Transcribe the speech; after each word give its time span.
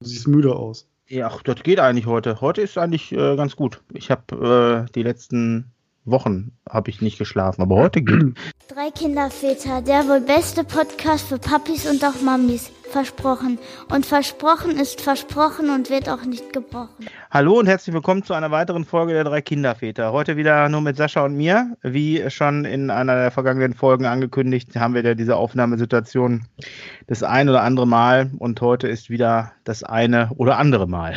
siehst 0.00 0.28
müde 0.28 0.56
aus. 0.56 0.86
Ja, 1.08 1.26
ach, 1.26 1.42
das 1.42 1.62
geht 1.62 1.80
eigentlich 1.80 2.06
heute. 2.06 2.40
Heute 2.40 2.62
ist 2.62 2.78
eigentlich 2.78 3.12
äh, 3.12 3.36
ganz 3.36 3.56
gut. 3.56 3.80
Ich 3.92 4.10
habe 4.10 4.86
äh, 4.86 4.92
die 4.92 5.02
letzten 5.02 5.72
Wochen 6.04 6.52
habe 6.68 6.90
ich 6.90 7.02
nicht 7.02 7.18
geschlafen, 7.18 7.62
aber 7.62 7.76
heute 7.76 8.02
geht. 8.02 8.36
Drei 8.68 8.90
Kinderväter, 8.90 9.82
der 9.82 10.08
wohl 10.08 10.20
beste 10.20 10.64
Podcast 10.64 11.26
für 11.26 11.38
Papis 11.38 11.88
und 11.88 12.02
auch 12.04 12.20
Mamis. 12.22 12.70
Versprochen. 12.90 13.58
Und 13.88 14.04
versprochen 14.04 14.72
ist 14.72 15.00
versprochen 15.00 15.70
und 15.70 15.90
wird 15.90 16.08
auch 16.08 16.24
nicht 16.24 16.52
gebrochen. 16.52 17.06
Hallo 17.30 17.60
und 17.60 17.66
herzlich 17.66 17.94
willkommen 17.94 18.24
zu 18.24 18.34
einer 18.34 18.50
weiteren 18.50 18.84
Folge 18.84 19.12
der 19.12 19.22
drei 19.22 19.40
Kinderväter. 19.40 20.10
Heute 20.12 20.36
wieder 20.36 20.68
nur 20.68 20.80
mit 20.80 20.96
Sascha 20.96 21.24
und 21.24 21.36
mir. 21.36 21.76
Wie 21.82 22.28
schon 22.30 22.64
in 22.64 22.90
einer 22.90 23.14
der 23.14 23.30
vergangenen 23.30 23.74
Folgen 23.74 24.06
angekündigt, 24.06 24.74
haben 24.74 24.94
wir 24.94 25.04
ja 25.04 25.14
diese 25.14 25.36
Aufnahmesituation 25.36 26.46
das 27.06 27.22
ein 27.22 27.48
oder 27.48 27.62
andere 27.62 27.86
Mal 27.86 28.32
und 28.38 28.60
heute 28.60 28.88
ist 28.88 29.08
wieder 29.08 29.52
das 29.62 29.84
eine 29.84 30.30
oder 30.36 30.58
andere 30.58 30.88
Mal. 30.88 31.14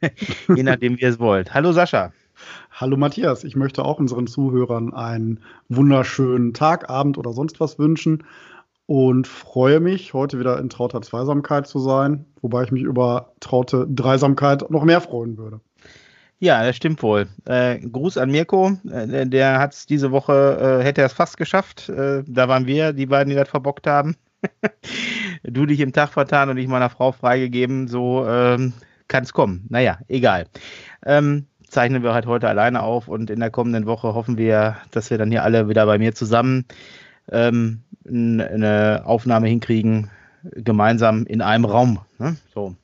Je 0.48 0.64
nachdem, 0.64 0.96
wie 0.96 1.02
ihr 1.02 1.08
es 1.10 1.20
wollt. 1.20 1.54
Hallo 1.54 1.70
Sascha. 1.70 2.12
Hallo 2.72 2.96
Matthias, 2.96 3.44
ich 3.44 3.54
möchte 3.54 3.84
auch 3.84 4.00
unseren 4.00 4.26
Zuhörern 4.26 4.92
einen 4.92 5.38
wunderschönen 5.68 6.52
Tag, 6.52 6.90
Abend 6.90 7.16
oder 7.16 7.32
sonst 7.32 7.60
was 7.60 7.78
wünschen 7.78 8.24
und 8.86 9.26
freue 9.26 9.80
mich, 9.80 10.12
heute 10.12 10.38
wieder 10.38 10.58
in 10.58 10.68
trauter 10.68 11.02
Zweisamkeit 11.02 11.66
zu 11.66 11.78
sein, 11.78 12.26
wobei 12.40 12.64
ich 12.64 12.72
mich 12.72 12.82
über 12.82 13.32
traute 13.40 13.86
Dreisamkeit 13.88 14.68
noch 14.70 14.84
mehr 14.84 15.00
freuen 15.00 15.38
würde. 15.38 15.60
Ja, 16.38 16.64
das 16.64 16.74
stimmt 16.74 17.02
wohl. 17.04 17.28
Äh, 17.44 17.78
Gruß 17.78 18.18
an 18.18 18.30
Mirko, 18.30 18.72
äh, 18.90 19.26
der 19.28 19.60
hat 19.60 19.74
es 19.74 19.86
diese 19.86 20.10
Woche, 20.10 20.80
äh, 20.80 20.84
hätte 20.84 21.00
er 21.00 21.06
es 21.06 21.12
fast 21.12 21.36
geschafft. 21.36 21.88
Äh, 21.88 22.24
da 22.26 22.48
waren 22.48 22.66
wir, 22.66 22.92
die 22.92 23.06
beiden, 23.06 23.30
die 23.30 23.36
das 23.36 23.48
verbockt 23.48 23.86
haben. 23.86 24.16
du 25.44 25.66
dich 25.66 25.78
im 25.78 25.92
Tag 25.92 26.10
vertan 26.10 26.50
und 26.50 26.56
ich 26.56 26.66
meiner 26.66 26.90
Frau 26.90 27.12
freigegeben, 27.12 27.86
so 27.86 28.26
ähm, 28.26 28.72
kann 29.06 29.22
es 29.22 29.32
kommen. 29.32 29.66
Naja, 29.68 30.00
egal. 30.08 30.46
Ähm, 31.06 31.46
zeichnen 31.68 32.02
wir 32.02 32.12
halt 32.12 32.26
heute 32.26 32.48
alleine 32.48 32.82
auf 32.82 33.06
und 33.06 33.30
in 33.30 33.38
der 33.38 33.50
kommenden 33.50 33.86
Woche 33.86 34.12
hoffen 34.12 34.36
wir, 34.36 34.78
dass 34.90 35.10
wir 35.10 35.18
dann 35.18 35.30
hier 35.30 35.44
alle 35.44 35.68
wieder 35.68 35.86
bei 35.86 35.98
mir 35.98 36.12
zusammen 36.12 36.64
ähm, 37.30 37.82
eine 38.08 39.02
Aufnahme 39.04 39.48
hinkriegen, 39.48 40.10
gemeinsam 40.42 41.24
in 41.26 41.40
einem 41.42 41.64
Raum. 41.64 42.00
Ne? 42.18 42.36
So. 42.54 42.76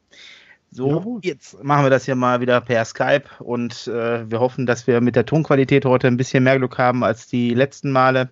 So, 0.71 1.19
jetzt 1.23 1.65
machen 1.65 1.87
wir 1.87 1.91
das 1.91 2.05
hier 2.05 2.15
mal 2.15 2.43
wieder 2.43 2.61
per 2.61 2.85
Skype 2.85 3.25
und 3.39 3.87
äh, 3.87 4.31
wir 4.31 4.39
hoffen, 4.39 4.67
dass 4.67 4.87
wir 4.87 5.01
mit 5.01 5.17
der 5.17 5.25
Tonqualität 5.25 5.87
heute 5.87 6.09
ein 6.09 6.19
bisschen 6.19 6.45
mehr 6.45 6.59
Glück 6.59 6.77
haben 6.77 7.05
als 7.05 7.27
die 7.27 7.55
letzten 7.55 7.91
Male. 7.91 8.29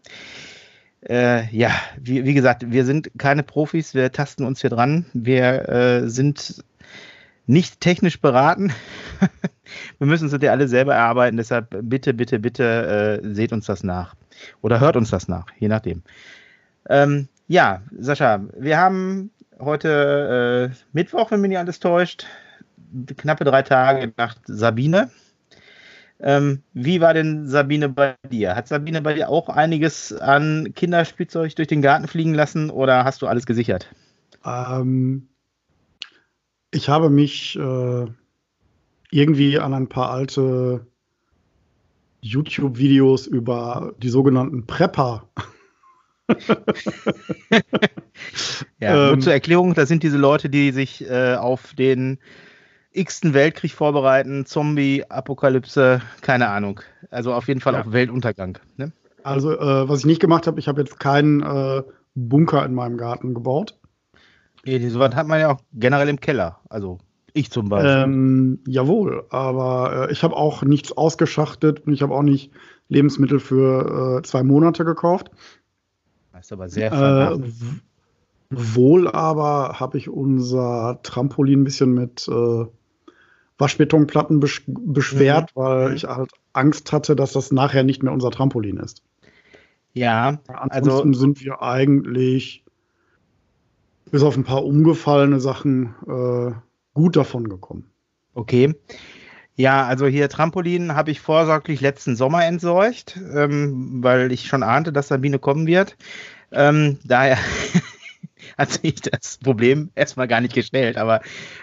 Äh, 1.08 1.48
ja, 1.56 1.70
wie, 1.98 2.24
wie, 2.24 2.34
gesagt, 2.34 2.70
wir 2.70 2.84
sind 2.84 3.10
keine 3.16 3.42
Profis, 3.42 3.94
wir 3.94 4.12
tasten 4.12 4.44
uns 4.44 4.60
hier 4.60 4.70
dran. 4.70 5.06
Wir 5.14 5.68
äh, 5.68 6.08
sind 6.08 6.62
nicht 7.46 7.80
technisch 7.80 8.20
beraten. 8.20 8.72
wir 9.98 10.06
müssen 10.06 10.28
es 10.28 10.42
ja 10.42 10.50
alle 10.50 10.68
selber 10.68 10.94
erarbeiten, 10.94 11.36
deshalb 11.36 11.74
bitte, 11.82 12.12
bitte, 12.12 12.38
bitte 12.38 13.22
äh, 13.22 13.34
seht 13.34 13.52
uns 13.52 13.66
das 13.66 13.82
nach. 13.82 14.14
Oder 14.60 14.80
hört 14.80 14.96
uns 14.96 15.10
das 15.10 15.28
nach, 15.28 15.46
je 15.58 15.68
nachdem. 15.68 16.02
Ähm, 16.88 17.28
ja, 17.48 17.82
Sascha, 17.98 18.44
wir 18.56 18.78
haben 18.78 19.30
heute 19.58 20.70
äh, 20.72 20.76
Mittwoch, 20.92 21.30
wenn 21.30 21.40
mich 21.40 21.50
nicht 21.50 21.58
alles 21.58 21.80
täuscht, 21.80 22.26
knappe 23.16 23.44
drei 23.44 23.62
Tage 23.62 24.12
nach 24.16 24.36
Sabine. 24.44 25.10
Ähm, 26.18 26.62
wie 26.72 27.00
war 27.00 27.12
denn 27.12 27.46
Sabine 27.46 27.88
bei 27.88 28.14
dir? 28.30 28.56
Hat 28.56 28.68
Sabine 28.68 29.02
bei 29.02 29.14
dir 29.14 29.28
auch 29.28 29.48
einiges 29.48 30.12
an 30.14 30.72
Kinderspielzeug 30.74 31.54
durch 31.54 31.68
den 31.68 31.82
Garten 31.82 32.08
fliegen 32.08 32.34
lassen 32.34 32.70
oder 32.70 33.04
hast 33.04 33.20
du 33.20 33.26
alles 33.26 33.44
gesichert? 33.44 33.88
Ähm, 34.44 35.28
ich 36.70 36.88
habe 36.88 37.10
mich 37.10 37.58
äh, 37.58 38.06
irgendwie 39.10 39.58
an 39.58 39.74
ein 39.74 39.88
paar 39.88 40.10
alte 40.10 40.86
YouTube-Videos 42.22 43.26
über 43.26 43.94
die 43.98 44.08
sogenannten 44.08 44.66
Prepper 44.66 45.28
ja, 48.80 49.12
ähm, 49.12 49.20
zur 49.20 49.32
Erklärung, 49.32 49.74
das 49.74 49.88
sind 49.88 50.02
diese 50.02 50.18
Leute, 50.18 50.48
die 50.48 50.72
sich 50.72 51.08
äh, 51.08 51.34
auf 51.34 51.74
den 51.74 52.18
x-ten 52.92 53.34
Weltkrieg 53.34 53.72
vorbereiten, 53.72 54.46
Zombie, 54.46 55.04
Apokalypse, 55.08 56.00
keine 56.22 56.48
Ahnung. 56.48 56.80
Also 57.10 57.32
auf 57.32 57.48
jeden 57.48 57.60
Fall 57.60 57.74
ja. 57.74 57.80
auf 57.80 57.92
Weltuntergang. 57.92 58.58
Ne? 58.76 58.92
Also, 59.22 59.52
äh, 59.52 59.88
was 59.88 60.00
ich 60.00 60.06
nicht 60.06 60.20
gemacht 60.20 60.46
habe, 60.46 60.58
ich 60.58 60.68
habe 60.68 60.80
jetzt 60.80 60.98
keinen 60.98 61.42
äh, 61.42 61.82
Bunker 62.14 62.64
in 62.64 62.74
meinem 62.74 62.96
Garten 62.96 63.34
gebaut. 63.34 63.78
Nee, 64.64 64.88
sowas 64.88 65.14
hat 65.14 65.28
man 65.28 65.40
ja 65.40 65.52
auch 65.52 65.60
generell 65.72 66.08
im 66.08 66.20
Keller. 66.20 66.60
Also 66.68 66.98
ich 67.32 67.50
zum 67.50 67.68
Beispiel. 67.68 67.90
Ähm, 67.90 68.60
jawohl, 68.66 69.26
aber 69.30 70.08
äh, 70.08 70.12
ich 70.12 70.22
habe 70.22 70.34
auch 70.34 70.62
nichts 70.62 70.96
ausgeschachtet 70.96 71.86
und 71.86 71.92
ich 71.92 72.02
habe 72.02 72.14
auch 72.14 72.22
nicht 72.22 72.50
Lebensmittel 72.88 73.40
für 73.40 74.18
äh, 74.18 74.22
zwei 74.22 74.42
Monate 74.42 74.84
gekauft. 74.84 75.30
Das 76.36 76.46
ist 76.46 76.52
aber 76.52 76.68
sehr 76.68 76.92
äh, 76.92 77.38
Wohl 78.50 79.08
aber 79.08 79.80
habe 79.80 79.96
ich 79.96 80.08
unser 80.08 81.00
Trampolin 81.02 81.62
ein 81.62 81.64
bisschen 81.64 81.94
mit 81.94 82.28
äh, 82.28 82.66
Waschbetonplatten 83.58 84.38
besch 84.38 84.62
beschwert, 84.66 85.50
mhm. 85.56 85.60
weil 85.60 85.94
ich 85.94 86.04
halt 86.04 86.30
Angst 86.52 86.92
hatte, 86.92 87.16
dass 87.16 87.32
das 87.32 87.52
nachher 87.52 87.84
nicht 87.84 88.02
mehr 88.02 88.12
unser 88.12 88.30
Trampolin 88.30 88.76
ist. 88.76 89.02
Ja, 89.94 90.38
ansonsten 90.48 91.08
also, 91.08 91.20
sind 91.20 91.42
wir 91.42 91.62
eigentlich 91.62 92.62
bis 94.10 94.22
auf 94.22 94.36
ein 94.36 94.44
paar 94.44 94.64
umgefallene 94.64 95.40
Sachen 95.40 95.94
äh, 96.06 96.52
gut 96.92 97.16
davon 97.16 97.48
gekommen. 97.48 97.86
Okay. 98.34 98.74
Ja, 99.56 99.86
also 99.86 100.06
hier 100.06 100.28
Trampolin 100.28 100.94
habe 100.94 101.10
ich 101.10 101.20
vorsorglich 101.20 101.80
letzten 101.80 102.14
Sommer 102.14 102.44
entsorgt, 102.44 103.18
ähm, 103.34 104.02
weil 104.02 104.30
ich 104.30 104.46
schon 104.46 104.62
ahnte, 104.62 104.92
dass 104.92 105.08
Sabine 105.08 105.38
kommen 105.38 105.66
wird. 105.66 105.96
Ähm, 106.52 106.98
daher 107.04 107.38
hat 108.58 108.70
sich 108.72 108.96
das 108.96 109.38
Problem 109.38 109.90
erstmal 109.94 110.28
gar 110.28 110.42
nicht 110.42 110.54
gestellt. 110.54 110.98
Aber 110.98 111.22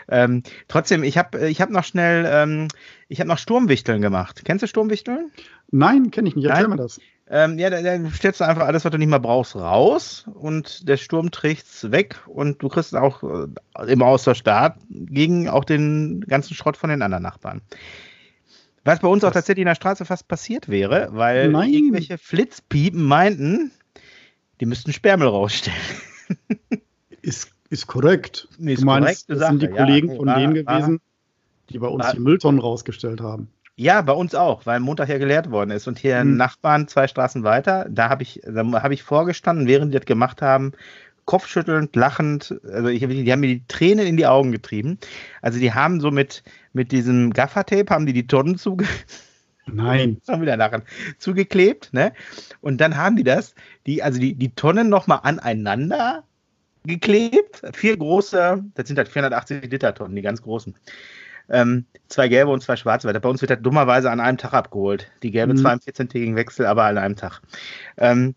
ähm, 0.09 0.41
trotzdem, 0.67 1.03
ich 1.03 1.19
habe 1.19 1.47
ich 1.47 1.61
hab 1.61 1.69
noch 1.69 1.83
schnell, 1.83 2.25
ähm, 2.27 2.67
ich 3.09 3.19
habe 3.19 3.27
noch 3.27 3.37
Sturmwichteln 3.37 4.01
gemacht. 4.01 4.41
Kennst 4.43 4.63
du 4.63 4.67
Sturmwichteln? 4.67 5.31
Nein, 5.69 6.09
kenne 6.09 6.29
ich 6.29 6.35
nicht. 6.35 6.45
Erzähl 6.45 6.67
mir 6.67 6.77
das. 6.77 6.99
Ähm, 7.29 7.57
ja, 7.57 7.69
da, 7.69 7.81
da 7.81 8.11
stellst 8.11 8.41
du 8.41 8.45
einfach 8.45 8.67
alles, 8.67 8.83
was 8.83 8.91
du 8.91 8.97
nicht 8.97 9.07
mehr 9.07 9.19
brauchst, 9.19 9.55
raus 9.55 10.25
und 10.33 10.87
der 10.87 10.97
Sturm 10.97 11.31
trägt's 11.31 11.89
weg 11.89 12.19
und 12.27 12.61
du 12.61 12.67
kriegst 12.67 12.95
auch 12.95 13.23
äh, 13.23 13.95
der 13.95 14.35
Start 14.35 14.77
gegen 14.89 15.47
auch 15.47 15.63
den 15.63 16.21
ganzen 16.21 16.53
Schrott 16.53 16.75
von 16.75 16.89
den 16.89 17.01
anderen 17.01 17.23
Nachbarn. 17.23 17.61
Was 18.83 18.99
bei 18.99 19.07
uns 19.07 19.21
das 19.21 19.29
auch 19.29 19.33
tatsächlich 19.33 19.61
in 19.61 19.67
der 19.67 19.75
Straße 19.75 20.03
fast 20.03 20.27
passiert 20.27 20.67
wäre, 20.67 21.09
weil 21.11 21.49
Nein. 21.49 21.71
irgendwelche 21.71 22.17
Flitzpiepen 22.17 23.01
meinten, 23.01 23.71
die 24.59 24.65
müssten 24.65 24.91
Sperrmüll 24.91 25.29
rausstellen. 25.29 25.77
ist, 27.21 27.51
ist 27.69 27.87
korrekt. 27.87 28.49
Nee, 28.57 28.73
ist 28.73 28.81
du 28.81 28.85
meinst, 28.85 29.29
das 29.29 29.39
sind 29.39 29.61
die 29.61 29.69
Kollegen 29.69 30.09
ja, 30.09 30.15
von 30.17 30.27
war, 30.27 30.39
denen 30.39 30.53
gewesen, 30.53 30.93
war, 30.95 31.69
die 31.69 31.79
bei 31.79 31.87
uns 31.87 32.11
die 32.11 32.19
Mülltonnen 32.19 32.59
rausgestellt 32.59 33.21
haben. 33.21 33.47
Ja, 33.75 34.01
bei 34.01 34.13
uns 34.13 34.35
auch, 34.35 34.65
weil 34.65 34.79
Montag 34.79 35.09
ja 35.09 35.17
geleert 35.17 35.49
worden 35.49 35.71
ist. 35.71 35.87
Und 35.87 35.97
hier 35.97 36.19
hm. 36.19 36.37
Nachbarn 36.37 36.87
zwei 36.87 37.07
Straßen 37.07 37.43
weiter, 37.43 37.87
da 37.89 38.09
habe 38.09 38.23
ich, 38.23 38.41
da 38.45 38.63
habe 38.83 38.93
ich 38.93 39.03
vorgestanden, 39.03 39.67
während 39.67 39.93
die 39.93 39.97
das 39.97 40.05
gemacht 40.05 40.41
haben, 40.41 40.73
kopfschüttelnd, 41.25 41.95
lachend, 41.95 42.53
also 42.71 42.89
ich, 42.89 42.99
die 42.99 43.31
haben 43.31 43.39
mir 43.39 43.47
die 43.47 43.67
Tränen 43.67 44.05
in 44.05 44.17
die 44.17 44.27
Augen 44.27 44.51
getrieben. 44.51 44.99
Also 45.41 45.59
die 45.59 45.73
haben 45.73 46.01
so 46.01 46.11
mit, 46.11 46.43
mit 46.73 46.91
diesem 46.91 47.31
Gaffertape, 47.31 47.89
haben 47.93 48.05
die 48.05 48.13
die 48.13 48.27
Tonnen 48.27 48.57
zuge... 48.57 48.85
Nein. 49.65 50.21
Schon 50.25 50.41
wieder 50.41 50.57
lachen. 50.57 50.83
Zugeklebt, 51.17 51.93
ne? 51.93 52.11
Und 52.59 52.81
dann 52.81 52.97
haben 52.97 53.15
die 53.15 53.23
das, 53.23 53.55
die, 53.87 54.03
also 54.03 54.19
die, 54.19 54.35
die 54.35 54.49
Tonnen 54.49 54.89
nochmal 54.89 55.21
aneinander 55.23 56.23
geklebt. 56.85 57.61
Vier 57.73 57.95
große, 57.95 58.63
das 58.75 58.87
sind 58.87 58.97
halt 58.97 59.07
480 59.07 59.71
Liter 59.71 59.95
Tonnen, 59.95 60.15
die 60.15 60.21
ganz 60.21 60.41
großen. 60.41 60.75
Ähm, 61.49 61.85
zwei 62.07 62.27
gelbe 62.27 62.51
und 62.51 62.61
zwei 62.61 62.75
schwarze. 62.75 63.07
Weil 63.07 63.19
bei 63.19 63.29
uns 63.29 63.41
wird 63.41 63.51
das 63.51 63.61
dummerweise 63.61 64.09
an 64.11 64.19
einem 64.19 64.37
Tag 64.37 64.53
abgeholt. 64.53 65.11
Die 65.23 65.31
gelbe 65.31 65.53
mhm. 65.53 65.57
zwar 65.57 65.73
im 65.73 65.79
14-tägigen 65.79 66.35
Wechsel, 66.35 66.65
aber 66.65 66.83
an 66.83 66.97
einem 66.97 67.15
Tag. 67.15 67.41
Ähm, 67.97 68.35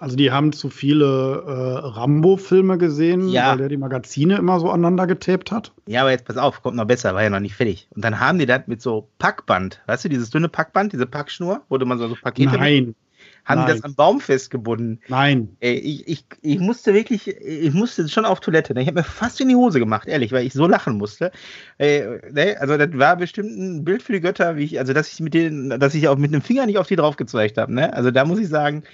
also 0.00 0.16
die 0.16 0.32
haben 0.32 0.54
zu 0.54 0.70
viele 0.70 1.44
äh, 1.46 1.86
Rambo-Filme 1.86 2.78
gesehen, 2.78 3.28
ja. 3.28 3.50
weil 3.50 3.58
der 3.58 3.68
die 3.68 3.76
Magazine 3.76 4.36
immer 4.36 4.58
so 4.58 4.70
aneinander 4.70 5.06
getaped 5.06 5.52
hat. 5.52 5.72
Ja, 5.86 6.00
aber 6.00 6.10
jetzt 6.10 6.24
pass 6.24 6.38
auf, 6.38 6.62
kommt 6.62 6.76
noch 6.76 6.86
besser, 6.86 7.14
war 7.14 7.22
ja 7.22 7.28
noch 7.28 7.38
nicht 7.38 7.54
fertig. 7.54 7.86
Und 7.94 8.02
dann 8.02 8.18
haben 8.18 8.38
die 8.38 8.46
das 8.46 8.62
mit 8.66 8.80
so 8.80 9.10
Packband, 9.18 9.82
weißt 9.86 10.06
du, 10.06 10.08
dieses 10.08 10.30
dünne 10.30 10.48
Packband, 10.48 10.94
diese 10.94 11.04
Packschnur, 11.04 11.60
wo 11.68 11.76
du 11.76 11.84
mal 11.84 11.98
so, 11.98 12.08
so 12.08 12.14
Pakete 12.14 12.56
Nein. 12.56 12.86
Mit, 12.86 12.96
haben 13.44 13.66
die 13.66 13.72
das 13.72 13.82
am 13.82 13.94
Baum 13.94 14.20
festgebunden. 14.20 15.00
Nein. 15.08 15.56
Ey, 15.60 15.74
ich, 15.74 16.08
ich, 16.08 16.24
ich 16.42 16.58
musste 16.58 16.94
wirklich, 16.94 17.28
ich 17.28 17.72
musste 17.72 18.08
schon 18.08 18.24
auf 18.24 18.40
Toilette. 18.40 18.74
Ne? 18.74 18.82
Ich 18.82 18.86
habe 18.86 18.98
mir 19.00 19.04
fast 19.04 19.40
in 19.40 19.48
die 19.48 19.56
Hose 19.56 19.78
gemacht, 19.78 20.08
ehrlich, 20.08 20.32
weil 20.32 20.46
ich 20.46 20.52
so 20.52 20.66
lachen 20.66 20.98
musste. 20.98 21.32
Ey, 21.78 22.20
ne? 22.30 22.56
Also 22.60 22.76
das 22.76 22.90
war 22.92 23.16
bestimmt 23.16 23.50
ein 23.50 23.84
Bild 23.84 24.02
für 24.02 24.12
die 24.12 24.20
Götter, 24.20 24.56
wie 24.56 24.64
ich, 24.64 24.78
also 24.78 24.92
dass 24.92 25.12
ich 25.12 25.20
mit 25.20 25.34
denen, 25.34 25.80
dass 25.80 25.94
ich 25.94 26.08
auch 26.08 26.16
mit 26.16 26.32
einem 26.32 26.42
Finger 26.42 26.66
nicht 26.66 26.78
auf 26.78 26.86
die 26.86 26.96
drauf 26.96 27.16
gezeigt 27.16 27.58
habe. 27.58 27.74
Ne? 27.74 27.92
Also 27.92 28.10
da 28.10 28.24
muss 28.24 28.38
ich 28.38 28.48
sagen, 28.48 28.84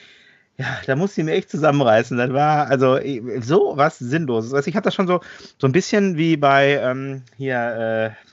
Ja, 0.59 0.79
da 0.87 0.97
musste 0.97 1.21
ich 1.21 1.27
mir 1.27 1.35
echt 1.35 1.51
zusammenreißen. 1.51 2.17
Das 2.17 2.33
war 2.33 2.69
also 2.69 2.99
so 3.41 3.75
was 3.77 3.99
Sinnloses. 3.99 4.55
Also 4.55 4.69
ich 4.69 4.75
hatte 4.75 4.85
das 4.87 4.95
schon 4.95 5.07
so, 5.07 5.21
so 5.59 5.67
ein 5.67 5.73
bisschen 5.73 6.17
wie 6.17 6.39
bei 6.39 6.81
ähm, 6.83 7.23
hier, 7.37 8.15
äh, 8.17 8.27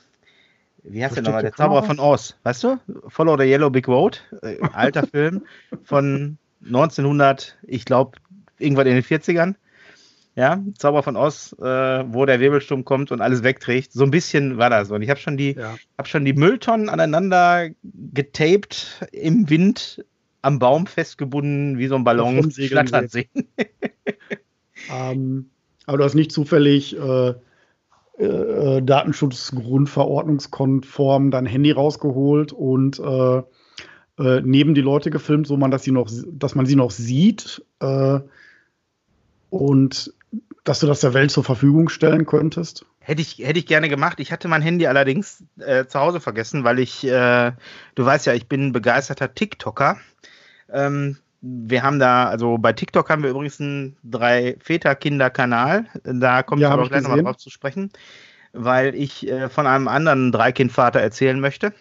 wie 0.84 1.04
heißt 1.04 1.16
der 1.16 1.22
nochmal? 1.22 1.42
Der 1.42 1.52
Zauberer 1.52 1.82
von 1.82 1.98
Oz, 1.98 2.36
weißt 2.42 2.64
du? 2.64 2.80
Follow 3.08 3.36
the 3.38 3.44
Yellow 3.44 3.70
Big 3.70 3.88
Road, 3.88 4.22
äh, 4.42 4.58
alter 4.72 5.06
Film 5.10 5.42
von 5.82 6.38
1900, 6.64 7.56
ich 7.62 7.84
glaube, 7.84 8.18
irgendwann 8.58 8.86
in 8.86 8.94
den 8.94 9.02
40ern. 9.02 9.54
Ja, 10.36 10.60
Zauber 10.76 11.04
von 11.04 11.16
Oz, 11.16 11.54
äh, 11.60 11.64
wo 11.64 12.26
der 12.26 12.40
Wirbelsturm 12.40 12.84
kommt 12.84 13.12
und 13.12 13.20
alles 13.20 13.44
wegträgt. 13.44 13.92
So 13.92 14.02
ein 14.02 14.10
bisschen 14.10 14.58
war 14.58 14.68
das. 14.68 14.90
Und 14.90 15.00
ich 15.02 15.08
habe 15.08 15.20
schon 15.20 15.36
die, 15.36 15.52
ja. 15.52 15.76
habe 15.96 16.08
schon 16.08 16.24
die 16.24 16.32
Mülltonnen 16.32 16.88
aneinander 16.88 17.68
getaped 18.12 19.06
im 19.12 19.48
Wind 19.48 20.04
am 20.42 20.58
Baum 20.58 20.88
festgebunden, 20.88 21.78
wie 21.78 21.86
so 21.86 21.94
ein 21.94 22.02
Ballon 22.02 22.50
flattern 22.50 23.06
sehen. 23.08 23.28
ähm, 24.92 25.50
aber 25.86 25.98
du 25.98 26.04
hast 26.04 26.14
nicht 26.14 26.32
zufällig 26.32 26.98
äh, 26.98 27.34
äh, 28.18 28.82
Datenschutzgrundverordnungskonform 28.82 31.30
dein 31.30 31.46
Handy 31.46 31.72
rausgeholt 31.72 32.52
und 32.52 32.98
äh, 32.98 33.42
äh, 34.18 34.40
neben 34.44 34.74
die 34.74 34.80
Leute 34.80 35.10
gefilmt, 35.10 35.46
so 35.46 35.56
man, 35.56 35.70
dass, 35.70 35.82
sie 35.82 35.92
noch, 35.92 36.10
dass 36.30 36.54
man 36.54 36.66
sie 36.66 36.76
noch 36.76 36.90
sieht 36.90 37.64
äh, 37.80 38.20
und 39.50 40.14
dass 40.64 40.80
du 40.80 40.86
das 40.86 41.00
der 41.00 41.14
Welt 41.14 41.30
zur 41.30 41.44
Verfügung 41.44 41.88
stellen 41.88 42.26
könntest? 42.26 42.86
Hätte 42.98 43.20
ich, 43.20 43.38
hätte 43.38 43.58
ich 43.58 43.66
gerne 43.66 43.90
gemacht. 43.90 44.18
Ich 44.18 44.32
hatte 44.32 44.48
mein 44.48 44.62
Handy 44.62 44.86
allerdings 44.86 45.44
äh, 45.58 45.86
zu 45.86 46.00
Hause 46.00 46.20
vergessen, 46.20 46.64
weil 46.64 46.78
ich, 46.78 47.04
äh, 47.04 47.52
du 47.94 48.04
weißt 48.04 48.26
ja, 48.26 48.32
ich 48.32 48.48
bin 48.48 48.72
begeisterter 48.72 49.34
TikToker. 49.34 49.98
Ähm, 50.72 51.18
wir 51.44 51.82
haben 51.82 51.98
da, 51.98 52.24
also 52.24 52.56
bei 52.56 52.72
TikTok 52.72 53.10
haben 53.10 53.22
wir 53.22 53.30
übrigens 53.30 53.60
einen 53.60 53.96
Drei-Väter-Kinder-Kanal. 54.02 55.84
Da 56.02 56.42
kommt 56.42 56.62
ja, 56.62 56.70
aber 56.70 56.88
gleich 56.88 57.02
nochmal 57.02 57.22
drauf 57.22 57.36
zu 57.36 57.50
sprechen, 57.50 57.90
weil 58.52 58.94
ich 58.94 59.28
äh, 59.28 59.50
von 59.50 59.66
einem 59.66 59.88
anderen 59.88 60.32
Dreikindvater 60.32 61.00
erzählen 61.00 61.38
möchte 61.38 61.72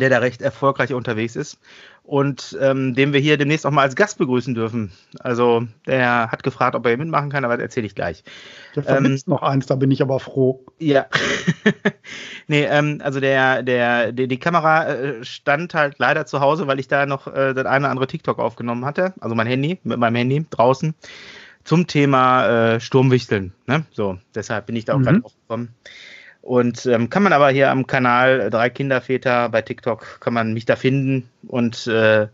der 0.00 0.10
da 0.10 0.18
recht 0.18 0.42
erfolgreich 0.42 0.92
unterwegs 0.92 1.36
ist 1.36 1.58
und 2.04 2.56
ähm, 2.60 2.94
den 2.94 3.14
wir 3.14 3.20
hier 3.20 3.38
demnächst 3.38 3.64
auch 3.64 3.70
mal 3.70 3.82
als 3.82 3.96
Gast 3.96 4.18
begrüßen 4.18 4.54
dürfen. 4.54 4.92
Also 5.20 5.66
der 5.86 6.30
hat 6.30 6.42
gefragt, 6.42 6.76
ob 6.76 6.84
er 6.84 6.90
hier 6.90 6.98
mitmachen 6.98 7.30
kann, 7.30 7.44
aber 7.44 7.56
das 7.56 7.64
erzähle 7.64 7.86
ich 7.86 7.94
gleich. 7.94 8.22
Der 8.76 8.82
vermisst 8.82 9.26
ähm, 9.26 9.32
noch 9.32 9.42
eins, 9.42 9.66
da 9.66 9.74
bin 9.74 9.90
ich 9.90 10.02
aber 10.02 10.20
froh. 10.20 10.62
Ja. 10.78 11.06
nee, 12.46 12.64
ähm, 12.64 13.00
also 13.02 13.20
der, 13.20 13.62
der, 13.62 14.12
der, 14.12 14.26
die 14.26 14.38
Kamera 14.38 14.86
äh, 14.86 15.24
stand 15.24 15.72
halt 15.72 15.98
leider 15.98 16.26
zu 16.26 16.40
Hause, 16.40 16.66
weil 16.66 16.78
ich 16.78 16.88
da 16.88 17.06
noch 17.06 17.26
äh, 17.26 17.54
das 17.54 17.64
eine 17.64 17.86
oder 17.86 17.90
andere 17.90 18.06
TikTok 18.06 18.38
aufgenommen 18.38 18.84
hatte. 18.84 19.14
Also 19.20 19.34
mein 19.34 19.46
Handy, 19.46 19.78
mit 19.82 19.98
meinem 19.98 20.16
Handy 20.16 20.44
draußen 20.50 20.94
zum 21.64 21.86
Thema 21.86 22.74
äh, 22.74 22.80
Sturmwichteln. 22.80 23.54
Ne? 23.66 23.86
So, 23.92 24.18
deshalb 24.34 24.66
bin 24.66 24.76
ich 24.76 24.84
da 24.84 24.92
auch 24.92 24.98
mhm. 24.98 25.04
gerade 25.04 25.24
aufgekommen. 25.24 25.68
Und 26.44 26.84
ähm, 26.84 27.08
kann 27.08 27.22
man 27.22 27.32
aber 27.32 27.48
hier 27.48 27.70
am 27.70 27.86
Kanal 27.86 28.50
Drei 28.50 28.68
Kinderväter 28.68 29.48
bei 29.48 29.62
TikTok, 29.62 30.20
kann 30.20 30.34
man 30.34 30.52
mich 30.52 30.66
da 30.66 30.76
finden 30.76 31.30
und 31.48 31.86
äh, 31.86 32.28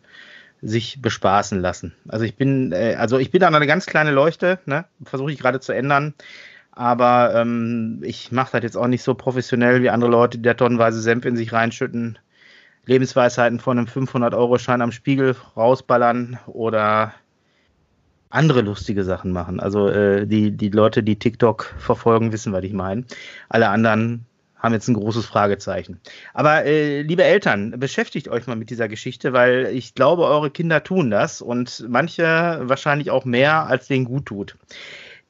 sich 0.63 1.01
bespaßen 1.01 1.61
lassen. 1.61 1.95
Also 2.09 2.25
ich 2.25 2.35
bin, 2.35 2.73
äh, 2.73 2.97
also 2.99 3.19
ich 3.19 3.31
bin 3.31 3.41
da 3.41 3.47
eine 3.47 3.67
ganz 3.69 3.87
kleine 3.87 4.11
Leuchte, 4.11 4.59
ne? 4.67 4.85
versuche 5.05 5.31
ich 5.31 5.39
gerade 5.39 5.61
zu 5.61 5.73
ändern. 5.73 6.15
Aber 6.73 7.37
ähm, 7.37 8.01
ich 8.03 8.33
mache 8.33 8.51
das 8.51 8.65
jetzt 8.65 8.77
auch 8.77 8.89
nicht 8.89 9.05
so 9.05 9.15
professionell 9.15 9.81
wie 9.81 9.91
andere 9.91 10.11
Leute, 10.11 10.39
die 10.39 10.43
da 10.43 10.55
tonnenweise 10.55 11.01
Senf 11.01 11.25
in 11.25 11.37
sich 11.37 11.53
reinschütten, 11.53 12.19
Lebensweisheiten 12.87 13.61
von 13.61 13.79
einem 13.79 13.87
500-Euro-Schein 13.87 14.83
am 14.83 14.91
Spiegel 14.91 15.37
rausballern 15.57 16.37
oder 16.49 17.15
andere 18.31 18.63
lustige 18.63 19.05
Sachen 19.05 19.33
machen. 19.33 19.61
Also 19.61 19.89
äh, 19.89 20.27
die, 20.27 20.53
die 20.53 20.71
Leute, 20.71 21.03
die 21.03 21.19
TikTok 21.19 21.75
verfolgen, 21.79 22.33
wissen, 22.33 22.53
was 22.53 22.65
ich 22.65 22.73
meine. 22.73 23.05
Alle 23.49 23.69
anderen 23.69 24.25
haben 24.57 24.75
jetzt 24.75 24.89
ein 24.89 24.95
großes 24.95 25.27
Fragezeichen. 25.27 26.01
Aber 26.35 26.65
äh, 26.65 27.03
liebe 27.03 27.25
Eltern, 27.25 27.79
beschäftigt 27.79 28.29
euch 28.29 28.47
mal 28.47 28.57
mit 28.57 28.71
dieser 28.71 28.89
Geschichte, 28.89 29.33
weil 29.33 29.67
ich 29.73 29.95
glaube, 29.95 30.25
eure 30.25 30.51
Kinder 30.51 30.83
tun 30.83 31.11
das 31.11 31.41
und 31.41 31.85
manche 31.89 32.61
wahrscheinlich 32.63 33.11
auch 33.11 33.25
mehr, 33.25 33.67
als 33.67 33.89
denen 33.89 34.05
gut 34.05 34.27
tut. 34.27 34.57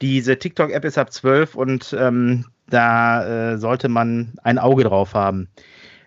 Diese 0.01 0.37
TikTok-App 0.37 0.85
ist 0.85 0.97
ab 0.97 1.11
12 1.11 1.55
und 1.55 1.95
ähm, 1.97 2.45
da 2.69 3.53
äh, 3.53 3.57
sollte 3.57 3.89
man 3.89 4.33
ein 4.43 4.59
Auge 4.59 4.83
drauf 4.83 5.13
haben. 5.13 5.47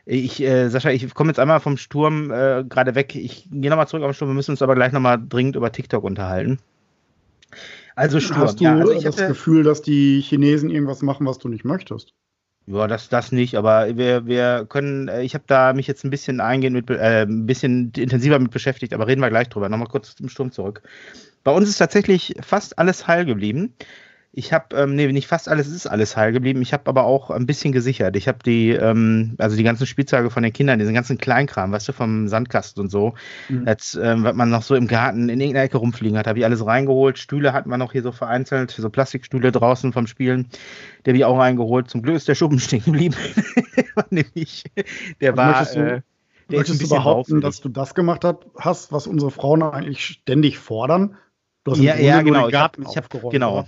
Ich, 0.07 0.43
äh, 0.43 0.69
Sascha, 0.69 0.91
ich 0.91 1.15
komme 1.15 1.31
jetzt 1.31 1.39
einmal 1.39 1.61
vom 1.61 1.79
Sturm 1.79 2.31
äh, 2.31 2.65
gerade 2.69 2.95
weg. 2.95 3.15
Ich 3.15 3.49
gehe 3.51 3.71
nochmal 3.71 3.89
zurück 3.89 4.03
auf 4.03 4.11
den 4.11 4.15
Sturm. 4.15 4.31
Wir 4.31 4.35
müssen 4.35 4.51
uns 4.51 4.63
aber 4.63 4.75
gleich 4.75 4.93
nochmal 4.93 5.19
dringend 5.27 5.57
über 5.57 5.73
TikTok 5.73 6.05
unterhalten. 6.05 6.59
Also 7.95 8.21
Sturm. 8.21 8.41
Hast 8.41 8.61
du 8.61 8.65
ja, 8.65 8.77
also 8.77 8.95
das 8.95 9.17
hatte, 9.17 9.29
Gefühl, 9.29 9.63
dass 9.63 9.83
die 9.83 10.21
Chinesen 10.21 10.71
irgendwas 10.71 11.03
machen, 11.03 11.27
was 11.27 11.39
du 11.39 11.49
nicht 11.49 11.65
möchtest? 11.65 12.15
Ja, 12.67 12.87
das, 12.87 13.11
das 13.11 13.31
nicht, 13.31 13.57
aber 13.57 13.95
wir, 13.97 14.27
wir 14.27 14.65
können, 14.67 15.09
äh, 15.09 15.23
ich 15.23 15.35
habe 15.35 15.45
da 15.47 15.75
mich 15.75 15.87
jetzt 15.87 16.03
ein 16.05 16.11
bisschen 16.11 16.41
eingehend 16.41 16.75
mit, 16.75 16.91
äh, 16.91 17.23
ein 17.23 17.45
bisschen 17.45 17.93
intensiver 17.95 18.39
mit 18.39 18.51
beschäftigt, 18.51 18.95
aber 18.95 19.07
reden 19.07 19.21
wir 19.21 19.29
gleich 19.29 19.51
drüber. 19.51 19.69
Nochmal 19.69 19.89
kurz 19.89 20.15
zum 20.17 20.31
Sturm 20.31 20.51
zurück. 20.51 20.83
Bei 21.45 21.53
uns 21.53 21.69
ist 21.69 21.77
tatsächlich 21.77 22.35
fast 22.41 22.79
alles 22.79 23.07
heil 23.07 23.27
geblieben. 23.27 23.75
Ich 24.37 24.53
habe, 24.53 24.75
ähm, 24.77 24.97
nee, 24.97 25.11
nicht 25.13 25.29
fast 25.29 25.49
alles 25.49 25.69
ist 25.69 25.87
alles 25.87 26.17
heil 26.17 26.33
geblieben. 26.33 26.61
Ich 26.61 26.73
habe 26.73 26.89
aber 26.89 27.05
auch 27.05 27.31
ein 27.31 27.47
bisschen 27.47 27.71
gesichert. 27.71 28.17
Ich 28.17 28.27
habe 28.27 28.39
die, 28.45 28.71
ähm, 28.71 29.37
also 29.39 29.57
die 29.57 29.63
ganzen 29.63 29.87
Spielzeuge 29.87 30.29
von 30.29 30.43
den 30.43 30.53
Kindern, 30.53 30.81
diesen 30.81 30.93
ganzen 30.93 31.19
Kleinkram, 31.19 31.71
weißt 31.71 31.87
du, 31.87 31.93
vom 31.93 32.27
Sandkasten 32.27 32.83
und 32.83 32.91
so, 32.91 33.15
mhm. 33.49 33.65
das, 33.65 33.95
ähm, 33.95 34.25
was 34.25 34.35
man 34.35 34.51
noch 34.51 34.63
so 34.63 34.75
im 34.75 34.89
Garten 34.89 35.29
in 35.29 35.41
irgendeiner 35.41 35.67
Ecke 35.67 35.79
rumfliegen 35.79 36.19
hat, 36.19 36.27
habe 36.27 36.41
ich 36.41 36.45
alles 36.45 36.67
reingeholt. 36.67 37.19
Stühle 37.19 37.53
hatten 37.53 37.71
wir 37.71 37.79
noch 37.79 37.93
hier 37.93 38.03
so 38.03 38.11
vereinzelt, 38.11 38.73
so 38.73 38.91
Plastikstühle 38.91 39.53
draußen 39.53 39.93
vom 39.93 40.09
Spielen. 40.09 40.49
Der 41.05 41.13
habe 41.13 41.19
ich 41.19 41.25
auch 41.25 41.39
reingeholt. 41.39 41.89
Zum 41.89 42.03
Glück 42.03 42.17
ist 42.17 42.27
der 42.27 42.35
Schuppen 42.35 42.59
stehen 42.59 42.83
geblieben. 42.85 43.15
Nämlich, 44.11 44.65
der 45.21 45.37
war. 45.37 45.61
Möchtest 45.61 45.77
du, 45.77 45.81
äh, 45.81 46.01
der 46.51 46.59
möchtest 46.59 46.83
du 46.83 46.89
behaupten, 46.89 47.41
dass 47.41 47.61
du 47.61 47.69
das 47.69 47.95
gemacht 47.95 48.25
hast, 48.59 48.91
was 48.91 49.07
unsere 49.07 49.31
Frauen 49.31 49.63
eigentlich 49.63 50.05
ständig 50.05 50.59
fordern? 50.59 51.17
Du 51.63 51.71
hast 51.71 51.79
ja, 51.79 51.95
ja, 51.95 52.21
genau. 52.23 52.49
Ich 52.49 52.55
hab, 52.57 52.77
ich 52.79 52.97
hab, 52.97 53.31
genau. 53.31 53.61
Oder? 53.61 53.67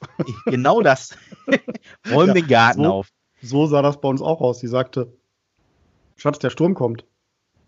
genau 0.46 0.82
das. 0.82 1.16
Räum 2.10 2.28
ja, 2.28 2.34
den 2.34 2.46
Garten 2.46 2.84
so, 2.84 2.92
auf. 2.92 3.08
So 3.42 3.66
sah 3.66 3.82
das 3.82 4.00
bei 4.00 4.08
uns 4.08 4.22
auch 4.22 4.40
aus. 4.40 4.60
Sie 4.60 4.68
sagte, 4.68 5.12
Schatz, 6.16 6.38
der 6.38 6.50
Sturm 6.50 6.74
kommt. 6.74 7.04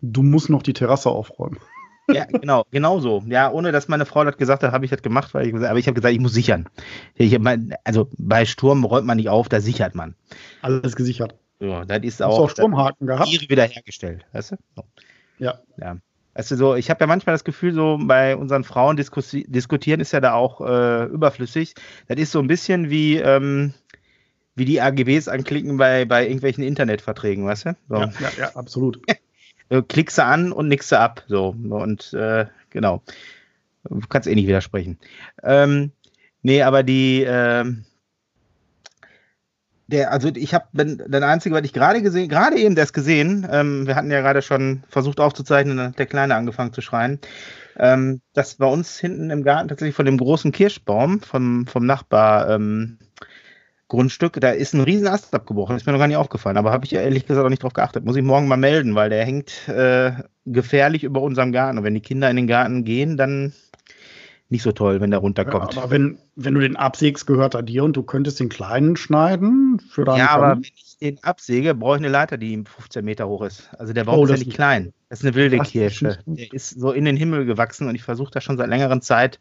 Du 0.01 0.23
musst 0.23 0.49
noch 0.49 0.63
die 0.63 0.73
Terrasse 0.73 1.11
aufräumen. 1.11 1.59
Ja, 2.11 2.25
genau, 2.25 2.65
genau 2.71 3.01
so. 3.01 3.23
Ja, 3.27 3.53
ohne 3.53 3.71
dass 3.71 3.87
meine 3.87 4.07
Frau 4.07 4.25
das 4.25 4.39
gesagt 4.39 4.63
hat, 4.63 4.73
habe 4.73 4.83
ich 4.87 4.91
das 4.91 5.03
gemacht, 5.03 5.35
weil 5.35 5.47
ich, 5.47 5.55
aber 5.55 5.79
ich 5.79 5.87
habe 5.87 5.95
gesagt, 5.95 6.15
ich 6.15 6.21
muss 6.21 6.33
sichern. 6.33 6.67
Ich 7.15 7.39
mein, 7.39 7.75
also 7.85 8.09
bei 8.17 8.47
Sturm 8.47 8.85
räumt 8.85 9.07
man 9.07 9.19
nicht 9.19 9.29
auf, 9.29 9.51
da 9.51 9.61
sichert 9.61 9.95
man. 9.95 10.15
Alles 10.63 10.97
gesichert. 10.97 11.35
Ja, 11.61 11.85
das 11.85 11.99
ist 12.05 12.23
auch, 12.23 12.39
auch 12.39 12.49
Sturmhaken 12.49 13.07
gehabt. 13.07 13.29
wiederhergestellt, 13.29 14.25
weißt 14.33 14.53
du? 14.53 14.57
So. 14.75 14.85
Ja. 15.39 15.61
Ja. 15.77 15.99
Also 16.39 16.55
so, 16.55 16.77
ich 16.77 16.89
habe 16.89 17.01
ja 17.01 17.09
manchmal 17.09 17.35
das 17.35 17.43
Gefühl, 17.43 17.75
so 17.75 17.99
bei 18.01 18.37
unseren 18.37 18.63
Frauen 18.63 18.97
diskutieren 18.97 19.99
ist 19.99 20.13
ja 20.13 20.21
da 20.21 20.35
auch 20.35 20.61
äh, 20.61 21.07
überflüssig. 21.07 21.75
Das 22.07 22.17
ist 22.17 22.31
so 22.31 22.39
ein 22.39 22.47
bisschen 22.47 22.91
wie, 22.91 23.17
ähm, 23.17 23.75
wie 24.55 24.65
die 24.65 24.81
AGBs 24.81 25.27
anklicken 25.27 25.79
bei, 25.79 26.05
bei 26.05 26.23
irgendwelchen 26.23 26.63
Internetverträgen, 26.63 27.45
weißt 27.45 27.65
du? 27.65 27.77
So. 27.89 27.97
Ja, 27.97 28.13
ja, 28.21 28.31
ja, 28.39 28.55
absolut. 28.55 29.01
Klickst 29.89 30.19
du 30.19 30.25
an 30.25 30.53
und 30.53 30.69
nix 30.69 30.91
du 30.91 31.01
ab. 31.01 31.25
So. 31.27 31.57
Und 31.71 32.13
äh, 32.13 32.47
genau. 32.71 33.03
Du 33.83 33.99
kannst 34.09 34.29
eh 34.29 34.35
nicht 34.37 34.47
widersprechen. 34.47 34.97
Ähm, 35.43 35.91
nee, 36.43 36.63
aber 36.63 36.85
die, 36.85 37.25
ähm, 37.27 37.85
der, 39.89 40.13
also 40.13 40.29
ich 40.35 40.55
habe 40.55 40.67
der 40.75 41.29
einzige, 41.29 41.55
was 41.55 41.65
ich 41.65 41.73
gerade 41.73 42.03
gesehen, 42.03 42.29
gerade 42.29 42.57
eben 42.57 42.75
das 42.75 42.93
gesehen, 42.93 43.49
ähm, 43.51 43.87
wir 43.87 43.97
hatten 43.97 44.11
ja 44.11 44.21
gerade 44.21 44.43
schon 44.43 44.85
versucht 44.89 45.19
aufzuzeichnen, 45.19 45.79
dann 45.79 45.89
hat 45.89 45.99
der 45.99 46.07
Kleine 46.07 46.35
angefangen 46.35 46.75
zu 46.75 46.83
schreien. 46.83 47.19
Ähm, 47.79 48.21
das 48.35 48.57
bei 48.57 48.67
uns 48.67 48.99
hinten 48.99 49.31
im 49.31 49.43
Garten 49.43 49.69
tatsächlich 49.69 49.97
von 49.97 50.05
dem 50.05 50.19
großen 50.19 50.53
Kirschbaum 50.53 51.21
vom, 51.21 51.67
vom 51.67 51.87
Nachbar 51.87 52.51
ähm, 52.51 52.99
da 53.91 54.51
ist 54.51 54.75
ein 54.75 54.83
riesen 54.83 55.07
Ast 55.07 55.35
abgebrochen, 55.35 55.75
ist 55.75 55.87
mir 55.87 55.93
noch 55.93 55.99
gar 55.99 56.09
nicht 56.09 56.19
aufgefallen, 56.19 56.59
aber 56.59 56.73
habe 56.73 56.85
ich 56.85 56.95
ehrlich 56.95 57.27
gesagt 57.27 57.47
auch 57.47 57.49
nicht 57.49 57.63
drauf 57.63 57.73
geachtet. 57.73 58.05
Muss 58.05 58.17
ich 58.17 58.23
morgen 58.23 58.47
mal 58.47 58.59
melden, 58.59 58.95
weil 58.95 59.09
der 59.09 59.25
hängt 59.25 59.67
äh, 59.69 60.13
gefährlich 60.45 61.05
über 61.05 61.23
unserem 61.23 61.53
Garten. 61.53 61.79
Und 61.79 61.85
wenn 61.85 61.95
die 61.95 62.03
Kinder 62.03 62.29
in 62.29 62.37
den 62.37 62.47
Garten 62.47 62.85
gehen, 62.85 63.17
dann 63.17 63.55
nicht 64.51 64.63
so 64.63 64.73
toll, 64.73 65.01
wenn 65.01 65.11
der 65.11 65.21
runterkommt. 65.21 65.75
Ja, 65.75 65.83
aber 65.83 65.91
wenn, 65.91 66.19
wenn 66.35 66.55
du 66.55 66.61
den 66.61 66.77
absägst, 66.77 67.27
gehört 67.27 67.55
er 67.55 67.63
dir 67.63 67.85
und 67.85 67.97
du 67.97 68.03
könntest 68.03 68.41
den 68.41 68.49
kleinen 68.49 68.97
schneiden 68.97 69.79
für 69.81 70.05
deinen 70.05 70.19
Ja, 70.19 70.31
aber 70.31 70.57
wenn 70.57 70.63
ich 70.63 70.97
den 71.01 71.23
absäge, 71.23 71.75
brauche 71.75 71.97
ich 71.97 72.01
eine 72.01 72.09
Leiter, 72.09 72.39
die 72.39 72.57
15 72.57 73.05
Meter 73.05 73.29
hoch 73.29 73.43
ist. 73.43 73.71
Also 73.79 73.93
der 73.93 74.05
Baum 74.05 74.19
oh, 74.19 74.25
ist 74.25 74.31
ja 74.31 74.37
nicht 74.37 74.55
klein. 74.55 74.93
Das 75.11 75.21
ist 75.21 75.27
eine 75.27 75.35
wilde 75.35 75.59
Kirsche. 75.59 76.19
Der 76.27 76.53
ist 76.53 76.71
so 76.71 76.93
in 76.93 77.05
den 77.05 77.17
Himmel 77.17 77.45
gewachsen 77.45 77.89
und 77.89 77.95
ich 77.95 78.03
versuche 78.03 78.31
da 78.31 78.41
schon 78.41 78.57
seit 78.57 78.69
längerer 78.69 79.01
Zeit, 79.01 79.39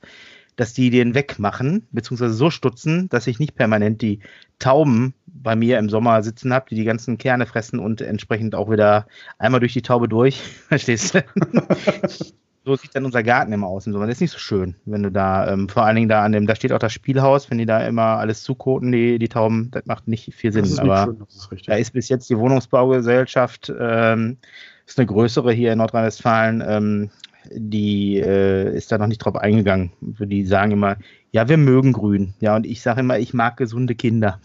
dass 0.58 0.74
die 0.74 0.90
den 0.90 1.14
wegmachen, 1.14 1.88
beziehungsweise 1.92 2.34
so 2.34 2.50
stutzen, 2.50 3.08
dass 3.10 3.28
ich 3.28 3.40
nicht 3.40 3.56
permanent 3.56 4.02
die 4.02 4.20
Tauben 4.60 5.14
bei 5.28 5.56
mir 5.56 5.78
im 5.78 5.88
Sommer 5.88 6.24
sitzen 6.24 6.52
habe, 6.52 6.66
die 6.70 6.76
die 6.76 6.84
ganzen 6.84 7.18
Kerne 7.18 7.46
fressen 7.46 7.80
und 7.80 8.02
entsprechend 8.02 8.56
auch 8.56 8.70
wieder 8.70 9.08
einmal 9.38 9.60
durch 9.60 9.74
die 9.74 9.84
Taube 9.84 10.10
durch. 10.10 10.42
Verstehst 10.68 11.16
du? 11.16 11.24
so 12.68 12.76
sieht 12.76 12.94
dann 12.96 13.06
unser 13.06 13.24
Garten 13.24 13.54
immer 13.54 13.68
aus 13.68 13.88
und 13.88 13.94
so. 13.94 14.00
Das 14.00 14.10
ist 14.10 14.22
nicht 14.22 14.32
so 14.32 14.40
schön, 14.40 14.76
wenn 14.86 15.02
du 15.02 15.12
da, 15.12 15.52
ähm, 15.52 15.70
vor 15.70 15.84
allen 15.84 15.96
Dingen 15.96 16.10
da 16.10 16.24
an 16.24 16.34
dem, 16.34 16.46
da 16.48 16.56
steht 16.56 16.74
auch 16.74 16.80
das 16.80 16.92
Spielhaus, 16.92 17.50
wenn 17.50 17.58
die 17.58 17.66
da 17.66 17.88
immer 17.88 18.18
alles 18.18 18.44
zukoten, 18.44 18.92
die, 18.92 19.18
die 19.20 19.30
Tauben, 19.30 19.72
das 19.72 19.86
macht 19.86 20.08
nicht 20.08 20.34
viel 20.34 20.52
Sinn. 20.52 20.64
Das 20.64 20.78
aber 20.78 21.06
schön, 21.06 21.20
das 21.20 21.50
ist 21.52 21.68
da 21.70 21.76
ist 21.76 21.94
bis 21.94 22.10
jetzt 22.10 22.30
die 22.30 22.38
Wohnungsbaugesellschaft, 22.38 23.74
ähm, 23.80 24.38
ist 24.86 25.00
eine 25.00 25.08
größere 25.08 25.54
hier 25.54 25.72
in 25.72 25.78
Nordrhein-Westfalen, 25.78 26.64
ähm, 26.68 27.10
die 27.52 28.18
äh, 28.18 28.76
ist 28.76 28.92
da 28.92 28.98
noch 28.98 29.08
nicht 29.08 29.20
drauf 29.20 29.38
eingegangen. 29.38 29.92
Die 30.02 30.46
sagen 30.46 30.72
immer, 30.72 30.98
ja, 31.32 31.48
wir 31.48 31.58
mögen 31.58 31.94
grün. 31.94 32.34
Ja, 32.42 32.58
und 32.58 32.66
ich 32.66 32.82
sage 32.82 33.00
immer, 33.00 33.18
ich 33.18 33.34
mag 33.34 33.56
gesunde 33.56 33.96
Kinder. 33.96 34.42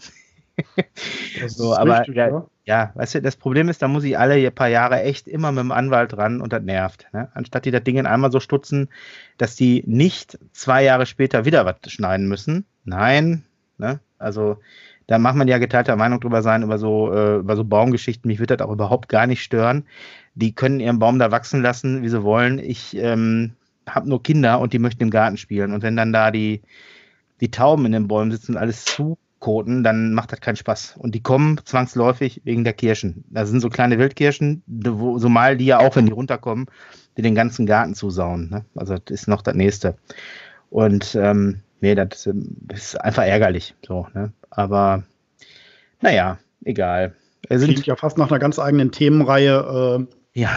So, 1.47 1.75
aber 1.75 1.99
richtig, 1.99 2.15
ja, 2.15 2.45
ja, 2.65 2.91
weißt 2.95 3.15
du, 3.15 3.21
das 3.21 3.35
Problem 3.35 3.67
ist, 3.69 3.81
da 3.81 3.87
muss 3.87 4.03
ich 4.03 4.17
alle 4.17 4.49
paar 4.51 4.69
Jahre 4.69 5.01
echt 5.01 5.27
immer 5.27 5.51
mit 5.51 5.61
dem 5.61 5.71
Anwalt 5.71 6.15
ran 6.17 6.41
und 6.41 6.53
das 6.53 6.63
nervt. 6.63 7.07
Ne? 7.11 7.29
Anstatt 7.33 7.65
die 7.65 7.71
das 7.71 7.83
Ding 7.83 8.03
einmal 8.05 8.31
so 8.31 8.39
stutzen, 8.39 8.89
dass 9.37 9.55
die 9.55 9.83
nicht 9.85 10.39
zwei 10.51 10.83
Jahre 10.83 11.05
später 11.05 11.45
wieder 11.45 11.65
was 11.65 11.91
schneiden 11.91 12.27
müssen. 12.27 12.65
Nein, 12.85 13.43
ne? 13.77 13.99
also 14.17 14.57
da 15.07 15.19
macht 15.19 15.35
man 15.35 15.49
ja 15.49 15.57
geteilter 15.57 15.95
Meinung 15.97 16.21
drüber 16.21 16.41
sein, 16.41 16.63
über 16.63 16.77
so, 16.77 17.11
äh, 17.13 17.37
über 17.37 17.57
so 17.57 17.65
Baumgeschichten. 17.65 18.29
Mich 18.29 18.39
wird 18.39 18.51
das 18.51 18.61
auch 18.61 18.71
überhaupt 18.71 19.09
gar 19.09 19.27
nicht 19.27 19.43
stören. 19.43 19.85
Die 20.35 20.55
können 20.55 20.79
ihren 20.79 20.99
Baum 20.99 21.19
da 21.19 21.31
wachsen 21.31 21.61
lassen, 21.61 22.01
wie 22.01 22.09
sie 22.09 22.23
wollen. 22.23 22.59
Ich 22.59 22.95
ähm, 22.95 23.53
habe 23.87 24.07
nur 24.07 24.23
Kinder 24.23 24.59
und 24.59 24.71
die 24.71 24.79
möchten 24.79 25.03
im 25.03 25.09
Garten 25.09 25.37
spielen. 25.37 25.73
Und 25.73 25.83
wenn 25.83 25.97
dann 25.97 26.13
da 26.13 26.31
die, 26.31 26.61
die 27.41 27.51
Tauben 27.51 27.85
in 27.85 27.91
den 27.91 28.07
Bäumen 28.07 28.31
sitzen 28.31 28.53
und 28.53 28.57
alles 28.57 28.85
zukoten, 29.43 29.83
dann 29.83 30.13
macht 30.13 30.31
das 30.31 30.39
keinen 30.39 30.55
Spaß. 30.55 30.95
Und 30.97 31.13
die 31.13 31.21
kommen 31.21 31.59
zwangsläufig 31.65 32.41
wegen 32.45 32.63
der 32.63 32.73
Kirschen. 32.73 33.25
Das 33.29 33.49
sind 33.49 33.59
so 33.59 33.69
kleine 33.69 33.99
Wildkirschen, 33.99 34.63
wo, 34.65 35.19
so 35.19 35.27
mal 35.27 35.57
die 35.57 35.65
ja 35.65 35.79
auch, 35.79 35.95
wenn 35.95 36.05
die 36.05 36.13
runterkommen, 36.13 36.67
die 37.17 37.21
den 37.21 37.35
ganzen 37.35 37.65
Garten 37.65 37.93
zusauen. 37.93 38.49
Ne? 38.49 38.65
Also 38.75 38.97
das 38.97 39.13
ist 39.13 39.27
noch 39.27 39.41
das 39.41 39.55
nächste. 39.55 39.95
Und 40.69 41.15
ähm, 41.15 41.59
nee, 41.81 41.93
das 41.93 42.27
ist 42.73 42.99
einfach 42.99 43.23
ärgerlich. 43.23 43.75
So, 43.85 44.07
ne? 44.13 44.31
Aber 44.49 45.03
naja, 46.01 46.39
egal. 46.63 47.13
Es 47.49 47.63
Klingt 47.63 47.85
ja 47.85 47.97
fast 47.97 48.17
nach 48.17 48.31
einer 48.31 48.39
ganz 48.39 48.57
eigenen 48.59 48.91
Themenreihe. 48.91 50.07
Äh, 50.33 50.39
ja. 50.39 50.51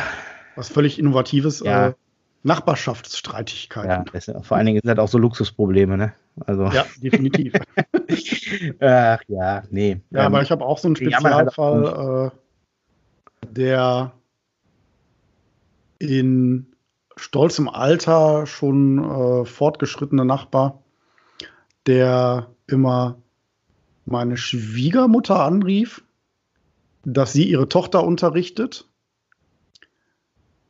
Was 0.55 0.69
völlig 0.69 0.99
Innovatives. 0.99 1.61
Ja. 1.61 1.89
Äh, 1.89 1.93
Nachbarschaftsstreitigkeiten. 2.45 3.91
Ja, 3.91 4.05
das, 4.13 4.31
vor 4.47 4.57
allen 4.57 4.67
Dingen 4.67 4.81
sind 4.81 4.97
das 4.97 4.99
auch 4.99 5.09
so 5.09 5.19
Luxusprobleme, 5.19 5.97
ne? 5.97 6.13
Also. 6.45 6.65
Ja, 6.65 6.85
definitiv. 6.99 7.55
Ach 8.81 9.21
ja, 9.29 9.63
nee. 9.71 10.01
Ja, 10.11 10.21
ähm, 10.21 10.27
aber 10.27 10.43
ich 10.43 10.51
habe 10.51 10.65
auch 10.65 10.79
so 10.79 10.89
einen 10.89 10.97
halt 10.97 11.13
Spezialfall, 11.15 12.33
äh, 12.33 13.47
der 13.51 14.13
in 15.99 16.67
stolzem 17.17 17.69
Alter 17.69 18.47
schon 18.47 18.99
äh, 18.99 19.45
fortgeschrittene 19.47 20.25
Nachbar, 20.25 20.83
der 21.87 22.51
immer 22.67 23.17
meine 24.05 24.37
Schwiegermutter 24.37 25.43
anrief, 25.43 26.05
dass 27.05 27.33
sie 27.33 27.45
ihre 27.45 27.69
Tochter 27.69 28.05
unterrichtet, 28.05 28.89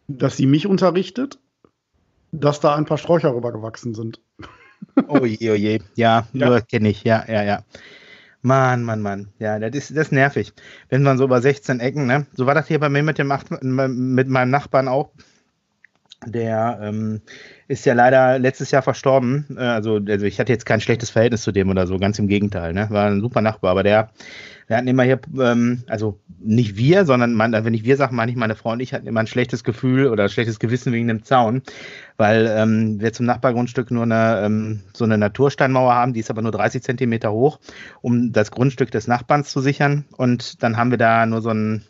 dass 0.07 0.37
sie 0.37 0.47
mich 0.47 0.67
unterrichtet, 0.67 1.39
dass 2.31 2.61
da 2.61 2.75
ein 2.75 2.85
paar 2.85 2.99
Sträucher 2.99 3.35
rübergewachsen 3.35 3.95
sind. 3.95 4.21
Oh 5.09 5.27
je, 5.27 5.51
oh 5.51 5.55
je. 5.55 5.81
Ja, 5.95 6.27
ja. 6.33 6.61
kenne 6.61 6.89
ich. 6.89 7.05
Ja, 7.05 7.25
ja, 7.29 7.43
ja. 7.43 7.63
Mann, 8.43 8.85
Mann, 8.85 9.03
Mann. 9.03 9.29
Ja, 9.39 9.59
das 9.59 9.75
ist, 9.75 9.91
das 9.91 10.07
ist 10.07 10.13
nervig. 10.13 10.53
Wenn 10.89 11.03
man 11.03 11.19
so 11.19 11.25
über 11.25 11.41
16 11.41 11.81
Ecken, 11.81 12.07
ne? 12.07 12.27
So 12.35 12.47
war 12.47 12.55
das 12.55 12.69
hier 12.69 12.79
bei 12.79 12.89
mir 12.89 13.03
mit 13.03 13.19
dem 13.19 13.33
mit 14.15 14.29
meinem 14.29 14.51
Nachbarn 14.51 14.89
auch. 14.89 15.11
Der 16.25 16.79
ähm, 16.81 17.21
ist 17.69 17.85
ja 17.85 17.95
leider 17.95 18.39
letztes 18.39 18.71
Jahr 18.71 18.83
verstorben. 18.83 19.47
Äh, 19.57 19.61
also, 19.61 20.01
also 20.09 20.27
ich 20.27 20.41
hatte 20.41 20.53
jetzt 20.53 20.65
kein 20.65 20.81
schlechtes 20.81 21.11
Verhältnis 21.11 21.43
zu 21.43 21.53
dem 21.53 21.69
oder 21.69 21.87
so, 21.87 21.99
ganz 21.99 22.19
im 22.19 22.29
Gegenteil. 22.29 22.73
Ne? 22.73 22.87
War 22.91 23.07
ein 23.07 23.21
super 23.21 23.43
Nachbar, 23.43 23.73
aber 23.73 23.83
der, 23.83 24.11
wir 24.67 24.77
hatten 24.77 24.89
immer 24.89 25.05
hier, 25.05 25.21
ähm, 25.39 25.85
also 25.87 26.21
nicht 26.39 26.77
wir, 26.77 27.05
sondern 27.05 27.35
man, 27.35 27.53
wenn 27.53 27.75
ich 27.75 27.85
wir 27.85 27.97
sage, 27.97 28.15
meine 28.15 28.31
ich 28.31 28.37
meine 28.37 28.57
Frau 28.57 28.73
und 28.73 28.81
ich 28.81 28.93
hatten 28.93 29.07
immer 29.07 29.21
ein 29.21 29.27
schlechtes 29.27 29.65
Gefühl 29.65 30.09
oder 30.09 30.25
ein 30.25 30.29
schlechtes 30.29 30.59
Gewissen 30.59 30.93
wegen 30.93 31.09
dem 31.09 31.23
Zaun, 31.23 31.63
weil 32.17 32.47
ähm, 32.51 33.01
wir 33.01 33.13
zum 33.13 33.27
Nachbargrundstück 33.27 33.91
nur 33.91 34.03
eine, 34.03 34.41
ähm, 34.45 34.81
so 34.93 35.05
eine 35.05 35.19
Natursteinmauer 35.19 35.95
haben, 35.95 36.13
die 36.13 36.21
ist 36.21 36.31
aber 36.31 36.43
nur 36.43 36.53
30 36.53 36.83
Zentimeter 36.83 37.33
hoch, 37.33 37.61
um 38.03 38.33
das 38.33 38.51
Grundstück 38.51 38.91
des 38.91 39.07
Nachbarns 39.07 39.51
zu 39.51 39.61
sichern. 39.61 40.05
Und 40.17 40.63
dann 40.63 40.77
haben 40.77 40.91
wir 40.91 40.99
da 40.99 41.27
nur 41.27 41.43
so 41.43 41.51
ein 41.51 41.85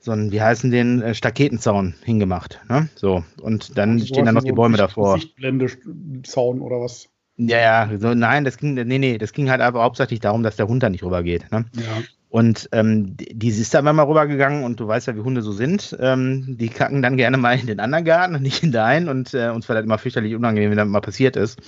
so 0.00 0.12
ein, 0.12 0.30
wie 0.30 0.40
heißen 0.40 0.70
den, 0.70 1.02
äh, 1.02 1.12
Staketenzaun 1.12 1.94
hingemacht. 2.04 2.60
Ne? 2.68 2.88
So, 2.94 3.24
und 3.42 3.76
dann 3.76 3.94
also 3.94 4.06
stehen 4.06 4.26
da 4.26 4.32
noch 4.32 4.44
die 4.44 4.52
Bäume 4.52 4.76
davor. 4.76 5.14
Sichtblende-Zaun 5.18 6.60
oder 6.60 6.80
was? 6.80 7.08
Ja, 7.40 7.58
ja, 7.58 7.98
so, 7.98 8.14
nein, 8.14 8.44
das 8.44 8.58
ging, 8.58 8.74
nee, 8.74 8.98
nee, 8.98 9.16
das 9.16 9.32
ging 9.32 9.48
halt 9.48 9.60
aber 9.60 9.82
hauptsächlich 9.82 10.18
darum, 10.18 10.42
dass 10.42 10.56
der 10.56 10.66
Hund 10.66 10.82
da 10.82 10.90
nicht 10.90 11.04
rübergeht. 11.04 11.50
Ne? 11.52 11.64
Ja. 11.74 12.02
Und 12.30 12.68
ähm, 12.72 13.16
die 13.16 13.48
ist 13.48 13.72
da 13.72 13.80
mal 13.80 14.02
rübergegangen 14.02 14.64
und 14.64 14.80
du 14.80 14.88
weißt 14.88 15.06
ja, 15.06 15.16
wie 15.16 15.20
Hunde 15.20 15.40
so 15.40 15.52
sind. 15.52 15.96
Ähm, 16.00 16.58
die 16.58 16.68
kacken 16.68 17.00
dann 17.00 17.16
gerne 17.16 17.38
mal 17.38 17.58
in 17.58 17.68
den 17.68 17.80
anderen 17.80 18.04
Garten 18.04 18.34
und 18.34 18.42
nicht 18.42 18.62
in 18.64 18.72
deinen 18.72 19.08
und 19.08 19.32
äh, 19.34 19.48
uns 19.50 19.68
war 19.68 19.76
das 19.76 19.84
immer 19.84 19.98
fürchterlich 19.98 20.34
unangenehm, 20.34 20.70
wenn 20.70 20.78
das 20.78 20.88
mal 20.88 21.00
passiert 21.00 21.36
ist. 21.36 21.60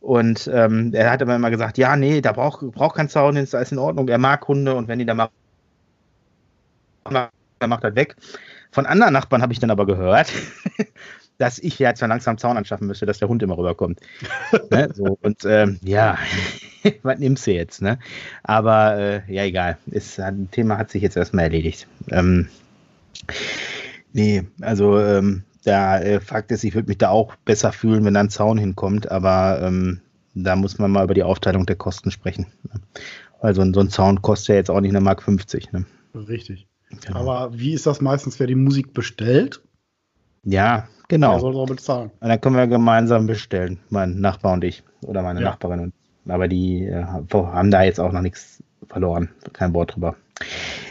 Und 0.00 0.48
ähm, 0.52 0.92
er 0.94 1.10
hat 1.10 1.20
aber 1.20 1.34
immer 1.34 1.50
gesagt, 1.50 1.76
ja, 1.76 1.96
nee, 1.96 2.20
da 2.20 2.32
braucht 2.32 2.60
braucht 2.72 2.96
kein 2.96 3.08
Zaun, 3.08 3.36
ist 3.36 3.54
alles 3.54 3.72
in 3.72 3.78
Ordnung. 3.78 4.08
Er 4.08 4.18
mag 4.18 4.46
Hunde 4.46 4.74
und 4.74 4.88
wenn 4.88 5.00
die 5.00 5.06
da 5.06 5.14
mal 5.14 5.28
er 7.58 7.68
macht 7.68 7.84
das 7.84 7.94
weg. 7.96 8.16
Von 8.70 8.86
anderen 8.86 9.12
Nachbarn 9.12 9.42
habe 9.42 9.52
ich 9.52 9.58
dann 9.58 9.70
aber 9.70 9.86
gehört, 9.86 10.32
dass 11.40 11.58
ich 11.58 11.78
ja 11.78 11.94
zwar 11.94 12.08
langsam 12.08 12.36
Zaun 12.36 12.58
anschaffen 12.58 12.86
müsste, 12.86 13.06
dass 13.06 13.18
der 13.18 13.28
Hund 13.28 13.42
immer 13.42 13.56
rüberkommt. 13.56 13.98
ne? 14.70 14.90
so, 14.94 15.18
und 15.22 15.42
ähm, 15.46 15.78
ja, 15.82 16.18
was 17.02 17.18
nimmst 17.18 17.46
du 17.46 17.52
jetzt? 17.52 17.80
Ne? 17.80 17.98
Aber 18.42 18.98
äh, 18.98 19.32
ja, 19.32 19.44
egal. 19.44 19.78
Ist, 19.86 20.20
ein 20.20 20.50
Thema 20.50 20.76
hat 20.76 20.90
sich 20.90 21.02
jetzt 21.02 21.16
erstmal 21.16 21.44
erledigt. 21.44 21.86
Ähm, 22.10 22.48
nee, 24.12 24.44
also 24.60 25.00
ähm, 25.00 25.44
der 25.64 26.04
äh, 26.04 26.20
Fakt 26.20 26.52
ist, 26.52 26.62
ich 26.62 26.74
würde 26.74 26.88
mich 26.88 26.98
da 26.98 27.08
auch 27.08 27.34
besser 27.36 27.72
fühlen, 27.72 28.04
wenn 28.04 28.14
da 28.14 28.20
ein 28.20 28.28
Zaun 28.28 28.58
hinkommt, 28.58 29.10
aber 29.10 29.62
ähm, 29.62 30.02
da 30.34 30.56
muss 30.56 30.78
man 30.78 30.90
mal 30.90 31.04
über 31.04 31.14
die 31.14 31.22
Aufteilung 31.22 31.64
der 31.64 31.76
Kosten 31.76 32.10
sprechen. 32.10 32.48
Ne? 32.64 32.82
Also 33.40 33.64
so 33.72 33.80
ein 33.80 33.88
Zaun 33.88 34.20
kostet 34.20 34.48
ja 34.50 34.54
jetzt 34.56 34.70
auch 34.70 34.80
nicht 34.82 34.90
eine 34.90 35.00
Mark 35.00 35.22
50. 35.22 35.72
Ne? 35.72 35.86
Richtig. 36.14 36.66
Genau. 37.06 37.18
Aber 37.18 37.58
wie 37.58 37.72
ist 37.72 37.86
das 37.86 38.02
meistens, 38.02 38.38
wer 38.38 38.46
die 38.46 38.56
Musik 38.56 38.92
bestellt? 38.92 39.62
Ja, 40.42 40.86
genau. 41.10 41.34
Wer 41.34 41.40
soll 41.40 41.56
auch 41.56 41.66
bezahlen? 41.66 42.10
Und 42.20 42.28
dann 42.28 42.40
können 42.40 42.56
wir 42.56 42.66
gemeinsam 42.66 43.26
bestellen, 43.26 43.78
mein 43.90 44.20
Nachbar 44.20 44.54
und 44.54 44.64
ich 44.64 44.82
oder 45.02 45.22
meine 45.22 45.40
ja. 45.40 45.50
Nachbarin. 45.50 45.92
Aber 46.28 46.48
die 46.48 46.86
äh, 46.86 47.04
haben 47.04 47.70
da 47.70 47.82
jetzt 47.82 48.00
auch 48.00 48.12
noch 48.12 48.22
nichts 48.22 48.62
verloren. 48.88 49.28
Kein 49.52 49.74
Wort 49.74 49.94
drüber. 49.94 50.16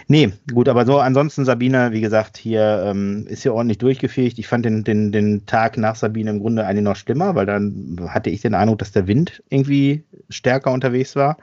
Nee, 0.08 0.32
gut, 0.54 0.70
aber 0.70 0.86
so 0.86 1.00
ansonsten 1.00 1.46
Sabine, 1.46 1.92
wie 1.92 2.02
gesagt, 2.02 2.38
hier 2.38 2.84
ähm, 2.86 3.26
ist 3.28 3.44
ja 3.44 3.52
ordentlich 3.52 3.78
durchgefegt. 3.78 4.40
Ich 4.40 4.48
fand 4.48 4.66
den, 4.66 4.84
den, 4.84 5.12
den 5.12 5.46
Tag 5.46 5.78
nach 5.78 5.96
Sabine 5.96 6.32
im 6.32 6.40
Grunde 6.40 6.66
eigentlich 6.66 6.84
noch 6.84 6.96
schlimmer, 6.96 7.36
weil 7.36 7.46
dann 7.46 8.00
hatte 8.10 8.30
ich 8.30 8.42
den 8.42 8.54
Eindruck, 8.54 8.80
dass 8.80 8.92
der 8.92 9.08
Wind 9.08 9.44
irgendwie 9.50 10.04
stärker 10.30 10.72
unterwegs 10.72 11.16
war. 11.16 11.38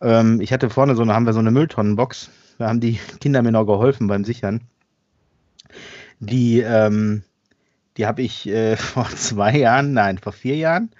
Ähm, 0.00 0.40
ich 0.40 0.52
hatte 0.52 0.70
vorne 0.70 0.94
so 0.96 1.02
eine, 1.02 1.14
haben 1.14 1.26
wir 1.26 1.32
so 1.32 1.40
eine 1.40 1.50
Mülltonnenbox 1.50 2.30
da 2.58 2.68
haben 2.68 2.80
die 2.80 2.98
Kinder 3.20 3.42
mir 3.42 3.52
noch 3.52 3.66
geholfen 3.66 4.06
beim 4.06 4.24
Sichern. 4.24 4.60
Die, 6.20 6.60
ähm, 6.60 7.22
die 7.96 8.06
habe 8.06 8.22
ich 8.22 8.46
äh, 8.46 8.76
vor 8.76 9.08
zwei 9.10 9.56
Jahren, 9.56 9.92
nein, 9.92 10.18
vor 10.18 10.32
vier 10.32 10.56
Jahren, 10.56 10.90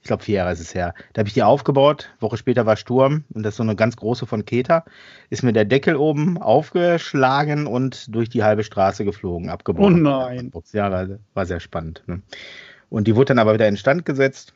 ich 0.00 0.08
glaube 0.08 0.24
vier 0.24 0.36
Jahre 0.36 0.52
ist 0.52 0.60
es 0.60 0.74
her, 0.74 0.94
da 1.12 1.20
habe 1.20 1.28
ich 1.28 1.34
die 1.34 1.44
aufgebaut. 1.44 2.10
Woche 2.18 2.36
später 2.36 2.66
war 2.66 2.76
Sturm 2.76 3.24
und 3.32 3.44
das 3.44 3.54
ist 3.54 3.58
so 3.58 3.62
eine 3.62 3.76
ganz 3.76 3.96
große 3.96 4.26
von 4.26 4.44
Keta. 4.44 4.84
Ist 5.30 5.44
mir 5.44 5.52
der 5.52 5.64
Deckel 5.64 5.94
oben 5.94 6.38
aufgeschlagen 6.38 7.66
und 7.68 8.12
durch 8.14 8.28
die 8.28 8.42
halbe 8.42 8.64
Straße 8.64 9.04
geflogen, 9.04 9.48
abgebaut. 9.48 9.84
Oh 9.86 9.90
nein. 9.90 10.50
Ja, 10.72 10.90
war, 10.90 11.06
war 11.34 11.46
sehr 11.46 11.60
spannend. 11.60 12.02
Ne? 12.06 12.20
Und 12.90 13.06
die 13.06 13.14
wurde 13.14 13.26
dann 13.26 13.38
aber 13.38 13.54
wieder 13.54 13.68
instand 13.68 14.04
gesetzt. 14.04 14.54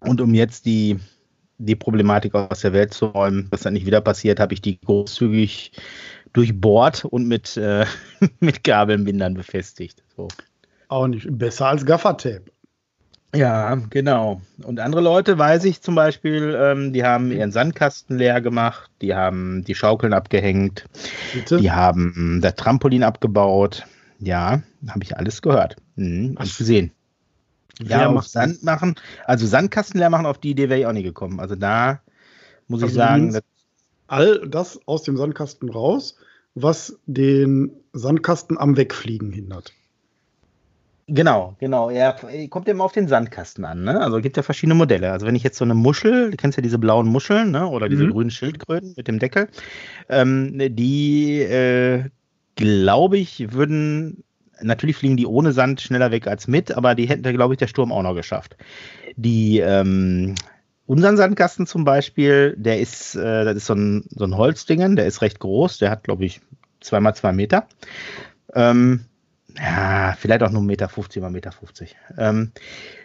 Und 0.00 0.20
um 0.20 0.34
jetzt 0.34 0.66
die 0.66 0.98
die 1.58 1.76
Problematik 1.76 2.34
aus 2.34 2.60
der 2.60 2.72
Welt 2.72 2.92
zu 2.92 3.06
räumen, 3.06 3.48
dass 3.50 3.62
das 3.62 3.72
nicht 3.72 3.86
wieder 3.86 4.00
passiert, 4.00 4.40
habe 4.40 4.54
ich 4.54 4.60
die 4.60 4.78
großzügig 4.80 5.72
durchbohrt 6.32 7.04
und 7.04 7.26
mit, 7.26 7.56
äh, 7.56 7.86
mit 8.40 8.64
Gabelbindern 8.64 9.34
befestigt. 9.34 10.02
So. 10.16 10.28
Auch 10.88 11.06
nicht 11.06 11.26
besser 11.30 11.68
als 11.68 11.84
Gaffertape. 11.84 12.44
Ja, 13.34 13.74
genau. 13.90 14.40
Und 14.62 14.80
andere 14.80 15.02
Leute, 15.02 15.36
weiß 15.36 15.64
ich 15.64 15.82
zum 15.82 15.94
Beispiel, 15.94 16.56
ähm, 16.58 16.92
die 16.92 17.04
haben 17.04 17.30
ihren 17.30 17.52
Sandkasten 17.52 18.16
leer 18.16 18.40
gemacht, 18.40 18.90
die 19.02 19.14
haben 19.14 19.64
die 19.64 19.74
Schaukeln 19.74 20.14
abgehängt, 20.14 20.86
Bitte? 21.34 21.58
die 21.58 21.70
haben 21.70 22.40
das 22.40 22.54
Trampolin 22.54 23.02
abgebaut. 23.02 23.84
Ja, 24.18 24.62
habe 24.88 25.02
ich 25.02 25.16
alles 25.16 25.42
gehört. 25.42 25.76
Mhm, 25.96 26.36
und 26.38 26.56
gesehen. 26.56 26.92
Ja, 27.82 28.08
auf 28.08 28.26
Sand 28.26 28.62
machen. 28.62 28.94
Also 29.26 29.46
Sandkasten 29.46 30.00
leer 30.00 30.08
machen, 30.08 30.24
auf 30.24 30.38
die 30.38 30.50
Idee 30.50 30.70
wäre 30.70 30.80
ich 30.80 30.86
auch 30.86 30.92
nicht 30.92 31.04
gekommen. 31.04 31.40
Also 31.40 31.56
da 31.56 32.00
muss 32.68 32.82
also 32.82 32.92
ich 32.92 32.96
sagen. 32.96 33.38
all 34.06 34.48
das 34.48 34.80
aus 34.86 35.02
dem 35.02 35.18
Sandkasten 35.18 35.68
raus, 35.68 36.16
was 36.54 36.98
den 37.04 37.72
Sandkasten 37.92 38.56
am 38.56 38.78
Wegfliegen 38.78 39.30
hindert. 39.32 39.74
Genau, 41.08 41.54
genau. 41.60 41.88
Er 41.88 42.16
kommt 42.50 42.68
immer 42.68 42.82
auf 42.82 42.90
den 42.90 43.06
Sandkasten 43.06 43.64
an. 43.64 43.84
Ne? 43.84 44.00
Also 44.00 44.20
gibt 44.20 44.36
ja 44.36 44.42
verschiedene 44.42 44.74
Modelle. 44.74 45.12
Also 45.12 45.24
wenn 45.24 45.36
ich 45.36 45.44
jetzt 45.44 45.56
so 45.56 45.64
eine 45.64 45.74
Muschel, 45.74 46.32
du 46.32 46.36
kennst 46.36 46.58
ja 46.58 46.62
diese 46.62 46.78
blauen 46.78 47.06
Muscheln, 47.06 47.52
ne? 47.52 47.68
oder 47.68 47.88
diese 47.88 48.04
mhm. 48.04 48.10
grünen 48.10 48.30
Schildkröten 48.30 48.94
mit 48.96 49.06
dem 49.06 49.20
Deckel, 49.20 49.48
ähm, 50.08 50.58
die, 50.74 51.42
äh, 51.42 52.04
glaube 52.56 53.18
ich, 53.18 53.52
würden, 53.52 54.24
natürlich 54.60 54.96
fliegen 54.96 55.16
die 55.16 55.26
ohne 55.26 55.52
Sand 55.52 55.80
schneller 55.80 56.10
weg 56.10 56.26
als 56.26 56.48
mit, 56.48 56.72
aber 56.72 56.96
die 56.96 57.08
hätte, 57.08 57.32
glaube 57.32 57.54
ich, 57.54 57.58
der 57.58 57.68
Sturm 57.68 57.92
auch 57.92 58.02
noch 58.02 58.14
geschafft. 58.14 58.56
Die, 59.14 59.60
ähm, 59.60 60.34
unseren 60.86 61.16
Sandkasten 61.16 61.68
zum 61.68 61.84
Beispiel, 61.84 62.56
der 62.58 62.80
ist, 62.80 63.14
äh, 63.14 63.44
das 63.44 63.56
ist 63.56 63.66
so 63.66 63.74
ein, 63.74 64.06
so 64.10 64.24
ein 64.24 64.36
Holzdingen, 64.36 64.96
der 64.96 65.06
ist 65.06 65.22
recht 65.22 65.38
groß, 65.38 65.78
der 65.78 65.90
hat, 65.90 66.02
glaube 66.02 66.24
ich, 66.24 66.40
zweimal 66.80 67.14
zwei 67.14 67.30
Meter. 67.32 67.68
Ähm, 68.54 69.04
ja, 69.58 70.14
vielleicht 70.18 70.42
auch 70.42 70.50
nur 70.50 70.62
1,50 70.62 70.66
Meter, 70.66 70.88
50 70.88 71.22
mal 71.22 71.28
1,50 71.28 71.32
Meter. 71.32 71.52
Ähm, 72.18 72.52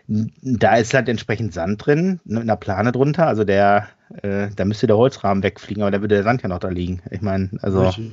da 0.08 0.76
ist 0.76 0.94
halt 0.94 1.08
entsprechend 1.08 1.54
Sand 1.54 1.86
drin, 1.86 2.20
mit 2.26 2.42
einer 2.42 2.58
Plane 2.58 2.92
drunter. 2.92 3.28
Also 3.28 3.44
der, 3.44 3.88
äh, 4.22 4.50
da 4.56 4.66
müsste 4.66 4.88
der 4.88 4.98
Holzrahmen 4.98 5.44
wegfliegen, 5.44 5.84
aber 5.84 5.92
da 5.92 6.02
würde 6.02 6.16
der 6.16 6.24
Sand 6.24 6.42
ja 6.42 6.50
noch 6.50 6.60
da 6.60 6.70
liegen. 6.70 7.02
Ich 7.12 7.22
meine, 7.22 7.50
also 7.62 7.82
Richtig. 7.82 8.12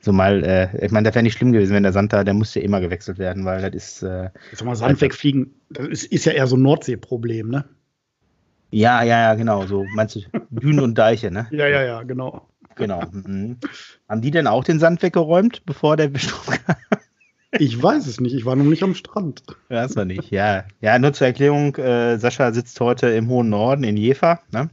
so 0.00 0.12
mal, 0.12 0.44
äh, 0.44 0.84
ich 0.84 0.92
meine, 0.92 1.06
das 1.06 1.14
wäre 1.14 1.22
nicht 1.22 1.36
schlimm 1.36 1.52
gewesen, 1.52 1.74
wenn 1.74 1.82
der 1.82 1.92
Sand 1.92 2.12
da, 2.12 2.24
der 2.24 2.34
müsste 2.34 2.60
immer 2.60 2.80
gewechselt 2.80 3.18
werden, 3.18 3.44
weil 3.44 3.62
das 3.62 3.74
ist. 3.74 4.02
Äh, 4.02 4.30
Sag 4.52 4.66
mal, 4.66 4.76
Sand 4.76 5.00
wegfliegen, 5.00 5.54
das 5.70 5.88
ist, 5.88 6.04
ist 6.12 6.24
ja 6.26 6.32
eher 6.32 6.46
so 6.46 6.56
ein 6.56 6.62
Nordsee-Problem, 6.62 7.48
ne? 7.48 7.64
Ja, 8.70 9.02
ja, 9.02 9.20
ja, 9.20 9.34
genau. 9.34 9.66
So 9.66 9.86
meinst 9.94 10.16
du 10.16 10.20
Dünen 10.50 10.80
und 10.80 10.98
Deiche, 10.98 11.30
ne? 11.30 11.46
Ja, 11.50 11.66
ja, 11.66 11.82
ja, 11.82 12.02
genau. 12.02 12.48
Genau. 12.74 13.02
Mhm. 13.10 13.56
Haben 14.08 14.20
die 14.20 14.30
denn 14.30 14.46
auch 14.46 14.62
den 14.62 14.78
Sand 14.78 15.02
weggeräumt, 15.02 15.64
bevor 15.64 15.96
der 15.96 16.10
Sturm 16.18 16.54
kam? 16.66 16.76
Ich 17.52 17.82
weiß 17.82 18.06
es 18.06 18.20
nicht, 18.20 18.34
ich 18.34 18.44
war 18.44 18.56
noch 18.56 18.64
nicht 18.64 18.82
am 18.82 18.94
Strand. 18.94 19.42
Weiß 19.70 19.94
man 19.94 20.08
nicht, 20.08 20.30
ja. 20.30 20.64
Ja, 20.82 20.98
nur 20.98 21.14
zur 21.14 21.28
Erklärung, 21.28 21.74
äh, 21.76 22.18
Sascha 22.18 22.52
sitzt 22.52 22.78
heute 22.80 23.08
im 23.08 23.28
hohen 23.28 23.48
Norden 23.48 23.84
in 23.84 23.96
Jever. 23.96 24.40
Ne? 24.52 24.68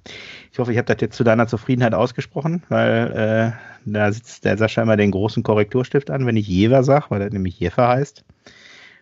Ich 0.51 0.59
hoffe, 0.59 0.73
ich 0.73 0.77
habe 0.77 0.93
das 0.93 1.01
jetzt 1.01 1.15
zu 1.15 1.23
deiner 1.23 1.47
Zufriedenheit 1.47 1.93
ausgesprochen, 1.93 2.63
weil 2.67 3.53
äh, 3.55 3.89
da 3.89 4.11
sitzt 4.11 4.43
der 4.43 4.57
Sascha 4.57 4.81
immer 4.81 4.97
den 4.97 5.11
großen 5.11 5.41
Korrekturstift 5.41 6.11
an, 6.11 6.25
wenn 6.25 6.35
ich 6.35 6.47
Jever 6.47 6.83
sage, 6.83 7.05
weil 7.09 7.19
das 7.21 7.31
nämlich 7.31 7.57
Jever 7.57 7.87
heißt. 7.87 8.25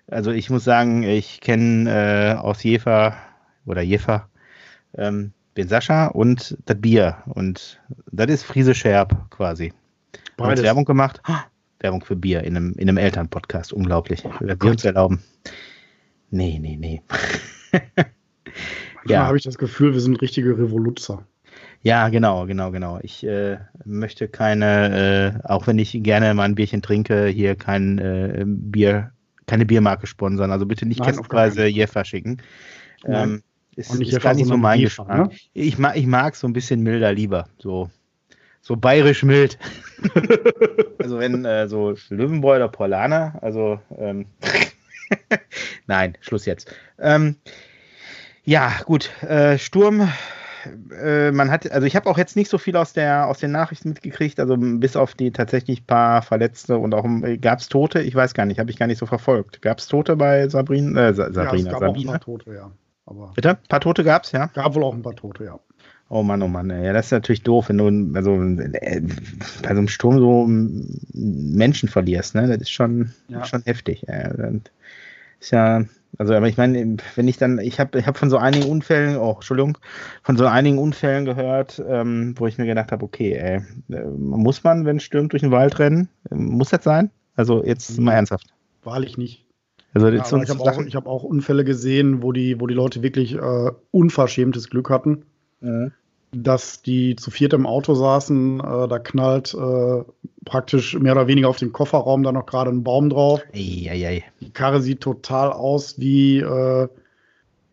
Also 0.07 0.29
ich 0.29 0.51
muss 0.51 0.63
sagen, 0.63 1.01
ich 1.01 1.41
kenne 1.41 1.89
äh, 1.89 2.37
aus 2.37 2.61
Jever 2.61 3.15
oder 3.65 3.81
Jever 3.81 4.29
ähm, 4.95 5.31
den 5.57 5.67
Sascha 5.67 6.07
und 6.07 6.57
das 6.65 6.79
Bier. 6.79 7.17
Und 7.25 7.81
das 8.11 8.27
ist 8.27 8.43
Friese 8.43 8.75
Scherb 8.75 9.31
quasi. 9.31 9.73
Beides. 10.37 10.63
Werbung 10.63 10.85
gemacht. 10.85 11.21
Oh, 11.27 11.33
Werbung 11.83 12.03
für 12.03 12.15
Bier 12.15 12.43
in 12.43 12.57
einem, 12.57 12.73
in 12.73 12.89
einem 12.89 12.97
Elternpodcast. 12.97 13.73
Unglaublich. 13.73 14.23
Oh, 14.25 14.31
wir 14.39 14.71
uns 14.71 14.85
erlauben. 14.85 15.21
Nee, 16.31 16.57
nee, 16.59 16.77
nee. 16.77 17.01
ja. 19.05 19.27
habe 19.27 19.37
ich 19.37 19.43
das 19.43 19.57
Gefühl, 19.57 19.93
wir 19.93 19.99
sind 19.99 20.21
richtige 20.21 20.57
Revoluzer. 20.57 21.27
Ja, 21.83 22.07
genau, 22.07 22.45
genau, 22.45 22.71
genau. 22.71 22.99
Ich 23.03 23.25
äh, 23.25 23.57
möchte 23.83 24.29
keine, 24.29 25.41
äh, 25.43 25.47
auch 25.47 25.67
wenn 25.67 25.77
ich 25.77 25.91
gerne 26.01 26.33
mal 26.33 26.43
ein 26.43 26.55
Bierchen 26.55 26.81
trinke, 26.81 27.27
hier 27.27 27.55
kein 27.55 27.99
äh, 27.99 28.43
Bier, 28.47 29.11
keine 29.45 29.65
Biermarke 29.65 30.07
sponsern. 30.07 30.51
Also 30.51 30.65
bitte 30.65 30.85
nicht 30.85 31.03
Kästpreise 31.03 31.65
Jeffa 31.65 32.05
schicken. 32.05 32.41
Ähm, 33.05 33.43
ist, 33.75 33.93
ist 33.93 34.21
gar 34.21 34.33
nicht 34.33 34.47
so 34.47 34.55
mein 34.55 34.79
Geschmack. 34.79 35.29
Ne? 35.29 35.29
Ich, 35.53 35.77
mag, 35.77 35.97
ich 35.97 36.07
mag 36.07 36.35
so 36.35 36.47
ein 36.47 36.53
bisschen 36.53 36.81
milder 36.81 37.11
lieber. 37.11 37.49
So 37.57 37.89
so 38.63 38.77
bayerisch 38.77 39.24
mild. 39.24 39.60
also 40.98 41.20
wenn 41.20 41.46
äh, 41.46 41.67
so 41.67 41.96
Löwenbräu 42.10 42.55
oder 42.55 42.70
Paulaner, 42.70 43.38
also 43.41 43.79
ähm, 44.00 44.25
nein, 45.88 46.17
Schluss 46.22 46.46
jetzt. 46.46 46.74
Ähm, 46.98 47.36
ja, 48.46 48.72
gut, 48.86 49.12
äh, 49.22 49.60
Sturm. 49.60 50.10
Äh, 50.98 51.32
man 51.32 51.51
hat, 51.51 51.70
also 51.74 51.86
ich 51.86 51.98
habe 51.98 52.10
auch 52.10 52.17
jetzt 52.17 52.38
nicht 52.38 52.50
so 52.50 52.58
viel 52.58 52.77
aus 52.77 52.93
der 52.93 53.27
aus 53.27 53.39
den 53.39 53.51
Nachrichten 53.51 53.89
mitgekriegt, 53.89 54.39
also 54.39 54.55
bis 54.58 54.96
auf 54.96 55.13
die 55.13 55.32
tatsächlich 55.32 55.86
paar 55.86 56.22
Verletzte 56.22 56.77
und 56.77 56.93
auch 56.96 57.05
äh, 57.24 57.38
gab 57.38 57.60
es 57.60 57.67
Tote. 57.67 58.01
Ich 58.01 58.15
weiß 58.15 58.34
gar 58.34 58.45
nicht, 58.45 58.60
habe 58.60 58.71
ich 58.71 58.78
gar 58.78 58.88
nicht 58.88 58.97
so 58.97 59.06
verfolgt. 59.06 59.62
Gab 59.62 59.80
es 59.80 59.88
Tote 59.88 60.15
bei 60.15 60.47
Sabrina? 60.47 61.10
Äh, 61.10 61.13
Sabrina, 61.13 61.43
ja, 61.43 61.54
es 61.54 61.65
gab 61.65 61.80
Sabine? 61.80 61.89
Auch 61.89 61.97
ein 61.97 62.19
paar 62.19 62.19
Tote, 62.21 62.54
ja. 62.54 62.71
Aber 63.06 63.34
Bitte? 63.36 63.49
Ein 63.49 63.67
paar 63.67 63.82
Tote 63.82 64.06
gab 64.06 64.23
es, 64.23 64.32
ja? 64.32 64.47
Gab 64.54 64.73
wohl 64.76 64.84
auch 64.86 64.93
ein 64.93 65.02
paar 65.02 65.17
Tote, 65.17 65.43
ja. 65.43 65.60
Oh 66.15 66.21
Mann, 66.21 66.43
oh 66.43 66.47
Mann, 66.47 66.69
ja, 66.69 66.93
das 66.93 67.08
ist 67.08 67.12
natürlich 67.12 67.41
doof, 67.41 67.69
wenn 67.69 67.80
du 67.80 68.15
also 68.15 68.36
äh, 68.36 69.02
bei 69.63 69.69
so 69.69 69.80
einem 69.80 69.88
Sturm 69.88 70.19
so 70.19 70.45
Menschen 70.47 71.89
verlierst, 71.89 72.36
ne? 72.36 72.47
Das 72.47 72.58
ist 72.58 72.69
schon, 72.69 73.13
ja. 73.30 73.43
schon 73.45 73.63
heftig. 73.63 74.06
Ja. 74.08 74.30
ist 75.39 75.49
ja, 75.49 75.86
also, 76.19 76.36
aber 76.36 76.47
ich 76.47 76.56
meine, 76.56 76.97
wenn 77.15 77.28
ich 77.28 77.38
dann, 77.38 77.58
ich 77.58 77.80
habe 77.80 77.97
ich 77.97 78.06
hab 78.06 78.19
von 78.19 78.30
so 78.30 78.38
einigen 78.38 78.69
Unfällen, 78.69 79.17
oh, 79.17 79.32
Entschuldigung, 79.34 79.80
von 80.21 80.38
so 80.38 80.45
einigen 80.45 80.78
Unfällen 80.78 81.26
gehört, 81.26 81.82
ähm, 81.89 82.36
wo 82.38 82.45
ich 82.45 82.60
mir 82.60 82.67
gedacht 82.67 82.91
habe, 82.91 83.04
okay, 83.04 83.34
ey, 83.34 83.62
äh, 83.97 84.06
muss 84.06 84.63
man, 84.63 84.86
wenn 84.86 84.97
es 84.97 85.04
stürmt, 85.04 85.34
durch 85.34 85.41
den 85.41 85.49
Wald 85.49 85.80
rennen? 85.80 86.10
Muss 86.30 86.69
das 86.69 86.84
sein? 86.84 87.10
Also 87.36 87.65
jetzt 87.65 87.99
mal 87.99 88.13
ernsthaft. 88.13 88.54
Wahrlich 88.84 89.17
nicht. 89.17 89.47
Also 89.95 90.10
ja, 90.10 90.13
ich 90.13 90.49
habe 90.52 90.62
auch, 90.62 90.78
hab 90.78 91.08
auch, 91.08 91.23
Unfälle 91.23 91.63
gesehen, 91.63 92.21
wo 92.21 92.32
die, 92.34 92.62
wo 92.62 92.67
die 92.67 92.76
Leute 92.76 93.02
wirklich 93.02 93.34
äh, 93.34 93.71
unverschämtes 93.89 94.69
Glück 94.69 94.91
hatten. 94.91 95.26
Mhm 95.60 95.91
dass 96.34 96.82
die 96.82 97.15
zu 97.15 97.32
viert 97.32 97.54
im 97.54 97.65
Auto 97.65 97.93
saßen. 97.93 98.60
Äh, 98.60 98.88
da 98.88 99.00
knallt 99.00 99.54
äh, 99.54 100.04
praktisch 100.46 100.98
mehr 101.00 101.13
oder 101.13 101.28
weniger 101.28 101.50
auf 101.50 101.58
den 101.58 101.72
Kofferraum 101.72 102.24
da 102.24 102.32
noch 102.32 102.46
gerade 102.46 102.72
ein 102.72 102.84
Baum 102.84 103.10
drauf. 103.10 103.41
Ei, 103.54 103.88
ei, 103.89 104.08
ei. 104.08 104.24
Die 104.41 104.52
Karre 104.52 104.82
sieht 104.82 105.02
total 105.02 105.52
aus 105.52 106.00
wie 106.00 106.39
äh, 106.39 106.88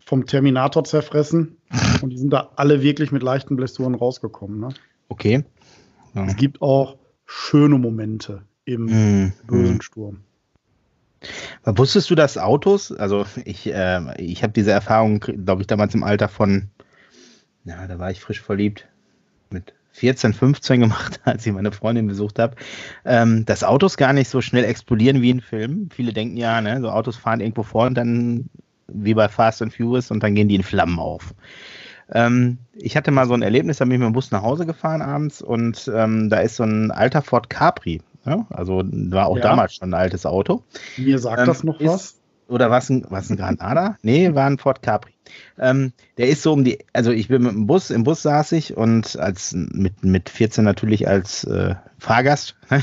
vom 0.05 0.27
Terminator 0.27 0.85
zerfressen. 0.85 1.57
Und 2.03 2.11
die 2.11 2.19
sind 2.19 2.31
da 2.31 2.51
alle 2.57 2.83
wirklich 2.83 3.13
mit 3.13 3.23
leichten 3.23 3.57
Blessuren 3.57 3.95
rausgekommen. 3.95 4.61
Ne? 4.61 4.69
Okay. 5.09 5.45
Ja. 6.15 6.27
Es 6.27 6.37
gibt 6.37 6.63
auch 6.63 6.97
schöne 7.27 7.79
Momente 7.79 8.43
im 8.65 8.85
mm, 8.87 9.33
bösen 9.47 9.77
mm. 9.77 9.81
Sturm. 9.83 10.21
Wusstest 11.65 12.11
du, 12.11 12.15
dass 12.15 12.39
Autos, 12.39 12.93
also 12.93 13.27
ich, 13.45 13.67
äh, 13.67 14.01
ich 14.21 14.43
habe 14.43 14.53
diese 14.53 14.71
Erfahrung, 14.71 15.21
glaube 15.21 15.63
ich, 15.63 15.67
damals 15.67 15.95
im 15.95 16.03
Alter 16.03 16.29
von 16.29 16.71
ja, 17.65 17.87
da 17.87 17.99
war 17.99 18.11
ich 18.11 18.21
frisch 18.21 18.41
verliebt. 18.41 18.87
Mit 19.51 19.75
14, 19.93 20.33
15 20.33 20.81
gemacht, 20.81 21.21
als 21.25 21.47
ich 21.47 21.53
meine 21.53 21.73
Freundin 21.73 22.07
besucht 22.07 22.39
habe, 22.39 22.57
ähm, 23.05 23.45
dass 23.45 23.65
Autos 23.65 23.97
gar 23.97 24.13
nicht 24.13 24.29
so 24.29 24.41
schnell 24.41 24.65
explodieren 24.65 25.21
wie 25.23 25.31
in 25.31 25.41
Filmen. 25.41 25.91
Viele 25.93 26.13
denken 26.13 26.37
ja, 26.37 26.61
ne, 26.61 26.81
so 26.81 26.91
Autos 26.91 27.17
fahren 27.17 27.41
irgendwo 27.41 27.63
vor 27.63 27.87
und 27.87 27.95
dann 27.95 28.49
wie 28.89 29.15
bei 29.15 29.29
Fast 29.29 29.63
and 29.63 29.75
Furious 29.75 30.11
und 30.11 30.23
dann 30.23 30.35
gehen 30.35 30.49
die 30.49 30.55
in 30.55 30.63
Flammen 30.63 30.99
auf. 30.99 31.35
Ähm, 32.13 32.59
ich 32.75 32.97
hatte 32.97 33.11
mal 33.11 33.27
so 33.27 33.35
ein 33.35 33.43
Erlebnis, 33.43 33.79
da 33.79 33.85
bin 33.85 33.93
ich 33.95 33.99
mit 34.01 34.07
dem 34.09 34.13
Bus 34.13 34.31
nach 34.31 34.43
Hause 34.43 34.67
gefahren 34.67 35.03
abends 35.03 35.43
und 35.43 35.91
ähm, 35.95 36.29
da 36.29 36.41
ist 36.41 36.57
so 36.57 36.65
ein 36.65 36.91
alter 36.91 37.23
Ford 37.23 37.51
Capri. 37.51 38.01
Ja? 38.27 38.47
Also 38.51 38.83
war 38.85 39.27
auch 39.27 39.37
ja. 39.37 39.43
damals 39.43 39.75
schon 39.75 39.91
ein 39.91 39.95
altes 39.95 40.27
Auto. 40.27 40.63
Mir 40.97 41.19
sagt 41.19 41.47
das 41.47 41.65
noch 41.65 41.81
was? 41.81 42.20
Oder 42.51 42.71
was 42.71 42.91
ein, 42.91 43.07
was 43.09 43.31
ein 43.31 43.37
Granada? 43.37 43.97
nee, 44.03 44.35
war 44.35 44.47
ein 44.47 44.59
Ford 44.59 44.83
Capri. 44.83 45.13
Ähm, 45.59 45.93
der 46.19 46.29
ist 46.29 46.43
so 46.43 46.53
um 46.53 46.65
die, 46.65 46.79
also 46.93 47.13
ich 47.13 47.29
bin 47.29 47.43
mit 47.43 47.53
dem 47.53 47.67
Bus, 47.67 47.91
im 47.91 48.03
Bus 48.03 48.23
saß 48.23 48.53
ich 48.53 48.77
und 48.77 49.17
als 49.19 49.53
mit, 49.55 50.03
mit 50.03 50.29
14 50.29 50.65
natürlich 50.65 51.07
als 51.07 51.45
äh, 51.45 51.77
Fahrgast. 51.99 52.57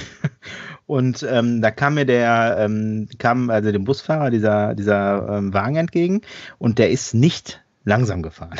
und 0.86 1.28
ähm, 1.30 1.62
da 1.62 1.72
kam 1.72 1.96
mir 1.96 2.06
der, 2.06 2.56
ähm, 2.60 3.10
kam 3.20 3.50
also 3.50 3.72
dem 3.74 3.84
Busfahrer 3.84 4.30
dieser, 4.30 4.76
dieser 4.76 5.28
ähm, 5.38 5.54
Wagen 5.54 5.76
entgegen 5.76 6.22
und 6.58 6.80
der 6.80 6.90
ist 6.90 7.14
nicht 7.14 7.62
langsam 7.84 8.22
gefahren. 8.22 8.58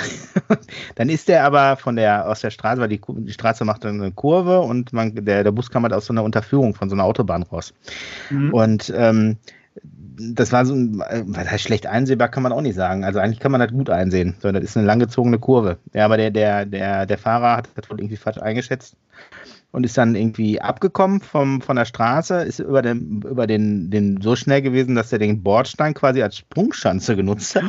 dann 0.96 1.10
ist 1.10 1.28
der 1.28 1.44
aber 1.44 1.78
von 1.78 1.96
der 1.96 2.30
aus 2.30 2.42
der 2.42 2.50
Straße, 2.50 2.82
weil 2.82 2.90
die, 2.90 3.02
die 3.08 3.34
Straße 3.34 3.66
macht 3.66 3.84
dann 3.84 4.02
eine 4.02 4.12
Kurve 4.12 4.62
und 4.62 4.94
man, 4.94 5.14
der, 5.16 5.44
der 5.44 5.52
Bus 5.52 5.70
kam 5.70 5.84
halt 5.84 5.94
aus 5.94 6.06
so 6.06 6.14
einer 6.14 6.24
Unterführung 6.24 6.74
von 6.74 6.90
so 6.90 6.96
einer 6.96 7.04
Autobahn 7.04 7.44
raus. 7.44 7.74
Mhm. 8.30 8.54
Und 8.54 8.94
ähm, 8.96 9.38
das 10.20 10.52
war 10.52 10.66
so, 10.66 10.76
was 10.76 11.52
heißt 11.52 11.64
schlecht 11.64 11.88
einsehbar, 11.88 12.30
kann 12.30 12.44
man 12.44 12.52
auch 12.52 12.62
nicht 12.62 12.76
sagen. 12.76 13.04
Also 13.04 13.20
eigentlich 13.20 13.40
kann 13.40 13.52
man 13.52 13.62
das 13.62 13.72
gut 13.72 13.90
einsehen, 13.90 14.36
sondern 14.40 14.62
das 14.62 14.72
ist 14.72 14.78
eine 14.78 14.88
langgezogene 14.88 15.40
Kurve. 15.40 15.78
Ja, 15.94 16.06
aber 16.06 16.18
der, 16.18 16.32
der, 16.32 16.66
der, 16.66 17.06
der 17.06 17.18
Fahrer 17.18 17.58
hat 17.58 17.70
das 17.76 17.90
wohl 17.90 18.00
irgendwie 18.00 18.18
falsch 18.18 18.38
eingeschätzt 18.40 18.96
und 19.72 19.86
ist 19.86 19.98
dann 19.98 20.16
irgendwie 20.16 20.60
abgekommen 20.62 21.22
vom, 21.22 21.62
von 21.62 21.76
der 21.76 21.86
Straße, 21.86 22.42
ist 22.42 22.60
über 22.60 22.82
den, 22.82 23.22
über 23.22 23.48
den, 23.48 23.92
den 23.92 24.22
so 24.22 24.36
schnell 24.36 24.62
gewesen, 24.62 24.96
dass 24.96 25.12
er 25.12 25.20
den 25.20 25.44
Bordstein 25.44 25.94
quasi 25.94 26.22
als 26.24 26.38
Sprungschanze 26.38 27.16
genutzt 27.16 27.56
hat 27.56 27.66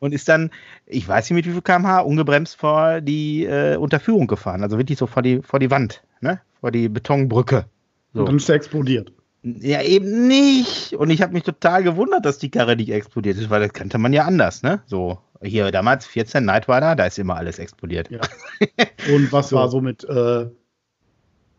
und 0.00 0.12
ist 0.12 0.28
dann, 0.28 0.50
ich 0.86 1.06
weiß 1.06 1.30
nicht 1.30 1.36
mit 1.36 1.46
wie 1.46 1.52
viel 1.52 1.62
kmh, 1.62 2.00
ungebremst 2.00 2.56
vor 2.56 3.00
die 3.00 3.44
äh, 3.44 3.76
Unterführung 3.76 4.26
gefahren. 4.26 4.62
Also 4.62 4.78
wirklich 4.78 4.98
so 4.98 5.06
vor 5.06 5.22
die, 5.22 5.40
vor 5.42 5.60
die 5.60 5.70
Wand, 5.70 6.02
ne? 6.20 6.40
vor 6.60 6.72
die 6.72 6.88
Betonbrücke. 6.88 7.66
So. 8.12 8.20
Und 8.20 8.28
dann 8.28 8.36
ist 8.36 8.48
er 8.48 8.56
explodiert. 8.56 9.12
Ja, 9.42 9.82
eben 9.82 10.26
nicht. 10.26 10.94
Und 10.94 11.10
ich 11.10 11.22
habe 11.22 11.32
mich 11.32 11.44
total 11.44 11.82
gewundert, 11.82 12.26
dass 12.26 12.38
die 12.38 12.50
Karre 12.50 12.76
nicht 12.76 12.90
explodiert 12.90 13.38
ist, 13.38 13.48
weil 13.48 13.60
das 13.60 13.72
kannte 13.72 13.96
man 13.96 14.12
ja 14.12 14.24
anders, 14.24 14.62
ne? 14.62 14.82
So, 14.86 15.18
hier 15.42 15.70
damals 15.70 16.06
14 16.06 16.44
Night 16.44 16.68
Rider, 16.68 16.94
da 16.94 17.06
ist 17.06 17.18
immer 17.18 17.36
alles 17.36 17.58
explodiert. 17.58 18.10
Ja. 18.10 18.20
Und 19.14 19.32
was 19.32 19.48
so. 19.48 19.56
war 19.56 19.68
so 19.68 19.80
mit 19.80 20.04
äh, 20.04 20.46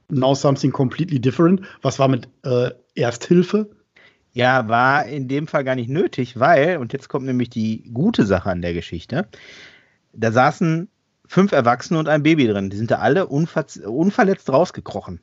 Now 0.09 0.35
Something 0.35 0.71
Completely 0.71 1.19
Different? 1.19 1.61
Was 1.81 1.97
war 1.97 2.07
mit 2.07 2.29
äh, 2.43 2.69
Ersthilfe? 2.93 3.71
Ja, 4.33 4.67
war 4.67 5.05
in 5.07 5.27
dem 5.27 5.47
Fall 5.47 5.63
gar 5.63 5.75
nicht 5.75 5.89
nötig, 5.89 6.39
weil, 6.39 6.77
und 6.77 6.93
jetzt 6.93 7.09
kommt 7.09 7.25
nämlich 7.25 7.49
die 7.49 7.89
gute 7.91 8.25
Sache 8.25 8.49
an 8.49 8.61
der 8.61 8.73
Geschichte, 8.73 9.27
da 10.13 10.31
saßen 10.31 10.87
fünf 11.25 11.51
Erwachsene 11.51 11.99
und 11.99 12.07
ein 12.07 12.23
Baby 12.23 12.47
drin. 12.47 12.69
Die 12.69 12.77
sind 12.77 12.91
da 12.91 12.99
alle 12.99 13.27
unverletzt 13.27 14.49
rausgekrochen. 14.49 15.19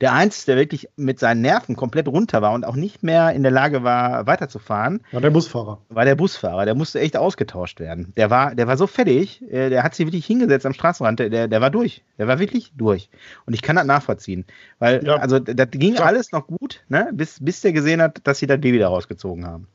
Der 0.00 0.12
Einzige, 0.12 0.52
der 0.52 0.56
wirklich 0.56 0.88
mit 0.96 1.18
seinen 1.18 1.40
Nerven 1.40 1.74
komplett 1.74 2.06
runter 2.06 2.40
war 2.42 2.52
und 2.52 2.64
auch 2.64 2.76
nicht 2.76 3.02
mehr 3.02 3.32
in 3.32 3.42
der 3.42 3.50
Lage 3.50 3.82
war, 3.82 4.26
weiterzufahren, 4.26 5.02
war 5.10 5.20
der 5.20 5.30
Busfahrer. 5.30 5.80
War 5.88 6.04
der 6.04 6.14
Busfahrer. 6.14 6.64
Der 6.64 6.74
musste 6.74 7.00
echt 7.00 7.16
ausgetauscht 7.16 7.80
werden. 7.80 8.12
Der 8.16 8.30
war, 8.30 8.54
der 8.54 8.68
war 8.68 8.76
so 8.76 8.86
fertig, 8.86 9.42
äh, 9.50 9.70
der 9.70 9.82
hat 9.82 9.94
sich 9.94 10.06
wirklich 10.06 10.26
hingesetzt 10.26 10.66
am 10.66 10.72
Straßenrand, 10.72 11.18
der, 11.18 11.48
der 11.48 11.60
war 11.60 11.70
durch. 11.70 12.04
Der 12.18 12.28
war 12.28 12.38
wirklich 12.38 12.72
durch. 12.76 13.10
Und 13.46 13.54
ich 13.54 13.62
kann 13.62 13.76
das 13.76 13.86
nachvollziehen. 13.86 14.44
Weil, 14.78 15.04
ja. 15.04 15.16
also, 15.16 15.38
das 15.38 15.68
ging 15.72 15.94
Klar. 15.94 16.08
alles 16.08 16.30
noch 16.32 16.46
gut, 16.46 16.84
ne? 16.88 17.10
bis, 17.12 17.38
bis 17.42 17.60
der 17.60 17.72
gesehen 17.72 18.00
hat, 18.00 18.20
dass 18.24 18.38
sie 18.38 18.46
das 18.46 18.60
Baby 18.60 18.78
da 18.78 18.88
rausgezogen 18.88 19.46
haben. 19.46 19.66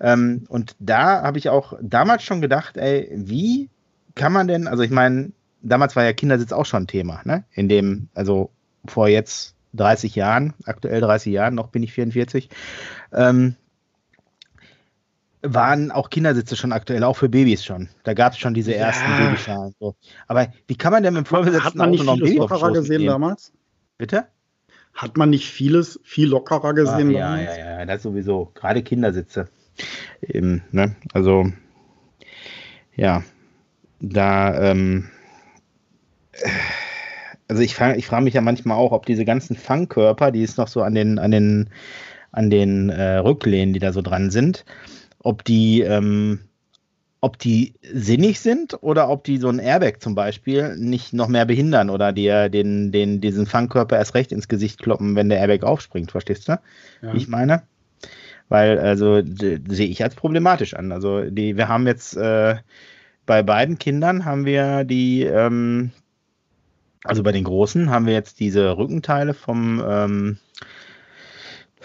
Ähm, 0.00 0.44
und 0.48 0.76
da 0.78 1.22
habe 1.22 1.38
ich 1.38 1.48
auch 1.48 1.74
damals 1.80 2.22
schon 2.22 2.40
gedacht, 2.40 2.76
ey, 2.76 3.10
wie 3.12 3.70
kann 4.14 4.32
man 4.32 4.46
denn, 4.46 4.68
also 4.68 4.82
ich 4.82 4.90
meine, 4.90 5.32
damals 5.62 5.96
war 5.96 6.04
ja 6.04 6.12
Kindersitz 6.12 6.52
auch 6.52 6.66
schon 6.66 6.84
ein 6.84 6.86
Thema, 6.86 7.22
ne? 7.24 7.44
In 7.52 7.68
dem, 7.68 8.08
also 8.14 8.50
vor 8.88 9.08
jetzt 9.08 9.54
30 9.74 10.14
Jahren, 10.14 10.54
aktuell 10.64 11.00
30 11.00 11.32
Jahren, 11.32 11.54
noch 11.54 11.68
bin 11.68 11.82
ich 11.82 11.92
44, 11.92 12.48
ähm, 13.12 13.56
waren 15.42 15.90
auch 15.90 16.10
Kindersitze 16.10 16.56
schon 16.56 16.72
aktuell, 16.72 17.04
auch 17.04 17.16
für 17.16 17.28
Babys 17.28 17.64
schon. 17.64 17.88
Da 18.02 18.14
gab 18.14 18.32
es 18.32 18.38
schon 18.38 18.54
diese 18.54 18.74
ersten 18.74 19.08
ja. 19.10 19.18
Babyschalen. 19.18 19.74
So. 19.78 19.94
Aber 20.26 20.48
wie 20.66 20.76
kann 20.76 20.92
man 20.92 21.02
denn 21.02 21.14
mit 21.14 21.30
dem 21.30 21.62
Hat 21.62 21.74
man 21.74 21.90
nicht 21.90 22.00
Auto 22.00 22.16
noch 22.16 22.26
vieles 22.26 22.38
lockerer 22.38 22.72
gesehen 22.72 22.98
gehen? 22.98 23.08
damals? 23.08 23.52
Bitte? 23.98 24.26
Hat 24.94 25.16
man 25.16 25.30
nicht 25.30 25.50
vieles 25.50 26.00
viel 26.04 26.28
lockerer 26.28 26.74
gesehen 26.74 27.10
Ach, 27.10 27.12
ja, 27.12 27.30
damals? 27.30 27.56
Ja, 27.56 27.64
ja, 27.64 27.78
ja, 27.78 27.86
das 27.86 28.02
sowieso. 28.02 28.50
Gerade 28.54 28.82
Kindersitze. 28.82 29.48
Eben, 30.22 30.62
ne? 30.72 30.96
Also, 31.12 31.52
ja, 32.94 33.22
da, 34.00 34.70
ähm, 34.70 35.10
also 37.48 37.62
ich 37.62 37.74
frage 37.74 37.98
ich 37.98 38.06
frag 38.06 38.22
mich 38.22 38.34
ja 38.34 38.40
manchmal 38.40 38.76
auch, 38.76 38.92
ob 38.92 39.06
diese 39.06 39.24
ganzen 39.24 39.56
Fangkörper, 39.56 40.30
die 40.30 40.42
es 40.42 40.56
noch 40.56 40.68
so 40.68 40.82
an 40.82 40.94
den, 40.94 41.18
an 41.18 41.30
den, 41.30 41.70
an 42.32 42.50
den 42.50 42.90
äh, 42.90 43.16
Rücklehnen, 43.18 43.72
die 43.72 43.80
da 43.80 43.92
so 43.92 44.02
dran 44.02 44.30
sind, 44.30 44.64
ob 45.20 45.44
die, 45.44 45.82
ähm, 45.82 46.40
ob 47.20 47.38
die 47.38 47.74
sinnig 47.82 48.40
sind 48.40 48.76
oder 48.82 49.08
ob 49.08 49.24
die 49.24 49.38
so 49.38 49.48
ein 49.48 49.58
Airbag 49.58 50.00
zum 50.00 50.14
Beispiel 50.14 50.76
nicht 50.76 51.12
noch 51.12 51.28
mehr 51.28 51.44
behindern 51.44 51.90
oder 51.90 52.12
dir 52.12 52.48
den, 52.48 52.92
den, 52.92 53.20
diesen 53.20 53.46
Fangkörper 53.46 53.96
erst 53.96 54.14
recht 54.14 54.32
ins 54.32 54.48
Gesicht 54.48 54.82
kloppen, 54.82 55.16
wenn 55.16 55.28
der 55.28 55.38
Airbag 55.38 55.66
aufspringt, 55.66 56.10
verstehst 56.10 56.48
du? 56.48 56.60
Ja. 57.02 57.12
Wie 57.12 57.16
ich 57.16 57.28
meine? 57.28 57.62
Weil, 58.48 58.78
also, 58.78 59.22
sehe 59.24 59.88
ich 59.88 60.04
als 60.04 60.14
problematisch 60.14 60.74
an. 60.74 60.92
Also, 60.92 61.22
die, 61.22 61.56
wir 61.56 61.66
haben 61.66 61.86
jetzt 61.88 62.16
äh, 62.16 62.56
bei 63.24 63.42
beiden 63.42 63.78
Kindern 63.78 64.24
haben 64.24 64.44
wir 64.44 64.84
die, 64.84 65.24
ähm, 65.24 65.90
also 67.08 67.22
bei 67.22 67.32
den 67.32 67.44
Großen 67.44 67.90
haben 67.90 68.06
wir 68.06 68.12
jetzt 68.12 68.40
diese 68.40 68.76
Rückenteile 68.76 69.34
vom 69.34 69.82
ähm, 69.86 70.38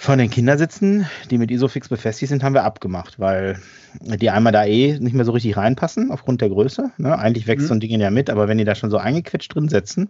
von 0.02 0.18
den 0.18 0.32
Kindersitzen, 0.32 1.06
die 1.30 1.38
mit 1.38 1.52
Isofix 1.52 1.88
befestigt 1.88 2.30
sind, 2.30 2.44
haben 2.44 2.56
wir 2.56 2.64
abgemacht, 2.64 3.20
weil 3.20 3.60
die 4.00 4.32
einmal 4.32 4.52
da 4.52 4.66
eh 4.66 4.98
nicht 4.98 5.14
mehr 5.14 5.26
so 5.26 5.32
richtig 5.32 5.58
reinpassen 5.58 6.10
aufgrund 6.10 6.42
der 6.42 6.50
Größe. 6.50 6.90
Ne? 6.98 7.16
Eigentlich 7.20 7.46
wächst 7.46 7.66
mhm. 7.66 7.68
so 7.68 7.74
ein 7.76 7.80
Ding 7.82 8.00
ja 8.00 8.10
mit, 8.10 8.32
aber 8.32 8.48
wenn 8.48 8.58
die 8.58 8.64
da 8.64 8.74
schon 8.74 8.90
so 8.90 8.98
eingequetscht 8.98 9.54
drin 9.54 9.70
setzen, 9.70 10.10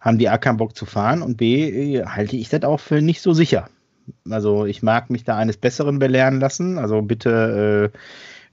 haben 0.00 0.18
die 0.18 0.28
A 0.28 0.36
keinen 0.36 0.56
Bock 0.56 0.74
zu 0.74 0.84
fahren 0.84 1.22
und 1.22 1.36
B 1.36 2.02
halte 2.04 2.36
ich 2.36 2.48
das 2.48 2.64
auch 2.64 2.80
für 2.80 3.02
nicht 3.02 3.22
so 3.22 3.32
sicher. 3.32 3.68
Also 4.28 4.66
ich 4.66 4.82
mag 4.82 5.10
mich 5.10 5.22
da 5.22 5.36
eines 5.36 5.58
Besseren 5.58 6.00
belehren 6.00 6.40
lassen. 6.40 6.78
Also 6.78 7.00
bitte 7.00 7.92
äh, 7.94 7.98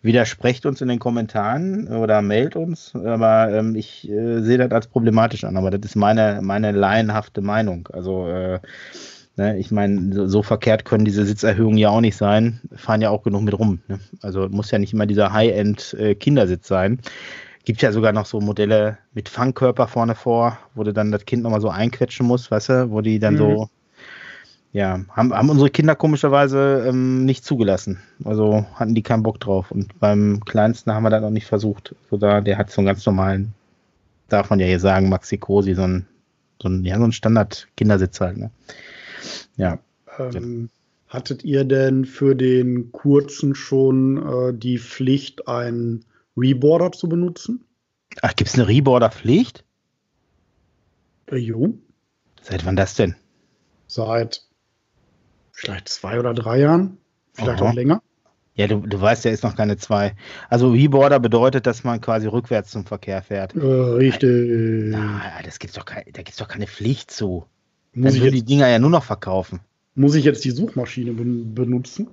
widersprecht 0.02 0.66
uns 0.66 0.82
in 0.82 0.88
den 0.88 1.00
Kommentaren 1.00 1.88
oder 1.88 2.22
mailt 2.22 2.56
uns, 2.56 2.96
aber 2.96 3.52
ähm, 3.52 3.76
ich 3.76 4.10
äh, 4.10 4.42
sehe 4.42 4.58
das 4.58 4.72
als 4.72 4.88
problematisch 4.88 5.44
an, 5.44 5.58
aber 5.58 5.72
das 5.72 5.82
ist 5.92 5.96
meine, 5.96 6.40
meine 6.42 6.72
laienhafte 6.72 7.42
Meinung. 7.42 7.90
Also 7.92 8.28
äh, 8.28 8.60
ne, 9.38 9.58
ich 9.58 9.72
meine, 9.72 10.14
so, 10.14 10.28
so, 10.28 10.44
verkehrt 10.44 10.86
können 10.86 11.06
diese 11.06 11.26
Sitzerhöhungen 11.26 11.78
ja 11.78 11.90
auch 11.90 12.02
nicht 12.02 12.18
sein, 12.18 12.62
fahren 12.76 13.02
ja 13.02 13.10
auch 13.10 13.24
genug 13.24 13.44
mit 13.44 13.58
rum. 13.58 13.80
Ne? 13.88 14.00
Also 14.22 14.48
muss 14.50 14.72
ja 14.72 14.80
nicht 14.80 14.94
immer 14.94 15.06
dieser 15.06 15.34
High-End-Kindersitz 15.34 16.66
äh, 16.66 16.74
sein. 16.74 17.00
Gibt 17.66 17.82
ja 17.82 17.92
sogar 17.92 18.14
noch 18.14 18.26
so 18.26 18.40
Modelle 18.40 18.98
mit 19.14 19.28
Fangkörper 19.28 19.88
vorne 19.88 20.16
vor, 20.16 20.58
wo 20.74 20.84
du 20.84 20.94
dann 20.94 21.12
das 21.12 21.26
Kind 21.26 21.44
nochmal 21.44 21.60
so 21.60 21.70
einquetschen 21.70 22.26
musst, 22.26 22.50
weißt 22.50 22.70
du, 22.70 22.92
wo 22.92 23.02
die 23.02 23.20
dann 23.20 23.34
mhm. 23.34 23.38
so 23.38 23.70
ja, 24.74 25.00
haben, 25.10 25.34
haben 25.34 25.50
unsere 25.50 25.70
Kinder 25.70 25.96
komischerweise 25.96 26.86
ähm, 26.88 27.26
nicht 27.26 27.46
zugelassen. 27.46 28.00
Also 28.24 28.66
hatten 28.76 28.96
die 28.96 29.04
keinen 29.04 29.24
Bock 29.24 29.40
drauf. 29.40 29.72
Und 29.72 30.00
beim 30.00 30.42
Kleinsten 30.46 30.94
haben 30.94 31.04
wir 31.04 31.10
das 31.10 31.22
noch 31.22 31.30
nicht 31.30 31.48
versucht. 31.48 31.96
So 32.10 32.18
da, 32.18 32.42
der 32.42 32.58
hat 32.58 32.70
so 32.70 32.82
einen 32.82 32.88
ganz 32.88 33.06
normalen, 33.06 33.54
darf 34.28 34.50
man 34.50 34.60
ja 34.60 34.66
hier 34.66 34.80
sagen, 34.80 35.10
Maxi 35.10 35.38
Cosi, 35.38 35.74
so 35.74 35.84
ein, 35.84 36.06
so 36.62 36.70
ein, 36.70 36.84
ja, 36.84 36.98
so 36.98 37.06
ein 37.06 37.12
Standard-Kindersitz 37.12 38.20
halt. 38.20 38.38
Ne? 38.38 38.52
Ja. 39.56 39.80
Ähm, 40.20 40.70
hattet 41.08 41.44
ihr 41.44 41.64
denn 41.64 42.06
für 42.06 42.36
den 42.36 42.92
kurzen 42.92 43.56
schon 43.56 44.18
äh, 44.18 44.54
die 44.54 44.80
Pflicht, 44.80 45.48
einen 45.48 46.06
Reboarder 46.36 46.92
zu 46.92 47.08
benutzen? 47.08 47.64
Ach, 48.22 48.36
gibt 48.36 48.50
es 48.50 48.56
eine 48.56 48.68
Reboarder-Pflicht? 48.68 49.64
Äh, 51.32 51.38
jo. 51.38 51.78
Seit 52.42 52.66
wann 52.66 52.76
das 52.76 52.96
denn? 52.96 53.16
Seit 53.88 54.47
vielleicht 55.58 55.90
zwei 55.90 56.20
oder 56.20 56.34
drei 56.34 56.60
Jahren, 56.60 56.98
vielleicht 57.34 57.62
Aha. 57.62 57.70
auch 57.70 57.74
länger. 57.74 58.02
Ja, 58.54 58.68
du, 58.68 58.78
du 58.78 59.00
weißt, 59.00 59.26
der 59.26 59.32
ist 59.32 59.44
noch 59.44 59.56
keine 59.56 59.78
zwei. 59.78 60.16
Also 60.50 60.72
Reboarder 60.72 61.20
bedeutet, 61.20 61.68
dass 61.68 61.84
man 61.84 62.02
quasi 62.02 62.28
rückwärts 62.28 62.72
zum 62.72 62.86
Verkehr 62.86 63.22
fährt. 63.22 63.56
Äh, 63.56 63.60
richtig. 63.60 64.92
Na, 64.92 65.22
das 65.44 65.60
gibt's 65.60 65.76
doch 65.76 65.86
kein, 65.86 66.06
da 66.06 66.22
gibt 66.22 66.30
es 66.30 66.38
doch 66.38 66.48
keine 66.48 66.68
Pflicht 66.68 67.12
zu. 67.12 67.46
Muss 67.94 68.16
Dann 68.16 68.24
ich 68.24 68.32
die 68.32 68.44
Dinger 68.44 68.68
ja 68.68 68.80
nur 68.80 68.90
noch 68.90 69.04
verkaufen. 69.04 69.60
Muss 69.96 70.16
ich 70.16 70.26
jetzt 70.26 70.46
die 70.46 70.52
Suchmaschine 70.52 71.14
ben 71.14 71.54
benutzen? 71.54 72.08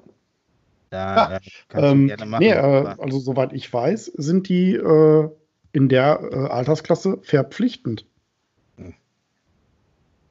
Da 0.90 1.32
ja, 1.32 1.38
kannst 1.68 1.92
ähm, 1.92 2.00
du 2.02 2.06
gerne 2.08 2.26
machen. 2.26 2.42
Nee, 2.42 2.52
äh, 2.52 2.94
also 2.98 3.18
soweit 3.18 3.52
ich 3.52 3.70
weiß, 3.70 4.06
sind 4.16 4.48
die 4.48 4.74
äh, 4.74 5.28
in 5.72 5.88
der 5.88 6.20
äh, 6.30 6.36
Altersklasse 6.36 7.18
verpflichtend. 7.22 8.06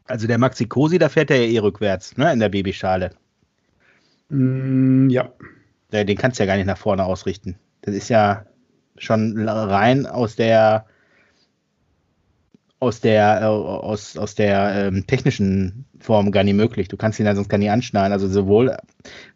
Also 0.06 0.28
der 0.28 0.38
Maxi 0.38 0.66
Cosi, 0.66 0.98
da 0.98 1.10
fährt 1.10 1.32
er 1.32 1.38
ja 1.38 1.52
eh 1.52 1.60
rückwärts, 1.60 2.18
ne, 2.18 2.32
in 2.34 2.40
der 2.40 2.50
Babyschale. 2.50 3.12
Mm, 4.30 5.10
ja. 5.10 5.30
Den 5.92 6.18
kannst 6.18 6.40
du 6.40 6.44
ja 6.44 6.48
gar 6.48 6.58
nicht 6.58 6.66
nach 6.66 6.78
vorne 6.78 7.06
ausrichten. 7.06 7.58
Das 7.82 7.94
ist 7.94 8.10
ja 8.10 8.46
schon 8.98 9.48
rein 9.48 10.06
aus 10.06 10.36
der 10.36 10.86
aus 12.84 13.00
der 13.00 13.42
äh, 13.42 13.46
aus, 13.46 14.18
aus 14.18 14.36
der 14.36 14.88
ähm, 14.88 15.08
technischen 15.08 15.86
Form 16.00 16.32
gar 16.32 16.44
nicht 16.44 16.56
möglich. 16.56 16.90
Du 16.90 16.98
kannst 16.98 17.20
ihn 17.20 17.26
ja 17.26 17.36
sonst 17.36 17.48
gar 17.48 17.58
nicht 17.58 17.72
anschnallen. 17.72 18.12
Also 18.12 18.28
sowohl, 18.28 18.76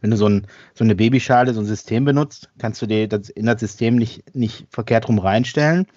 wenn 0.01 0.11
du 0.11 0.17
so, 0.17 0.27
ein, 0.27 0.47
so 0.73 0.83
eine 0.83 0.95
Babyschale, 0.95 1.53
so 1.53 1.61
ein 1.61 1.65
System 1.65 2.03
benutzt, 2.03 2.49
kannst 2.57 2.81
du 2.81 2.87
dir 2.87 3.07
das 3.07 3.29
in 3.29 3.45
das 3.45 3.61
System 3.61 3.95
nicht, 3.95 4.35
nicht 4.35 4.67
verkehrt 4.69 5.07
rum 5.07 5.19
reinstellen. 5.19 5.87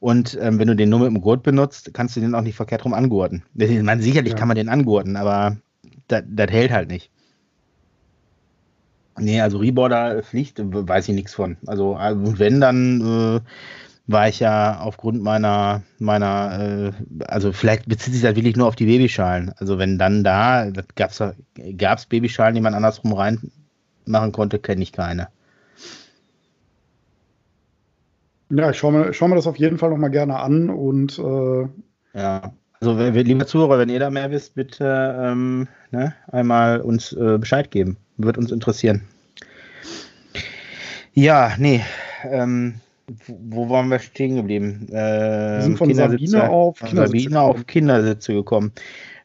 Und 0.00 0.36
ähm, 0.40 0.58
wenn 0.58 0.68
du 0.68 0.74
den 0.74 0.88
nur 0.88 1.00
mit 1.00 1.08
dem 1.08 1.20
Gurt 1.20 1.42
benutzt, 1.42 1.90
kannst 1.92 2.16
du 2.16 2.20
den 2.20 2.34
auch 2.34 2.40
nicht 2.40 2.56
verkehrt 2.56 2.84
rum 2.84 2.94
angurten. 2.94 3.42
Man, 3.54 4.00
sicherlich 4.00 4.32
ja. 4.32 4.38
kann 4.38 4.48
man 4.48 4.56
den 4.56 4.70
angurten, 4.70 5.16
aber 5.16 5.58
das 6.08 6.50
hält 6.50 6.72
halt 6.72 6.88
nicht. 6.88 7.10
Nee, 9.18 9.42
also 9.42 9.58
Reboarder 9.58 10.22
Pflicht 10.22 10.58
weiß 10.58 11.08
ich 11.08 11.14
nichts 11.14 11.34
von. 11.34 11.58
Also 11.66 11.98
äh, 11.98 12.14
wenn, 12.38 12.60
dann 12.60 13.00
äh, 13.00 13.40
war 14.06 14.28
ich 14.28 14.40
ja 14.40 14.80
aufgrund 14.80 15.22
meiner, 15.22 15.82
meiner, 15.98 16.92
äh, 16.92 17.24
also 17.26 17.52
vielleicht 17.52 17.86
bezieht 17.86 18.14
sich 18.14 18.22
das 18.22 18.36
wirklich 18.36 18.56
nur 18.56 18.68
auf 18.68 18.76
die 18.76 18.86
Babyschalen. 18.86 19.52
Also 19.58 19.78
wenn 19.78 19.98
dann 19.98 20.24
da, 20.24 20.70
gab 20.96 21.10
es 21.10 22.06
Babyschalen, 22.06 22.54
die 22.54 22.62
man 22.62 22.74
andersrum 22.74 23.12
reinmachen 23.12 24.32
konnte, 24.32 24.58
kenne 24.58 24.82
ich 24.82 24.92
keine. 24.92 25.28
Ja, 28.50 28.70
ich 28.70 28.78
schaue 28.78 28.92
mir, 28.92 29.12
schau 29.12 29.28
mir 29.28 29.36
das 29.36 29.46
auf 29.46 29.56
jeden 29.56 29.78
Fall 29.78 29.90
nochmal 29.90 30.10
gerne 30.10 30.38
an 30.38 30.70
und 30.70 31.18
äh 31.18 31.68
ja. 32.18 32.52
Also, 32.82 32.98
liebe 32.98 33.44
Zuhörer, 33.44 33.78
wenn 33.78 33.90
ihr 33.90 34.00
da 34.00 34.08
mehr 34.08 34.30
wisst, 34.30 34.54
bitte 34.54 35.14
ähm, 35.20 35.68
ne, 35.90 36.14
einmal 36.32 36.80
uns 36.80 37.12
äh, 37.12 37.36
Bescheid 37.36 37.70
geben. 37.70 37.98
Wird 38.16 38.38
uns 38.38 38.50
interessieren. 38.50 39.02
Ja, 41.12 41.52
nee. 41.58 41.82
Ähm, 42.24 42.76
wo 43.26 43.68
waren 43.68 43.88
wir 43.88 43.98
stehen 43.98 44.36
geblieben? 44.36 44.86
Äh, 44.90 44.94
wir 44.94 45.62
sind 45.62 45.78
von 45.78 45.92
Sabine 45.92 46.48
auf 46.48 46.78
Kindersitze. 46.78 47.24
Sabine 47.24 47.40
auf 47.40 47.66
Kindersitze 47.66 48.32
gekommen. 48.32 48.72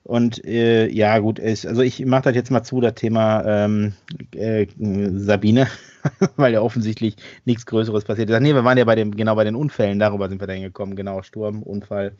Und 0.05 0.45
äh, 0.45 0.87
ja, 0.87 1.17
gut, 1.17 1.39
ist, 1.39 1.65
also 1.65 1.81
ich 1.81 2.05
mache 2.05 2.25
das 2.25 2.35
jetzt 2.35 2.51
mal 2.51 2.61
zu, 2.61 2.79
das 2.79 2.93
Thema 2.93 3.43
ähm, 3.43 3.93
äh, 4.35 4.67
Sabine, 4.77 5.65
weil 6.35 6.53
ja 6.53 6.61
offensichtlich 6.61 7.15
nichts 7.45 7.65
Größeres 7.65 8.03
passiert 8.03 8.29
ist. 8.29 8.39
Nee, 8.39 8.53
wir 8.53 8.63
waren 8.63 8.77
ja 8.77 8.85
bei 8.85 8.93
dem, 8.93 9.15
genau 9.15 9.33
bei 9.33 9.45
den 9.45 9.55
Unfällen, 9.55 9.97
darüber 9.97 10.29
sind 10.29 10.39
wir 10.39 10.45
dann 10.45 10.61
gekommen, 10.61 10.95
genau, 10.95 11.23
Sturm, 11.23 11.63
Unfall. 11.63 12.13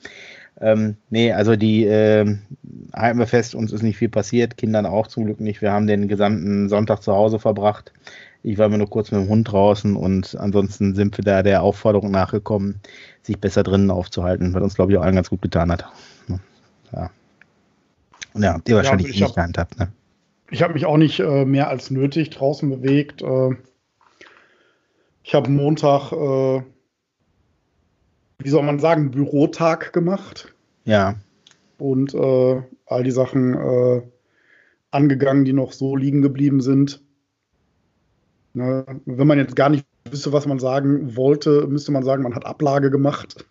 Ähm, 0.59 0.97
nee, 1.11 1.31
also 1.31 1.55
die 1.55 1.85
äh, 1.85 2.37
halten 2.91 3.19
wir 3.19 3.27
fest, 3.27 3.53
uns 3.53 3.71
ist 3.71 3.83
nicht 3.83 3.97
viel 3.97 4.09
passiert, 4.09 4.57
Kindern 4.57 4.87
auch 4.87 5.05
zum 5.05 5.25
Glück 5.25 5.39
nicht. 5.39 5.61
Wir 5.61 5.71
haben 5.71 5.85
den 5.85 6.07
gesamten 6.07 6.69
Sonntag 6.69 7.03
zu 7.03 7.13
Hause 7.13 7.37
verbracht. 7.37 7.93
Ich 8.41 8.57
war 8.57 8.67
mir 8.67 8.79
nur 8.79 8.89
kurz 8.89 9.11
mit 9.11 9.21
dem 9.21 9.29
Hund 9.29 9.51
draußen 9.51 9.95
und 9.95 10.35
ansonsten 10.39 10.95
sind 10.95 11.15
wir 11.19 11.23
da 11.23 11.43
der 11.43 11.61
Aufforderung 11.61 12.09
nachgekommen, 12.09 12.79
sich 13.21 13.37
besser 13.37 13.61
drinnen 13.61 13.91
aufzuhalten, 13.91 14.55
was 14.55 14.63
uns, 14.63 14.73
glaube 14.73 14.91
ich, 14.91 14.97
auch 14.97 15.03
allen 15.03 15.15
ganz 15.15 15.29
gut 15.29 15.43
getan 15.43 15.71
hat. 15.71 15.85
Ja. 16.91 17.11
Ja, 18.37 18.59
ihr 18.67 18.75
wahrscheinlich 18.75 19.07
ja, 19.07 19.13
also 19.13 19.25
nicht 19.25 19.35
gehandhabt, 19.35 19.79
ne? 19.79 19.91
Ich 20.51 20.61
habe 20.61 20.73
mich 20.73 20.85
auch 20.85 20.97
nicht 20.97 21.19
äh, 21.19 21.45
mehr 21.45 21.69
als 21.69 21.89
nötig 21.89 22.29
draußen 22.29 22.69
bewegt. 22.69 23.21
Äh, 23.21 23.51
ich 25.23 25.33
habe 25.33 25.49
Montag, 25.49 26.11
äh, 26.11 26.61
wie 28.39 28.49
soll 28.49 28.63
man 28.63 28.79
sagen, 28.79 29.11
Bürotag 29.11 29.91
gemacht. 29.91 30.53
Ja. 30.83 31.15
Und 31.77 32.13
äh, 32.13 32.61
all 32.85 33.03
die 33.03 33.11
Sachen 33.11 33.55
äh, 33.55 34.01
angegangen, 34.91 35.45
die 35.45 35.53
noch 35.53 35.71
so 35.71 35.95
liegen 35.95 36.21
geblieben 36.21 36.61
sind. 36.61 37.01
Ne? 38.53 38.85
Wenn 39.05 39.27
man 39.27 39.39
jetzt 39.39 39.55
gar 39.55 39.69
nicht 39.69 39.85
wüsste, 40.09 40.31
was 40.31 40.45
man 40.45 40.59
sagen 40.59 41.15
wollte, 41.15 41.65
müsste 41.67 41.91
man 41.91 42.03
sagen, 42.03 42.23
man 42.23 42.35
hat 42.35 42.45
Ablage 42.45 42.91
gemacht. 42.91 43.45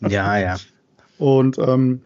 Ja, 0.00 0.38
ja. 0.38 0.56
Und 1.18 1.58
ähm, 1.58 2.02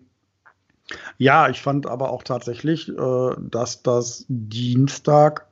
ja, 1.20 1.50
ich 1.50 1.60
fand 1.60 1.86
aber 1.86 2.10
auch 2.10 2.22
tatsächlich, 2.22 2.88
äh, 2.88 3.30
dass 3.38 3.82
das 3.82 4.24
Dienstag 4.28 5.44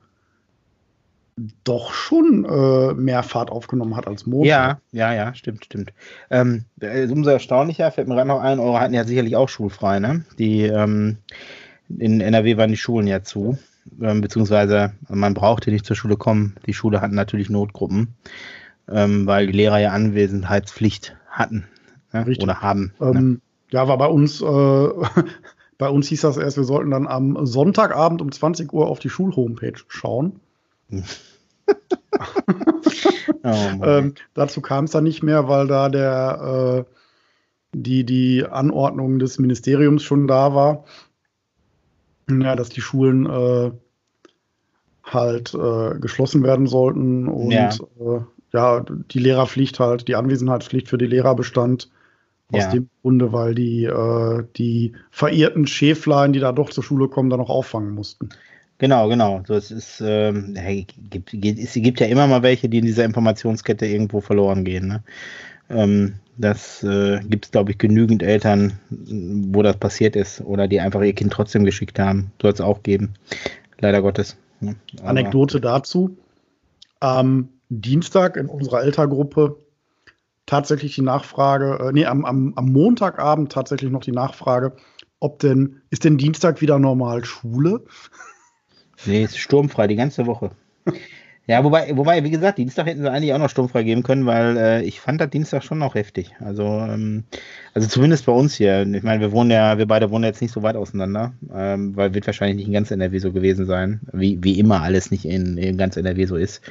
doch 1.63 1.93
schon 1.93 2.43
äh, 2.43 2.95
mehr 2.95 3.21
Fahrt 3.21 3.51
aufgenommen 3.51 3.95
hat 3.95 4.07
als 4.07 4.25
Montag. 4.25 4.47
Ja, 4.47 4.79
ja, 4.91 5.13
ja, 5.13 5.35
stimmt, 5.35 5.65
stimmt. 5.65 5.93
Ähm, 6.31 6.65
äh, 6.81 7.07
umso 7.07 7.29
erstaunlicher, 7.29 7.91
fällt 7.91 8.07
mir 8.07 8.15
gerade 8.15 8.27
noch 8.27 8.41
ein, 8.41 8.59
eure 8.59 8.79
hatten 8.79 8.95
ja 8.95 9.03
sicherlich 9.03 9.35
auch 9.35 9.47
schulfrei, 9.47 9.99
ne? 9.99 10.25
Die, 10.39 10.63
ähm, 10.63 11.17
in 11.99 12.19
NRW 12.19 12.57
waren 12.57 12.71
die 12.71 12.77
Schulen 12.77 13.05
ja 13.05 13.21
zu, 13.21 13.59
ähm, 14.01 14.21
beziehungsweise 14.21 14.93
man 15.07 15.35
brauchte 15.35 15.69
nicht 15.69 15.85
zur 15.85 15.95
Schule 15.95 16.17
kommen. 16.17 16.55
Die 16.65 16.73
Schule 16.73 16.99
hatten 16.99 17.15
natürlich 17.15 17.51
Notgruppen, 17.51 18.15
ähm, 18.89 19.27
weil 19.27 19.45
die 19.45 19.53
Lehrer 19.53 19.77
ja 19.77 19.91
Anwesenheitspflicht 19.91 21.15
hatten 21.29 21.67
ne? 22.11 22.25
oder 22.41 22.59
haben. 22.59 22.91
Ne? 22.99 23.07
Ähm, 23.07 23.41
ja, 23.69 23.87
war 23.87 23.99
bei 23.99 24.07
uns, 24.07 24.41
äh, 24.41 24.45
bei 25.79 25.89
uns 25.89 26.09
hieß 26.09 26.21
das 26.21 26.37
erst, 26.37 26.57
wir 26.57 26.65
sollten 26.65 26.91
dann 26.91 27.07
am 27.07 27.45
Sonntagabend 27.47 28.21
um 28.21 28.31
20 28.31 28.71
Uhr 28.73 28.87
auf 28.87 28.99
die 28.99 29.09
Schulhomepage 29.09 29.85
schauen. 29.87 30.41
oh 30.91 31.03
ähm, 33.43 34.13
dazu 34.33 34.61
kam 34.61 34.85
es 34.85 34.91
dann 34.91 35.05
nicht 35.05 35.23
mehr, 35.23 35.47
weil 35.47 35.67
da 35.67 35.87
der 35.87 36.85
äh, 36.85 36.93
die, 37.73 38.03
die 38.03 38.45
Anordnung 38.45 39.19
des 39.19 39.39
Ministeriums 39.39 40.03
schon 40.03 40.27
da 40.27 40.53
war. 40.53 40.83
Ja, 42.29 42.55
dass 42.57 42.69
die 42.69 42.81
Schulen 42.81 43.25
äh, 43.25 43.71
halt 45.03 45.53
äh, 45.53 45.97
geschlossen 45.97 46.43
werden 46.43 46.67
sollten 46.67 47.27
und 47.29 47.51
ja. 47.51 47.69
Äh, 47.69 48.19
ja. 48.51 48.81
die 48.81 49.19
Lehrerpflicht 49.19 49.79
halt, 49.79 50.09
die 50.09 50.15
Anwesenheitspflicht 50.15 50.89
für 50.89 50.97
die 50.97 51.07
Lehrer 51.07 51.35
bestand. 51.35 51.89
Aus 52.51 52.63
ja. 52.63 52.71
dem 52.71 52.89
Grunde, 53.01 53.31
weil 53.31 53.53
die 53.53 53.85
äh, 53.85 54.43
die 54.57 54.93
verirrten 55.11 55.67
Schäflein, 55.67 56.33
die 56.33 56.39
da 56.39 56.51
doch 56.51 56.71
zur 56.71 56.83
Schule 56.83 57.07
kommen, 57.07 57.29
dann 57.29 57.39
noch 57.39 57.49
auffangen 57.49 57.93
mussten. 57.93 58.29
Genau, 58.79 59.09
genau. 59.09 59.43
So, 59.45 59.55
es 59.55 59.71
ist, 59.71 60.01
ähm, 60.03 60.57
gibt, 61.09 61.33
es 61.33 61.73
gibt 61.73 61.99
ja 61.99 62.07
immer 62.07 62.27
mal 62.27 62.43
welche, 62.43 62.69
die 62.69 62.79
in 62.79 62.85
dieser 62.85 63.03
Informationskette 63.03 63.85
irgendwo 63.85 64.21
verloren 64.21 64.63
gehen. 64.63 64.87
Ne? 64.87 65.03
Ähm, 65.69 66.15
das 66.37 66.81
äh, 66.83 67.19
gibt 67.27 67.45
es, 67.45 67.51
glaube 67.51 67.71
ich, 67.71 67.77
genügend 67.77 68.23
Eltern, 68.23 68.79
wo 68.89 69.61
das 69.61 69.75
passiert 69.75 70.15
ist 70.15 70.39
oder 70.41 70.69
die 70.69 70.79
einfach 70.79 71.01
ihr 71.01 71.13
Kind 71.13 71.33
trotzdem 71.33 71.65
geschickt 71.65 71.99
haben. 71.99 72.31
Soll 72.41 72.53
es 72.53 72.61
auch 72.61 72.81
geben. 72.81 73.13
Leider 73.79 74.01
Gottes. 74.01 74.37
Ne? 74.61 74.75
Anekdote 75.03 75.59
dazu. 75.59 76.17
Am 77.01 77.49
Dienstag 77.67 78.37
in 78.37 78.47
unserer 78.47 78.81
Elterngruppe 78.83 79.57
tatsächlich 80.49 80.95
die 80.95 81.01
Nachfrage, 81.01 81.79
äh, 81.79 81.91
nee, 81.93 82.05
am, 82.05 82.25
am, 82.25 82.53
am 82.55 82.71
Montagabend 82.71 83.51
tatsächlich 83.51 83.91
noch 83.91 84.01
die 84.01 84.11
Nachfrage, 84.11 84.75
ob 85.19 85.39
denn, 85.39 85.81
ist 85.91 86.03
denn 86.03 86.17
Dienstag 86.17 86.61
wieder 86.61 86.79
normal 86.79 87.23
Schule? 87.23 87.85
Nee, 89.05 89.23
ist 89.23 89.37
sturmfrei 89.37 89.87
die 89.87 89.95
ganze 89.95 90.25
Woche. 90.25 90.51
Ja, 91.49 91.63
wobei, 91.63 91.97
wobei, 91.97 92.23
wie 92.23 92.29
gesagt, 92.29 92.59
Dienstag 92.59 92.85
hätten 92.85 93.01
sie 93.01 93.09
eigentlich 93.09 93.33
auch 93.33 93.39
noch 93.39 93.49
sturmfrei 93.49 93.81
geben 93.81 94.03
können, 94.03 94.27
weil 94.27 94.55
äh, 94.55 94.83
ich 94.83 95.01
fand 95.01 95.19
das 95.19 95.31
Dienstag 95.31 95.63
schon 95.63 95.79
noch 95.79 95.95
heftig. 95.95 96.35
Also, 96.39 96.63
ähm, 96.63 97.23
also 97.73 97.87
zumindest 97.87 98.27
bei 98.27 98.31
uns 98.31 98.53
hier. 98.53 98.83
Ich 98.83 99.01
meine, 99.01 99.19
wir 99.19 99.31
wohnen 99.31 99.49
ja, 99.49 99.79
wir 99.79 99.87
beide 99.87 100.11
wohnen 100.11 100.25
jetzt 100.25 100.43
nicht 100.43 100.53
so 100.53 100.61
weit 100.61 100.75
auseinander, 100.75 101.33
ähm, 101.51 101.95
weil 101.95 102.13
wird 102.13 102.27
wahrscheinlich 102.27 102.57
nicht 102.57 102.67
in 102.67 102.73
ganz 102.73 102.91
NRW 102.91 103.17
so 103.17 103.31
gewesen 103.31 103.65
sein, 103.65 103.99
wie, 104.13 104.37
wie 104.43 104.59
immer 104.59 104.83
alles 104.83 105.09
nicht 105.09 105.25
in, 105.25 105.57
in 105.57 105.75
ganz 105.75 105.97
NRW 105.97 106.25
so 106.25 106.35
ist. 106.35 106.61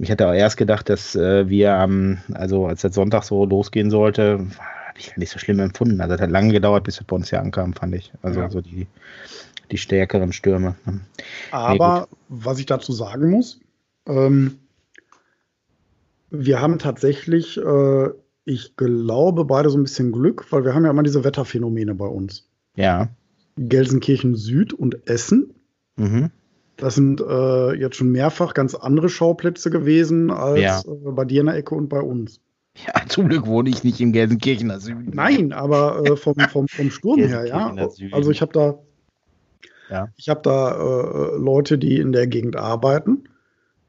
Ich 0.00 0.10
hatte 0.10 0.26
auch 0.26 0.34
erst 0.34 0.56
gedacht, 0.56 0.88
dass 0.88 1.14
äh, 1.14 1.48
wir 1.48 1.74
am, 1.74 2.18
also 2.34 2.66
als 2.66 2.80
der 2.80 2.90
Sonntag 2.90 3.22
so 3.22 3.44
losgehen 3.44 3.92
sollte, 3.92 4.40
habe 4.58 4.98
ich 4.98 5.16
nicht 5.16 5.30
so 5.30 5.38
schlimm 5.38 5.60
empfunden. 5.60 6.00
Also 6.00 6.16
es 6.16 6.20
hat 6.20 6.30
lange 6.30 6.52
gedauert, 6.52 6.82
bis 6.82 6.98
wir 6.98 7.06
bei 7.06 7.14
uns 7.14 7.30
hier 7.30 7.40
ankamen, 7.40 7.72
fand 7.72 7.94
ich. 7.94 8.10
Also 8.22 8.40
ja. 8.40 8.50
so 8.50 8.62
die, 8.62 8.88
die 9.70 9.78
stärkeren 9.78 10.32
Stürme. 10.32 10.74
Aber 11.52 12.08
nee, 12.10 12.16
was 12.30 12.58
ich 12.58 12.66
dazu 12.66 12.92
sagen 12.92 13.30
muss, 13.30 13.60
ähm, 14.08 14.58
wir 16.30 16.60
haben 16.60 16.78
tatsächlich, 16.78 17.58
äh, 17.58 18.08
ich 18.44 18.76
glaube, 18.76 19.44
beide 19.44 19.70
so 19.70 19.78
ein 19.78 19.84
bisschen 19.84 20.12
Glück, 20.12 20.50
weil 20.50 20.64
wir 20.64 20.74
haben 20.74 20.84
ja 20.84 20.90
immer 20.90 21.02
diese 21.02 21.24
Wetterphänomene 21.24 21.94
bei 21.94 22.06
uns. 22.06 22.48
Ja. 22.76 23.08
Gelsenkirchen 23.56 24.34
Süd 24.34 24.72
und 24.72 25.08
Essen. 25.08 25.54
Mhm. 25.96 26.30
Das 26.76 26.94
sind 26.94 27.20
äh, 27.20 27.74
jetzt 27.74 27.96
schon 27.96 28.12
mehrfach 28.12 28.54
ganz 28.54 28.74
andere 28.74 29.08
Schauplätze 29.08 29.68
gewesen 29.68 30.30
als 30.30 30.60
ja. 30.60 30.80
äh, 30.80 31.10
bei 31.10 31.24
dir 31.24 31.40
in 31.40 31.46
der 31.46 31.56
Ecke 31.56 31.74
und 31.74 31.88
bei 31.88 32.00
uns. 32.00 32.40
Ja, 32.86 33.02
zum 33.08 33.28
Glück 33.28 33.46
wohne 33.46 33.70
ich 33.70 33.82
nicht 33.82 34.00
im 34.00 34.12
Gelsenkirchener 34.12 34.78
Süden. 34.78 35.10
Nein, 35.12 35.52
aber 35.52 36.04
äh, 36.04 36.16
vom, 36.16 36.36
vom, 36.36 36.68
vom 36.68 36.90
Sturm 36.90 37.18
her, 37.18 37.46
ja. 37.46 37.74
Also 38.12 38.30
ich 38.30 38.40
habe 38.40 38.52
da, 38.52 38.78
ja. 39.90 40.08
ich 40.16 40.28
habe 40.28 40.40
da 40.44 40.70
äh, 40.70 41.36
Leute, 41.36 41.78
die 41.78 41.98
in 41.98 42.12
der 42.12 42.28
Gegend 42.28 42.54
arbeiten. 42.54 43.24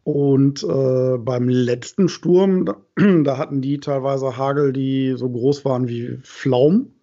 Und 0.04 0.64
äh, 0.64 1.18
beim 1.18 1.50
letzten 1.50 2.10
Sturm, 2.10 2.66
da, 2.66 2.78
da, 3.24 3.38
hatten 3.38 3.62
die 3.62 3.80
teilweise 3.80 4.38
Hagel, 4.38 4.74
die 4.74 5.14
so 5.16 5.30
groß 5.30 5.66
waren 5.66 5.88
wie 5.88 6.18
Pflaumen 6.24 6.94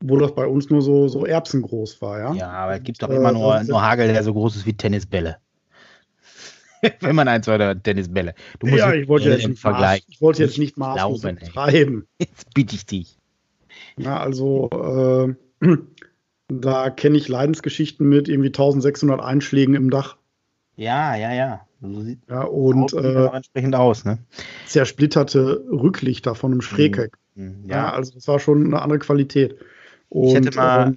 wo 0.00 0.18
das 0.18 0.34
bei 0.34 0.46
uns 0.46 0.70
nur 0.70 0.82
so, 0.82 1.08
so 1.08 1.24
erbsengroß 1.24 2.00
war, 2.02 2.18
ja. 2.18 2.34
Ja, 2.34 2.50
aber 2.50 2.76
es 2.76 2.82
gibt 2.82 3.02
doch 3.02 3.08
immer 3.08 3.32
nur, 3.32 3.62
nur 3.64 3.82
Hagel, 3.82 4.08
der 4.08 4.22
so 4.22 4.32
groß 4.32 4.56
ist 4.56 4.66
wie 4.66 4.74
Tennisbälle. 4.74 5.38
Wenn 7.00 7.16
man 7.16 7.28
eins 7.28 7.48
oder 7.48 7.80
Tennisbälle. 7.80 8.34
Du 8.58 8.66
musst 8.66 8.78
ja, 8.78 8.92
ich 8.92 9.08
wollte 9.08 9.30
jetzt 9.30 9.48
nicht, 9.48 9.60
Vergleich. 9.60 10.04
ich 10.08 10.20
wollte 10.20 10.42
jetzt 10.42 10.58
nicht 10.58 10.76
maßlos 10.76 11.22
treiben. 11.52 12.06
Jetzt 12.18 12.52
bitte 12.54 12.76
ich 12.76 12.86
dich. 12.86 13.18
Ja, 13.96 14.18
also 14.18 14.68
äh, 15.62 15.66
da 16.48 16.90
kenne 16.90 17.16
ich 17.16 17.28
Leidensgeschichten 17.28 18.06
mit 18.08 18.28
irgendwie 18.28 18.48
1600 18.48 19.20
Einschlägen 19.20 19.74
im 19.74 19.90
Dach. 19.90 20.16
Ja, 20.76 21.16
ja, 21.16 21.32
ja. 21.32 21.60
So 21.80 22.00
sieht 22.00 22.20
ja, 22.28 22.42
und 22.42 22.92
äh, 22.94 23.26
entsprechend 23.26 23.74
aus, 23.74 24.04
ne? 24.04 24.18
Zersplitterte 24.66 25.64
Rücklichter 25.70 26.34
von 26.34 26.52
einem 26.52 26.62
Schrägheck. 26.62 27.16
Mhm. 27.34 27.64
Ja. 27.66 27.76
ja. 27.76 27.92
also 27.92 28.12
das 28.14 28.26
war 28.28 28.38
schon 28.38 28.66
eine 28.66 28.82
andere 28.82 28.98
Qualität. 28.98 29.56
Und, 30.08 30.28
ich 30.28 30.34
hätte 30.34 30.56
mal, 30.56 30.86
ähm, 30.88 30.96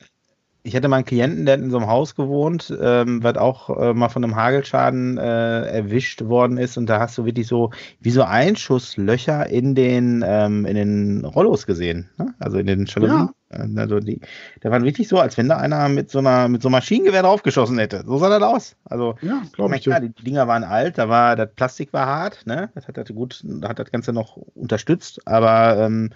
ich 0.64 0.76
hatte 0.76 0.88
mal 0.88 0.98
einen 0.98 1.06
Klienten, 1.06 1.46
der 1.46 1.54
hat 1.56 1.62
in 1.62 1.72
so 1.72 1.78
einem 1.78 1.88
Haus 1.88 2.16
gewohnt, 2.16 2.74
ähm, 2.82 3.24
was 3.24 3.38
auch 3.38 3.70
äh, 3.78 3.94
mal 3.94 4.10
von 4.10 4.24
einem 4.24 4.36
Hagelschaden 4.36 5.18
äh, 5.18 5.66
erwischt 5.68 6.24
worden 6.26 6.58
ist. 6.58 6.78
Und 6.78 6.88
da 6.88 7.00
hast 7.00 7.18
du 7.18 7.26
wirklich 7.26 7.48
so 7.48 7.72
wie 8.00 8.12
so 8.12 8.24
Einschusslöcher 8.24 9.50
in 9.50 9.76
den, 9.76 10.24
ähm, 10.26 10.66
in 10.66 10.76
den 10.76 11.26
Rollos 11.26 11.66
gesehen. 11.66 12.10
Ne? 12.18 12.34
Also 12.40 12.58
in 12.58 12.68
den 12.68 12.86
Jalousien. 12.86 13.18
Ja. 13.18 13.34
Also 13.50 14.00
die, 14.00 14.22
da 14.62 14.70
waren 14.70 14.84
wirklich 14.84 15.08
so, 15.08 15.18
als 15.18 15.38
wenn 15.38 15.50
da 15.50 15.58
einer 15.58 15.90
mit 15.90 16.12
so 16.12 16.20
einer 16.20 16.48
mit 16.48 16.62
so 16.62 16.68
einem 16.68 16.74
Maschinengewehr 16.74 17.24
draufgeschossen 17.24 17.80
hätte. 17.80 18.04
So 18.06 18.18
sah 18.18 18.30
das 18.30 18.44
aus. 18.44 18.76
Also 18.86 19.16
ja, 19.22 19.42
glaube 19.54 19.76
ich. 19.76 19.84
Klar, 19.84 20.02
die 20.02 20.12
Dinger 20.24 20.48
waren 20.48 20.64
alt, 20.64 20.98
da 20.98 21.10
war 21.10 21.36
das 21.36 21.50
Plastik 21.56 21.92
war 21.92 22.06
hart, 22.06 22.46
ne? 22.46 22.70
Das 22.76 22.88
hat 22.88 22.98
das 22.98 23.10
gut, 23.10 23.44
hat 23.64 23.80
das 23.80 23.92
Ganze 23.92 24.14
noch 24.14 24.38
unterstützt, 24.38 25.26
aber 25.26 25.78
ähm, 25.80 26.12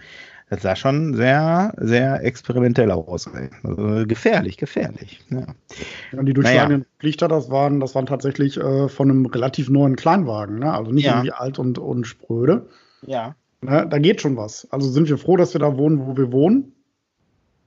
das 0.50 0.62
sah 0.62 0.76
schon 0.76 1.16
sehr, 1.16 1.74
sehr 1.78 2.24
experimentell 2.24 2.92
aus. 2.92 3.28
Also 3.64 4.06
gefährlich, 4.06 4.58
gefährlich. 4.58 5.20
Ja. 5.32 5.48
ja 6.12 6.24
die 6.24 6.34
durchschlagenden 6.34 6.82
naja. 6.82 6.98
Lichter, 7.02 7.28
das 7.28 7.50
waren, 7.50 7.80
das 7.80 7.96
waren 7.96 8.06
tatsächlich 8.06 8.58
äh, 8.58 8.88
von 8.90 9.10
einem 9.10 9.26
relativ 9.26 9.70
neuen 9.70 9.96
Kleinwagen, 9.96 10.60
ne? 10.60 10.72
also 10.72 10.92
nicht 10.92 11.06
ja. 11.06 11.14
irgendwie 11.14 11.32
alt 11.32 11.58
und, 11.58 11.80
und 11.80 12.06
spröde. 12.06 12.68
Ja. 13.06 13.36
Ne? 13.62 13.88
Da 13.90 13.98
geht 13.98 14.22
schon 14.22 14.38
was. 14.38 14.68
Also 14.70 14.90
sind 14.90 15.10
wir 15.10 15.18
froh, 15.18 15.38
dass 15.38 15.54
wir 15.54 15.60
da 15.60 15.78
wohnen, 15.78 16.06
wo 16.06 16.16
wir 16.18 16.32
wohnen. 16.32 16.74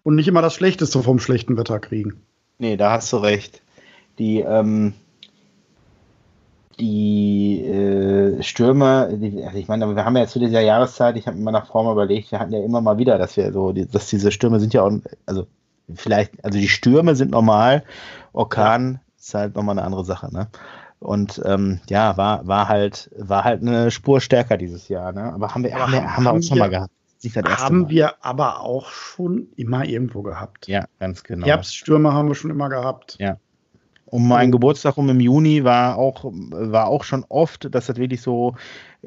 Und 0.06 0.14
nicht 0.14 0.28
immer 0.28 0.40
das 0.40 0.54
Schlechteste 0.54 1.02
vom 1.02 1.18
schlechten 1.18 1.58
Wetter 1.58 1.80
kriegen. 1.80 2.22
Nee, 2.58 2.76
da 2.76 2.92
hast 2.92 3.12
du 3.12 3.16
recht. 3.16 3.60
Die, 4.20 4.38
ähm, 4.38 4.92
die 6.78 7.60
äh, 7.64 8.40
Stürme, 8.40 9.18
die, 9.20 9.42
also 9.42 9.58
ich 9.58 9.66
meine, 9.66 9.96
wir 9.96 10.04
haben 10.04 10.16
ja 10.16 10.28
zu 10.28 10.38
dieser 10.38 10.60
Jahreszeit, 10.60 11.16
ich 11.16 11.26
habe 11.26 11.36
mir 11.36 11.50
nach 11.50 11.66
Form 11.66 11.90
überlegt, 11.90 12.30
wir 12.30 12.38
hatten 12.38 12.52
ja 12.52 12.62
immer 12.62 12.80
mal 12.80 12.98
wieder, 12.98 13.18
dass 13.18 13.36
wir 13.36 13.52
so, 13.52 13.72
dass 13.72 14.06
diese 14.06 14.30
Stürme 14.30 14.60
sind 14.60 14.72
ja 14.74 14.82
auch, 14.82 14.92
also 15.26 15.48
vielleicht, 15.92 16.44
also 16.44 16.56
die 16.56 16.68
Stürme 16.68 17.16
sind 17.16 17.32
normal, 17.32 17.82
Orkan 18.32 18.92
ja. 18.92 19.00
ist 19.18 19.34
halt 19.34 19.56
nochmal 19.56 19.76
eine 19.76 19.84
andere 19.84 20.04
Sache, 20.04 20.32
ne? 20.32 20.46
Und 21.00 21.42
ähm, 21.44 21.80
ja, 21.90 22.16
war, 22.16 22.46
war 22.46 22.68
halt, 22.68 23.10
war 23.18 23.42
halt 23.42 23.60
eine 23.60 23.90
Spur 23.90 24.20
stärker 24.20 24.56
dieses 24.56 24.86
Jahr, 24.86 25.10
ne? 25.10 25.32
Aber 25.32 25.52
haben 25.52 25.64
wir, 25.64 25.74
aber 25.74 25.82
haben 25.82 25.92
wir, 25.92 26.16
haben 26.16 26.22
wir 26.22 26.32
auch 26.32 26.42
schon 26.42 26.58
mal 26.58 26.70
gehabt. 26.70 26.92
Haben 27.34 27.82
mal. 27.82 27.90
wir 27.90 28.24
aber 28.24 28.60
auch 28.60 28.90
schon 28.90 29.48
immer 29.56 29.84
irgendwo 29.84 30.22
gehabt. 30.22 30.68
Ja, 30.68 30.86
ganz 30.98 31.22
genau. 31.22 31.46
Herbststürme 31.46 32.12
haben 32.12 32.28
wir 32.28 32.34
schon 32.34 32.50
immer 32.50 32.68
gehabt. 32.68 33.16
Ja. 33.18 33.38
Um 34.06 34.28
meinen 34.28 34.52
Geburtstag 34.52 34.96
um 34.98 35.08
im 35.08 35.18
Juni 35.18 35.64
war 35.64 35.96
auch, 35.96 36.24
war 36.24 36.86
auch 36.86 37.02
schon 37.02 37.24
oft, 37.28 37.74
dass 37.74 37.86
das 37.86 37.96
wirklich 37.96 38.22
so 38.22 38.54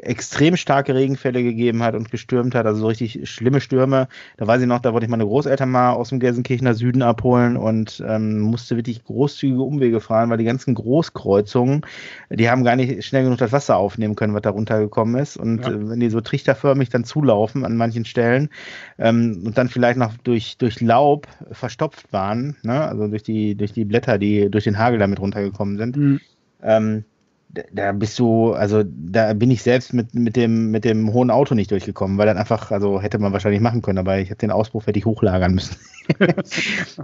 extrem 0.04 0.56
starke 0.56 0.96
Regenfälle 0.96 1.44
gegeben 1.44 1.84
hat 1.84 1.96
und 1.96 2.12
gestürmt 2.12 2.56
hat, 2.56 2.66
also 2.66 2.82
so 2.82 2.88
richtig 2.88 3.30
schlimme 3.30 3.62
Stürme. 3.62 4.08
Da 4.38 4.48
weiß 4.48 4.62
ich 4.62 4.68
noch, 4.68 4.80
da 4.80 4.94
wollte 4.94 5.06
ich 5.06 5.10
meine 5.10 5.26
Großeltern 5.26 5.70
mal 5.70 5.92
aus 5.92 6.10
dem 6.10 6.20
Gelsenkirchener 6.20 6.74
Süden 6.74 7.02
abholen 7.02 7.58
und 7.58 8.04
ähm, 8.08 8.40
musste 8.40 8.76
wirklich 8.76 9.04
großzügige 9.04 9.62
Umwege 9.62 10.00
fahren, 10.00 10.30
weil 10.30 10.38
die 10.38 10.46
ganzen 10.46 10.76
Großkreuzungen, 10.76 11.82
die 12.30 12.50
haben 12.50 12.64
gar 12.64 12.76
nicht 12.76 13.04
schnell 13.06 13.24
genug 13.24 13.38
das 13.40 13.52
Wasser 13.52 13.78
aufnehmen 13.78 14.16
können, 14.16 14.34
was 14.34 14.42
da 14.42 14.52
runtergekommen 14.52 15.22
ist. 15.22 15.38
Und 15.38 15.62
ja. 15.62 15.72
äh, 15.72 15.90
wenn 15.90 16.00
die 16.00 16.10
so 16.10 16.22
trichterförmig 16.22 16.90
dann 16.90 17.04
zulaufen 17.04 17.66
an 17.66 17.76
manchen 17.76 18.06
Stellen 18.06 18.50
ähm, 18.98 19.44
und 19.46 19.58
dann 19.58 19.70
vielleicht 19.70 19.98
noch 19.98 20.14
durch, 20.24 20.58
durch 20.58 20.82
Laub 20.82 21.28
verstopft 21.52 22.12
waren, 22.14 22.56
ne? 22.64 22.88
also 22.88 23.08
durch 23.08 23.24
die, 23.24 23.56
durch 23.56 23.74
die 23.74 23.86
Blätter, 23.86 24.18
die 24.18 24.50
durch 24.50 24.64
den 24.64 24.78
Hagel 24.78 25.00
damit 25.00 25.20
runtergekommen 25.20 25.78
sind, 25.78 25.98
mhm. 25.98 26.20
ähm, 26.64 27.04
da 27.50 27.92
bist 27.94 28.18
du, 28.20 28.54
also 28.54 28.84
da 28.86 29.34
bin 29.34 29.50
ich 29.50 29.64
selbst 29.64 29.94
mit, 29.94 30.14
mit, 30.14 30.36
dem, 30.36 30.70
mit 30.72 30.86
dem 30.86 31.12
hohen 31.14 31.32
Auto 31.32 31.56
nicht 31.56 31.72
durchgekommen, 31.72 32.18
weil 32.18 32.28
dann 32.28 32.38
einfach, 32.38 32.72
also 32.72 33.02
hätte 33.02 33.18
man 33.18 33.34
wahrscheinlich 33.34 33.62
machen 33.62 33.82
können, 33.82 33.98
aber 33.98 34.20
ich 34.20 34.30
hätte 34.30 34.46
den 34.46 34.52
Auspuff 34.52 34.86
hätte 34.86 35.00
ich 35.00 35.06
hochlagern 35.06 35.56
müssen. 35.56 35.76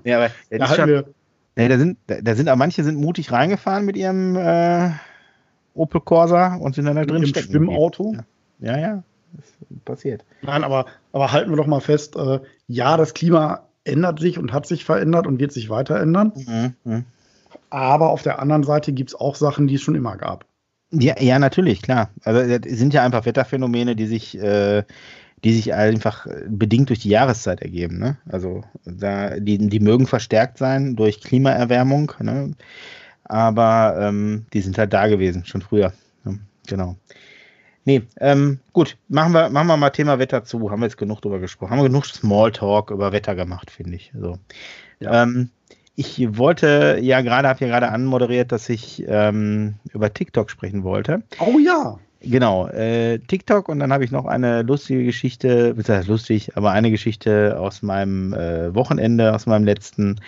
ja, 0.03 0.17
aber 0.17 0.31
da, 0.51 0.67
schon, 0.67 0.87
wir. 0.87 1.05
Nee, 1.55 1.67
da 1.67 1.77
sind, 1.77 1.97
da, 2.07 2.21
da 2.21 2.35
sind 2.35 2.47
aber 2.47 2.57
manche 2.57 2.83
sind 2.83 2.97
mutig 2.97 3.31
reingefahren 3.31 3.85
mit 3.85 3.97
ihrem 3.97 4.35
äh, 4.35 4.91
Opel 5.73 6.01
Corsa 6.01 6.55
und 6.55 6.75
sind 6.75 6.85
dann 6.85 6.95
da 6.95 7.05
drin 7.05 7.23
Im 7.23 7.29
stecken. 7.29 7.51
Schwimmauto? 7.51 8.15
Ja, 8.59 8.71
ja, 8.71 8.79
ja 8.79 9.03
passiert. 9.83 10.23
Nein, 10.41 10.63
aber, 10.63 10.85
aber 11.11 11.31
halten 11.31 11.49
wir 11.49 11.57
doch 11.57 11.67
mal 11.67 11.81
fest, 11.81 12.15
äh, 12.15 12.39
ja, 12.67 12.97
das 12.97 13.13
Klima 13.13 13.67
ändert 13.83 14.19
sich 14.19 14.37
und 14.37 14.53
hat 14.53 14.65
sich 14.65 14.85
verändert 14.85 15.27
und 15.27 15.39
wird 15.39 15.51
sich 15.51 15.69
weiter 15.69 15.99
ändern. 15.99 16.33
Mhm, 16.35 16.73
mh. 16.83 17.03
Aber 17.69 18.09
auf 18.09 18.23
der 18.23 18.39
anderen 18.39 18.63
Seite 18.63 18.93
gibt 18.93 19.11
es 19.11 19.15
auch 19.15 19.35
Sachen, 19.35 19.67
die 19.67 19.75
es 19.75 19.81
schon 19.81 19.95
immer 19.95 20.17
gab. 20.17 20.45
Ja, 20.91 21.19
ja, 21.19 21.39
natürlich, 21.39 21.81
klar. 21.81 22.09
Also 22.23 22.57
das 22.57 22.71
sind 22.71 22.93
ja 22.93 23.03
einfach 23.03 23.25
Wetterphänomene, 23.25 23.95
die 23.95 24.07
sich, 24.07 24.37
äh, 24.37 24.83
die 25.43 25.53
sich 25.53 25.73
einfach 25.73 26.27
bedingt 26.47 26.89
durch 26.89 26.99
die 26.99 27.09
Jahreszeit 27.09 27.61
ergeben. 27.61 27.99
Ne? 27.99 28.17
Also 28.29 28.63
da, 28.85 29.39
die, 29.39 29.57
die 29.57 29.79
mögen 29.79 30.07
verstärkt 30.07 30.57
sein 30.57 30.95
durch 30.95 31.21
Klimaerwärmung, 31.21 32.13
ne? 32.19 32.53
aber 33.25 33.97
ähm, 33.99 34.45
die 34.53 34.61
sind 34.61 34.77
halt 34.77 34.93
da 34.93 35.07
gewesen, 35.07 35.45
schon 35.45 35.61
früher. 35.61 35.91
Ne? 36.23 36.39
Genau. 36.67 36.95
Nee, 37.83 38.01
ähm, 38.19 38.59
gut, 38.73 38.97
machen 39.09 39.33
wir, 39.33 39.49
machen 39.49 39.67
wir 39.67 39.77
mal 39.77 39.91
Thema 39.91 40.17
Wetter 40.17 40.43
zu. 40.43 40.71
Haben 40.71 40.79
wir 40.79 40.87
jetzt 40.87 40.97
genug 40.97 41.21
drüber 41.21 41.39
gesprochen. 41.39 41.71
Haben 41.71 41.79
wir 41.79 41.89
genug 41.89 42.05
Smalltalk 42.05 42.89
über 42.89 43.11
Wetter 43.11 43.35
gemacht, 43.35 43.69
finde 43.69 43.95
ich. 43.95 44.11
So. 44.19 44.39
Ja. 44.99 45.23
Ähm, 45.23 45.51
ich 45.95 46.37
wollte 46.37 46.99
ja 47.01 47.21
gerade, 47.21 47.47
habe 47.47 47.65
ja 47.65 47.67
gerade 47.67 47.89
anmoderiert, 47.91 48.51
dass 48.51 48.69
ich 48.69 49.03
ähm, 49.07 49.75
über 49.93 50.13
TikTok 50.13 50.49
sprechen 50.49 50.83
wollte. 50.83 51.23
Oh 51.39 51.57
ja. 51.59 51.97
Genau, 52.21 52.67
äh, 52.69 53.19
TikTok 53.19 53.69
und 53.69 53.79
dann 53.79 53.93
habe 53.93 54.03
ich 54.03 54.09
noch 54.09 54.25
eine 54.25 54.63
lustige 54.63 55.03
Geschichte, 55.03 55.75
das 55.75 55.89
heißt 55.89 56.07
lustig, 56.07 56.57
aber 56.57 56.71
eine 56.71 56.89
Geschichte 56.89 57.59
aus 57.59 57.83
meinem 57.83 58.33
äh, 58.33 58.73
Wochenende, 58.73 59.33
aus 59.33 59.45
meinem 59.45 59.63
letzten. 59.63 60.19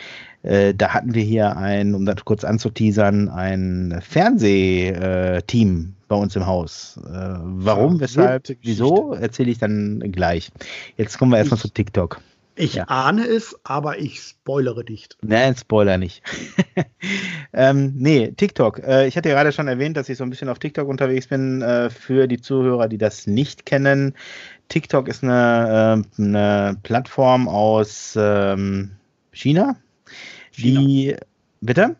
Äh, 0.43 0.75
da 0.75 0.89
hatten 0.89 1.15
wir 1.15 1.23
hier 1.23 1.57
ein, 1.57 1.95
um 1.95 2.05
das 2.05 2.23
kurz 2.23 2.43
anzuteasern, 2.43 3.29
ein 3.29 3.99
Fernsehteam 4.01 5.95
bei 6.07 6.15
uns 6.15 6.35
im 6.35 6.45
Haus. 6.45 6.99
Äh, 7.03 7.39
warum, 7.41 7.99
weshalb, 7.99 8.55
wieso, 8.61 9.13
erzähle 9.13 9.49
ich 9.49 9.57
dann 9.57 9.99
gleich. 10.11 10.51
Jetzt 10.97 11.17
kommen 11.17 11.31
wir 11.31 11.39
erstmal 11.39 11.59
zu 11.59 11.69
TikTok. 11.69 12.21
Ich 12.57 12.73
ja. 12.73 12.85
ahne 12.85 13.25
es, 13.25 13.55
aber 13.63 13.99
ich 13.99 14.19
spoilere 14.19 14.83
nicht. 14.83 15.15
Nein, 15.21 15.55
Spoiler 15.55 15.97
nicht. 15.99 16.23
ähm, 17.53 17.93
nee, 17.95 18.31
TikTok. 18.31 18.79
Äh, 18.79 19.07
ich 19.07 19.15
hatte 19.15 19.29
gerade 19.29 19.51
schon 19.51 19.67
erwähnt, 19.67 19.95
dass 19.95 20.09
ich 20.09 20.17
so 20.17 20.23
ein 20.23 20.31
bisschen 20.31 20.49
auf 20.49 20.57
TikTok 20.57 20.87
unterwegs 20.87 21.27
bin. 21.27 21.61
Äh, 21.61 21.91
für 21.91 22.27
die 22.27 22.41
Zuhörer, 22.41 22.87
die 22.87 22.97
das 22.97 23.27
nicht 23.27 23.67
kennen. 23.67 24.15
TikTok 24.69 25.07
ist 25.07 25.23
eine, 25.23 26.03
äh, 26.17 26.21
eine 26.21 26.77
Plattform 26.81 27.47
aus 27.47 28.15
ähm, 28.19 28.91
China, 29.31 29.77
China, 30.51 30.81
die. 30.81 31.15
Bitte? 31.61 31.95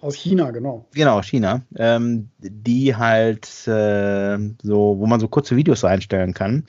Aus 0.00 0.14
China, 0.14 0.50
genau. 0.50 0.86
Genau, 0.94 1.20
China. 1.22 1.60
Ähm, 1.76 2.30
die 2.38 2.96
halt 2.96 3.46
äh, 3.68 4.38
so, 4.62 4.96
wo 4.98 5.06
man 5.06 5.20
so 5.20 5.28
kurze 5.28 5.56
Videos 5.56 5.84
einstellen 5.84 6.32
kann, 6.32 6.64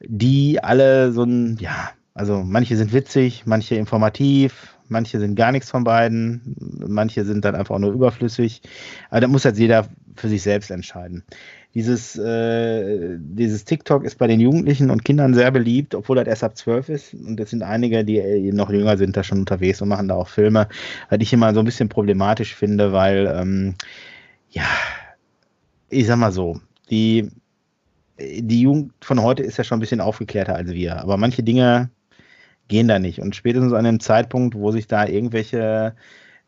die 0.00 0.62
alle 0.62 1.12
so 1.12 1.22
ein, 1.22 1.56
ja, 1.60 1.90
also 2.18 2.42
manche 2.44 2.76
sind 2.76 2.92
witzig, 2.92 3.44
manche 3.46 3.76
informativ, 3.76 4.76
manche 4.88 5.20
sind 5.20 5.36
gar 5.36 5.52
nichts 5.52 5.70
von 5.70 5.84
beiden, 5.84 6.56
manche 6.86 7.24
sind 7.24 7.44
dann 7.44 7.54
einfach 7.54 7.78
nur 7.78 7.92
überflüssig. 7.92 8.60
Aber 9.08 9.20
da 9.20 9.28
muss 9.28 9.44
halt 9.44 9.56
jeder 9.56 9.86
für 10.16 10.28
sich 10.28 10.42
selbst 10.42 10.70
entscheiden. 10.72 11.22
Dieses, 11.74 12.18
äh, 12.18 13.18
dieses 13.20 13.64
TikTok 13.64 14.04
ist 14.04 14.18
bei 14.18 14.26
den 14.26 14.40
Jugendlichen 14.40 14.90
und 14.90 15.04
Kindern 15.04 15.32
sehr 15.32 15.52
beliebt, 15.52 15.94
obwohl 15.94 16.16
das 16.16 16.26
erst 16.26 16.42
ab 16.42 16.56
12 16.56 16.88
ist. 16.88 17.14
Und 17.14 17.38
es 17.38 17.50
sind 17.50 17.62
einige, 17.62 18.04
die 18.04 18.18
äh, 18.18 18.52
noch 18.52 18.70
jünger 18.70 18.96
sind, 18.96 19.16
da 19.16 19.22
schon 19.22 19.38
unterwegs 19.38 19.80
und 19.80 19.88
machen 19.88 20.08
da 20.08 20.16
auch 20.16 20.28
Filme. 20.28 20.68
Was 21.10 21.18
ich 21.20 21.32
immer 21.32 21.54
so 21.54 21.60
ein 21.60 21.66
bisschen 21.66 21.88
problematisch 21.88 22.54
finde, 22.56 22.92
weil, 22.92 23.32
ähm, 23.32 23.74
ja, 24.50 24.66
ich 25.88 26.06
sag 26.08 26.16
mal 26.16 26.32
so, 26.32 26.60
die, 26.90 27.30
die 28.18 28.62
Jugend 28.62 28.92
von 29.02 29.22
heute 29.22 29.44
ist 29.44 29.58
ja 29.58 29.62
schon 29.62 29.78
ein 29.78 29.80
bisschen 29.80 30.00
aufgeklärter 30.00 30.56
als 30.56 30.70
wir. 30.70 31.00
Aber 31.00 31.16
manche 31.16 31.44
Dinge 31.44 31.90
gehen 32.68 32.88
da 32.88 32.98
nicht. 32.98 33.20
Und 33.20 33.34
spätestens 33.34 33.72
an 33.72 33.84
dem 33.84 34.00
Zeitpunkt, 34.00 34.54
wo 34.54 34.70
sich 34.70 34.86
da 34.86 35.06
irgendwelche 35.06 35.94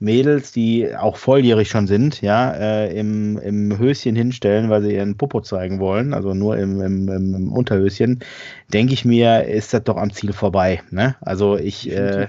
Mädels, 0.00 0.50
die 0.52 0.96
auch 0.96 1.16
volljährig 1.16 1.68
schon 1.68 1.86
sind, 1.86 2.22
ja, 2.22 2.52
äh, 2.52 2.98
im, 2.98 3.38
im 3.38 3.78
Höschen 3.78 4.16
hinstellen, 4.16 4.70
weil 4.70 4.82
sie 4.82 4.94
ihren 4.94 5.18
Popo 5.18 5.42
zeigen 5.42 5.78
wollen, 5.78 6.14
also 6.14 6.32
nur 6.32 6.56
im, 6.56 6.80
im, 6.80 7.08
im 7.08 7.52
Unterhöschen, 7.52 8.20
denke 8.72 8.94
ich 8.94 9.04
mir, 9.04 9.44
ist 9.44 9.74
das 9.74 9.84
doch 9.84 9.98
am 9.98 10.10
Ziel 10.10 10.32
vorbei. 10.32 10.80
Ne? 10.90 11.16
Also 11.20 11.58
ich, 11.58 11.90
äh, 11.92 12.28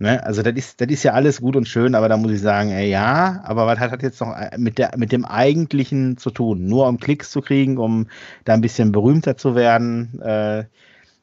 ne? 0.00 0.24
also 0.24 0.42
das 0.42 0.54
ist, 0.54 0.80
das 0.80 0.88
ist 0.88 1.04
ja 1.04 1.12
alles 1.12 1.40
gut 1.40 1.54
und 1.54 1.68
schön, 1.68 1.94
aber 1.94 2.08
da 2.08 2.16
muss 2.16 2.32
ich 2.32 2.40
sagen, 2.40 2.70
ey, 2.70 2.90
ja, 2.90 3.40
aber 3.44 3.68
was 3.68 3.78
hat 3.78 3.92
das 3.92 4.02
jetzt 4.02 4.20
noch 4.20 4.34
mit, 4.56 4.76
der, 4.76 4.90
mit 4.96 5.12
dem 5.12 5.24
Eigentlichen 5.24 6.16
zu 6.16 6.30
tun? 6.30 6.66
Nur 6.66 6.88
um 6.88 6.98
Klicks 6.98 7.30
zu 7.30 7.40
kriegen, 7.40 7.78
um 7.78 8.08
da 8.44 8.54
ein 8.54 8.60
bisschen 8.60 8.90
berühmter 8.90 9.36
zu 9.36 9.54
werden. 9.54 10.20
Äh, 10.20 10.64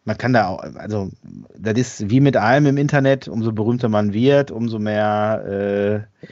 man 0.05 0.17
kann 0.17 0.33
da 0.33 0.47
auch, 0.47 0.63
also 0.75 1.09
das 1.57 1.77
ist 1.77 2.09
wie 2.09 2.19
mit 2.19 2.37
allem 2.37 2.65
im 2.65 2.77
Internet, 2.77 3.27
umso 3.27 3.51
berühmter 3.51 3.89
man 3.89 4.13
wird, 4.13 4.51
umso 4.51 4.79
mehr, 4.79 5.43
äh, 5.47 6.27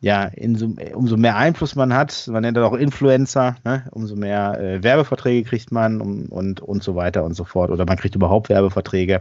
ja, 0.00 0.24
in, 0.24 0.76
umso 0.94 1.16
mehr 1.16 1.36
Einfluss 1.36 1.74
man 1.74 1.94
hat, 1.94 2.28
man 2.30 2.42
nennt 2.42 2.56
das 2.56 2.64
auch 2.64 2.74
Influencer, 2.74 3.56
ne? 3.64 3.84
umso 3.90 4.16
mehr 4.16 4.60
äh, 4.60 4.82
Werbeverträge 4.82 5.48
kriegt 5.48 5.72
man 5.72 6.00
und, 6.00 6.26
und, 6.28 6.60
und 6.60 6.82
so 6.82 6.94
weiter 6.96 7.24
und 7.24 7.34
so 7.34 7.44
fort. 7.44 7.70
Oder 7.70 7.86
man 7.86 7.96
kriegt 7.96 8.14
überhaupt 8.14 8.48
Werbeverträge. 8.48 9.20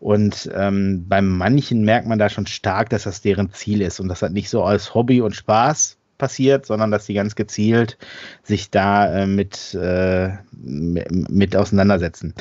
Und 0.00 0.48
ähm, 0.54 1.06
bei 1.08 1.20
manchen 1.20 1.84
merkt 1.84 2.06
man 2.06 2.20
da 2.20 2.28
schon 2.28 2.46
stark, 2.46 2.90
dass 2.90 3.02
das 3.02 3.20
deren 3.20 3.52
Ziel 3.52 3.82
ist 3.82 3.98
und 3.98 4.08
dass 4.08 4.20
das 4.20 4.30
nicht 4.30 4.48
so 4.48 4.62
als 4.62 4.94
Hobby 4.94 5.20
und 5.20 5.34
Spaß 5.34 5.96
passiert, 6.18 6.66
sondern 6.66 6.90
dass 6.90 7.06
sie 7.06 7.14
ganz 7.14 7.34
gezielt 7.34 7.96
sich 8.42 8.70
da 8.70 9.22
äh, 9.22 9.26
mit, 9.26 9.74
äh, 9.74 10.30
mit 10.52 11.56
auseinandersetzen. 11.56 12.34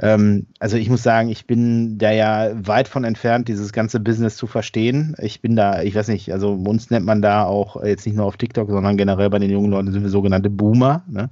Ähm, 0.00 0.46
also 0.58 0.76
ich 0.76 0.88
muss 0.88 1.02
sagen, 1.02 1.28
ich 1.28 1.46
bin 1.46 1.98
da 1.98 2.10
ja 2.10 2.50
weit 2.54 2.88
von 2.88 3.04
entfernt, 3.04 3.48
dieses 3.48 3.72
ganze 3.72 4.00
Business 4.00 4.36
zu 4.36 4.46
verstehen. 4.46 5.16
Ich 5.18 5.40
bin 5.40 5.56
da, 5.56 5.82
ich 5.82 5.94
weiß 5.94 6.08
nicht, 6.08 6.32
also 6.32 6.52
uns 6.52 6.90
nennt 6.90 7.06
man 7.06 7.22
da 7.22 7.44
auch 7.44 7.82
jetzt 7.82 8.06
nicht 8.06 8.16
nur 8.16 8.26
auf 8.26 8.36
TikTok, 8.36 8.70
sondern 8.70 8.96
generell 8.96 9.30
bei 9.30 9.38
den 9.38 9.50
jungen 9.50 9.70
Leuten 9.70 9.92
sind 9.92 10.02
wir 10.02 10.10
sogenannte 10.10 10.50
Boomer. 10.50 11.02
Ne? 11.08 11.30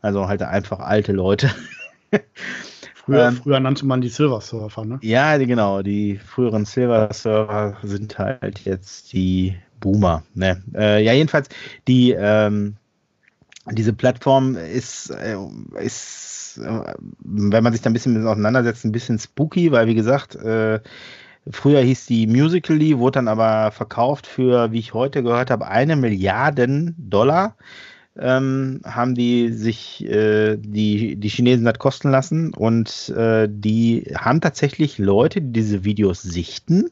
Also 0.00 0.28
halt 0.28 0.42
einfach 0.42 0.80
alte 0.80 1.12
Leute. 1.12 1.50
Früher, 2.94 3.28
ähm, 3.28 3.36
früher, 3.36 3.58
nannte 3.58 3.86
man 3.86 4.02
die 4.02 4.10
Silver 4.10 4.42
Surfer, 4.42 4.84
ne? 4.84 4.98
Ja, 5.00 5.38
genau. 5.38 5.80
Die 5.80 6.18
früheren 6.18 6.66
Silver 6.66 7.08
Surfer 7.10 7.78
sind 7.82 8.18
halt 8.18 8.60
jetzt 8.66 9.14
die 9.14 9.56
Boomer. 9.80 10.24
Ne? 10.34 10.62
Äh, 10.74 11.02
ja, 11.02 11.14
jedenfalls, 11.14 11.48
die, 11.86 12.10
ähm, 12.10 12.76
diese 13.72 13.92
Plattform 13.92 14.56
ist, 14.56 15.10
äh, 15.10 15.36
ist 15.80 16.60
äh, 16.62 16.94
wenn 17.20 17.62
man 17.62 17.72
sich 17.72 17.82
da 17.82 17.90
ein 17.90 17.92
bisschen 17.92 18.14
mit 18.14 18.26
auseinandersetzt, 18.26 18.84
ein 18.84 18.92
bisschen 18.92 19.18
spooky, 19.18 19.70
weil 19.72 19.86
wie 19.86 19.94
gesagt, 19.94 20.36
äh, 20.36 20.80
Früher 21.50 21.80
hieß 21.80 22.06
die 22.06 22.26
Musically, 22.26 22.98
wurde 22.98 23.18
dann 23.18 23.28
aber 23.28 23.70
verkauft 23.70 24.26
für, 24.26 24.72
wie 24.72 24.80
ich 24.80 24.94
heute 24.94 25.22
gehört 25.22 25.50
habe, 25.50 25.66
eine 25.66 25.96
Milliarden 25.96 26.94
Dollar. 26.98 27.56
Ähm, 28.20 28.80
haben 28.84 29.14
die 29.14 29.52
sich 29.52 30.04
äh, 30.04 30.56
die, 30.56 31.14
die 31.14 31.28
Chinesen 31.28 31.64
das 31.64 31.78
kosten 31.78 32.10
lassen 32.10 32.52
und 32.52 33.10
äh, 33.10 33.46
die 33.48 34.12
haben 34.16 34.40
tatsächlich 34.40 34.98
Leute, 34.98 35.40
die 35.40 35.52
diese 35.52 35.84
Videos 35.84 36.22
sichten 36.22 36.90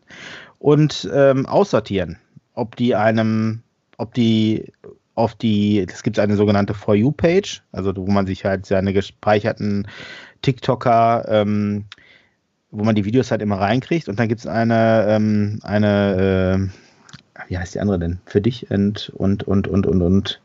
und 0.60 1.10
ähm, 1.12 1.44
aussortieren, 1.46 2.16
ob 2.54 2.76
die 2.76 2.94
einem, 2.94 3.62
ob 3.96 4.14
die 4.14 4.72
auf 5.16 5.34
die, 5.34 5.84
es 5.88 6.02
gibt 6.02 6.18
eine 6.18 6.36
sogenannte 6.36 6.74
For 6.74 6.94
You-Page, 6.94 7.62
also 7.72 7.96
wo 7.96 8.06
man 8.06 8.26
sich 8.26 8.44
halt 8.44 8.66
seine 8.66 8.92
gespeicherten 8.92 9.88
TikToker, 10.42 11.24
ähm, 11.28 11.86
wo 12.70 12.84
man 12.84 12.94
die 12.94 13.04
Videos 13.06 13.30
halt 13.30 13.42
immer 13.42 13.58
reinkriegt 13.58 14.08
und 14.08 14.20
dann 14.20 14.28
gibt 14.28 14.40
es 14.40 14.46
eine, 14.46 15.06
ähm, 15.08 15.58
eine, 15.62 16.70
äh, 17.34 17.48
wie 17.48 17.58
heißt 17.58 17.74
die 17.74 17.80
andere 17.80 17.98
denn? 17.98 18.18
Für 18.26 18.42
dich 18.42 18.70
und, 18.70 19.08
und, 19.10 19.44
und, 19.44 19.66
und, 19.66 19.86
und, 19.86 20.02
und, 20.02 20.40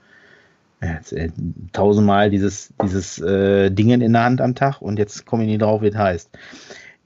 jetzt, 0.81 1.11
äh, 1.11 1.29
tausendmal 1.73 2.29
dieses, 2.29 2.73
dieses 2.81 3.19
äh, 3.19 3.69
Dingen 3.71 3.99
in 3.99 4.13
der 4.13 4.23
Hand 4.23 4.39
am 4.39 4.55
Tag 4.55 4.81
und 4.81 4.99
jetzt 4.99 5.25
komme 5.25 5.43
ich 5.43 5.49
nie 5.49 5.57
drauf, 5.57 5.81
wie 5.81 5.89
es 5.89 5.95
heißt. 5.95 6.29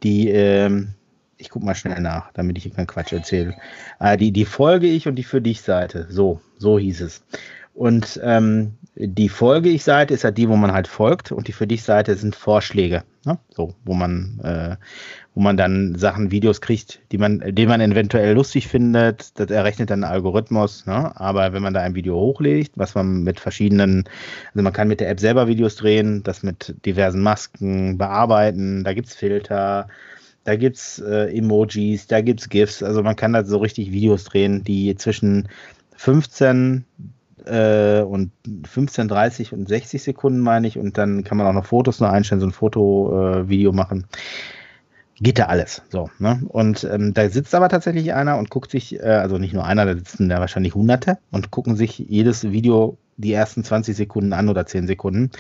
Die, 0.04 0.30
ähm, 0.30 0.94
ich 1.38 1.50
gucke 1.50 1.66
mal 1.66 1.76
schnell 1.76 2.02
nach, 2.02 2.32
damit 2.34 2.58
ich 2.58 2.74
keinen 2.74 2.88
Quatsch 2.88 3.14
erzähle. 3.14 3.56
Äh, 4.00 4.18
die, 4.18 4.32
die 4.32 4.46
folge 4.46 4.88
ich 4.88 5.08
und 5.08 5.16
die 5.16 5.24
für 5.24 5.42
dich 5.42 5.62
Seite. 5.62 6.08
So, 6.10 6.42
so 6.58 6.80
hieß 6.80 7.02
es. 7.02 7.24
Und 7.74 8.20
ähm, 8.24 8.74
die 8.96 9.28
Folge 9.28 9.70
ich 9.70 9.84
Seite 9.84 10.14
ist 10.14 10.24
ja 10.24 10.32
die, 10.32 10.48
wo 10.48 10.56
man 10.56 10.72
halt 10.72 10.88
folgt 10.88 11.34
und 11.34 11.50
die 11.50 11.52
für 11.52 11.68
dich 11.68 11.84
Seite 11.84 12.16
sind 12.16 12.36
Vorschläge, 12.36 13.04
ne? 13.26 13.38
so 13.50 13.76
wo 13.84 13.94
man 13.94 14.40
äh, 14.42 14.78
wo 15.36 15.42
man 15.42 15.58
dann 15.58 15.96
Sachen, 15.96 16.32
Videos 16.32 16.62
kriegt, 16.62 17.02
die 17.12 17.18
man, 17.18 17.44
die 17.46 17.68
man 17.68 17.82
eventuell 17.82 18.34
lustig 18.34 18.70
findet. 18.70 19.38
Das 19.38 19.52
errechnet 19.52 19.90
dann 19.90 20.06
ein 20.06 20.10
Algorithmus. 20.10 20.86
Ne? 20.86 21.12
Aber 21.20 21.52
wenn 21.52 21.62
man 21.62 21.74
da 21.74 21.82
ein 21.82 21.94
Video 21.94 22.16
hochlegt, 22.16 22.72
was 22.78 22.96
man 22.96 23.24
mit 23.24 23.42
verschiedenen, 23.42 24.06
also 24.54 24.64
man 24.64 24.72
kann 24.72 24.88
mit 24.88 25.02
der 25.02 25.10
App 25.10 25.20
selber 25.20 25.48
Videos 25.48 25.76
drehen, 25.76 26.24
das 26.24 26.42
mit 26.42 26.74
diversen 26.86 27.22
Masken 27.22 27.98
bearbeiten. 27.98 28.86
Da 28.86 28.94
gibt's 28.94 29.14
Filter, 29.14 29.90
da 30.46 30.56
gibt's 30.56 31.00
äh, 31.00 31.36
Emojis, 31.36 32.08
da 32.08 32.22
gibt's 32.22 32.50
GIFs. 32.50 32.82
Also 32.84 33.04
man 33.04 33.16
kann 33.16 33.34
da 33.34 33.44
so 33.44 33.58
richtig 33.58 33.92
Videos 33.92 34.24
drehen, 34.24 34.64
die 34.64 34.96
zwischen 34.96 35.50
15 35.98 36.86
äh, 37.46 38.02
und 38.02 38.32
15, 38.68 39.08
30 39.08 39.54
und 39.54 39.68
60 39.68 40.02
Sekunden, 40.04 40.40
meine 40.40 40.68
ich. 40.68 40.78
Und 40.78 40.98
dann 40.98 41.24
kann 41.24 41.38
man 41.38 41.48
auch 41.48 41.54
noch 41.54 41.66
Fotos 41.66 42.00
noch 42.00 42.10
einstellen, 42.10 42.42
so 42.42 42.48
ein 42.48 42.52
Foto-Video 42.52 43.72
äh, 43.72 43.76
machen. 43.76 44.06
Geht 45.20 45.40
da 45.40 45.46
alles. 45.46 45.82
So, 45.90 46.10
ne? 46.20 46.42
Und 46.48 46.84
ähm, 46.84 47.14
da 47.14 47.28
sitzt 47.28 47.56
aber 47.56 47.70
tatsächlich 47.70 48.14
einer 48.14 48.38
und 48.38 48.52
guckt 48.52 48.70
sich, 48.70 49.00
äh, 49.00 49.04
also 49.04 49.40
nicht 49.40 49.54
nur 49.54 49.66
einer, 49.66 49.86
da 49.86 49.96
sitzen 49.96 50.30
da 50.30 50.40
wahrscheinlich 50.40 50.76
Hunderte 50.76 51.18
und 51.32 51.50
gucken 51.50 51.76
sich 51.76 51.98
jedes 51.98 52.52
Video 52.52 52.98
die 53.18 53.34
ersten 53.34 53.64
20 53.64 53.96
Sekunden 53.96 54.34
an 54.34 54.50
oder 54.50 54.66
10 54.66 54.88
Sekunden. 54.88 55.32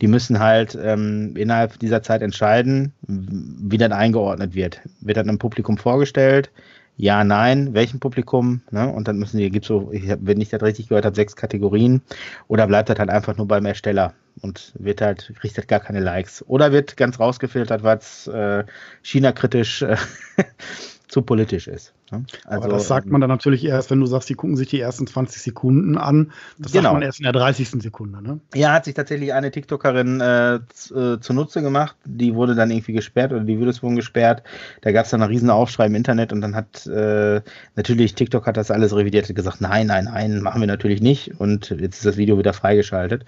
Die 0.00 0.06
müssen 0.06 0.38
halt 0.38 0.78
ähm, 0.80 1.36
innerhalb 1.36 1.78
dieser 1.78 2.02
Zeit 2.02 2.22
entscheiden, 2.22 2.92
wie 3.06 3.78
dann 3.78 3.92
eingeordnet 3.92 4.54
wird. 4.54 4.80
Wird 5.00 5.16
dann 5.16 5.28
im 5.28 5.38
Publikum 5.38 5.78
vorgestellt? 5.78 6.50
Ja, 6.96 7.24
nein, 7.24 7.74
welchem 7.74 7.98
Publikum? 7.98 8.62
Ne? 8.70 8.88
Und 8.88 9.08
dann 9.08 9.18
müssen 9.18 9.38
die, 9.38 9.50
gibt 9.50 9.66
so, 9.66 9.90
ich 9.92 10.08
hab, 10.10 10.20
wenn 10.22 10.40
ich 10.40 10.50
das 10.50 10.62
richtig 10.62 10.88
gehört 10.88 11.04
habe, 11.04 11.16
sechs 11.16 11.34
Kategorien. 11.34 12.02
Oder 12.46 12.68
bleibt 12.68 12.88
das 12.88 12.98
halt 13.00 13.10
einfach 13.10 13.36
nur 13.36 13.48
beim 13.48 13.66
Ersteller 13.66 14.14
und 14.42 14.72
wird 14.78 15.00
halt, 15.00 15.32
kriegt 15.40 15.56
halt 15.56 15.66
gar 15.66 15.80
keine 15.80 15.98
Likes. 15.98 16.44
Oder 16.46 16.70
wird 16.70 16.96
ganz 16.96 17.18
rausgefiltert, 17.18 17.82
weil 17.82 17.98
äh, 18.32 18.64
China-kritisch 19.02 19.82
äh, 19.82 19.96
zu 21.14 21.22
politisch 21.22 21.68
ist. 21.68 21.94
Also, 22.10 22.64
Aber 22.64 22.68
das 22.68 22.88
sagt 22.88 23.06
man 23.06 23.20
dann 23.20 23.30
natürlich 23.30 23.64
erst, 23.64 23.88
wenn 23.92 24.00
du 24.00 24.06
sagst, 24.06 24.28
die 24.28 24.34
gucken 24.34 24.56
sich 24.56 24.66
die 24.66 24.80
ersten 24.80 25.06
20 25.06 25.40
Sekunden 25.40 25.96
an. 25.96 26.32
Das 26.58 26.72
genau. 26.72 26.82
sagt 26.82 26.94
man 26.94 27.02
erst 27.02 27.20
in 27.20 27.22
der 27.22 27.32
30. 27.32 27.68
Sekunde. 27.80 28.20
Ne? 28.20 28.40
Ja, 28.52 28.72
hat 28.72 28.84
sich 28.86 28.94
tatsächlich 28.94 29.32
eine 29.32 29.52
TikTokerin 29.52 30.20
äh, 30.20 30.54
äh, 30.56 31.20
zunutze 31.20 31.62
gemacht. 31.62 31.94
Die 32.04 32.34
wurde 32.34 32.56
dann 32.56 32.72
irgendwie 32.72 32.94
gesperrt 32.94 33.30
oder 33.30 33.42
die 33.42 33.60
Videos 33.60 33.80
wurden 33.80 33.94
gesperrt. 33.94 34.42
Da 34.80 34.90
gab 34.90 35.04
es 35.04 35.12
dann 35.12 35.22
einen 35.22 35.30
riesen 35.30 35.50
Aufschrei 35.50 35.86
im 35.86 35.94
Internet 35.94 36.32
und 36.32 36.40
dann 36.40 36.56
hat 36.56 36.84
äh, 36.88 37.42
natürlich 37.76 38.16
TikTok 38.16 38.48
hat 38.48 38.56
das 38.56 38.72
alles 38.72 38.96
revidiert 38.96 39.28
und 39.28 39.36
gesagt, 39.36 39.60
nein, 39.60 39.86
nein, 39.86 40.06
nein, 40.06 40.40
machen 40.40 40.60
wir 40.60 40.66
natürlich 40.66 41.00
nicht. 41.00 41.38
Und 41.38 41.70
jetzt 41.70 41.98
ist 41.98 42.06
das 42.06 42.16
Video 42.16 42.38
wieder 42.38 42.54
freigeschaltet. 42.54 43.24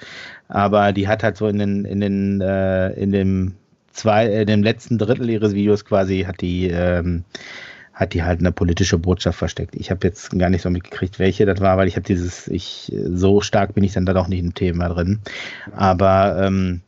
Aber 0.48 0.92
die 0.92 1.06
hat 1.06 1.22
halt 1.22 1.36
so 1.36 1.46
in 1.46 1.58
den, 1.58 1.84
in 1.84 2.00
den, 2.00 2.40
äh, 2.40 2.90
in 2.94 3.12
dem 3.12 3.54
zwei, 3.92 4.26
in 4.26 4.46
dem 4.46 4.62
letzten 4.62 4.98
Drittel 4.98 5.30
ihres 5.30 5.54
Videos 5.54 5.84
quasi 5.84 6.24
hat 6.26 6.40
die 6.40 6.68
ähm, 6.68 7.24
hat 7.96 8.12
die 8.12 8.22
halt 8.22 8.40
eine 8.40 8.52
politische 8.52 8.98
Botschaft 8.98 9.38
versteckt. 9.38 9.74
Ich 9.74 9.90
habe 9.90 10.06
jetzt 10.06 10.38
gar 10.38 10.50
nicht 10.50 10.60
so 10.60 10.68
mitgekriegt, 10.68 11.18
welche 11.18 11.46
das 11.46 11.60
war, 11.60 11.78
weil 11.78 11.88
ich 11.88 11.96
habe 11.96 12.04
dieses, 12.04 12.46
ich 12.46 12.92
so 13.08 13.40
stark 13.40 13.72
bin 13.74 13.84
ich 13.84 13.94
dann 13.94 14.04
da 14.04 14.12
doch 14.12 14.28
nicht 14.28 14.40
im 14.40 14.52
Thema 14.52 14.90
drin. 14.90 15.20
Aber 15.74 16.36
ähm, 16.38 16.82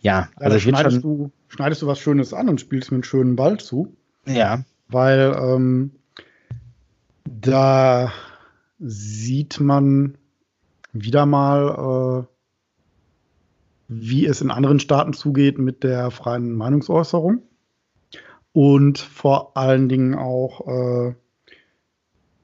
ja, 0.00 0.30
also, 0.36 0.54
also 0.54 0.58
schneidest, 0.60 1.02
schon, 1.02 1.02
du, 1.02 1.30
schneidest 1.48 1.82
du 1.82 1.86
was 1.86 1.98
Schönes 1.98 2.32
an 2.32 2.48
und 2.48 2.62
spielst 2.62 2.90
mir 2.90 2.96
einen 2.96 3.04
schönen 3.04 3.36
Ball 3.36 3.58
zu. 3.58 3.94
Ja. 4.26 4.64
Weil 4.88 5.36
ähm, 5.38 5.90
da 7.24 8.10
sieht 8.78 9.60
man 9.60 10.16
wieder 10.94 11.26
mal, 11.26 12.22
äh, 12.22 12.26
wie 13.88 14.24
es 14.24 14.40
in 14.40 14.50
anderen 14.50 14.80
Staaten 14.80 15.12
zugeht 15.12 15.58
mit 15.58 15.84
der 15.84 16.10
freien 16.10 16.54
Meinungsäußerung 16.54 17.42
und 18.54 18.98
vor 18.98 19.56
allen 19.56 19.88
Dingen 19.88 20.14
auch 20.14 20.66
äh, 20.68 21.14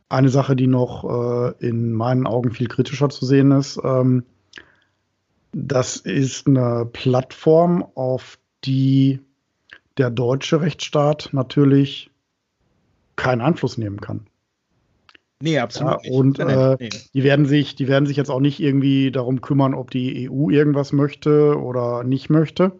eine 0.08 0.28
Sache, 0.28 0.56
die 0.56 0.66
noch 0.66 1.04
äh, 1.04 1.66
in 1.66 1.92
meinen 1.92 2.26
Augen 2.26 2.50
viel 2.50 2.66
kritischer 2.66 3.08
zu 3.08 3.24
sehen 3.24 3.52
ist. 3.52 3.80
Ähm, 3.82 4.24
das 5.52 5.96
ist 5.96 6.48
eine 6.48 6.84
Plattform, 6.92 7.86
auf 7.94 8.38
die 8.64 9.20
der 9.98 10.10
deutsche 10.10 10.60
Rechtsstaat 10.60 11.30
natürlich 11.32 12.10
keinen 13.14 13.40
Einfluss 13.40 13.78
nehmen 13.78 14.00
kann. 14.00 14.26
Nee, 15.40 15.58
absolut 15.58 15.92
ja, 15.92 15.98
nicht. 16.02 16.12
Und 16.12 16.38
äh, 16.40 16.76
nee. 16.80 16.88
die, 17.14 17.22
werden 17.22 17.46
sich, 17.46 17.76
die 17.76 17.86
werden 17.86 18.06
sich 18.06 18.16
jetzt 18.16 18.30
auch 18.30 18.40
nicht 18.40 18.58
irgendwie 18.58 19.12
darum 19.12 19.40
kümmern, 19.40 19.74
ob 19.74 19.92
die 19.92 20.28
EU 20.28 20.50
irgendwas 20.50 20.92
möchte 20.92 21.56
oder 21.56 22.02
nicht 22.02 22.30
möchte. 22.30 22.72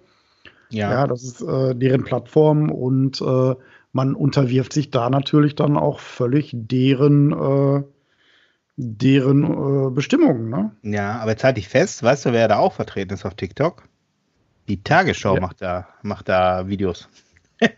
Ja. 0.70 0.90
ja, 0.92 1.06
das 1.06 1.22
ist 1.22 1.42
äh, 1.42 1.74
deren 1.74 2.04
Plattform 2.04 2.70
und 2.70 3.20
äh, 3.20 3.54
man 3.92 4.14
unterwirft 4.14 4.72
sich 4.72 4.90
da 4.90 5.10
natürlich 5.10 5.54
dann 5.54 5.76
auch 5.76 6.00
völlig 6.00 6.52
deren, 6.54 7.32
äh, 7.32 7.82
deren 8.76 9.44
äh, 9.44 9.90
Bestimmungen. 9.90 10.48
Ne? 10.48 10.70
Ja, 10.82 11.18
aber 11.18 11.32
jetzt 11.32 11.44
halte 11.44 11.60
ich 11.60 11.68
fest, 11.68 12.02
weißt 12.02 12.26
du, 12.26 12.32
wer 12.32 12.48
da 12.48 12.58
auch 12.58 12.72
vertreten 12.72 13.14
ist 13.14 13.26
auf 13.26 13.34
TikTok? 13.34 13.88
Die 14.68 14.82
Tagesschau 14.82 15.34
ja. 15.34 15.40
macht, 15.40 15.60
da, 15.60 15.88
macht 16.02 16.28
da 16.28 16.68
Videos. 16.68 17.08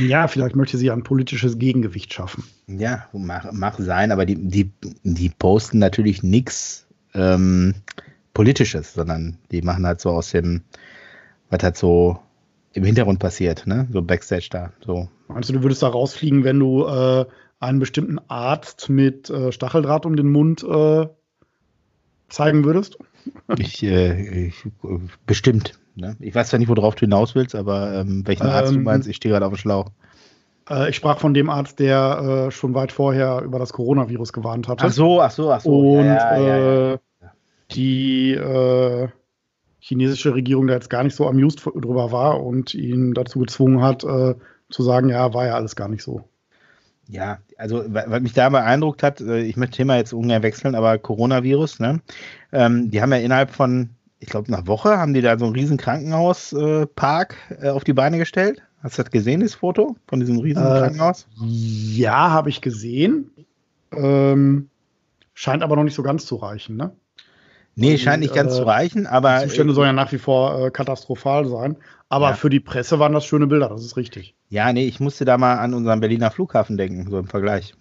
ja, 0.00 0.28
vielleicht 0.28 0.54
möchte 0.54 0.78
sie 0.78 0.90
ein 0.90 1.02
politisches 1.02 1.58
Gegengewicht 1.58 2.14
schaffen. 2.14 2.44
Ja, 2.68 3.08
mach, 3.12 3.50
mach 3.52 3.78
sein, 3.78 4.12
aber 4.12 4.24
die, 4.24 4.36
die, 4.36 4.70
die 5.02 5.30
posten 5.30 5.78
natürlich 5.78 6.22
nichts 6.22 6.86
ähm, 7.14 7.74
Politisches, 8.34 8.94
sondern 8.94 9.38
die 9.50 9.62
machen 9.62 9.84
halt 9.84 10.00
so 10.00 10.10
aus 10.10 10.30
dem 10.30 10.62
was 11.50 11.62
halt 11.62 11.76
so 11.76 12.18
im 12.72 12.84
Hintergrund 12.84 13.18
passiert, 13.18 13.66
ne? 13.66 13.88
So 13.92 14.02
Backstage 14.02 14.48
da. 14.50 14.72
So. 14.84 15.08
Meinst 15.28 15.48
du, 15.48 15.54
du 15.54 15.62
würdest 15.62 15.82
da 15.82 15.88
rausfliegen, 15.88 16.44
wenn 16.44 16.58
du 16.58 16.86
äh, 16.86 17.26
einen 17.60 17.78
bestimmten 17.78 18.18
Arzt 18.28 18.88
mit 18.88 19.30
äh, 19.30 19.52
Stacheldraht 19.52 20.06
um 20.06 20.16
den 20.16 20.30
Mund 20.30 20.62
äh, 20.62 21.06
zeigen 22.28 22.64
würdest? 22.64 22.98
Ich, 23.58 23.82
äh, 23.82 24.46
ich 24.46 24.64
bestimmt. 25.26 25.78
Ne? 25.96 26.16
Ich 26.18 26.34
weiß 26.34 26.48
zwar 26.48 26.58
nicht, 26.58 26.68
worauf 26.68 26.94
du 26.94 27.00
hinaus 27.00 27.34
willst, 27.34 27.54
aber 27.54 27.92
ähm, 27.92 28.26
welchen 28.26 28.46
ähm, 28.46 28.52
Arzt 28.52 28.74
du 28.74 28.78
meinst, 28.78 29.06
ich 29.06 29.16
stehe 29.16 29.32
gerade 29.32 29.44
auf 29.44 29.52
dem 29.52 29.58
Schlauch. 29.58 29.90
Äh, 30.70 30.88
ich 30.88 30.96
sprach 30.96 31.18
von 31.18 31.34
dem 31.34 31.50
Arzt, 31.50 31.78
der 31.78 32.46
äh, 32.46 32.50
schon 32.50 32.74
weit 32.74 32.90
vorher 32.90 33.42
über 33.42 33.58
das 33.58 33.74
Coronavirus 33.74 34.32
gewarnt 34.32 34.66
hatte. 34.66 34.84
Ach 34.86 34.92
so, 34.92 35.20
ach 35.20 35.30
so, 35.30 35.52
ach 35.52 35.60
so. 35.60 35.98
Und 35.98 36.06
ja, 36.06 36.38
ja, 36.38 36.90
ja, 36.92 36.98
die 37.70 38.32
chinesische 39.88 40.34
Regierung 40.34 40.66
da 40.66 40.74
jetzt 40.74 40.90
gar 40.90 41.02
nicht 41.02 41.16
so 41.16 41.26
amused 41.26 41.64
drüber 41.64 42.12
war 42.12 42.42
und 42.44 42.74
ihn 42.74 43.14
dazu 43.14 43.40
gezwungen 43.40 43.80
hat, 43.80 44.04
äh, 44.04 44.34
zu 44.68 44.82
sagen, 44.82 45.08
ja, 45.08 45.32
war 45.32 45.46
ja 45.46 45.54
alles 45.54 45.76
gar 45.76 45.88
nicht 45.88 46.02
so. 46.02 46.22
Ja, 47.08 47.38
also 47.56 47.84
was 47.88 48.20
mich 48.20 48.34
da 48.34 48.50
beeindruckt 48.50 49.02
hat, 49.02 49.22
äh, 49.22 49.40
ich 49.40 49.56
möchte 49.56 49.78
Thema 49.78 49.96
jetzt 49.96 50.12
ungern 50.12 50.42
wechseln, 50.42 50.74
aber 50.74 50.98
Coronavirus, 50.98 51.80
ne? 51.80 52.02
Ähm, 52.52 52.90
die 52.90 53.00
haben 53.00 53.12
ja 53.12 53.18
innerhalb 53.18 53.50
von, 53.50 53.88
ich 54.18 54.28
glaube, 54.28 54.52
einer 54.52 54.66
Woche 54.66 54.98
haben 54.98 55.14
die 55.14 55.22
da 55.22 55.38
so 55.38 55.46
einen 55.46 55.54
riesen 55.54 55.78
Krankenhauspark 55.78 57.36
äh, 57.62 57.70
auf 57.70 57.84
die 57.84 57.94
Beine 57.94 58.18
gestellt. 58.18 58.62
Hast 58.82 58.98
du 58.98 59.02
das 59.02 59.10
gesehen, 59.10 59.40
das 59.40 59.54
Foto 59.54 59.96
von 60.06 60.20
diesem 60.20 60.38
riesen 60.38 60.62
äh, 60.62 60.80
Krankenhaus? 60.80 61.26
Ja, 61.40 62.30
habe 62.30 62.50
ich 62.50 62.60
gesehen. 62.60 63.30
Ähm, 63.92 64.68
scheint 65.32 65.62
aber 65.62 65.76
noch 65.76 65.84
nicht 65.84 65.94
so 65.94 66.02
ganz 66.02 66.26
zu 66.26 66.36
reichen, 66.36 66.76
ne? 66.76 66.92
Nee, 67.78 67.92
die, 67.92 67.98
scheint 67.98 68.22
nicht 68.22 68.34
ganz 68.34 68.54
äh, 68.54 68.56
zu 68.56 68.62
reichen, 68.64 69.06
aber. 69.06 69.38
Die 69.38 69.46
Zustände 69.46 69.72
sollen 69.72 69.86
ja 69.86 69.92
nach 69.92 70.10
wie 70.10 70.18
vor 70.18 70.66
äh, 70.66 70.70
katastrophal 70.72 71.46
sein. 71.46 71.76
Aber 72.08 72.30
ja. 72.30 72.34
für 72.34 72.50
die 72.50 72.58
Presse 72.58 72.98
waren 72.98 73.12
das 73.12 73.24
schöne 73.24 73.46
Bilder, 73.46 73.68
das 73.68 73.84
ist 73.84 73.96
richtig. 73.96 74.34
Ja, 74.48 74.72
nee, 74.72 74.86
ich 74.86 74.98
musste 74.98 75.24
da 75.24 75.38
mal 75.38 75.58
an 75.58 75.74
unseren 75.74 76.00
Berliner 76.00 76.32
Flughafen 76.32 76.76
denken, 76.76 77.08
so 77.08 77.18
im 77.18 77.28
Vergleich. 77.28 77.74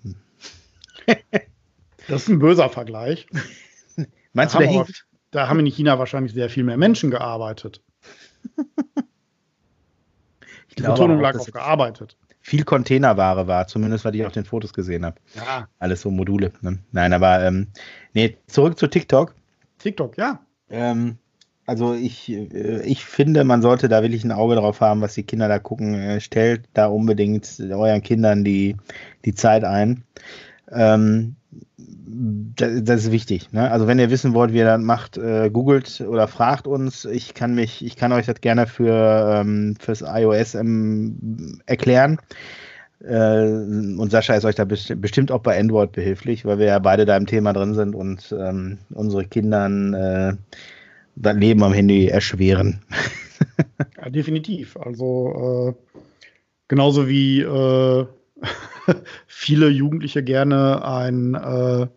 das 2.07 2.23
ist 2.23 2.29
ein 2.29 2.37
böser 2.37 2.69
Vergleich. 2.69 3.25
Meinst 4.33 4.53
da 4.53 4.59
du, 4.59 4.65
der 4.65 4.81
aber, 4.81 4.87
Da 5.31 5.47
haben 5.47 5.59
in 5.61 5.65
China 5.65 5.97
wahrscheinlich 5.97 6.33
sehr 6.33 6.49
viel 6.49 6.63
mehr 6.63 6.77
Menschen 6.77 7.09
gearbeitet. 7.09 7.81
ich 10.67 10.75
die 10.75 10.83
Betonung 10.83 11.19
lag 11.21 11.39
auf 11.39 11.51
gearbeitet. 11.51 12.17
Viel 12.41 12.65
Containerware 12.65 13.47
war, 13.47 13.65
zumindest 13.65 14.05
was 14.05 14.13
ich 14.13 14.25
auf 14.25 14.31
den 14.31 14.45
Fotos 14.45 14.73
gesehen 14.73 15.05
habe. 15.05 15.15
Ja. 15.33 15.67
Alles 15.79 16.01
so 16.01 16.11
Module. 16.11 16.53
Ne? 16.61 16.77
Nein, 16.91 17.13
aber 17.13 17.43
ähm, 17.43 17.69
nee, 18.13 18.37
zurück 18.45 18.77
zu 18.77 18.87
TikTok. 18.87 19.33
TikTok, 19.80 20.17
ja. 20.17 20.39
Ähm, 20.69 21.17
also 21.65 21.93
ich, 21.93 22.30
äh, 22.30 22.82
ich 22.84 23.05
finde, 23.05 23.43
man 23.43 23.61
sollte 23.61 23.89
da 23.89 24.01
wirklich 24.01 24.23
ein 24.23 24.32
Auge 24.32 24.55
drauf 24.55 24.82
haben, 24.82 25.01
was 25.01 25.13
die 25.13 25.23
Kinder 25.23 25.47
da 25.47 25.59
gucken. 25.59 25.93
Äh, 25.93 26.21
stellt 26.21 26.63
da 26.73 26.88
unbedingt 26.88 27.59
euren 27.59 28.01
Kindern 28.01 28.43
die, 28.43 28.78
die 29.25 29.36
Zeit 29.36 29.63
ein. 29.63 30.03
Ähm, 30.71 31.36
das, 31.80 32.84
das, 32.84 33.03
ist 33.03 33.11
wichtig. 33.11 33.51
Ne? 33.51 33.69
Also 33.69 33.86
wenn 33.86 33.99
ihr 33.99 34.09
wissen 34.09 34.34
wollt, 34.34 34.53
wie 34.53 34.59
ihr 34.59 34.65
das 34.65 34.82
macht, 34.82 35.17
äh, 35.17 35.49
googelt 35.49 36.01
oder 36.01 36.28
fragt 36.28 36.67
uns. 36.67 37.05
Ich 37.05 37.34
kann 37.34 37.53
mich, 37.53 37.84
ich 37.86 37.95
kann 37.97 38.13
euch 38.13 38.25
das 38.25 38.41
gerne 38.41 38.65
für 38.65 39.41
ähm, 39.41 39.75
fürs 39.80 40.01
iOS 40.01 40.55
ähm, 40.55 41.61
erklären. 41.65 42.17
Äh, 42.99 43.43
und 43.43 44.09
Sascha 44.11 44.33
ist 44.33 44.45
euch 44.45 44.55
da 44.55 44.65
bestimmt 44.65 45.31
auch 45.31 45.41
bei 45.41 45.59
Android 45.59 45.91
behilflich, 45.91 46.45
weil 46.45 46.57
wir 46.59 46.65
ja 46.65 46.79
beide 46.79 47.05
da 47.05 47.15
im 47.15 47.27
Thema 47.27 47.53
drin 47.53 47.75
sind 47.75 47.95
und 47.95 48.35
ähm, 48.37 48.79
unsere 48.89 49.25
Kindern 49.25 49.93
äh, 49.93 50.33
das 51.15 51.35
Leben 51.35 51.63
am 51.63 51.73
Handy 51.73 52.07
erschweren. 52.07 52.81
ja, 53.97 54.09
definitiv. 54.09 54.77
Also 54.77 55.69
äh, 55.69 55.95
genauso 56.67 57.07
wie 57.07 57.41
äh, 57.41 58.05
viele 59.27 59.69
Jugendliche 59.69 60.23
gerne 60.23 60.83
ein, 60.85 61.35
äh, 61.35 61.87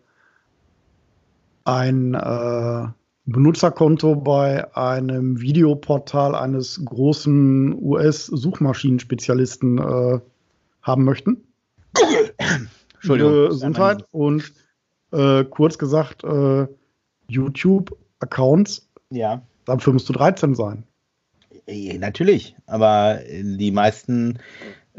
ein 1.63 2.13
äh, 2.13 2.87
Benutzerkonto 3.25 4.15
bei 4.15 4.75
einem 4.75 5.41
Videoportal 5.41 6.35
eines 6.35 6.83
großen 6.83 7.73
US-Suchmaschinenspezialisten 7.81 9.77
äh, 9.77 10.19
haben 10.81 11.03
möchten. 11.03 11.47
Entschuldigung. 12.95 13.49
Gesundheit 13.49 14.05
und 14.11 14.53
äh, 15.11 15.43
kurz 15.45 15.77
gesagt 15.77 16.23
äh, 16.23 16.67
YouTube-Accounts 17.27 18.91
ja. 19.11 19.41
Dafür 19.65 19.93
musst 19.93 20.09
du 20.09 20.13
13 20.13 20.55
sein. 20.55 20.83
Natürlich, 21.67 22.55
aber 22.65 23.19
die 23.29 23.71
meisten, 23.71 24.39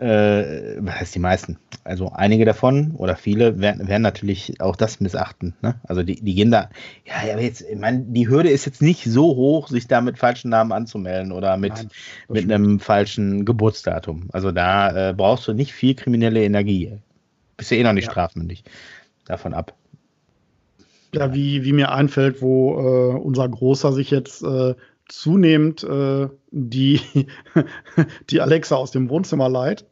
äh, 0.02 0.76
was 0.80 1.00
heißt 1.00 1.14
die 1.14 1.20
meisten? 1.20 1.58
Also 1.84 2.10
einige 2.12 2.44
davon 2.44 2.92
oder 2.96 3.16
viele 3.16 3.60
werden, 3.60 3.86
werden 3.88 4.02
natürlich 4.02 4.60
auch 4.60 4.76
das 4.76 5.00
missachten. 5.00 5.54
Ne? 5.62 5.76
Also 5.84 6.02
die, 6.02 6.16
die 6.16 6.34
gehen 6.34 6.50
da, 6.50 6.70
ja, 7.06 7.32
aber 7.32 7.42
jetzt, 7.42 7.62
ich 7.62 7.78
meine, 7.78 8.00
die 8.00 8.28
Hürde 8.28 8.50
ist 8.50 8.66
jetzt 8.66 8.82
nicht 8.82 9.04
so 9.04 9.36
hoch, 9.36 9.68
sich 9.68 9.86
da 9.86 10.00
mit 10.00 10.18
falschen 10.18 10.50
Namen 10.50 10.72
anzumelden 10.72 11.32
oder 11.32 11.56
mit, 11.56 11.74
Nein, 11.74 11.88
mit 12.28 12.52
einem 12.52 12.80
falschen 12.80 13.44
Geburtsdatum. 13.44 14.28
Also 14.32 14.50
da 14.52 15.10
äh, 15.10 15.14
brauchst 15.14 15.46
du 15.46 15.52
nicht 15.52 15.72
viel 15.72 15.94
kriminelle 15.94 16.42
Energie. 16.42 16.98
Bist 17.56 17.70
ja 17.70 17.76
eh 17.76 17.82
noch 17.84 17.92
nicht 17.92 18.06
ja. 18.06 18.10
strafmündig. 18.10 18.64
Davon 19.24 19.54
ab. 19.54 19.74
Ja, 21.14 21.32
wie, 21.34 21.62
wie 21.64 21.72
mir 21.72 21.92
einfällt, 21.92 22.42
wo 22.42 22.78
äh, 22.78 23.16
unser 23.18 23.48
Großer 23.48 23.92
sich 23.92 24.10
jetzt 24.10 24.42
äh, 24.42 24.74
zunehmend 25.08 25.84
äh, 25.84 26.28
die, 26.50 27.00
die 28.30 28.40
Alexa 28.40 28.76
aus 28.76 28.90
dem 28.90 29.10
Wohnzimmer 29.10 29.48
leiht. 29.48 29.84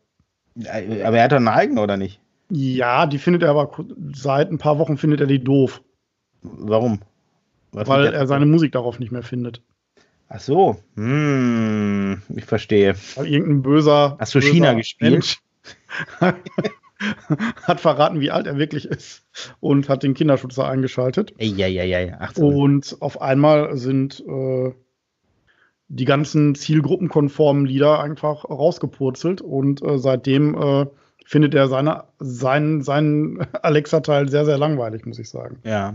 Aber 0.57 1.17
er 1.17 1.25
hat 1.25 1.33
doch 1.33 1.37
eine 1.37 1.53
eigene, 1.53 1.81
oder 1.81 1.97
nicht? 1.97 2.21
Ja, 2.51 3.07
die 3.07 3.19
findet 3.19 3.43
er 3.43 3.51
aber 3.51 3.71
seit 4.13 4.51
ein 4.51 4.59
paar 4.59 4.79
Wochen 4.79 4.99
findet 4.99 5.21
er 5.21 5.27
die 5.27 5.43
doof. 5.43 5.83
Warum? 6.43 7.01
Was 7.73 7.89
Weil 7.89 8.13
er 8.13 8.27
seine 8.27 8.47
Musik 8.47 8.73
darauf 8.73 8.99
nicht 8.99 9.13
mehr 9.13 9.23
findet. 9.23 9.63
Ach 10.29 10.41
so, 10.41 10.77
hm, 10.97 12.23
ich 12.29 12.45
verstehe. 12.45 12.95
Weil 13.17 13.27
irgendein 13.27 13.63
böser. 13.63 14.17
Hast 14.19 14.35
du 14.35 14.41
China 14.41 14.75
gespielt? 14.75 15.39
hat 17.63 17.81
verraten, 17.81 18.21
wie 18.21 18.31
alt 18.31 18.47
er 18.47 18.59
wirklich 18.59 18.85
ist 18.85 19.25
und 19.61 19.89
hat 19.89 20.03
den 20.03 20.15
Kinderschutzer 20.15 20.69
eingeschaltet. 20.69 21.35
Ja, 21.39 21.67
ja, 21.67 21.85
ja, 21.85 22.19
18. 22.21 22.45
Und 22.45 22.97
auf 23.01 23.21
einmal 23.21 23.77
sind 23.77 24.21
äh, 24.21 24.73
die 25.91 26.05
ganzen 26.05 26.55
zielgruppenkonformen 26.55 27.67
Lieder 27.67 28.01
einfach 28.01 28.45
rausgepurzelt 28.49 29.41
und 29.41 29.83
äh, 29.83 29.99
seitdem 29.99 30.55
äh, 30.55 30.87
findet 31.27 31.55
er 31.55 31.69
seine, 31.69 32.05
seinen, 32.21 32.83
seinen 32.83 33.41
Alexa-Teil 33.63 34.29
sehr, 34.29 34.45
sehr 34.45 34.57
langweilig, 34.57 35.05
muss 35.05 35.19
ich 35.19 35.29
sagen. 35.29 35.59
Ja. 35.65 35.95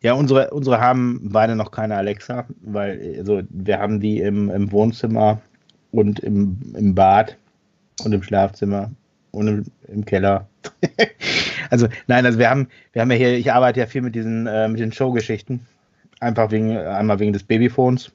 Ja, 0.00 0.12
unsere, 0.12 0.50
unsere 0.50 0.80
haben 0.80 1.30
beide 1.32 1.56
noch 1.56 1.72
keine 1.72 1.96
Alexa, 1.96 2.46
weil 2.60 3.16
also 3.18 3.42
wir 3.48 3.78
haben 3.80 3.98
die 3.98 4.20
im, 4.20 4.48
im 4.48 4.70
Wohnzimmer 4.70 5.40
und 5.90 6.20
im, 6.20 6.56
im 6.76 6.94
Bad 6.94 7.36
und 8.04 8.12
im 8.12 8.22
Schlafzimmer 8.22 8.92
und 9.32 9.48
im, 9.48 9.64
im 9.88 10.04
Keller. 10.04 10.48
also 11.70 11.88
nein, 12.06 12.26
also 12.26 12.38
wir 12.38 12.48
haben, 12.48 12.68
wir 12.92 13.02
haben 13.02 13.10
ja 13.10 13.16
hier, 13.16 13.36
ich 13.36 13.52
arbeite 13.52 13.80
ja 13.80 13.86
viel 13.86 14.02
mit 14.02 14.14
diesen, 14.14 14.46
äh, 14.46 14.68
mit 14.68 14.78
den 14.78 14.92
Showgeschichten. 14.92 15.66
Einfach 16.20 16.50
wegen, 16.52 16.76
einmal 16.76 17.18
wegen 17.18 17.32
des 17.32 17.42
Babyphones, 17.42 18.12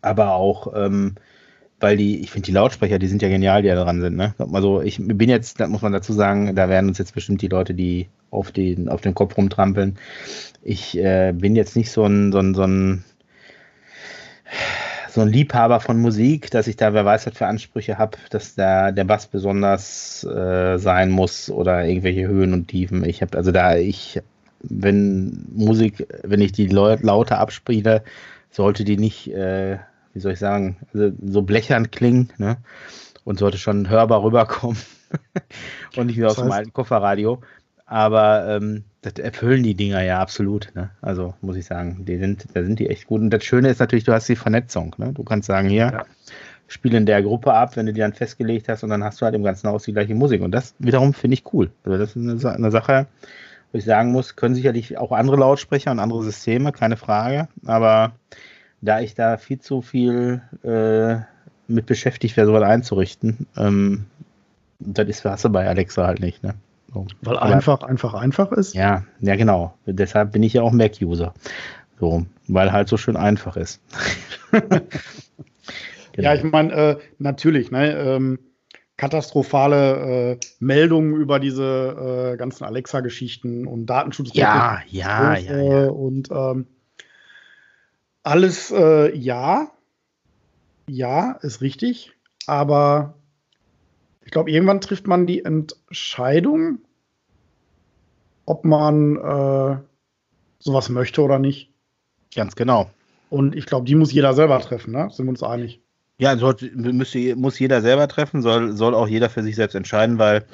aber 0.00 0.34
auch, 0.34 0.72
ähm, 0.74 1.14
weil 1.80 1.96
die, 1.96 2.20
ich 2.20 2.30
finde 2.30 2.46
die 2.46 2.52
Lautsprecher, 2.52 2.98
die 2.98 3.08
sind 3.08 3.22
ja 3.22 3.28
genial, 3.28 3.62
die 3.62 3.68
da 3.68 3.82
dran 3.82 4.00
sind. 4.00 4.16
Ne? 4.16 4.34
Also 4.52 4.80
ich 4.82 4.98
bin 5.00 5.28
jetzt, 5.28 5.60
da 5.60 5.66
muss 5.66 5.82
man 5.82 5.92
dazu 5.92 6.12
sagen, 6.12 6.54
da 6.54 6.68
werden 6.68 6.88
uns 6.88 6.98
jetzt 6.98 7.14
bestimmt 7.14 7.42
die 7.42 7.48
Leute, 7.48 7.74
die 7.74 8.08
auf 8.30 8.52
den, 8.52 8.88
auf 8.88 9.00
den 9.00 9.14
Kopf 9.14 9.36
rumtrampeln. 9.36 9.98
Ich 10.62 10.96
äh, 10.96 11.32
bin 11.32 11.56
jetzt 11.56 11.76
nicht 11.76 11.90
so 11.90 12.04
ein, 12.04 12.32
so 12.32 12.38
ein, 12.38 12.54
so 12.54 12.62
ein 12.62 13.04
so 15.12 15.20
ein 15.20 15.28
Liebhaber 15.28 15.80
von 15.80 16.00
Musik, 16.00 16.50
dass 16.50 16.66
ich 16.66 16.76
da, 16.76 16.94
wer 16.94 17.04
weiß, 17.04 17.26
was 17.26 17.36
für 17.36 17.46
Ansprüche 17.46 17.98
habe, 17.98 18.16
dass 18.30 18.54
da 18.54 18.92
der 18.92 19.04
Bass 19.04 19.26
besonders 19.26 20.24
äh, 20.24 20.78
sein 20.78 21.10
muss 21.10 21.50
oder 21.50 21.84
irgendwelche 21.84 22.26
Höhen 22.26 22.54
und 22.54 22.68
Tiefen. 22.68 23.04
Ich 23.04 23.20
habe 23.20 23.36
also 23.36 23.52
da, 23.52 23.76
ich, 23.76 24.20
wenn 24.62 25.46
Musik, 25.54 26.06
wenn 26.22 26.40
ich 26.40 26.52
die 26.52 26.66
lauter 26.66 27.38
abspiele, 27.38 28.02
sollte 28.52 28.84
die 28.84 28.96
nicht, 28.96 29.28
äh, 29.32 29.78
wie 30.12 30.20
soll 30.20 30.32
ich 30.32 30.38
sagen, 30.38 30.76
also 30.94 31.12
so 31.24 31.42
blechern 31.42 31.90
klingen, 31.90 32.32
ne? 32.38 32.58
Und 33.24 33.38
sollte 33.38 33.58
schon 33.58 33.88
hörbar 33.88 34.22
rüberkommen. 34.22 34.78
und 35.96 36.06
nicht 36.06 36.18
wie 36.18 36.24
aus 36.24 36.36
dem 36.36 36.50
alten 36.50 36.72
Kofferradio. 36.72 37.40
Aber 37.86 38.48
ähm, 38.48 38.84
das 39.02 39.14
erfüllen 39.14 39.62
die 39.62 39.74
Dinger 39.74 40.02
ja 40.02 40.20
absolut. 40.20 40.70
Ne? 40.74 40.90
Also 41.02 41.34
muss 41.40 41.56
ich 41.56 41.66
sagen, 41.66 42.04
die 42.06 42.16
sind, 42.18 42.46
da 42.54 42.62
sind 42.62 42.78
die 42.78 42.88
echt 42.88 43.06
gut. 43.06 43.20
Und 43.20 43.30
das 43.30 43.44
Schöne 43.44 43.68
ist 43.68 43.80
natürlich, 43.80 44.04
du 44.04 44.12
hast 44.12 44.28
die 44.28 44.36
Vernetzung. 44.36 44.94
Ne? 44.96 45.12
Du 45.12 45.24
kannst 45.24 45.46
sagen, 45.46 45.68
hier, 45.68 45.92
ja. 45.92 46.04
spiel 46.68 46.94
in 46.94 47.04
der 47.04 47.22
Gruppe 47.22 47.52
ab, 47.52 47.76
wenn 47.76 47.86
du 47.86 47.92
die 47.92 48.00
dann 48.00 48.12
festgelegt 48.12 48.68
hast 48.68 48.82
und 48.82 48.90
dann 48.90 49.04
hast 49.04 49.20
du 49.20 49.24
halt 49.24 49.34
im 49.34 49.42
ganzen 49.42 49.68
Haus 49.68 49.84
die 49.84 49.92
gleiche 49.92 50.14
Musik. 50.14 50.40
Und 50.40 50.52
das 50.52 50.74
wiederum 50.78 51.12
finde 51.12 51.34
ich 51.34 51.52
cool. 51.52 51.70
Also 51.84 51.98
das 51.98 52.16
ist 52.16 52.44
eine, 52.46 52.54
eine, 52.54 52.70
Sache, 52.70 53.06
wo 53.72 53.78
ich 53.78 53.84
sagen 53.84 54.12
muss, 54.12 54.36
können 54.36 54.54
sicherlich 54.54 54.98
auch 54.98 55.12
andere 55.12 55.36
Lautsprecher 55.36 55.90
und 55.90 55.98
andere 55.98 56.22
Systeme, 56.22 56.72
keine 56.72 56.96
Frage. 56.96 57.48
Aber 57.64 58.12
da 58.80 59.00
ich 59.00 59.14
da 59.14 59.38
viel 59.38 59.60
zu 59.60 59.80
viel 59.80 60.42
äh, 60.62 61.24
mit 61.72 61.86
beschäftigt 61.86 62.36
wäre, 62.36 62.46
sowas 62.46 62.62
einzurichten, 62.62 63.46
ähm, 63.56 64.04
das 64.78 65.08
ist, 65.08 65.24
hast 65.24 65.44
du 65.44 65.48
bei 65.48 65.66
Alexa 65.66 66.06
halt 66.06 66.20
nicht. 66.20 66.42
Ne? 66.42 66.54
So. 66.92 67.06
Weil 67.22 67.38
Aber, 67.38 67.54
einfach, 67.54 67.82
einfach, 67.82 68.14
einfach 68.14 68.52
ist? 68.52 68.74
Ja, 68.74 69.04
ja, 69.20 69.36
genau. 69.36 69.74
Deshalb 69.86 70.32
bin 70.32 70.42
ich 70.42 70.54
ja 70.54 70.62
auch 70.62 70.72
Mac-User. 70.72 71.32
So, 71.98 72.26
weil 72.48 72.72
halt 72.72 72.88
so 72.88 72.96
schön 72.96 73.16
einfach 73.16 73.56
ist. 73.56 73.80
genau. 74.50 74.80
Ja, 76.16 76.34
ich 76.34 76.42
meine, 76.42 76.72
äh, 76.72 76.98
natürlich, 77.18 77.70
ne, 77.70 77.92
ähm, 77.92 78.38
katastrophale 79.02 80.34
äh, 80.34 80.38
Meldungen 80.60 81.16
über 81.16 81.40
diese 81.40 82.34
äh, 82.34 82.36
ganzen 82.36 82.62
Alexa-Geschichten 82.62 83.66
und 83.66 83.86
Datenschutz. 83.86 84.30
Ja, 84.32 84.80
ja, 84.86 85.36
ja, 85.36 85.60
ja, 85.60 85.88
Und 85.88 86.30
ähm, 86.30 86.68
alles 88.22 88.70
äh, 88.70 89.12
ja, 89.16 89.72
ja, 90.86 91.32
ist 91.42 91.62
richtig, 91.62 92.12
aber 92.46 93.14
ich 94.24 94.30
glaube, 94.30 94.52
irgendwann 94.52 94.80
trifft 94.80 95.08
man 95.08 95.26
die 95.26 95.44
Entscheidung, 95.44 96.78
ob 98.46 98.64
man 98.64 99.16
äh, 99.16 99.78
sowas 100.60 100.90
möchte 100.90 101.22
oder 101.22 101.40
nicht. 101.40 101.72
Ganz 102.36 102.54
genau. 102.54 102.88
Und 103.30 103.56
ich 103.56 103.66
glaube, 103.66 103.84
die 103.84 103.96
muss 103.96 104.12
jeder 104.12 104.32
selber 104.32 104.60
treffen, 104.60 104.92
ne? 104.92 105.10
Sind 105.10 105.26
wir 105.26 105.30
uns 105.30 105.42
einig? 105.42 105.81
Ja, 106.22 106.36
sollte, 106.36 106.70
müsste, 106.76 107.34
muss 107.34 107.58
jeder 107.58 107.82
selber 107.82 108.06
treffen, 108.06 108.42
soll, 108.42 108.76
soll 108.76 108.94
auch 108.94 109.08
jeder 109.08 109.28
für 109.28 109.42
sich 109.42 109.56
selbst 109.56 109.74
entscheiden, 109.74 110.18
weil 110.18 110.44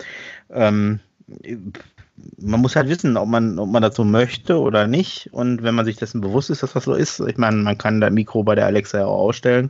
ähm, 0.51 0.99
man 2.39 2.61
muss 2.61 2.75
halt 2.75 2.89
wissen, 2.89 3.19
ob 3.19 3.29
man, 3.29 3.59
ob 3.59 3.69
man 3.69 3.93
so 3.93 4.03
möchte 4.03 4.59
oder 4.59 4.87
nicht. 4.87 5.29
Und 5.31 5.63
wenn 5.63 5.75
man 5.75 5.85
sich 5.85 5.97
dessen 5.97 6.23
bewusst 6.23 6.49
ist, 6.49 6.63
dass 6.63 6.73
das 6.73 6.85
so 6.85 6.95
ist, 6.95 7.21
ich 7.21 7.37
meine, 7.37 7.59
man 7.59 7.77
kann 7.77 8.01
das 8.01 8.11
Mikro 8.11 8.45
bei 8.45 8.55
der 8.55 8.65
Alexa 8.65 8.97
ja 8.97 9.05
auch 9.05 9.19
ausstellen. 9.29 9.69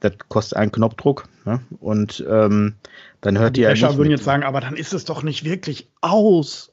Das 0.00 0.12
kostet 0.28 0.58
einen 0.58 0.72
Knopfdruck. 0.72 1.26
Ne? 1.46 1.58
Und 1.80 2.22
ähm, 2.28 2.74
dann 3.22 3.38
hört 3.38 3.56
die 3.56 3.62
ja 3.62 3.70
nicht. 3.72 3.96
würden 3.96 4.10
jetzt 4.10 4.24
sagen, 4.24 4.42
aber 4.42 4.60
dann 4.60 4.76
ist 4.76 4.92
es 4.92 5.06
doch 5.06 5.22
nicht 5.22 5.42
wirklich 5.44 5.88
aus. 6.02 6.70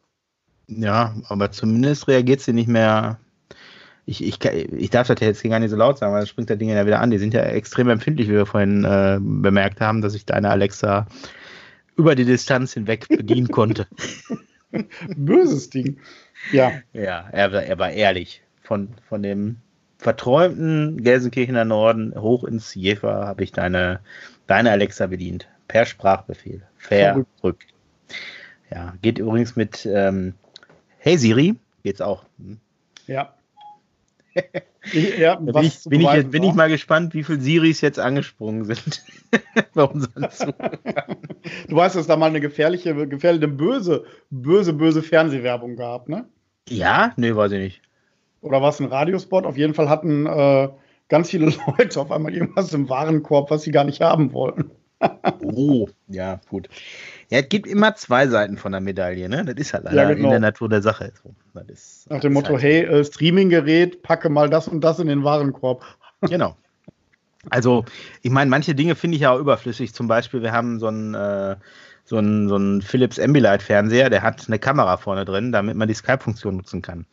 Ja, 0.67 1.15
aber 1.29 1.51
zumindest 1.51 2.09
reagiert 2.09 2.41
sie 2.41 2.51
nicht 2.51 2.67
mehr. 2.67 3.17
Ich, 4.05 4.23
ich, 4.23 4.43
ich 4.43 4.89
darf 4.89 5.07
das 5.07 5.19
jetzt 5.19 5.41
hier 5.41 5.51
gar 5.51 5.59
nicht 5.59 5.69
so 5.69 5.75
laut 5.75 5.97
sagen, 5.97 6.13
weil 6.13 6.21
dann 6.21 6.27
springt 6.27 6.49
das 6.49 6.57
Ding 6.57 6.69
ja 6.69 6.85
wieder 6.85 6.99
an. 6.99 7.11
Die 7.11 7.17
sind 7.17 7.33
ja 7.33 7.41
extrem 7.43 7.89
empfindlich, 7.89 8.27
wie 8.27 8.33
wir 8.33 8.45
vorhin 8.45 8.83
äh, 8.83 9.19
bemerkt 9.21 9.79
haben, 9.79 10.01
dass 10.01 10.15
ich 10.15 10.25
deine 10.25 10.49
Alexa 10.49 11.07
über 11.95 12.15
die 12.15 12.25
Distanz 12.25 12.73
hinweg 12.73 13.07
bedienen 13.07 13.49
konnte. 13.49 13.87
Böses 15.15 15.69
Ding. 15.69 15.97
Ja. 16.51 16.71
Ja, 16.93 17.29
er, 17.31 17.51
er 17.51 17.79
war 17.79 17.91
ehrlich. 17.91 18.41
Von, 18.63 18.89
von 19.07 19.21
dem 19.21 19.57
verträumten 19.97 21.03
Gelsenkirchener 21.03 21.65
Norden 21.65 22.13
hoch 22.19 22.43
ins 22.43 22.73
Jever 22.73 23.27
habe 23.27 23.43
ich 23.43 23.51
deine, 23.51 23.99
deine 24.47 24.71
Alexa 24.71 25.07
bedient. 25.07 25.47
Per 25.67 25.85
Sprachbefehl. 25.85 26.63
Verrückt. 26.77 27.73
Ja, 28.71 28.93
geht 29.01 29.19
übrigens 29.19 29.55
mit 29.55 29.85
ähm, 29.85 30.33
Hey 30.97 31.17
Siri, 31.17 31.55
geht's 31.83 32.01
auch. 32.01 32.25
Hm? 32.37 32.59
Ja. 33.07 33.33
Ja, 34.93 35.35
bin, 35.35 35.63
ich, 35.63 35.83
bin, 35.85 36.01
ich, 36.01 36.27
bin 36.29 36.43
ich, 36.43 36.53
mal 36.53 36.69
gespannt, 36.69 37.13
wie 37.13 37.23
viele 37.23 37.39
Siris 37.39 37.81
jetzt 37.81 37.99
angesprungen 37.99 38.65
sind 38.65 39.03
bei 39.73 39.83
unseren 39.83 40.27
Du 41.67 41.75
weißt, 41.75 41.95
dass 41.95 42.07
da 42.07 42.17
mal 42.17 42.27
eine 42.27 42.41
gefährliche, 42.41 43.07
gefährliche, 43.07 43.47
böse, 43.47 44.05
böse, 44.29 44.73
böse 44.73 45.03
Fernsehwerbung 45.03 45.75
gab, 45.75 46.09
ne? 46.09 46.25
Ja? 46.69 47.13
Nee, 47.17 47.35
weiß 47.35 47.51
ich 47.53 47.59
nicht. 47.59 47.81
Oder 48.41 48.61
war 48.61 48.69
es 48.69 48.79
ein 48.79 48.87
Radiospot? 48.87 49.45
Auf 49.45 49.57
jeden 49.57 49.73
Fall 49.73 49.89
hatten 49.89 50.25
äh, 50.25 50.69
ganz 51.09 51.29
viele 51.29 51.53
Leute 51.77 51.99
auf 51.99 52.11
einmal 52.11 52.33
irgendwas 52.33 52.73
im 52.73 52.89
Warenkorb, 52.89 53.51
was 53.51 53.63
sie 53.63 53.71
gar 53.71 53.83
nicht 53.83 54.01
haben 54.01 54.33
wollen. 54.33 54.71
oh, 55.41 55.87
ja, 56.07 56.39
gut. 56.49 56.69
Ja, 57.31 57.39
es 57.39 57.47
gibt 57.47 57.65
immer 57.65 57.95
zwei 57.95 58.27
Seiten 58.27 58.57
von 58.57 58.73
der 58.73 58.81
Medaille, 58.81 59.29
ne? 59.29 59.45
Das 59.45 59.55
ist 59.55 59.73
halt 59.73 59.85
leider 59.85 60.01
ja, 60.03 60.13
genau. 60.13 60.25
in 60.25 60.31
der 60.31 60.39
Natur 60.41 60.67
der 60.67 60.81
Sache. 60.81 61.13
Ist, 61.67 62.09
Nach 62.09 62.19
dem 62.19 62.33
Motto, 62.33 62.49
halt 62.53 62.63
hey, 62.63 62.83
äh, 62.83 63.05
Streaming-Gerät, 63.05 64.03
packe 64.03 64.27
mal 64.27 64.49
das 64.49 64.67
und 64.67 64.81
das 64.81 64.99
in 64.99 65.07
den 65.07 65.23
Warenkorb. 65.23 65.83
Genau. 66.29 66.55
Also, 67.49 67.83
ich 68.21 68.29
meine, 68.29 68.51
manche 68.51 68.75
Dinge 68.75 68.93
finde 68.93 69.15
ich 69.15 69.21
ja 69.21 69.31
auch 69.31 69.39
überflüssig. 69.39 69.91
Zum 69.95 70.07
Beispiel, 70.07 70.43
wir 70.43 70.51
haben 70.51 70.79
so 70.79 70.85
einen, 70.85 71.15
äh, 71.15 71.55
so 72.03 72.17
einen, 72.17 72.47
so 72.47 72.55
einen 72.55 72.83
Philips 72.83 73.17
Ambilight-Fernseher, 73.17 74.11
der 74.11 74.21
hat 74.21 74.43
eine 74.45 74.59
Kamera 74.59 74.97
vorne 74.97 75.25
drin, 75.25 75.51
damit 75.51 75.77
man 75.77 75.87
die 75.87 75.95
Skype-Funktion 75.95 76.57
nutzen 76.57 76.83
kann. 76.83 77.07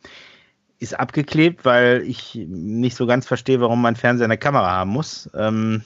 Ist 0.77 0.99
abgeklebt, 0.99 1.65
weil 1.65 2.03
ich 2.03 2.35
nicht 2.47 2.95
so 2.95 3.07
ganz 3.07 3.25
verstehe, 3.25 3.61
warum 3.61 3.81
mein 3.81 3.95
Fernseher 3.95 4.25
eine 4.25 4.37
Kamera 4.37 4.69
haben 4.69 4.91
muss. 4.91 5.27
Ähm, 5.33 5.83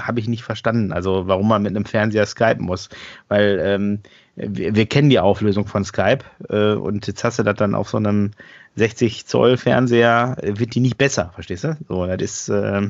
habe 0.00 0.20
ich 0.20 0.28
nicht 0.28 0.42
verstanden. 0.42 0.92
Also 0.92 1.26
warum 1.26 1.48
man 1.48 1.62
mit 1.62 1.74
einem 1.74 1.84
Fernseher 1.84 2.26
skypen 2.26 2.64
muss. 2.64 2.88
Weil 3.28 3.60
ähm, 3.62 4.00
wir, 4.36 4.74
wir, 4.74 4.86
kennen 4.86 5.10
die 5.10 5.18
Auflösung 5.18 5.66
von 5.66 5.84
Skype 5.84 6.24
äh, 6.48 6.74
und 6.74 7.06
jetzt 7.06 7.24
hast 7.24 7.38
du 7.38 7.42
das 7.42 7.56
dann 7.56 7.74
auf 7.74 7.88
so 7.88 7.96
einem 7.96 8.32
60 8.76 9.26
Zoll 9.26 9.56
Fernseher, 9.56 10.36
äh, 10.40 10.58
wird 10.58 10.74
die 10.74 10.80
nicht 10.80 10.98
besser, 10.98 11.30
verstehst 11.34 11.64
du? 11.64 11.76
So, 11.88 12.06
das 12.06 12.22
ist 12.22 12.48
äh, 12.48 12.88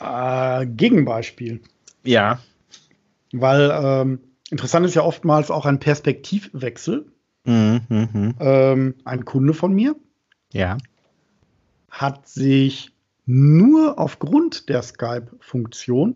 äh, 0.00 0.66
Gegenbeispiel. 0.66 1.60
Ja. 2.04 2.40
Weil 3.32 3.70
ähm, 3.72 4.20
interessant 4.50 4.84
ist 4.86 4.94
ja 4.94 5.02
oftmals 5.02 5.50
auch 5.50 5.66
ein 5.66 5.78
Perspektivwechsel. 5.78 7.06
Mhm, 7.44 7.80
mh. 7.88 8.34
ähm, 8.38 8.94
ein 9.04 9.24
Kunde 9.24 9.52
von 9.52 9.72
mir 9.72 9.96
ja. 10.52 10.78
hat 11.90 12.28
sich 12.28 12.91
nur 13.32 13.98
aufgrund 13.98 14.68
der 14.68 14.82
Skype-Funktion 14.82 16.14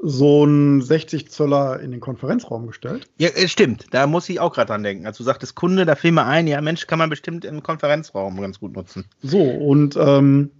so 0.00 0.44
ein 0.44 0.80
60 0.80 1.30
Zöller 1.30 1.80
in 1.80 1.90
den 1.90 2.00
Konferenzraum 2.00 2.66
gestellt. 2.68 3.08
Ja, 3.18 3.30
stimmt. 3.48 3.86
Da 3.90 4.06
muss 4.06 4.28
ich 4.28 4.38
auch 4.38 4.52
gerade 4.52 4.68
dran 4.68 4.84
denken. 4.84 5.06
Als 5.06 5.16
du 5.16 5.24
sagtest 5.24 5.56
Kunde, 5.56 5.86
da 5.86 5.96
fiel 5.96 6.12
mir 6.12 6.26
ein, 6.26 6.46
ja 6.46 6.60
Mensch, 6.60 6.86
kann 6.86 6.98
man 6.98 7.10
bestimmt 7.10 7.44
im 7.44 7.62
Konferenzraum 7.62 8.40
ganz 8.40 8.60
gut 8.60 8.74
nutzen. 8.76 9.06
So, 9.22 9.42
und 9.42 9.96
ähm, 9.96 10.50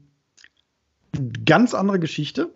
ganz 1.45 1.75
andere 1.75 2.01
Geschichte, 2.01 2.51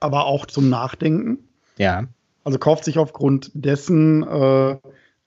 aber 0.00 0.24
auch 0.24 0.46
zum 0.46 0.68
Nachdenken. 0.68 1.38
Ja. 1.76 2.04
Also 2.42 2.58
kauft 2.58 2.84
sich 2.84 2.98
aufgrund 2.98 3.52
dessen 3.54 4.24
äh, 4.24 4.76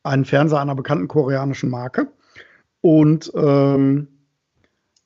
einen 0.01 0.26
Fernseher 0.26 0.60
einer 0.60 0.76
bekannten 0.76 1.08
koreanischen 1.08 1.70
Marke 1.70 2.08
und 2.82 3.32
ähm, 3.36 4.08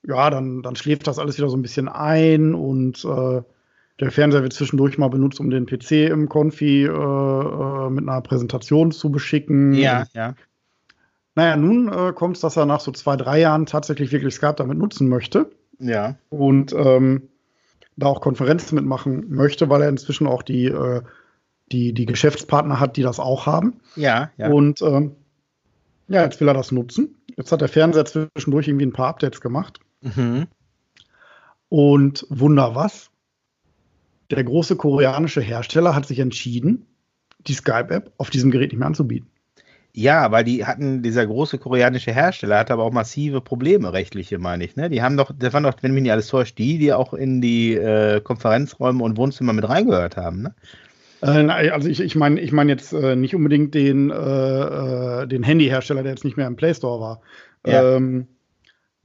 ja, 0.07 0.29
dann, 0.29 0.61
dann 0.63 0.75
schläft 0.75 1.05
das 1.05 1.19
alles 1.19 1.37
wieder 1.37 1.49
so 1.49 1.57
ein 1.57 1.61
bisschen 1.61 1.89
ein 1.89 2.55
und 2.55 3.03
äh, 3.03 3.41
der 3.99 4.11
Fernseher 4.11 4.43
wird 4.43 4.53
zwischendurch 4.53 4.97
mal 4.97 5.09
benutzt, 5.09 5.39
um 5.39 5.49
den 5.49 5.65
PC 5.65 6.09
im 6.09 6.29
Konfi 6.29 6.85
äh, 6.85 6.87
äh, 6.87 7.89
mit 7.89 8.07
einer 8.07 8.21
Präsentation 8.21 8.91
zu 8.91 9.11
beschicken. 9.11 9.73
Ja, 9.73 10.05
ja. 10.13 10.35
Naja, 11.35 11.55
nun 11.57 11.91
äh, 11.91 12.13
kommt 12.13 12.37
es, 12.37 12.41
dass 12.41 12.57
er 12.57 12.65
nach 12.65 12.79
so 12.79 12.91
zwei, 12.91 13.15
drei 13.15 13.39
Jahren 13.39 13.65
tatsächlich 13.65 14.11
wirklich 14.11 14.33
Skype 14.33 14.55
damit 14.55 14.77
nutzen 14.77 15.09
möchte. 15.09 15.51
Ja. 15.79 16.15
Und 16.29 16.73
ähm, 16.73 17.23
da 17.97 18.07
auch 18.07 18.21
Konferenzen 18.21 18.75
mitmachen 18.75 19.25
möchte, 19.29 19.69
weil 19.69 19.81
er 19.81 19.89
inzwischen 19.89 20.25
auch 20.25 20.41
die, 20.41 20.65
äh, 20.65 21.01
die, 21.71 21.93
die 21.93 22.05
Geschäftspartner 22.05 22.79
hat, 22.79 22.97
die 22.97 23.03
das 23.03 23.19
auch 23.19 23.45
haben. 23.45 23.81
Ja, 23.95 24.31
ja. 24.37 24.49
Und 24.49 24.81
ähm, 24.81 25.15
ja, 26.07 26.23
jetzt 26.23 26.39
will 26.39 26.47
er 26.47 26.53
das 26.53 26.71
nutzen. 26.71 27.15
Jetzt 27.35 27.51
hat 27.51 27.61
der 27.61 27.67
Fernseher 27.67 28.05
zwischendurch 28.05 28.67
irgendwie 28.67 28.85
ein 28.85 28.93
paar 28.93 29.09
Updates 29.09 29.41
gemacht. 29.41 29.79
Mhm. 30.01 30.47
Und 31.69 32.25
Wunder 32.29 32.75
was? 32.75 33.09
Der 34.29 34.43
große 34.43 34.75
koreanische 34.75 35.41
Hersteller 35.41 35.95
hat 35.95 36.05
sich 36.05 36.19
entschieden, 36.19 36.85
die 37.47 37.53
Skype-App 37.53 38.11
auf 38.17 38.29
diesem 38.29 38.51
Gerät 38.51 38.71
nicht 38.71 38.79
mehr 38.79 38.87
anzubieten. 38.87 39.29
Ja, 39.93 40.31
weil 40.31 40.43
die 40.43 40.63
hatten, 40.63 41.01
dieser 41.01 41.25
große 41.25 41.57
koreanische 41.57 42.11
Hersteller 42.11 42.59
hatte 42.59 42.73
aber 42.73 42.83
auch 42.83 42.91
massive 42.91 43.41
Probleme, 43.41 43.93
rechtliche, 43.93 44.37
meine 44.37 44.63
ich. 44.63 44.75
Ne? 44.75 44.89
Die 44.89 45.01
haben 45.01 45.17
doch, 45.17 45.31
das 45.35 45.53
waren 45.53 45.63
doch, 45.63 45.73
wenn 45.81 45.93
mich 45.93 46.03
nicht 46.03 46.11
alles 46.11 46.27
täuscht, 46.27 46.57
die, 46.59 46.77
die 46.77 46.93
auch 46.93 47.13
in 47.13 47.41
die 47.41 47.73
äh, 47.73 48.21
Konferenzräume 48.21 49.03
und 49.03 49.17
Wohnzimmer 49.17 49.53
mit 49.53 49.67
reingehört 49.67 50.15
haben. 50.15 50.43
Ne? 50.43 50.55
Äh, 51.21 51.47
also 51.71 51.89
ich, 51.89 51.99
ich 51.99 52.15
meine 52.15 52.39
ich 52.39 52.51
mein 52.51 52.69
jetzt 52.69 52.93
äh, 52.93 53.15
nicht 53.15 53.33
unbedingt 53.33 53.73
den, 53.73 54.11
äh, 54.11 54.13
äh, 55.23 55.27
den 55.27 55.41
Handyhersteller, 55.41 56.03
der 56.03 56.11
jetzt 56.11 56.25
nicht 56.25 56.37
mehr 56.37 56.47
im 56.47 56.57
Play 56.57 56.75
Store 56.75 57.01
war. 57.01 57.21
Ja. 57.65 57.95
Ähm, 57.95 58.27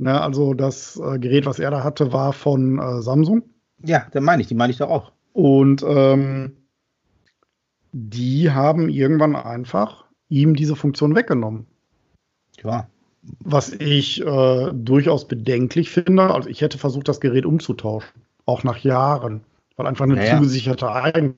Ne, 0.03 0.21
also 0.21 0.53
das 0.53 1.01
äh, 1.01 1.19
Gerät, 1.21 1.47
was 1.47 1.61
er 1.61 1.71
da 1.71 1.85
hatte, 1.85 2.13
war 2.13 2.33
von 2.33 2.81
äh, 2.81 3.01
Samsung. 3.03 3.45
Ja, 3.85 4.09
dann 4.11 4.25
meine 4.25 4.43
ich, 4.43 4.49
die 4.49 4.57
meine 4.57 4.73
ich 4.73 4.79
doch 4.79 4.91
auch. 4.91 5.13
Und 5.33 5.85
ähm, 5.87 6.57
die 7.93 8.51
haben 8.51 8.89
irgendwann 8.89 9.37
einfach 9.37 10.07
ihm 10.29 10.57
diese 10.57 10.75
Funktion 10.75 11.15
weggenommen. 11.15 11.69
Ja. 12.65 12.89
Was 13.45 13.73
ich 13.75 14.27
äh, 14.27 14.73
durchaus 14.73 15.29
bedenklich 15.29 15.91
finde. 15.91 16.35
Also 16.35 16.49
ich 16.49 16.63
hätte 16.63 16.79
versucht, 16.79 17.07
das 17.07 17.21
Gerät 17.21 17.47
umzutauschen. 17.47 18.23
Auch 18.45 18.65
nach 18.65 18.79
Jahren. 18.79 19.43
Weil 19.77 19.87
einfach 19.87 20.07
eine 20.07 20.27
ja, 20.27 20.35
zugesicherte. 20.35 20.91
Eigenschaft. 20.91 21.37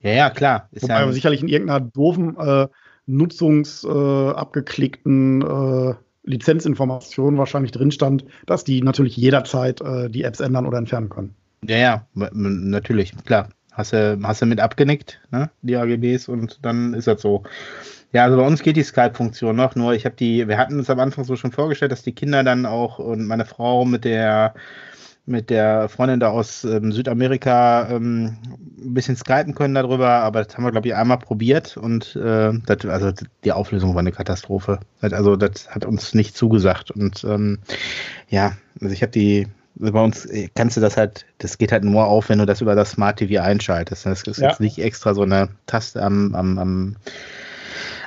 Ja, 0.00 0.10
ja, 0.10 0.30
klar. 0.30 0.70
Ist 0.72 0.84
Wobei 0.84 1.00
ja 1.00 1.12
sicherlich 1.12 1.42
in 1.42 1.48
irgendeiner 1.48 1.80
doofen, 1.80 2.38
äh, 2.38 2.66
nutzungsabgeklickten 3.04 5.42
äh, 5.42 5.94
Lizenzinformation 6.24 7.38
wahrscheinlich 7.38 7.72
drin 7.72 7.90
stand, 7.90 8.24
dass 8.46 8.64
die 8.64 8.82
natürlich 8.82 9.16
jederzeit 9.16 9.80
äh, 9.80 10.08
die 10.08 10.24
Apps 10.24 10.40
ändern 10.40 10.66
oder 10.66 10.78
entfernen 10.78 11.08
können. 11.08 11.34
Ja, 11.66 11.76
ja, 11.76 12.06
natürlich, 12.32 13.14
klar. 13.24 13.48
Hast 13.72 13.92
du, 13.92 14.18
hast 14.22 14.40
du 14.40 14.46
mit 14.46 14.60
abgenickt, 14.60 15.20
ne, 15.32 15.50
die 15.62 15.76
AGBs 15.76 16.28
und 16.28 16.60
dann 16.62 16.94
ist 16.94 17.08
das 17.08 17.20
so. 17.20 17.42
Ja, 18.12 18.22
also 18.24 18.36
bei 18.36 18.46
uns 18.46 18.62
geht 18.62 18.76
die 18.76 18.84
Skype-Funktion 18.84 19.56
noch, 19.56 19.74
nur 19.74 19.94
ich 19.94 20.04
habe 20.04 20.14
die, 20.14 20.46
wir 20.46 20.58
hatten 20.58 20.78
uns 20.78 20.88
am 20.88 21.00
Anfang 21.00 21.24
so 21.24 21.34
schon 21.34 21.50
vorgestellt, 21.50 21.90
dass 21.90 22.02
die 22.02 22.14
Kinder 22.14 22.44
dann 22.44 22.66
auch 22.66 23.00
und 23.00 23.26
meine 23.26 23.44
Frau 23.44 23.84
mit 23.84 24.04
der 24.04 24.54
mit 25.26 25.48
der 25.48 25.88
Freundin 25.88 26.20
da 26.20 26.28
aus 26.28 26.64
ähm, 26.64 26.92
Südamerika 26.92 27.88
ähm, 27.88 28.36
ein 28.78 28.94
bisschen 28.94 29.16
skypen 29.16 29.54
können 29.54 29.74
darüber, 29.74 30.08
aber 30.08 30.44
das 30.44 30.54
haben 30.54 30.64
wir, 30.64 30.72
glaube 30.72 30.88
ich, 30.88 30.94
einmal 30.94 31.18
probiert 31.18 31.76
und 31.76 32.14
äh, 32.16 32.52
das, 32.66 32.84
also 32.84 33.12
die 33.44 33.52
Auflösung 33.52 33.94
war 33.94 34.00
eine 34.00 34.12
Katastrophe. 34.12 34.80
Also 35.00 35.36
das 35.36 35.70
hat 35.70 35.86
uns 35.86 36.14
nicht 36.14 36.36
zugesagt. 36.36 36.90
Und 36.90 37.24
ähm, 37.24 37.58
ja, 38.28 38.52
also 38.80 38.92
ich 38.92 39.02
habe 39.02 39.12
die, 39.12 39.48
also 39.80 39.92
bei 39.92 40.02
uns 40.02 40.28
kannst 40.54 40.76
du 40.76 40.82
das 40.82 40.96
halt, 40.98 41.24
das 41.38 41.56
geht 41.56 41.72
halt 41.72 41.84
nur 41.84 42.06
auf, 42.06 42.28
wenn 42.28 42.38
du 42.38 42.46
das 42.46 42.60
über 42.60 42.74
das 42.74 42.90
Smart 42.90 43.18
TV 43.18 43.42
einschaltest. 43.42 44.04
Das 44.04 44.22
ist 44.22 44.38
ja. 44.38 44.50
jetzt 44.50 44.60
nicht 44.60 44.78
extra 44.78 45.14
so 45.14 45.22
eine 45.22 45.48
Taste 45.66 46.02
am, 46.02 46.34
am, 46.34 46.58
am 46.58 46.96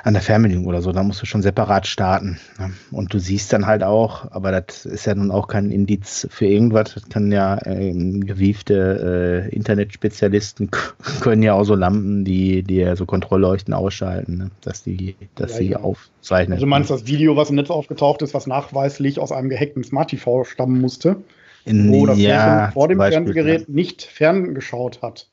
an 0.04 0.14
der 0.14 0.22
Fernbedienung 0.22 0.66
oder 0.66 0.82
so. 0.82 0.92
Da 0.92 1.02
musst 1.02 1.22
du 1.22 1.26
schon 1.26 1.42
separat 1.42 1.86
starten. 1.86 2.38
Ne? 2.58 2.72
Und 2.90 3.12
du 3.12 3.18
siehst 3.18 3.52
dann 3.52 3.66
halt 3.66 3.82
auch, 3.82 4.30
aber 4.32 4.52
das 4.52 4.86
ist 4.86 5.06
ja 5.06 5.14
nun 5.14 5.30
auch 5.30 5.48
kein 5.48 5.70
Indiz 5.70 6.26
für 6.30 6.46
irgendwas. 6.46 6.94
Das 6.94 7.08
kann 7.08 7.32
ja 7.32 7.58
äh, 7.64 7.92
gewiefte 7.92 9.48
äh, 9.50 9.54
Internetspezialisten 9.54 10.70
können 11.20 11.42
ja 11.42 11.54
auch 11.54 11.64
so 11.64 11.74
Lampen, 11.74 12.24
die, 12.24 12.62
die 12.62 12.76
ja 12.76 12.96
so 12.96 13.06
Kontrollleuchten 13.06 13.74
ausschalten, 13.74 14.38
ne? 14.38 14.50
dass 14.62 14.82
die, 14.82 15.16
dass 15.34 15.52
ja, 15.52 15.58
sie 15.58 15.68
ja. 15.70 15.80
aufzeichnen. 15.80 16.54
Also 16.54 16.66
du 16.66 16.70
meinst 16.70 16.90
das 16.90 17.06
Video, 17.06 17.36
was 17.36 17.50
im 17.50 17.56
Netz 17.56 17.70
aufgetaucht 17.70 18.22
ist, 18.22 18.34
was 18.34 18.46
nachweislich 18.46 19.18
aus 19.18 19.32
einem 19.32 19.48
gehackten 19.48 19.84
Smart 19.84 20.10
TV 20.10 20.44
stammen 20.44 20.80
musste? 20.80 21.16
In, 21.64 21.92
wo 21.92 22.06
das 22.06 22.18
ja, 22.18 22.70
vor 22.72 22.88
dem 22.88 22.98
Fernsehgerät 22.98 23.68
nicht 23.68 24.02
ferngeschaut 24.02 25.02
hat. 25.02 25.28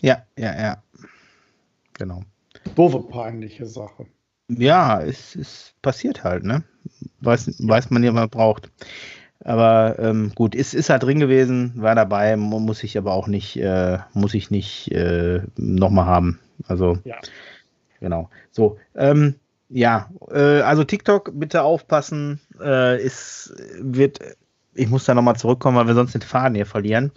Ja, 0.00 0.22
ja, 0.36 0.60
ja. 0.60 0.82
Genau. 1.94 2.22
Doofe, 2.68 3.00
peinliche 3.00 3.66
Sache. 3.66 4.06
Ja, 4.48 5.02
es, 5.02 5.36
es 5.36 5.74
passiert 5.82 6.24
halt, 6.24 6.44
ne? 6.44 6.64
Weiß, 7.20 7.54
weiß 7.58 7.90
man 7.90 8.02
ja, 8.02 8.10
was 8.10 8.20
man 8.20 8.30
braucht. 8.30 8.70
Aber 9.44 9.98
ähm, 9.98 10.32
gut, 10.34 10.54
ist, 10.54 10.74
ist 10.74 10.90
halt 10.90 11.02
drin 11.04 11.20
gewesen, 11.20 11.72
war 11.76 11.94
dabei, 11.94 12.36
muss 12.36 12.82
ich 12.82 12.98
aber 12.98 13.12
auch 13.12 13.28
nicht, 13.28 13.56
äh, 13.56 13.98
muss 14.12 14.34
ich 14.34 14.50
nicht 14.50 14.90
äh, 14.90 15.42
nochmal 15.56 16.06
haben. 16.06 16.40
Also, 16.66 16.98
ja. 17.04 17.16
genau. 18.00 18.30
So, 18.50 18.78
ähm, 18.96 19.36
ja, 19.68 20.10
äh, 20.30 20.60
also 20.60 20.84
TikTok, 20.84 21.32
bitte 21.34 21.62
aufpassen, 21.62 22.40
äh, 22.60 23.00
ist, 23.02 23.54
wird, 23.80 24.18
ich 24.74 24.88
muss 24.88 25.04
da 25.04 25.14
nochmal 25.14 25.36
zurückkommen, 25.36 25.76
weil 25.76 25.86
wir 25.86 25.94
sonst 25.94 26.14
den 26.14 26.22
Faden 26.22 26.54
hier 26.54 26.66
verlieren. 26.66 27.12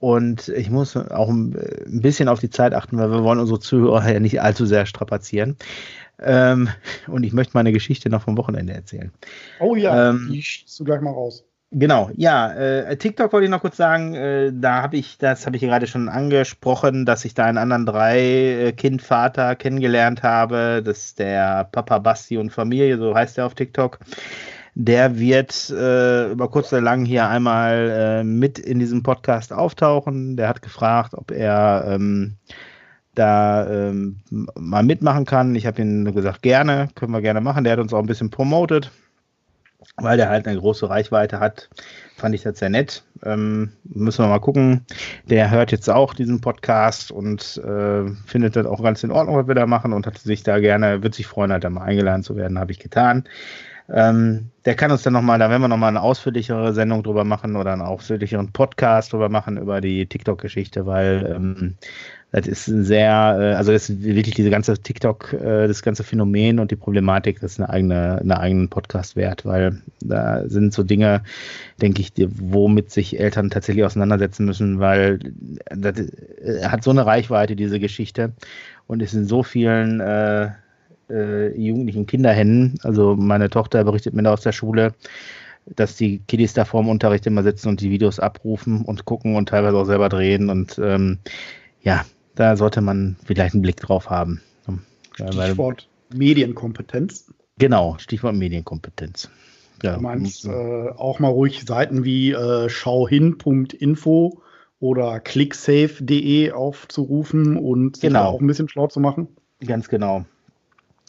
Und 0.00 0.48
ich 0.48 0.70
muss 0.70 0.96
auch 0.96 1.28
ein 1.28 1.54
bisschen 1.86 2.28
auf 2.28 2.40
die 2.40 2.48
Zeit 2.48 2.72
achten, 2.72 2.96
weil 2.96 3.10
wir 3.10 3.22
wollen 3.22 3.38
unsere 3.38 3.60
Zuhörer 3.60 4.10
ja 4.10 4.18
nicht 4.18 4.40
allzu 4.40 4.64
sehr 4.64 4.86
strapazieren. 4.86 5.56
Ähm, 6.18 6.68
und 7.06 7.22
ich 7.22 7.34
möchte 7.34 7.52
meine 7.54 7.72
Geschichte 7.72 8.08
noch 8.08 8.22
vom 8.22 8.36
Wochenende 8.38 8.72
erzählen. 8.72 9.12
Oh 9.60 9.76
ja, 9.76 10.10
ähm, 10.10 10.30
die 10.32 10.42
schießt 10.42 10.80
du 10.80 10.84
gleich 10.84 11.02
mal 11.02 11.12
raus. 11.12 11.44
Genau, 11.72 12.10
ja, 12.16 12.52
äh, 12.52 12.96
TikTok 12.96 13.32
wollte 13.32 13.44
ich 13.44 13.50
noch 13.50 13.60
kurz 13.60 13.76
sagen, 13.76 14.14
äh, 14.14 14.50
da 14.52 14.82
habe 14.82 14.96
ich, 14.96 15.18
das 15.18 15.46
habe 15.46 15.54
ich 15.54 15.62
gerade 15.62 15.86
schon 15.86 16.08
angesprochen, 16.08 17.06
dass 17.06 17.24
ich 17.24 17.34
da 17.34 17.44
einen 17.44 17.58
anderen 17.58 17.86
drei 17.86 18.18
äh, 18.18 18.72
kennengelernt 18.72 20.24
habe. 20.24 20.82
Das 20.84 20.98
ist 20.98 21.18
der 21.20 21.68
Papa 21.70 21.98
Basti 21.98 22.38
und 22.38 22.50
Familie, 22.50 22.98
so 22.98 23.14
heißt 23.14 23.38
er 23.38 23.46
auf 23.46 23.54
TikTok 23.54 24.00
der 24.74 25.18
wird 25.18 25.70
äh, 25.70 26.30
über 26.30 26.48
kurz 26.48 26.72
oder 26.72 26.82
lang 26.82 27.04
hier 27.04 27.28
einmal 27.28 27.90
äh, 27.90 28.24
mit 28.24 28.58
in 28.58 28.78
diesem 28.78 29.02
Podcast 29.02 29.52
auftauchen. 29.52 30.36
Der 30.36 30.48
hat 30.48 30.62
gefragt, 30.62 31.14
ob 31.14 31.30
er 31.30 31.84
ähm, 31.88 32.36
da 33.14 33.68
ähm, 33.68 34.20
mal 34.30 34.82
mitmachen 34.82 35.24
kann. 35.24 35.54
Ich 35.54 35.66
habe 35.66 35.82
ihm 35.82 36.14
gesagt, 36.14 36.42
gerne, 36.42 36.88
können 36.94 37.12
wir 37.12 37.20
gerne 37.20 37.40
machen. 37.40 37.64
Der 37.64 37.74
hat 37.74 37.80
uns 37.80 37.92
auch 37.92 37.98
ein 37.98 38.06
bisschen 38.06 38.30
promotet, 38.30 38.90
weil 39.96 40.16
der 40.16 40.28
halt 40.28 40.46
eine 40.46 40.58
große 40.58 40.88
Reichweite 40.88 41.40
hat. 41.40 41.68
Fand 42.16 42.34
ich 42.34 42.42
das 42.42 42.58
sehr 42.58 42.70
nett. 42.70 43.02
Ähm, 43.24 43.72
müssen 43.84 44.24
wir 44.24 44.28
mal 44.28 44.40
gucken. 44.40 44.86
Der 45.28 45.50
hört 45.50 45.72
jetzt 45.72 45.90
auch 45.90 46.14
diesen 46.14 46.40
Podcast 46.40 47.10
und 47.10 47.60
äh, 47.64 48.08
findet 48.26 48.56
das 48.56 48.66
auch 48.66 48.82
ganz 48.82 49.02
in 49.02 49.10
Ordnung, 49.10 49.36
was 49.36 49.48
wir 49.48 49.54
da 49.54 49.66
machen 49.66 49.92
und 49.92 50.06
hat 50.06 50.18
sich 50.18 50.42
da 50.42 50.60
gerne, 50.60 51.02
wird 51.02 51.14
sich 51.14 51.26
freuen, 51.26 51.52
halt 51.52 51.64
da 51.64 51.70
mal 51.70 51.82
eingeladen 51.82 52.22
zu 52.22 52.36
werden, 52.36 52.58
habe 52.58 52.72
ich 52.72 52.78
getan. 52.78 53.24
Ähm, 53.92 54.50
der 54.64 54.74
kann 54.74 54.90
uns 54.90 55.02
dann 55.02 55.14
nochmal, 55.14 55.38
da 55.38 55.50
werden 55.50 55.62
wir 55.62 55.68
nochmal 55.68 55.88
eine 55.88 56.02
ausführlichere 56.02 56.72
Sendung 56.74 57.02
drüber 57.02 57.24
machen 57.24 57.56
oder 57.56 57.72
einen 57.72 57.82
ausführlicheren 57.82 58.52
Podcast 58.52 59.12
drüber 59.12 59.28
machen 59.28 59.56
über 59.56 59.80
die 59.80 60.06
TikTok-Geschichte, 60.06 60.86
weil 60.86 61.34
ähm, 61.34 61.74
das 62.32 62.46
ist 62.46 62.64
sehr, 62.66 63.36
äh, 63.40 63.54
also 63.54 63.72
das 63.72 63.88
ist 63.88 64.02
wirklich 64.04 64.34
diese 64.34 64.50
ganze 64.50 64.78
TikTok, 64.78 65.32
äh, 65.32 65.66
das 65.66 65.82
ganze 65.82 66.04
Phänomen 66.04 66.60
und 66.60 66.70
die 66.70 66.76
Problematik, 66.76 67.40
das 67.40 67.52
ist 67.52 67.60
eine 67.60 67.70
eigene, 67.70 68.18
eine 68.20 68.38
eigenen 68.38 68.68
Podcast 68.68 69.16
wert, 69.16 69.44
weil 69.44 69.80
da 70.00 70.48
sind 70.48 70.72
so 70.72 70.84
Dinge, 70.84 71.22
denke 71.82 72.00
ich, 72.00 72.12
die, 72.12 72.28
womit 72.30 72.90
sich 72.90 73.18
Eltern 73.18 73.50
tatsächlich 73.50 73.84
auseinandersetzen 73.84 74.44
müssen, 74.44 74.78
weil 74.78 75.18
das 75.70 75.98
äh, 75.98 76.64
hat 76.66 76.84
so 76.84 76.90
eine 76.90 77.06
Reichweite, 77.06 77.56
diese 77.56 77.80
Geschichte. 77.80 78.32
Und 78.86 79.02
ist 79.02 79.14
in 79.14 79.24
so 79.24 79.44
vielen 79.44 80.00
äh, 80.00 80.50
äh, 81.10 81.56
jugendlichen 81.56 82.06
Kinderhennen. 82.06 82.78
Also 82.82 83.16
meine 83.16 83.50
Tochter 83.50 83.84
berichtet 83.84 84.14
mir 84.14 84.22
da 84.22 84.32
aus 84.32 84.42
der 84.42 84.52
Schule, 84.52 84.94
dass 85.66 85.96
die 85.96 86.20
Kiddies 86.26 86.54
da 86.54 86.64
vorm 86.64 86.88
Unterricht 86.88 87.26
immer 87.26 87.42
sitzen 87.42 87.68
und 87.68 87.80
die 87.80 87.90
Videos 87.90 88.18
abrufen 88.18 88.82
und 88.84 89.04
gucken 89.04 89.36
und 89.36 89.48
teilweise 89.48 89.76
auch 89.76 89.84
selber 89.84 90.08
drehen. 90.08 90.50
Und 90.50 90.80
ähm, 90.82 91.18
ja, 91.82 92.04
da 92.34 92.56
sollte 92.56 92.80
man 92.80 93.16
vielleicht 93.24 93.54
einen 93.54 93.62
Blick 93.62 93.76
drauf 93.76 94.10
haben. 94.10 94.40
Stichwort 95.14 95.88
Medienkompetenz. 96.14 97.32
Genau, 97.58 97.96
Stichwort 97.98 98.34
Medienkompetenz. 98.36 99.30
Ja. 99.82 99.96
Du 99.96 100.02
meinst 100.02 100.46
äh, 100.46 100.88
auch 100.96 101.18
mal 101.20 101.28
ruhig 101.28 101.64
Seiten 101.66 102.04
wie 102.04 102.32
äh, 102.32 102.68
schauhin.info 102.68 104.42
oder 104.78 105.20
clicksafe.de 105.20 106.52
aufzurufen 106.52 107.56
und 107.56 108.00
genau. 108.00 108.24
auch 108.24 108.40
ein 108.40 108.46
bisschen 108.46 108.68
schlau 108.68 108.86
zu 108.88 109.00
machen? 109.00 109.28
Ganz 109.64 109.88
genau. 109.88 110.24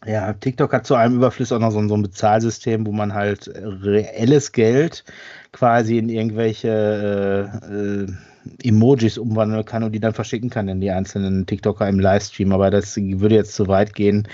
Ja, 0.06 0.34
TikTok 0.34 0.74
hat 0.74 0.88
zu 0.88 0.96
einem 0.96 1.18
Überfluss 1.18 1.52
auch 1.52 1.60
noch 1.60 1.72
so, 1.72 1.88
so 1.88 1.94
ein 1.94 2.02
Bezahlsystem, 2.02 2.88
wo 2.88 2.92
man 2.92 3.14
halt 3.14 3.52
reelles 3.56 4.52
Geld 4.52 5.04
quasi 5.52 6.00
in 6.00 6.10
irgendwelche 6.10 7.52
äh, 7.70 8.04
äh, 8.04 8.08
Emojis 8.64 9.20
umwandeln 9.20 9.64
kann 9.64 9.84
und 9.84 9.92
die 9.92 10.00
dann 10.00 10.14
verschicken 10.14 10.50
kann 10.50 10.68
in 10.68 10.82
die 10.82 10.90
einzelnen 10.90 11.46
TikToker 11.46 11.88
im 11.88 12.00
Livestream. 12.00 12.52
Aber 12.52 12.72
das 12.72 12.98
würde 12.98 13.36
jetzt 13.36 13.54
zu 13.54 13.68
weit 13.68 13.94
gehen, 13.94 14.28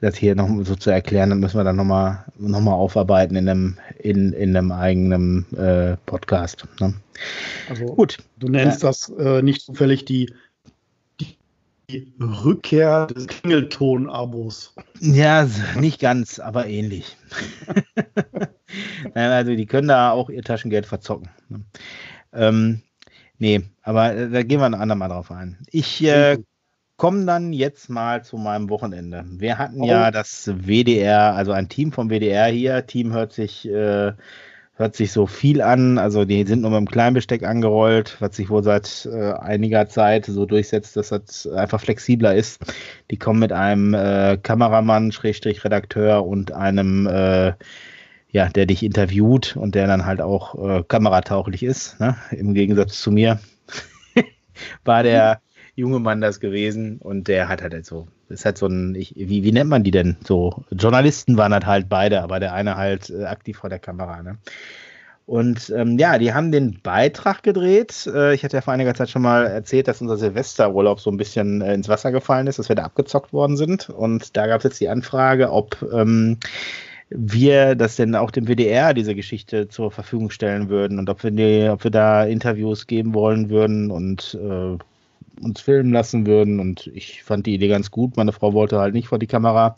das 0.00 0.16
hier 0.16 0.36
noch 0.36 0.48
so 0.62 0.76
zu 0.76 0.90
erklären. 0.90 1.30
Dann 1.30 1.40
müssen 1.40 1.58
wir 1.58 1.64
dann 1.64 1.76
nochmal 1.76 2.24
noch 2.38 2.60
mal 2.60 2.74
aufarbeiten 2.74 3.34
in 3.34 3.48
einem, 3.48 3.76
in, 3.98 4.32
in 4.32 4.56
einem 4.56 4.70
eigenen 4.70 5.46
äh, 5.56 5.96
Podcast. 6.06 6.66
Ne? 6.78 6.94
Also 7.68 7.86
gut. 7.86 8.18
Du 8.38 8.48
nennst 8.48 8.82
ja. 8.82 8.88
das 8.88 9.08
äh, 9.18 9.42
nicht 9.42 9.62
zufällig 9.62 10.04
die 10.04 10.32
die 11.90 12.12
Rückkehr 12.20 13.06
des 13.06 13.26
Klingelton-Abos. 13.26 14.74
Ja, 15.00 15.48
nicht 15.78 16.00
ganz, 16.00 16.38
aber 16.38 16.66
ähnlich. 16.66 17.16
also 19.14 19.56
die 19.56 19.64
können 19.64 19.88
da 19.88 20.10
auch 20.10 20.28
ihr 20.28 20.42
Taschengeld 20.42 20.84
verzocken. 20.84 21.30
Ne? 21.48 21.64
Ähm, 22.34 22.82
nee, 23.38 23.62
aber 23.82 24.14
äh, 24.14 24.28
da 24.28 24.42
gehen 24.42 24.60
wir 24.60 24.66
ein 24.66 24.74
andermal 24.74 25.08
drauf 25.08 25.30
ein. 25.30 25.56
Ich 25.70 26.04
äh, 26.04 26.36
komme 26.98 27.24
dann 27.24 27.54
jetzt 27.54 27.88
mal 27.88 28.22
zu 28.22 28.36
meinem 28.36 28.68
Wochenende. 28.68 29.24
Wir 29.26 29.56
hatten 29.56 29.80
oh. 29.80 29.86
ja 29.86 30.10
das 30.10 30.50
WDR, 30.54 31.34
also 31.34 31.52
ein 31.52 31.70
Team 31.70 31.92
vom 31.92 32.10
WDR 32.10 32.48
hier. 32.48 32.86
Team 32.86 33.14
hört 33.14 33.32
sich 33.32 33.66
äh, 33.66 34.12
hört 34.78 34.94
sich 34.94 35.12
so 35.12 35.26
viel 35.26 35.60
an. 35.60 35.98
Also 35.98 36.24
die 36.24 36.44
sind 36.46 36.62
nur 36.62 36.70
mit 36.70 36.78
dem 36.78 36.88
Kleinbesteck 36.88 37.42
angerollt, 37.42 38.16
was 38.20 38.36
sich 38.36 38.48
wohl 38.48 38.62
seit 38.62 39.08
äh, 39.12 39.32
einiger 39.32 39.88
Zeit 39.88 40.26
so 40.26 40.46
durchsetzt, 40.46 40.96
dass 40.96 41.08
das 41.08 41.46
einfach 41.48 41.80
flexibler 41.80 42.34
ist. 42.34 42.60
Die 43.10 43.18
kommen 43.18 43.40
mit 43.40 43.52
einem 43.52 43.92
äh, 43.92 44.38
Kameramann, 44.40 45.10
Schrägstrich 45.10 45.64
Redakteur 45.64 46.24
und 46.24 46.52
einem, 46.52 47.08
äh, 47.08 47.54
ja, 48.30 48.48
der 48.48 48.66
dich 48.66 48.84
interviewt 48.84 49.56
und 49.56 49.74
der 49.74 49.88
dann 49.88 50.06
halt 50.06 50.20
auch 50.20 50.54
äh, 50.54 50.84
kameratauglich 50.86 51.64
ist, 51.64 51.98
ne? 51.98 52.16
im 52.30 52.54
Gegensatz 52.54 53.00
zu 53.00 53.10
mir. 53.10 53.40
War 54.84 55.02
der 55.02 55.40
junge 55.74 55.98
Mann 55.98 56.20
das 56.20 56.38
gewesen 56.38 56.98
und 56.98 57.26
der 57.26 57.48
hat 57.48 57.62
halt 57.62 57.84
so 57.84 58.06
ist 58.28 58.44
halt 58.44 58.58
so 58.58 58.66
ein, 58.66 58.94
ich, 58.94 59.14
wie, 59.16 59.42
wie 59.44 59.52
nennt 59.52 59.70
man 59.70 59.84
die 59.84 59.90
denn? 59.90 60.16
So, 60.26 60.64
Journalisten 60.70 61.36
waren 61.36 61.52
halt 61.52 61.66
halt 61.66 61.88
beide, 61.88 62.22
aber 62.22 62.40
der 62.40 62.52
eine 62.52 62.76
halt 62.76 63.10
äh, 63.10 63.24
aktiv 63.24 63.58
vor 63.58 63.70
der 63.70 63.78
Kamera, 63.78 64.22
ne? 64.22 64.38
Und 65.28 65.68
ähm, 65.76 65.98
ja, 65.98 66.16
die 66.16 66.32
haben 66.32 66.52
den 66.52 66.80
Beitrag 66.80 67.42
gedreht. 67.42 68.06
Äh, 68.06 68.32
ich 68.32 68.44
hatte 68.44 68.56
ja 68.56 68.62
vor 68.62 68.72
einiger 68.72 68.94
Zeit 68.94 69.10
schon 69.10 69.20
mal 69.20 69.46
erzählt, 69.46 69.86
dass 69.86 70.00
unser 70.00 70.16
Silvesterurlaub 70.16 71.00
so 71.00 71.10
ein 71.10 71.18
bisschen 71.18 71.60
äh, 71.60 71.74
ins 71.74 71.86
Wasser 71.90 72.12
gefallen 72.12 72.46
ist, 72.46 72.58
dass 72.58 72.70
wir 72.70 72.76
da 72.76 72.84
abgezockt 72.84 73.34
worden 73.34 73.58
sind. 73.58 73.90
Und 73.90 74.38
da 74.38 74.46
gab 74.46 74.58
es 74.58 74.64
jetzt 74.64 74.80
die 74.80 74.88
Anfrage, 74.88 75.52
ob 75.52 75.86
ähm, 75.92 76.38
wir 77.10 77.74
das 77.74 77.96
denn 77.96 78.14
auch 78.14 78.30
dem 78.30 78.46
WDR 78.48 78.94
diese 78.94 79.14
Geschichte 79.14 79.68
zur 79.68 79.90
Verfügung 79.90 80.30
stellen 80.30 80.70
würden 80.70 80.98
und 80.98 81.10
ob 81.10 81.22
wir, 81.22 81.30
die, 81.30 81.68
ob 81.68 81.84
wir 81.84 81.90
da 81.90 82.24
Interviews 82.24 82.86
geben 82.86 83.12
wollen 83.12 83.50
würden 83.50 83.90
und 83.90 84.38
äh, 84.42 84.78
uns 85.40 85.60
filmen 85.60 85.92
lassen 85.92 86.26
würden. 86.26 86.60
Und 86.60 86.86
ich 86.88 87.22
fand 87.22 87.46
die 87.46 87.54
Idee 87.54 87.68
ganz 87.68 87.90
gut. 87.90 88.16
Meine 88.16 88.32
Frau 88.32 88.52
wollte 88.52 88.78
halt 88.78 88.94
nicht 88.94 89.08
vor 89.08 89.18
die 89.18 89.26
Kamera, 89.26 89.76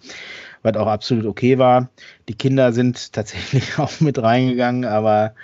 was 0.63 0.77
auch 0.77 0.87
absolut 0.87 1.27
okay 1.27 1.59
war. 1.59 1.91
Die 2.29 2.35
Kinder 2.35 2.73
sind 2.73 3.13
tatsächlich 3.13 3.79
auch 3.79 4.01
mit 4.01 4.21
reingegangen, 4.21 4.85
aber 4.85 5.35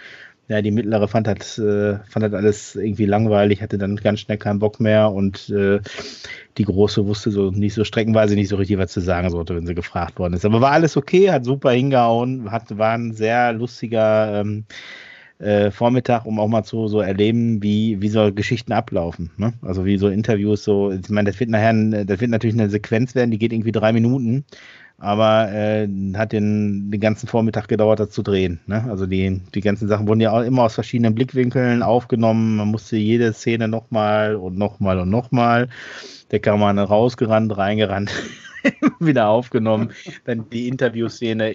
ja, 0.49 0.62
die 0.62 0.71
mittlere 0.71 1.09
fand 1.09 1.27
das, 1.27 1.59
äh, 1.59 1.99
fand 2.09 2.25
das 2.25 2.33
alles 2.33 2.77
irgendwie 2.77 3.07
langweilig, 3.07 3.62
hatte 3.62 3.79
dann 3.79 3.97
ganz 3.97 4.21
schnell 4.21 4.39
keinen 4.39 4.61
Bock 4.61 4.79
mehr 4.79 5.11
und 5.11 5.49
äh, 5.51 5.81
die 6.57 6.64
große 6.64 7.05
wusste 7.07 7.33
so 7.33 7.51
nicht 7.51 7.75
so 7.75 7.83
streckenweise 7.83 8.37
nicht 8.37 8.49
so 8.49 8.57
richtig, 8.57 8.79
was 8.79 8.93
zu 8.93 9.01
sagen 9.01 9.31
sollte, 9.31 9.57
wenn 9.57 9.67
sie 9.67 9.75
gefragt 9.75 10.21
worden 10.21 10.35
ist. 10.35 10.45
Aber 10.45 10.61
war 10.61 10.71
alles 10.71 10.97
okay, 10.97 11.33
hat 11.33 11.45
super 11.45 11.73
hingehauen, 11.73 12.51
hat, 12.53 12.79
war 12.79 12.93
ein 12.93 13.12
sehr 13.12 13.53
lustiger 13.53 14.41
ähm, 14.41 14.67
äh, 15.39 15.70
Vormittag, 15.70 16.24
um 16.24 16.39
auch 16.39 16.49
mal 16.49 16.64
zu 16.64 16.89
so 16.89 17.01
erleben, 17.01 17.62
wie, 17.62 18.01
wie 18.01 18.09
so 18.09 18.32
Geschichten 18.32 18.72
ablaufen. 18.72 19.30
Ne? 19.37 19.53
Also 19.62 19.84
wie 19.84 19.99
so 19.99 20.09
Interviews 20.09 20.64
so, 20.64 20.91
ich 20.93 21.09
meine, 21.11 21.30
das 21.30 21.41
wird 21.41 21.51
nachher, 21.51 22.05
das 22.05 22.20
wird 22.20 22.30
natürlich 22.30 22.59
eine 22.59 22.70
Sequenz 22.70 23.14
werden, 23.14 23.30
die 23.30 23.39
geht 23.39 23.53
irgendwie 23.53 23.72
drei 23.72 23.93
Minuten, 23.93 24.45
aber 24.99 25.53
äh, 25.53 25.87
hat 26.14 26.32
den, 26.32 26.91
den 26.91 27.01
ganzen 27.01 27.26
Vormittag 27.26 27.68
gedauert, 27.68 28.01
das 28.01 28.11
zu 28.11 28.22
drehen. 28.22 28.61
Ne? 28.66 28.84
Also 28.89 29.07
die, 29.07 29.43
die 29.55 29.61
ganzen 29.61 29.89
Sachen 29.89 30.09
wurden 30.09 30.20
ja 30.20 30.32
auch 30.32 30.43
immer 30.43 30.62
aus 30.62 30.74
verschiedenen 30.74 31.14
Blickwinkeln 31.14 31.82
aufgenommen. 31.82 32.57
Man 32.57 32.68
musste 32.68 32.97
jede 32.97 33.32
Szene 33.34 33.68
nochmal 33.68 34.37
und 34.37 34.57
nochmal 34.57 34.99
und 34.99 35.11
nochmal. 35.11 35.68
Der 36.30 36.41
kam 36.41 36.61
mal 36.61 36.78
rausgerannt, 36.78 37.57
reingerannt, 37.57 38.11
wieder 39.01 39.28
aufgenommen. 39.28 39.91
Dann 40.24 40.49
die 40.49 40.66
Interviewszene 40.66 41.55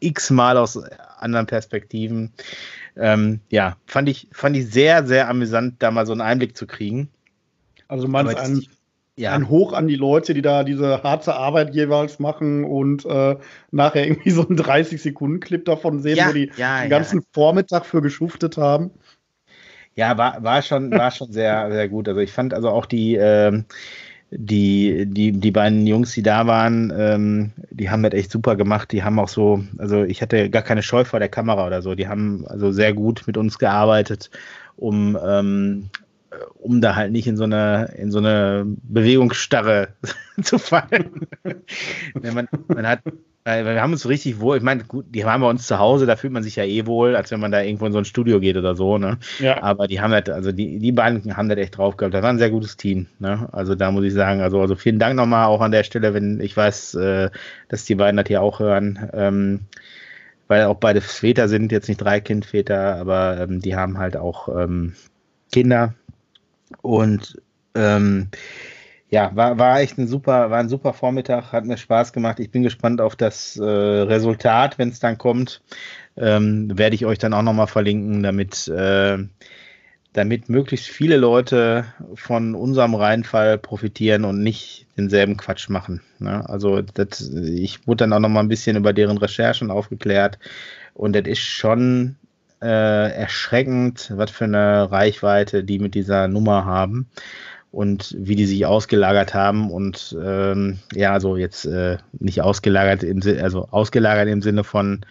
x-mal 0.00 0.58
aus 0.58 0.78
anderen 1.18 1.46
Perspektiven. 1.46 2.32
Ähm, 2.96 3.40
ja, 3.50 3.76
fand 3.86 4.08
ich, 4.08 4.28
fand 4.32 4.56
ich 4.56 4.70
sehr, 4.70 5.06
sehr 5.06 5.28
amüsant, 5.28 5.76
da 5.78 5.90
mal 5.90 6.06
so 6.06 6.12
einen 6.12 6.20
Einblick 6.20 6.56
zu 6.56 6.66
kriegen. 6.66 7.08
Also 7.88 8.06
du 8.06 8.10
meinst 8.10 8.36
ein, 8.36 8.62
ja. 9.16 9.32
ein 9.32 9.48
Hoch 9.48 9.72
an 9.72 9.88
die 9.88 9.96
Leute, 9.96 10.34
die 10.34 10.42
da 10.42 10.64
diese 10.64 11.02
harte 11.02 11.34
Arbeit 11.34 11.74
jeweils 11.74 12.18
machen 12.18 12.64
und 12.64 13.04
äh, 13.04 13.36
nachher 13.70 14.06
irgendwie 14.06 14.30
so 14.30 14.46
einen 14.46 14.58
30-Sekunden-Clip 14.58 15.64
davon 15.64 16.00
sehen, 16.00 16.16
ja, 16.16 16.28
wo 16.28 16.32
die 16.32 16.50
ja, 16.56 16.82
den 16.82 16.90
ganzen 16.90 17.22
Vormittag 17.32 17.86
für 17.86 18.00
geschuftet 18.00 18.56
haben. 18.56 18.90
Ja, 19.96 20.16
war, 20.16 20.42
war 20.42 20.62
schon, 20.62 20.90
war 20.92 21.10
schon 21.10 21.32
sehr, 21.32 21.70
sehr 21.70 21.88
gut. 21.88 22.08
Also 22.08 22.20
ich 22.20 22.32
fand 22.32 22.54
also 22.54 22.70
auch 22.70 22.86
die, 22.86 23.16
ähm, 23.16 23.66
die, 24.32 25.06
die, 25.06 25.32
die 25.32 25.50
beiden 25.50 25.86
Jungs, 25.86 26.12
die 26.12 26.22
da 26.22 26.46
waren, 26.46 26.92
ähm, 26.96 27.52
die 27.70 27.90
haben 27.90 28.02
das 28.02 28.12
echt 28.12 28.30
super 28.30 28.54
gemacht. 28.56 28.92
Die 28.92 29.02
haben 29.02 29.18
auch 29.18 29.28
so, 29.28 29.64
also 29.78 30.04
ich 30.04 30.22
hatte 30.22 30.50
gar 30.50 30.62
keine 30.62 30.82
Scheu 30.82 31.04
vor 31.04 31.18
der 31.18 31.28
Kamera 31.28 31.66
oder 31.66 31.82
so. 31.82 31.94
Die 31.94 32.06
haben 32.06 32.46
also 32.46 32.70
sehr 32.70 32.94
gut 32.94 33.24
mit 33.26 33.36
uns 33.36 33.58
gearbeitet, 33.58 34.30
um, 34.76 35.18
ähm, 35.24 35.90
um 36.60 36.80
da 36.80 36.94
halt 36.94 37.10
nicht 37.10 37.26
in 37.26 37.36
so 37.36 37.44
eine, 37.44 37.92
in 37.98 38.12
so 38.12 38.18
eine 38.18 38.64
Bewegungsstarre 38.66 39.88
zu 40.42 40.58
fallen. 40.58 41.26
man, 42.22 42.48
man 42.68 42.86
hat 42.86 43.00
weil 43.50 43.74
wir 43.74 43.82
haben 43.82 43.92
uns 43.92 44.02
so 44.02 44.08
richtig 44.08 44.40
wohl, 44.40 44.56
ich 44.56 44.62
meine, 44.62 44.84
gut, 44.84 45.06
die 45.10 45.24
waren 45.24 45.40
bei 45.40 45.48
uns 45.48 45.66
zu 45.66 45.78
Hause, 45.78 46.06
da 46.06 46.16
fühlt 46.16 46.32
man 46.32 46.42
sich 46.42 46.56
ja 46.56 46.64
eh 46.64 46.86
wohl, 46.86 47.16
als 47.16 47.30
wenn 47.30 47.40
man 47.40 47.52
da 47.52 47.60
irgendwo 47.60 47.86
in 47.86 47.92
so 47.92 47.98
ein 47.98 48.04
Studio 48.04 48.40
geht 48.40 48.56
oder 48.56 48.74
so, 48.74 48.98
ne? 48.98 49.18
Ja. 49.38 49.62
Aber 49.62 49.86
die 49.86 50.00
haben 50.00 50.12
das, 50.12 50.28
also 50.28 50.52
die, 50.52 50.78
die 50.78 50.92
beiden 50.92 51.36
haben 51.36 51.48
das 51.48 51.58
echt 51.58 51.76
drauf 51.76 51.96
gehabt. 51.96 52.14
Das 52.14 52.22
war 52.22 52.30
ein 52.30 52.38
sehr 52.38 52.50
gutes 52.50 52.76
Team, 52.76 53.06
ne? 53.18 53.48
Also 53.52 53.74
da 53.74 53.90
muss 53.90 54.04
ich 54.04 54.14
sagen, 54.14 54.40
also, 54.40 54.60
also 54.60 54.74
vielen 54.74 54.98
Dank 54.98 55.16
nochmal 55.16 55.46
auch 55.46 55.60
an 55.60 55.72
der 55.72 55.84
Stelle, 55.84 56.14
wenn 56.14 56.40
ich 56.40 56.56
weiß, 56.56 56.94
äh, 56.94 57.30
dass 57.68 57.84
die 57.84 57.94
beiden 57.94 58.16
das 58.16 58.26
hier 58.28 58.42
auch 58.42 58.60
hören. 58.60 59.10
Ähm, 59.12 59.60
weil 60.50 60.64
auch 60.64 60.78
beide 60.78 61.00
Väter 61.00 61.48
sind, 61.48 61.70
jetzt 61.70 61.86
nicht 61.86 61.98
drei 61.98 62.20
Kindväter, 62.20 62.96
aber 62.96 63.38
ähm, 63.40 63.60
die 63.60 63.76
haben 63.76 63.98
halt 63.98 64.16
auch 64.16 64.48
ähm, 64.48 64.94
Kinder 65.52 65.94
und 66.82 67.40
ähm, 67.76 68.28
ja, 69.10 69.34
war, 69.34 69.58
war 69.58 69.80
echt 69.80 69.98
ein 69.98 70.06
super, 70.06 70.50
war 70.50 70.58
ein 70.58 70.68
super 70.68 70.92
Vormittag, 70.92 71.52
hat 71.52 71.64
mir 71.64 71.76
Spaß 71.76 72.12
gemacht. 72.12 72.38
Ich 72.38 72.52
bin 72.52 72.62
gespannt 72.62 73.00
auf 73.00 73.16
das 73.16 73.56
äh, 73.56 73.64
Resultat, 73.64 74.78
wenn 74.78 74.88
es 74.88 75.00
dann 75.00 75.18
kommt. 75.18 75.62
Ähm, 76.16 76.78
werde 76.78 76.94
ich 76.94 77.06
euch 77.06 77.18
dann 77.18 77.34
auch 77.34 77.42
nochmal 77.42 77.66
verlinken, 77.66 78.22
damit, 78.22 78.68
äh, 78.68 79.18
damit 80.12 80.48
möglichst 80.48 80.86
viele 80.86 81.16
Leute 81.16 81.86
von 82.14 82.54
unserem 82.54 82.94
Reinfall 82.94 83.58
profitieren 83.58 84.24
und 84.24 84.42
nicht 84.44 84.86
denselben 84.96 85.36
Quatsch 85.36 85.68
machen. 85.68 86.02
Ne? 86.20 86.48
Also 86.48 86.80
das, 86.80 87.30
ich 87.30 87.88
wurde 87.88 88.04
dann 88.04 88.12
auch 88.12 88.20
nochmal 88.20 88.44
ein 88.44 88.48
bisschen 88.48 88.76
über 88.76 88.92
deren 88.92 89.18
Recherchen 89.18 89.72
aufgeklärt 89.72 90.38
und 90.94 91.16
das 91.16 91.26
ist 91.26 91.40
schon 91.40 92.16
äh, 92.62 93.12
erschreckend, 93.12 94.12
was 94.14 94.30
für 94.30 94.44
eine 94.44 94.90
Reichweite 94.90 95.64
die 95.64 95.78
mit 95.78 95.94
dieser 95.94 96.28
Nummer 96.28 96.64
haben 96.64 97.08
und 97.72 98.16
wie 98.18 98.34
die 98.34 98.46
sich 98.46 98.66
ausgelagert 98.66 99.34
haben 99.34 99.70
und 99.70 100.16
ähm, 100.22 100.78
ja, 100.94 101.12
also 101.12 101.36
jetzt 101.36 101.66
äh, 101.66 101.98
nicht 102.18 102.42
ausgelagert 102.42 103.02
im 103.02 103.22
also 103.40 103.68
ausgelagert 103.70 104.28
im 104.28 104.42
Sinne 104.42 104.64
von 104.64 105.04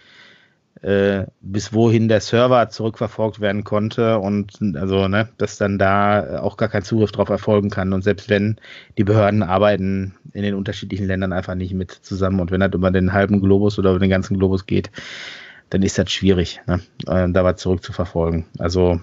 äh, 0.82 1.24
bis 1.40 1.72
wohin 1.72 2.08
der 2.08 2.20
Server 2.20 2.68
zurückverfolgt 2.68 3.40
werden 3.40 3.64
konnte 3.64 4.18
und 4.18 4.58
also 4.74 5.08
ne, 5.08 5.28
dass 5.38 5.56
dann 5.56 5.78
da 5.78 6.40
auch 6.40 6.56
gar 6.56 6.68
kein 6.68 6.82
Zugriff 6.82 7.12
drauf 7.12 7.30
erfolgen 7.30 7.70
kann 7.70 7.92
und 7.92 8.02
selbst 8.02 8.28
wenn 8.28 8.56
die 8.98 9.04
Behörden 9.04 9.42
arbeiten 9.42 10.14
in 10.32 10.42
den 10.42 10.54
unterschiedlichen 10.54 11.06
Ländern 11.06 11.32
einfach 11.32 11.54
nicht 11.54 11.72
mit 11.72 11.92
zusammen 11.92 12.40
und 12.40 12.50
wenn 12.50 12.60
das 12.60 12.72
über 12.74 12.90
den 12.90 13.12
halben 13.12 13.40
Globus 13.40 13.78
oder 13.78 13.90
über 13.90 13.98
den 13.98 14.10
ganzen 14.10 14.38
Globus 14.38 14.66
geht, 14.66 14.90
dann 15.70 15.82
ist 15.82 15.98
das 15.98 16.10
schwierig, 16.10 16.60
ne, 16.66 16.80
äh, 17.06 17.30
da 17.30 17.42
was 17.42 17.56
zurückzuverfolgen. 17.56 18.44
Also 18.58 19.00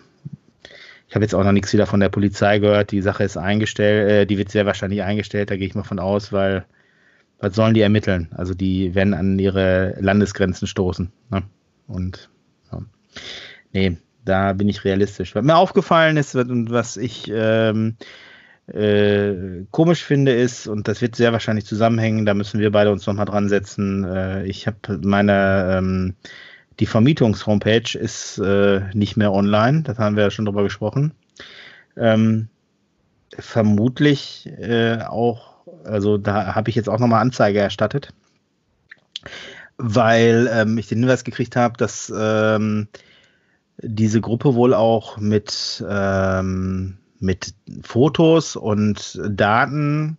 ich 1.08 1.16
habe 1.16 1.24
jetzt 1.24 1.34
auch 1.34 1.44
noch 1.44 1.52
nichts 1.52 1.72
wieder 1.74 1.88
von 1.88 2.00
der 2.00 2.10
Polizei 2.10 2.60
gehört. 2.60 2.92
Die 2.92 3.02
Sache 3.02 3.24
ist 3.24 3.38
eingestellt, 3.38 4.10
äh, 4.10 4.26
die 4.26 4.38
wird 4.38 4.50
sehr 4.50 4.66
wahrscheinlich 4.66 5.04
eingestellt, 5.04 5.50
da 5.50 5.56
gehe 5.56 5.68
ich 5.68 5.76
mal 5.76 5.84
von 5.84 6.00
aus, 6.00 6.34
weil 6.34 6.66
was 7.40 7.56
sollen 7.56 7.74
die 7.74 7.82
ermitteln? 7.82 8.30
Also 8.36 8.54
die 8.54 8.96
werden 8.96 9.14
an 9.14 9.38
ihre 9.40 9.96
Landesgrenzen 10.00 10.68
stoßen. 10.68 11.12
Ne? 11.30 11.44
Und 11.88 12.30
ja. 12.72 12.82
nee, 13.74 13.98
da 14.26 14.54
bin 14.54 14.68
ich 14.70 14.84
realistisch. 14.84 15.36
Was 15.36 15.46
mir 15.46 15.56
aufgefallen 15.56 16.18
ist 16.18 16.36
und 16.36 16.72
was 16.72 16.98
ich 16.98 17.32
ähm, 17.34 17.96
äh, 18.68 19.64
komisch 19.72 20.04
finde, 20.04 20.34
ist, 20.34 20.68
und 20.68 20.88
das 20.88 21.02
wird 21.02 21.16
sehr 21.16 21.32
wahrscheinlich 21.32 21.66
zusammenhängen, 21.66 22.26
da 22.26 22.34
müssen 22.34 22.60
wir 22.60 22.72
beide 22.72 22.92
uns 22.92 23.06
nochmal 23.08 23.26
dran 23.26 23.50
setzen. 23.50 24.04
Äh, 24.04 24.46
ich 24.46 24.68
habe 24.68 25.00
meine 25.04 25.78
ähm, 25.78 26.16
die 26.80 26.86
Vermietungs-Homepage 26.86 27.98
ist 27.98 28.38
äh, 28.38 28.82
nicht 28.94 29.18
mehr 29.18 29.32
online, 29.32 29.84
das 29.84 29.98
haben 29.98 30.16
wir 30.16 30.24
ja 30.24 30.32
schon 30.32 30.46
drüber 30.46 30.64
gesprochen. 30.64 31.14
Ähm, 31.96 32.50
vermutlich 33.38 34.48
äh, 34.60 35.02
auch, 35.02 35.66
also 35.84 36.18
da 36.18 36.56
habe 36.56 36.70
ich 36.70 36.76
jetzt 36.76 36.90
auch 36.90 37.00
nochmal 37.00 37.22
Anzeige 37.22 37.60
erstattet, 37.60 38.14
weil 39.78 40.50
ähm, 40.52 40.78
ich 40.78 40.88
den 40.88 41.00
Hinweis 41.00 41.24
gekriegt 41.24 41.56
habe, 41.56 41.78
dass 41.78 42.12
ähm, 42.16 42.88
diese 43.80 44.22
Gruppe 44.22 44.56
wohl 44.56 44.74
auch 44.74 45.18
mit, 45.18 45.84
ähm, 45.88 46.98
mit 47.20 47.54
Fotos 47.84 48.56
und 48.56 49.20
Daten 49.30 50.18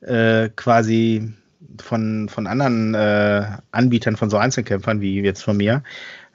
äh, 0.00 0.48
quasi 0.54 1.34
von, 1.80 2.28
von 2.28 2.46
anderen 2.46 2.94
äh, 2.94 3.44
Anbietern 3.72 4.16
von 4.16 4.30
so 4.30 4.36
Einzelkämpfern 4.36 5.00
wie 5.00 5.20
jetzt 5.20 5.42
von 5.42 5.56
mir, 5.56 5.82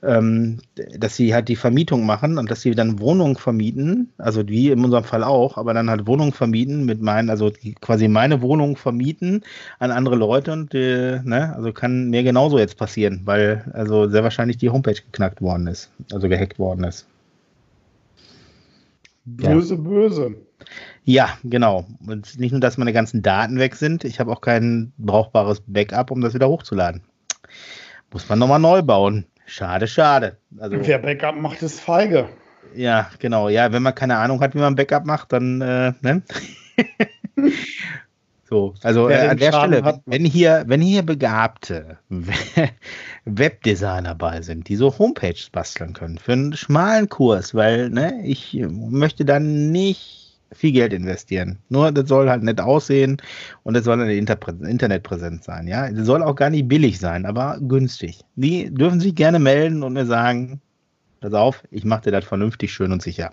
ähm, 0.04 0.60
dass 0.98 1.16
sie 1.16 1.34
halt 1.34 1.48
die 1.48 1.56
Vermietung 1.56 2.06
machen 2.06 2.38
und 2.38 2.52
dass 2.52 2.62
sie 2.62 2.72
dann 2.72 3.00
Wohnungen 3.00 3.36
vermieten, 3.36 4.12
also 4.18 4.48
wie 4.48 4.70
in 4.70 4.84
unserem 4.84 5.06
Fall 5.06 5.24
auch, 5.24 5.58
aber 5.58 5.74
dann 5.74 5.90
halt 5.90 6.08
Wohnungen 6.08 6.34
vermieten 6.34 6.86
mit 6.86 7.02
meinen, 7.02 7.30
also 7.30 7.52
quasi 7.82 8.08
meine 8.08 8.42
Wohnung 8.42 8.76
vermieten 8.76 9.44
an 9.80 9.92
andere 9.92 10.16
Leute 10.16 10.52
und 10.52 10.74
äh, 10.74 11.22
ne, 11.24 11.54
also 11.56 11.72
kann 11.72 12.10
mir 12.10 12.24
genauso 12.24 12.60
jetzt 12.60 12.78
passieren, 12.78 13.22
weil 13.26 13.64
also 13.74 14.10
sehr 14.10 14.24
wahrscheinlich 14.24 14.58
die 14.58 14.70
Homepage 14.70 14.94
geknackt 14.94 15.42
worden 15.42 15.68
ist, 15.68 15.90
also 16.12 16.28
gehackt 16.28 16.60
worden 16.60 16.84
ist. 16.84 17.08
Böse, 19.26 19.76
ja. 19.76 19.82
böse. 19.82 20.36
Ja, 21.04 21.38
genau. 21.44 21.86
Und 22.08 22.40
nicht 22.40 22.52
nur, 22.52 22.62
dass 22.62 22.78
meine 22.78 22.94
ganzen 22.94 23.22
Daten 23.22 23.60
weg 23.60 23.76
sind, 23.76 24.04
ich 24.04 24.20
habe 24.20 24.32
auch 24.32 24.42
kein 24.42 24.94
brauchbares 24.98 25.62
Backup, 25.66 26.12
um 26.12 26.22
das 26.22 26.34
wieder 26.34 26.48
hochzuladen. 26.48 27.02
Muss 28.12 28.28
man 28.30 28.40
nochmal 28.40 28.60
neu 28.60 28.82
bauen. 28.82 29.26
Schade, 29.46 29.88
schade. 29.88 30.38
Also, 30.58 30.78
Wer 30.80 31.00
Backup 31.00 31.36
macht, 31.36 31.62
ist 31.62 31.80
feige. 31.80 32.30
Ja, 32.76 33.10
genau. 33.20 33.50
Ja, 33.50 33.72
wenn 33.72 33.84
man 33.84 33.96
keine 33.96 34.18
Ahnung 34.18 34.40
hat, 34.42 34.56
wie 34.56 34.60
man 34.60 34.76
Backup 34.76 35.06
macht, 35.06 35.34
dann, 35.34 35.62
äh, 35.62 35.94
ne? 36.02 36.24
so, 38.54 38.76
also 38.84 39.10
äh, 39.10 39.16
an 39.16 39.38
der 39.38 39.52
Schaden 39.52 39.74
Stelle, 39.74 40.02
wenn 40.06 40.26
hier, 40.26 40.64
wenn 40.68 40.80
hier 40.80 41.02
begabte 41.02 41.98
Webdesigner 43.26 44.14
bei 44.14 44.44
sind, 44.44 44.70
die 44.70 44.76
so 44.76 44.96
Homepages 44.96 45.50
basteln 45.50 45.94
können 45.94 46.20
für 46.20 46.34
einen 46.34 46.56
schmalen 46.56 47.10
Kurs, 47.10 47.56
weil, 47.56 47.90
ne, 47.90 48.22
ich 48.24 48.56
möchte 48.70 49.26
dann 49.26 49.72
nicht 49.72 50.38
viel 50.52 50.72
Geld 50.72 50.94
investieren. 50.94 51.58
Nur 51.70 51.92
das 51.92 52.08
soll 52.08 52.30
halt 52.30 52.44
nett 52.44 52.62
aussehen 52.62 53.18
und 53.64 53.74
das 53.74 53.86
soll 53.86 54.00
eine 54.00 54.14
Internetpräsenz 54.14 55.46
sein. 55.46 55.68
Ja, 55.68 55.90
das 55.90 56.06
soll 56.06 56.22
auch 56.22 56.36
gar 56.36 56.52
nicht 56.52 56.68
billig 56.68 57.00
sein, 57.00 57.26
aber 57.26 57.58
günstig. 57.60 58.22
Die 58.36 58.72
dürfen 58.72 59.00
sich 59.00 59.16
gerne 59.16 59.40
melden 59.40 59.82
und 59.82 59.94
mir 59.94 60.06
sagen, 60.06 60.62
pass 61.22 61.34
auf, 61.34 61.64
ich 61.72 61.86
mache 61.86 62.04
dir 62.04 62.12
das 62.12 62.26
vernünftig, 62.26 62.72
schön 62.72 62.92
und 62.92 63.02
sicher. 63.02 63.32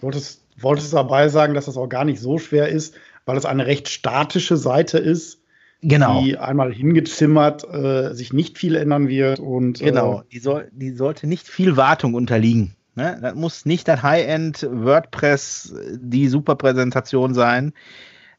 Wolltest, 0.00 0.44
wolltest 0.58 0.92
du 0.92 0.96
dabei 0.96 1.28
sagen, 1.28 1.54
dass 1.54 1.66
das 1.66 1.76
auch 1.76 1.88
gar 1.88 2.04
nicht 2.04 2.20
so 2.20 2.38
schwer 2.38 2.66
ist, 2.66 2.96
weil 3.26 3.36
es 3.36 3.44
eine 3.44 3.66
recht 3.66 3.88
statische 3.88 4.56
Seite 4.56 4.98
ist, 4.98 5.40
genau. 5.82 6.22
die 6.22 6.38
einmal 6.38 6.72
hingezimmert 6.72 7.64
äh, 7.64 8.14
sich 8.14 8.32
nicht 8.32 8.58
viel 8.58 8.76
ändern 8.76 9.08
wird 9.08 9.38
und 9.38 9.80
genau, 9.80 10.20
äh, 10.20 10.24
die, 10.32 10.38
soll, 10.38 10.68
die 10.72 10.90
sollte 10.90 11.26
nicht 11.26 11.48
viel 11.48 11.76
Wartung 11.76 12.14
unterliegen. 12.14 12.76
Ne? 12.94 13.18
Das 13.20 13.34
muss 13.34 13.66
nicht 13.66 13.88
das 13.88 14.02
High-End 14.02 14.66
WordPress, 14.70 15.74
die 15.96 16.28
Superpräsentation 16.28 17.34
sein. 17.34 17.72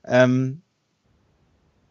Ähm, 0.05 0.61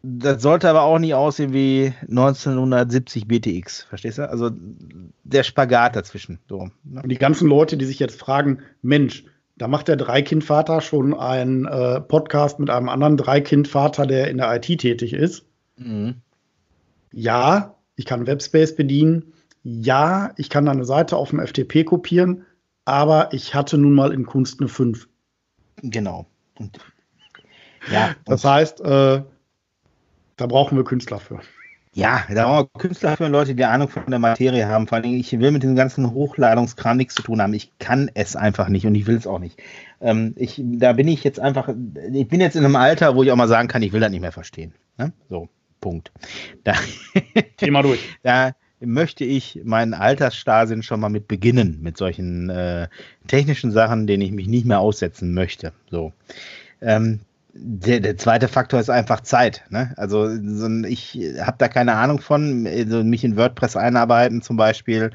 das 0.07 0.43
sollte 0.43 0.69
aber 0.69 0.83
auch 0.83 0.99
nicht 0.99 1.15
aussehen 1.15 1.55
wie 1.55 1.95
1970 2.03 3.27
BTX, 3.27 3.85
verstehst 3.85 4.19
du? 4.19 4.29
Also 4.29 4.51
der 5.25 5.43
Spagat 5.43 5.97
dazwischen. 5.97 6.41
So, 6.47 6.69
ne? 6.85 7.03
Und 7.03 7.09
die 7.09 7.17
ganzen 7.17 7.49
Leute, 7.49 7.79
die 7.79 7.87
sich 7.87 8.01
jetzt 8.01 8.21
fragen, 8.21 8.59
Mensch, 8.83 9.25
da 9.57 9.69
macht 9.69 9.89
der 9.89 9.97
Dreikindvater 9.97 10.81
schon 10.81 11.15
einen 11.15 11.67
äh, 11.67 12.01
Podcast 12.01 12.59
mit 12.59 12.71
einem 12.71 12.89
anderen 12.89 13.17
Dreikindvater, 13.17 14.07
der 14.07 14.29
in 14.29 14.39
der 14.39 14.55
IT 14.57 14.81
tätig 14.81 15.13
ist. 15.13 15.45
Mhm. 15.77 16.17
Ja, 17.13 17.77
ich 17.97 18.05
kann 18.05 18.27
Webspace 18.27 18.75
bedienen. 18.75 19.33
Ja, 19.63 20.33
ich 20.37 20.51
kann 20.51 20.69
eine 20.69 20.85
Seite 20.85 21.17
auf 21.17 21.31
dem 21.31 21.45
FTP 21.45 21.85
kopieren, 21.85 22.45
aber 22.85 23.33
ich 23.33 23.55
hatte 23.55 23.79
nun 23.79 23.95
mal 23.95 24.13
in 24.13 24.27
Kunst 24.27 24.61
eine 24.61 24.69
5. 24.69 25.09
Genau. 25.83 26.27
Und, 26.59 26.79
ja, 27.91 28.15
das 28.25 28.45
heißt, 28.45 28.81
äh, 28.81 29.23
da 30.37 30.47
brauchen 30.47 30.77
wir 30.77 30.85
Künstler 30.85 31.21
für. 31.21 31.41
Ja, 31.95 32.25
da 32.29 32.45
brauchen 32.45 32.69
wir 32.75 32.81
Künstler 32.81 33.17
für 33.17 33.29
Leute, 33.29 33.55
die 33.55 33.65
Ahnung 33.65 33.89
von 33.89 34.05
der 34.09 34.19
Materie 34.19 34.67
haben. 34.67 34.89
Vor 34.89 34.99
allem, 34.99 35.15
ich 35.15 35.39
will 35.39 35.53
mit 35.53 35.63
dem 35.63 35.77
ganzen 35.77 36.11
Hochladungskram 36.13 36.97
nichts 36.97 37.15
zu 37.15 37.23
tun 37.23 37.41
haben. 37.41 37.55
Ich 37.55 37.71
kann 37.79 38.11
es 38.15 38.35
einfach 38.35 38.69
nicht 38.69 38.85
und 38.85 38.97
ich 38.97 39.07
will 39.07 39.17
es 39.17 39.29
auch 39.29 39.39
nicht. 39.39 39.63
Ähm, 40.01 40.35
ich, 40.37 40.61
da 40.61 40.93
bin 40.93 41.07
ich 41.07 41.23
jetzt 41.23 41.39
einfach, 41.39 41.69
ich 42.13 42.27
bin 42.27 42.41
jetzt 42.41 42.57
in 42.57 42.65
einem 42.65 42.75
Alter, 42.75 43.15
wo 43.15 43.23
ich 43.23 43.31
auch 43.31 43.37
mal 43.37 43.47
sagen 43.47 43.69
kann, 43.69 43.83
ich 43.83 43.93
will 43.93 44.01
das 44.01 44.11
nicht 44.11 44.23
mehr 44.23 44.33
verstehen. 44.33 44.75
Ne? 44.99 45.13
So, 45.31 45.49
Punkt. 45.81 46.11
Da, 46.65 46.75
Thema 47.59 47.83
durch. 47.83 48.01
Da 48.25 48.57
möchte 48.81 49.25
ich 49.25 49.61
meinen 49.65 49.95
Altersstasien 49.95 50.83
schon 50.83 50.99
mal 50.99 51.11
mit 51.11 51.29
beginnen, 51.29 51.79
mit 51.81 51.97
solchen 51.97 52.51
äh, 52.51 52.89
technischen 53.29 53.71
Sachen, 53.71 54.09
denen 54.09 54.23
ich 54.23 54.33
mich 54.33 54.49
nicht 54.49 54.67
mehr 54.67 54.81
aussetzen 54.81 55.33
möchte. 55.33 55.73
So. 55.91 56.13
Ähm, 56.81 57.21
der, 57.57 58.01
der, 58.01 58.17
zweite 58.17 58.49
Faktor 58.49 58.81
ist 58.81 58.91
einfach 58.91 59.21
Zeit. 59.21 59.63
Ne? 59.71 59.95
Also 59.97 60.29
so, 60.43 60.69
ich 60.87 61.17
habe 61.41 61.57
da 61.59 61.69
keine 61.69 61.95
Ahnung 61.95 62.21
von. 62.21 62.67
Also 62.67 63.05
mich 63.05 63.23
in 63.23 63.37
WordPress 63.37 63.77
einarbeiten 63.77 64.43
zum 64.43 64.57
Beispiel 64.57 65.11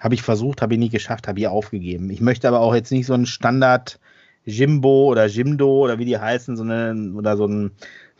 habe 0.00 0.14
ich 0.14 0.22
versucht, 0.22 0.60
habe 0.60 0.74
ich 0.74 0.80
nie 0.80 0.90
geschafft, 0.90 1.28
habe 1.28 1.38
ich 1.38 1.46
aufgegeben. 1.46 2.10
Ich 2.10 2.20
möchte 2.20 2.48
aber 2.48 2.60
auch 2.60 2.74
jetzt 2.74 2.90
nicht 2.90 3.06
so 3.06 3.14
einen 3.14 3.26
Standard 3.26 4.00
Jimbo 4.44 5.06
oder 5.06 5.26
Jimdo 5.26 5.84
oder 5.84 5.98
wie 5.98 6.04
die 6.04 6.18
heißen, 6.18 6.56
so 6.56 6.64
eine, 6.64 7.12
oder 7.16 7.36
so 7.36 7.46
ein 7.46 7.70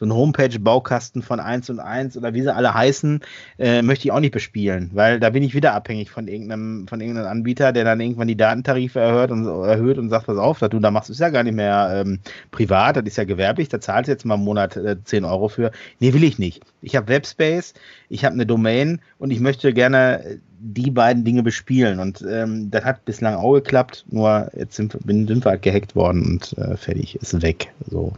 so 0.04 0.12
ein 0.12 0.16
Homepage-Baukasten 0.16 1.22
von 1.22 1.40
1 1.40 1.70
und 1.70 1.80
1 1.80 2.16
oder 2.16 2.34
wie 2.34 2.42
sie 2.42 2.54
alle 2.54 2.74
heißen, 2.74 3.20
äh, 3.58 3.82
möchte 3.82 4.06
ich 4.06 4.12
auch 4.12 4.20
nicht 4.20 4.32
bespielen, 4.32 4.90
weil 4.92 5.18
da 5.20 5.30
bin 5.30 5.42
ich 5.42 5.54
wieder 5.54 5.74
abhängig 5.74 6.10
von 6.10 6.28
irgendeinem, 6.28 6.86
von 6.88 7.00
irgendeinem 7.00 7.28
Anbieter, 7.28 7.72
der 7.72 7.84
dann 7.84 8.00
irgendwann 8.00 8.28
die 8.28 8.36
Datentarife 8.36 9.00
erhöht 9.00 9.30
und, 9.30 9.46
erhöht 9.46 9.98
und 9.98 10.10
sagt, 10.10 10.26
pass 10.26 10.38
auf, 10.38 10.60
du, 10.60 10.78
da 10.78 10.90
machst 10.90 11.08
du 11.08 11.12
es 11.12 11.18
ja 11.18 11.30
gar 11.30 11.42
nicht 11.42 11.54
mehr 11.54 12.02
ähm, 12.04 12.20
privat, 12.50 12.96
das 12.96 13.04
ist 13.04 13.16
ja 13.16 13.24
gewerblich, 13.24 13.68
da 13.68 13.80
zahlst 13.80 14.08
du 14.08 14.12
jetzt 14.12 14.24
mal 14.24 14.34
im 14.34 14.44
Monat 14.44 14.76
äh, 14.76 14.96
10 15.02 15.24
Euro 15.24 15.48
für. 15.48 15.72
Nee, 16.00 16.12
will 16.12 16.24
ich 16.24 16.38
nicht. 16.38 16.62
Ich 16.82 16.96
habe 16.96 17.08
Webspace, 17.08 17.74
ich 18.08 18.24
habe 18.24 18.34
eine 18.34 18.46
Domain 18.46 19.00
und 19.18 19.30
ich 19.30 19.40
möchte 19.40 19.72
gerne 19.72 20.38
die 20.60 20.90
beiden 20.90 21.24
Dinge 21.24 21.42
bespielen. 21.42 22.00
Und 22.00 22.24
ähm, 22.28 22.70
das 22.70 22.84
hat 22.84 23.04
bislang 23.04 23.34
auch 23.34 23.54
geklappt, 23.54 24.04
nur 24.10 24.50
jetzt 24.56 24.76
sind, 24.76 24.96
bin, 25.06 25.26
sind 25.26 25.44
wir 25.44 25.50
halt 25.50 25.62
gehackt 25.62 25.94
worden 25.94 26.24
und 26.24 26.58
äh, 26.58 26.76
fertig, 26.76 27.16
ist 27.16 27.40
weg. 27.42 27.72
So. 27.90 28.14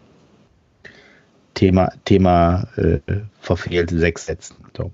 Thema, 1.57 1.91
Thema 2.05 2.69
äh, 2.77 3.01
verfehlt 3.41 3.91
sechs 3.91 4.27
Sätzen. 4.27 4.57
So. 4.77 4.93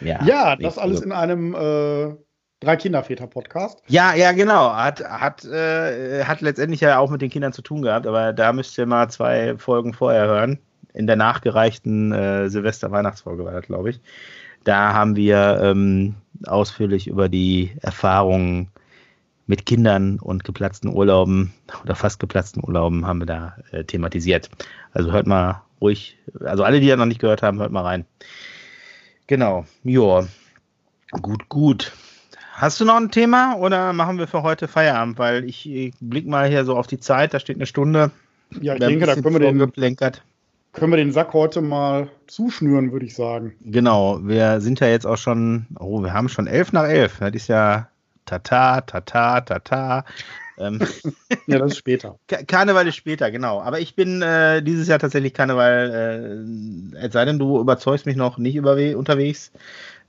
ja, 0.04 0.22
ja, 0.24 0.56
das 0.56 0.78
alles 0.78 1.00
in 1.00 1.12
einem 1.12 1.54
äh, 1.54 2.16
drei 2.58 2.76
Kinderväter 2.76 3.28
Podcast. 3.28 3.80
Ja, 3.86 4.14
ja, 4.14 4.32
genau. 4.32 4.74
Hat, 4.74 5.00
hat, 5.00 5.44
äh, 5.44 6.24
hat 6.24 6.40
letztendlich 6.40 6.80
ja 6.80 6.98
auch 6.98 7.08
mit 7.08 7.22
den 7.22 7.30
Kindern 7.30 7.52
zu 7.52 7.62
tun 7.62 7.82
gehabt, 7.82 8.08
aber 8.08 8.32
da 8.32 8.52
müsst 8.52 8.76
ihr 8.76 8.86
mal 8.86 9.08
zwei 9.08 9.56
Folgen 9.58 9.94
vorher 9.94 10.26
hören. 10.26 10.58
In 10.92 11.06
der 11.06 11.16
nachgereichten 11.16 12.12
äh, 12.12 12.50
Silvester-Weihnachtsfolge 12.50 13.44
war 13.44 13.52
das, 13.52 13.66
glaube 13.66 13.90
ich. 13.90 14.00
Da 14.64 14.92
haben 14.92 15.14
wir 15.14 15.60
ähm, 15.62 16.16
ausführlich 16.46 17.06
über 17.06 17.28
die 17.28 17.76
Erfahrungen 17.80 18.70
mit 19.46 19.66
Kindern 19.66 20.18
und 20.18 20.44
geplatzten 20.44 20.88
Urlauben 20.88 21.52
oder 21.82 21.94
fast 21.94 22.18
geplatzten 22.18 22.62
Urlauben 22.64 23.06
haben 23.06 23.20
wir 23.20 23.26
da 23.26 23.56
äh, 23.72 23.84
thematisiert. 23.84 24.50
Also 24.92 25.12
hört 25.12 25.26
mal 25.26 25.62
ruhig, 25.80 26.18
also 26.40 26.64
alle, 26.64 26.80
die 26.80 26.86
ja 26.86 26.96
noch 26.96 27.06
nicht 27.06 27.20
gehört 27.20 27.42
haben, 27.42 27.58
hört 27.58 27.72
mal 27.72 27.82
rein. 27.82 28.06
Genau, 29.26 29.64
ja, 29.84 30.24
gut, 31.10 31.48
gut. 31.48 31.92
Hast 32.52 32.80
du 32.80 32.84
noch 32.84 32.96
ein 32.96 33.10
Thema 33.10 33.56
oder 33.56 33.92
machen 33.92 34.18
wir 34.18 34.28
für 34.28 34.42
heute 34.42 34.68
Feierabend? 34.68 35.18
Weil 35.18 35.44
ich, 35.44 35.68
ich 35.68 35.94
blick 36.00 36.26
mal 36.26 36.48
hier 36.48 36.64
so 36.64 36.76
auf 36.76 36.86
die 36.86 37.00
Zeit, 37.00 37.34
da 37.34 37.40
steht 37.40 37.56
eine 37.56 37.66
Stunde. 37.66 38.12
Ja, 38.60 38.74
ich 38.74 38.80
denke, 38.80 39.06
da 39.06 39.14
können 39.16 39.32
wir, 39.32 39.40
den, 39.40 39.72
können 40.72 40.92
wir 40.92 40.96
den 40.96 41.12
Sack 41.12 41.32
heute 41.32 41.60
mal 41.60 42.08
zuschnüren, 42.28 42.92
würde 42.92 43.06
ich 43.06 43.14
sagen. 43.14 43.54
Genau, 43.64 44.20
wir 44.22 44.60
sind 44.60 44.78
ja 44.80 44.86
jetzt 44.86 45.06
auch 45.06 45.16
schon, 45.16 45.66
oh, 45.80 46.02
wir 46.02 46.12
haben 46.12 46.28
schon 46.28 46.46
elf 46.46 46.72
nach 46.72 46.84
elf. 46.84 47.18
Das 47.18 47.34
ist 47.34 47.48
ja 47.48 47.88
Tata, 48.24 48.80
Tata, 48.82 49.40
Tata. 49.40 50.04
Ähm, 50.58 50.80
ja, 51.46 51.58
das 51.58 51.72
ist 51.72 51.78
später. 51.78 52.18
Karneval 52.46 52.86
ist 52.86 52.96
später, 52.96 53.30
genau. 53.30 53.60
Aber 53.60 53.80
ich 53.80 53.94
bin 53.94 54.22
äh, 54.22 54.62
dieses 54.62 54.88
Jahr 54.88 54.98
tatsächlich 54.98 55.34
Karneval, 55.34 56.44
äh, 56.94 57.06
es 57.06 57.12
sei 57.12 57.24
denn, 57.24 57.38
du 57.38 57.60
überzeugst 57.60 58.06
mich 58.06 58.16
noch 58.16 58.38
nicht 58.38 58.58
unterwegs. 58.58 59.50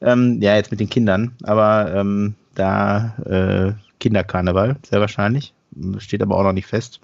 Ähm, 0.01 0.41
ja, 0.41 0.55
jetzt 0.55 0.71
mit 0.71 0.79
den 0.79 0.89
Kindern, 0.89 1.35
aber 1.43 1.93
ähm, 1.95 2.35
da 2.53 3.15
äh, 3.25 3.73
Kinderkarneval, 3.99 4.75
sehr 4.87 4.99
wahrscheinlich. 4.99 5.53
Steht 5.97 6.21
aber 6.21 6.37
auch 6.37 6.43
noch 6.43 6.53
nicht 6.53 6.67
fest. 6.67 6.99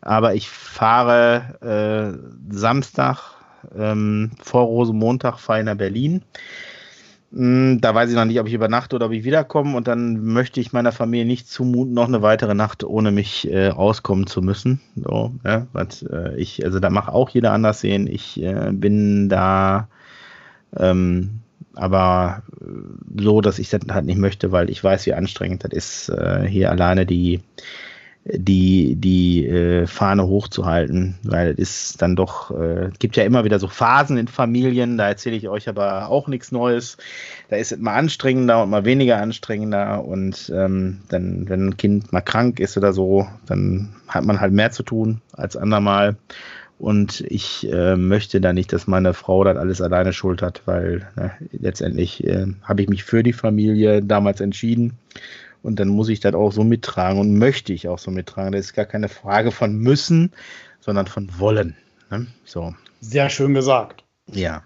Aber 0.00 0.34
ich 0.34 0.48
fahre 0.48 2.18
äh, 2.50 2.54
Samstag 2.54 3.34
ähm, 3.76 4.30
vor 4.42 4.64
Rosenmontag, 4.64 5.38
fahre 5.38 5.60
ich 5.60 5.64
nach 5.64 5.76
Berlin. 5.76 6.22
Hm, 7.34 7.80
da 7.80 7.94
weiß 7.94 8.10
ich 8.10 8.16
noch 8.16 8.24
nicht, 8.26 8.38
ob 8.38 8.46
ich 8.46 8.54
übernachte 8.54 8.94
oder 8.94 9.06
ob 9.06 9.12
ich 9.12 9.24
wiederkomme 9.24 9.76
und 9.76 9.88
dann 9.88 10.24
möchte 10.24 10.60
ich 10.60 10.72
meiner 10.72 10.92
Familie 10.92 11.26
nicht 11.26 11.48
zumuten, 11.48 11.92
noch 11.92 12.06
eine 12.06 12.22
weitere 12.22 12.54
Nacht 12.54 12.84
ohne 12.84 13.10
mich 13.10 13.50
äh, 13.50 13.70
auskommen 13.70 14.28
zu 14.28 14.40
müssen. 14.40 14.80
So, 14.94 15.32
ja, 15.44 15.66
was, 15.72 16.02
äh, 16.02 16.36
ich, 16.36 16.64
also 16.64 16.78
da 16.78 16.90
macht 16.90 17.08
auch 17.08 17.28
jeder 17.30 17.52
anders 17.52 17.80
sehen. 17.80 18.06
Ich 18.06 18.40
äh, 18.40 18.70
bin 18.72 19.28
da 19.28 19.88
ähm, 20.76 21.40
aber 21.74 22.44
so, 23.18 23.40
dass 23.40 23.58
ich 23.58 23.68
das 23.68 23.80
halt 23.90 24.04
nicht 24.04 24.18
möchte, 24.18 24.52
weil 24.52 24.70
ich 24.70 24.82
weiß, 24.82 25.06
wie 25.06 25.14
anstrengend 25.14 25.64
das 25.64 25.72
ist, 25.72 26.08
äh, 26.10 26.46
hier 26.46 26.70
alleine 26.70 27.04
die 27.04 27.40
die, 28.26 28.96
die 28.96 29.46
äh, 29.46 29.86
Fahne 29.86 30.26
hochzuhalten, 30.26 31.16
weil 31.24 31.50
es 31.58 31.90
ist 31.90 32.02
dann 32.02 32.16
doch, 32.16 32.50
äh, 32.50 32.90
gibt 32.98 33.16
ja 33.16 33.24
immer 33.24 33.44
wieder 33.44 33.58
so 33.58 33.68
Phasen 33.68 34.16
in 34.16 34.28
Familien, 34.28 34.96
da 34.96 35.08
erzähle 35.08 35.36
ich 35.36 35.48
euch 35.48 35.68
aber 35.68 36.08
auch 36.08 36.26
nichts 36.26 36.50
Neues. 36.50 36.96
Da 37.50 37.56
ist 37.56 37.72
es 37.72 37.78
mal 37.78 37.94
anstrengender 37.94 38.62
und 38.62 38.70
mal 38.70 38.86
weniger 38.86 39.20
anstrengender 39.20 40.02
und 40.04 40.50
ähm, 40.54 41.00
dann, 41.10 41.48
wenn 41.50 41.68
ein 41.68 41.76
Kind 41.76 42.12
mal 42.12 42.22
krank 42.22 42.60
ist 42.60 42.78
oder 42.78 42.94
so, 42.94 43.28
dann 43.44 43.94
hat 44.08 44.24
man 44.24 44.40
halt 44.40 44.54
mehr 44.54 44.70
zu 44.70 44.82
tun 44.82 45.20
als 45.32 45.56
andermal. 45.56 46.16
Und 46.78 47.20
ich 47.28 47.70
äh, 47.70 47.94
möchte 47.96 48.40
da 48.40 48.52
nicht, 48.52 48.72
dass 48.72 48.86
meine 48.86 49.14
Frau 49.14 49.44
das 49.44 49.56
alles 49.56 49.80
alleine 49.80 50.12
schultert, 50.12 50.62
weil 50.64 51.06
ne, 51.14 51.30
letztendlich 51.52 52.26
äh, 52.26 52.46
habe 52.62 52.82
ich 52.82 52.88
mich 52.88 53.04
für 53.04 53.22
die 53.22 53.32
Familie 53.32 54.02
damals 54.02 54.40
entschieden 54.40 54.98
und 55.64 55.80
dann 55.80 55.88
muss 55.88 56.10
ich 56.10 56.20
das 56.20 56.34
auch 56.34 56.52
so 56.52 56.62
mittragen 56.62 57.18
und 57.18 57.38
möchte 57.38 57.72
ich 57.72 57.88
auch 57.88 57.98
so 57.98 58.10
mittragen. 58.10 58.52
Das 58.52 58.66
ist 58.66 58.74
gar 58.74 58.84
keine 58.84 59.08
Frage 59.08 59.50
von 59.50 59.74
müssen, 59.74 60.32
sondern 60.78 61.06
von 61.06 61.30
wollen. 61.38 61.74
Ne? 62.10 62.26
So. 62.44 62.74
Sehr 63.00 63.30
schön 63.30 63.54
gesagt. 63.54 64.04
Ja. 64.30 64.62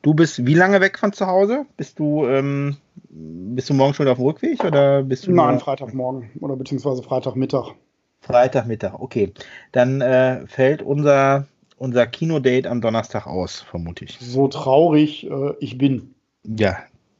Du 0.00 0.14
bist 0.14 0.46
wie 0.46 0.54
lange 0.54 0.80
weg 0.80 0.98
von 0.98 1.12
zu 1.12 1.26
Hause? 1.26 1.66
Bist 1.76 1.98
du, 1.98 2.26
ähm, 2.26 2.78
bist 3.10 3.68
du 3.68 3.74
morgen 3.74 3.92
schon 3.92 4.08
auf 4.08 4.16
dem 4.16 4.24
Rückweg 4.24 4.64
oder 4.64 5.02
bist 5.02 5.26
du? 5.26 5.32
Nein, 5.32 5.60
Freitagmorgen 5.60 6.30
oder 6.40 6.56
beziehungsweise 6.56 7.02
Freitagmittag. 7.02 7.74
Freitagmittag, 8.20 8.94
okay. 8.94 9.34
Dann 9.72 10.00
äh, 10.00 10.46
fällt 10.46 10.80
unser, 10.80 11.46
unser 11.76 12.06
Kinodate 12.06 12.70
am 12.70 12.80
Donnerstag 12.80 13.26
aus, 13.26 13.60
vermute 13.60 14.06
ich. 14.06 14.16
So 14.18 14.48
traurig 14.48 15.30
äh, 15.30 15.52
ich 15.60 15.76
bin. 15.76 16.14
Ja, 16.44 16.78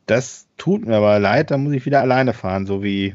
das 0.08 0.48
tut 0.56 0.86
mir 0.86 0.96
aber 0.96 1.18
leid, 1.18 1.50
da 1.50 1.58
muss 1.58 1.74
ich 1.74 1.86
wieder 1.86 2.00
alleine 2.00 2.32
fahren, 2.32 2.66
so 2.66 2.82
wie, 2.82 3.14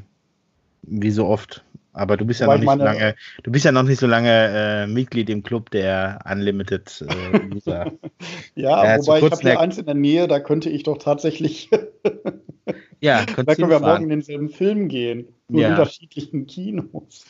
wie 0.83 1.11
so 1.11 1.27
oft. 1.27 1.63
Aber 1.95 2.17
du 2.17 2.25
bist 2.25 2.39
ja 2.39 2.47
noch 2.47 2.55
nicht 2.55 2.65
meine, 2.65 2.81
so 2.81 2.85
lange, 2.85 3.15
du 3.43 3.51
bist 3.51 3.65
ja 3.65 3.71
noch 3.71 3.83
nicht 3.83 3.99
so 3.99 4.07
lange 4.07 4.29
äh, 4.29 4.87
Mitglied 4.87 5.29
im 5.29 5.43
Club 5.43 5.69
der 5.69 6.19
Unlimited 6.29 7.05
äh, 7.07 7.53
User. 7.53 7.91
ja, 8.55 8.85
ja, 8.85 8.99
wobei 8.99 9.19
ich 9.19 9.31
habe 9.31 9.41
hier 9.41 9.59
eins 9.59 9.77
in 9.77 9.85
der 9.85 9.93
Nähe, 9.93 10.27
da 10.27 10.39
könnte 10.39 10.71
ich 10.71 10.83
doch 10.83 10.97
tatsächlich. 10.97 11.69
ja, 12.99 13.25
da 13.25 13.55
können 13.55 13.69
wir 13.69 13.79
morgen 13.79 14.03
in 14.03 14.09
denselben 14.09 14.49
Film 14.49 14.87
gehen, 14.87 15.27
nur 15.47 15.61
ja. 15.61 15.69
unterschiedlichen 15.69 16.47
Kinos. 16.47 17.25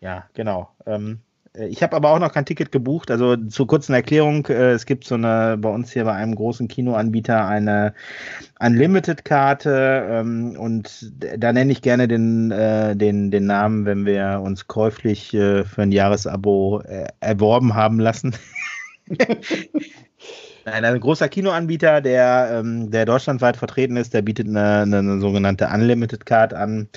ja, 0.00 0.24
genau. 0.32 0.70
Ähm, 0.86 1.12
äh, 1.12 1.35
ich 1.58 1.82
habe 1.82 1.96
aber 1.96 2.10
auch 2.10 2.18
noch 2.18 2.32
kein 2.32 2.44
Ticket 2.44 2.72
gebucht. 2.72 3.10
Also 3.10 3.36
zur 3.36 3.66
kurzen 3.66 3.94
Erklärung, 3.94 4.46
äh, 4.46 4.72
es 4.72 4.86
gibt 4.86 5.04
so 5.04 5.14
eine 5.14 5.56
bei 5.58 5.68
uns 5.68 5.92
hier 5.92 6.04
bei 6.04 6.12
einem 6.12 6.34
großen 6.34 6.68
Kinoanbieter 6.68 7.46
eine 7.46 7.94
Unlimited-Karte 8.60 10.06
ähm, 10.10 10.56
und 10.58 11.12
da 11.38 11.52
nenne 11.52 11.72
ich 11.72 11.82
gerne 11.82 12.08
den, 12.08 12.50
äh, 12.50 12.96
den, 12.96 13.30
den 13.30 13.46
Namen, 13.46 13.84
wenn 13.86 14.06
wir 14.06 14.40
uns 14.42 14.66
käuflich 14.66 15.30
für 15.30 15.64
ein 15.78 15.92
Jahresabo 15.92 16.82
erworben 17.20 17.74
haben 17.74 18.00
lassen. 18.00 18.34
Nein, 20.66 20.84
ein 20.84 20.98
großer 20.98 21.28
Kinoanbieter, 21.28 22.00
der, 22.00 22.48
ähm, 22.54 22.90
der 22.90 23.04
deutschlandweit 23.04 23.56
vertreten 23.56 23.96
ist, 23.96 24.12
der 24.14 24.22
bietet 24.22 24.48
eine, 24.48 24.82
eine 24.82 25.20
sogenannte 25.20 25.68
Unlimited 25.72 26.26
Card 26.26 26.54
an, 26.54 26.88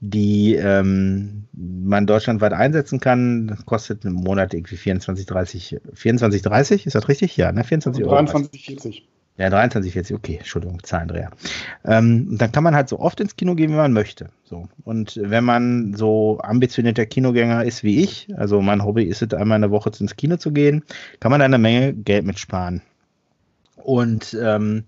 die 0.00 0.54
ähm, 0.54 1.44
man 1.52 2.06
deutschlandweit 2.06 2.52
einsetzen 2.52 3.00
kann. 3.00 3.46
Das 3.48 3.64
kostet 3.64 4.04
im 4.04 4.12
Monat 4.12 4.54
irgendwie 4.54 4.76
24, 4.76 5.26
30, 5.26 5.80
24, 5.94 6.42
30, 6.42 6.86
ist 6.86 6.94
das 6.94 7.08
richtig? 7.08 7.36
Ja, 7.36 7.52
ne? 7.52 7.64
24 7.64 8.04
Euro. 8.04 8.14
23, 8.14 8.66
40. 8.66 9.08
Ja, 9.38 9.50
23, 9.50 9.92
40, 9.92 10.16
okay, 10.16 10.36
Entschuldigung, 10.38 10.82
Zahlendreher. 10.82 11.30
Ähm, 11.84 12.38
dann 12.38 12.52
kann 12.52 12.64
man 12.64 12.74
halt 12.74 12.88
so 12.88 12.98
oft 12.98 13.20
ins 13.20 13.36
Kino 13.36 13.54
gehen, 13.54 13.70
wie 13.70 13.76
man 13.76 13.92
möchte. 13.92 14.30
So. 14.44 14.68
Und 14.84 15.20
wenn 15.22 15.44
man 15.44 15.92
so 15.92 16.38
ambitionierter 16.42 17.04
Kinogänger 17.04 17.62
ist 17.64 17.82
wie 17.84 18.02
ich, 18.02 18.28
also 18.38 18.62
mein 18.62 18.82
Hobby 18.82 19.04
ist 19.04 19.20
es, 19.20 19.34
einmal 19.34 19.56
in 19.56 19.62
der 19.62 19.70
Woche 19.70 19.90
ins 20.00 20.16
Kino 20.16 20.38
zu 20.38 20.52
gehen, 20.52 20.84
kann 21.20 21.30
man 21.30 21.40
da 21.40 21.44
eine 21.44 21.58
Menge 21.58 21.92
Geld 21.92 22.24
mitsparen. 22.24 22.80
Und 23.76 24.36
ähm, 24.40 24.84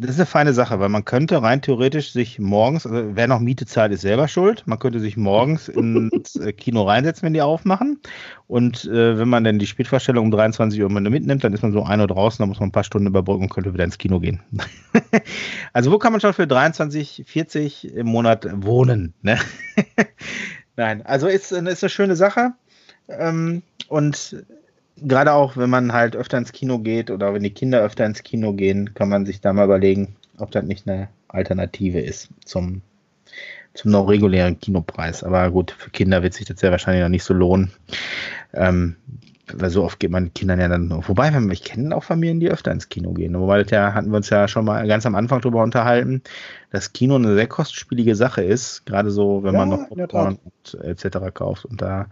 das 0.00 0.12
ist 0.12 0.20
eine 0.20 0.26
feine 0.26 0.54
Sache, 0.54 0.80
weil 0.80 0.88
man 0.88 1.04
könnte 1.04 1.42
rein 1.42 1.60
theoretisch 1.60 2.12
sich 2.12 2.38
morgens, 2.38 2.86
also 2.86 3.14
wer 3.14 3.26
noch 3.26 3.38
Miete 3.38 3.66
zahlt, 3.66 3.92
ist 3.92 4.00
selber 4.00 4.28
schuld. 4.28 4.62
Man 4.66 4.78
könnte 4.78 4.98
sich 4.98 5.18
morgens 5.18 5.68
ins 5.68 6.36
äh, 6.36 6.52
Kino 6.54 6.84
reinsetzen, 6.84 7.26
wenn 7.26 7.34
die 7.34 7.42
aufmachen. 7.42 8.00
Und 8.46 8.86
äh, 8.86 9.18
wenn 9.18 9.28
man 9.28 9.44
dann 9.44 9.58
die 9.58 9.66
Spätvorstellung 9.66 10.26
um 10.26 10.30
23 10.30 10.82
Uhr 10.82 10.88
mitnimmt, 10.88 11.44
dann 11.44 11.52
ist 11.52 11.62
man 11.62 11.72
so 11.72 11.84
ein 11.84 12.00
Uhr 12.00 12.06
draußen, 12.06 12.42
dann 12.42 12.48
muss 12.48 12.60
man 12.60 12.70
ein 12.70 12.72
paar 12.72 12.84
Stunden 12.84 13.08
überbrücken 13.08 13.44
und 13.44 13.50
könnte 13.50 13.74
wieder 13.74 13.84
ins 13.84 13.98
Kino 13.98 14.20
gehen. 14.20 14.40
also 15.74 15.92
wo 15.92 15.98
kann 15.98 16.12
man 16.12 16.20
schon 16.22 16.32
für 16.32 16.46
23, 16.46 17.24
40 17.26 17.94
im 17.94 18.06
Monat 18.06 18.48
wohnen? 18.64 19.12
Ne? 19.20 19.38
Nein, 20.76 21.04
also 21.04 21.26
ist, 21.26 21.52
ist 21.52 21.84
eine 21.84 21.90
schöne 21.90 22.16
Sache. 22.16 22.52
Ähm, 23.08 23.62
und 23.88 24.44
gerade 25.02 25.32
auch, 25.32 25.56
wenn 25.56 25.70
man 25.70 25.92
halt 25.92 26.16
öfter 26.16 26.38
ins 26.38 26.52
Kino 26.52 26.78
geht 26.78 27.10
oder 27.10 27.34
wenn 27.34 27.42
die 27.42 27.50
Kinder 27.50 27.82
öfter 27.82 28.06
ins 28.06 28.22
Kino 28.22 28.52
gehen, 28.52 28.94
kann 28.94 29.08
man 29.08 29.26
sich 29.26 29.40
da 29.40 29.52
mal 29.52 29.64
überlegen, 29.64 30.16
ob 30.38 30.50
das 30.50 30.64
nicht 30.64 30.88
eine 30.88 31.08
Alternative 31.28 32.00
ist 32.00 32.28
zum, 32.44 32.82
zum 33.74 33.90
noch 33.90 34.08
regulären 34.08 34.58
Kinopreis. 34.58 35.22
Aber 35.22 35.50
gut, 35.50 35.72
für 35.78 35.90
Kinder 35.90 36.22
wird 36.22 36.34
sich 36.34 36.46
das 36.46 36.60
ja 36.62 36.70
wahrscheinlich 36.70 37.02
noch 37.02 37.08
nicht 37.08 37.24
so 37.24 37.34
lohnen. 37.34 37.72
Ähm, 38.52 38.96
weil 39.54 39.70
so 39.70 39.84
oft 39.84 39.98
geht 39.98 40.10
man 40.10 40.32
Kindern 40.32 40.60
ja 40.60 40.68
dann, 40.68 40.90
wobei, 41.08 41.32
ich 41.50 41.64
kenne 41.64 41.96
auch 41.96 42.04
Familien, 42.04 42.40
die 42.40 42.50
öfter 42.50 42.72
ins 42.72 42.88
Kino 42.88 43.12
gehen. 43.12 43.38
Wobei 43.38 43.62
das 43.62 43.70
ja, 43.70 43.94
hatten 43.94 44.10
wir 44.10 44.16
uns 44.16 44.30
ja 44.30 44.48
schon 44.48 44.64
mal 44.64 44.86
ganz 44.86 45.06
am 45.06 45.14
Anfang 45.14 45.40
drüber 45.40 45.62
unterhalten, 45.62 46.22
dass 46.70 46.92
Kino 46.92 47.16
eine 47.16 47.34
sehr 47.34 47.46
kostspielige 47.46 48.14
Sache 48.14 48.42
ist, 48.42 48.86
gerade 48.86 49.10
so, 49.10 49.42
wenn 49.42 49.54
ja, 49.54 49.58
man 49.58 49.68
noch 49.70 49.88
Popcorn 49.88 50.38
und 50.44 50.80
etc. 50.84 51.18
kauft. 51.34 51.64
Und 51.64 51.82
da 51.82 52.06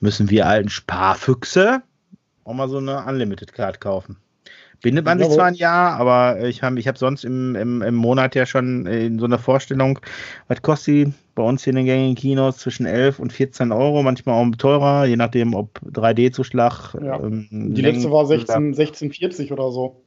müssen 0.00 0.30
wir 0.30 0.46
alten 0.46 0.68
Sparfüchse, 0.68 1.82
auch 2.44 2.54
mal 2.54 2.68
so 2.68 2.78
eine 2.78 3.04
Unlimited 3.04 3.52
Card 3.52 3.80
kaufen. 3.80 4.16
Bindet 4.82 5.04
man 5.04 5.18
sich 5.18 5.28
zwar 5.28 5.46
ein 5.46 5.54
Jahr, 5.54 5.94
aber 5.94 6.44
ich 6.44 6.62
habe 6.62 6.78
ich 6.80 6.88
hab 6.88 6.98
sonst 6.98 7.24
im, 7.24 7.54
im, 7.54 7.82
im 7.82 7.94
Monat 7.94 8.34
ja 8.34 8.46
schon 8.46 8.84
in 8.86 9.20
so 9.20 9.26
einer 9.26 9.38
Vorstellung, 9.38 10.00
was 10.48 10.60
kostet 10.60 10.94
die 10.94 11.12
bei 11.36 11.42
uns 11.44 11.62
hier 11.62 11.70
in 11.70 11.76
den 11.76 11.86
gängigen 11.86 12.16
Kinos 12.16 12.58
zwischen 12.58 12.84
11 12.84 13.20
und 13.20 13.32
14 13.32 13.70
Euro, 13.70 14.02
manchmal 14.02 14.34
auch 14.34 14.56
teurer, 14.56 15.06
je 15.06 15.16
nachdem, 15.16 15.54
ob 15.54 15.78
3D-Zuschlag. 15.84 16.94
Ja. 17.00 17.20
Ähm, 17.20 17.46
die 17.50 17.80
letzte 17.80 18.10
war 18.10 18.26
16, 18.26 18.74
16,40 18.74 19.52
oder 19.52 19.70
so. 19.70 20.02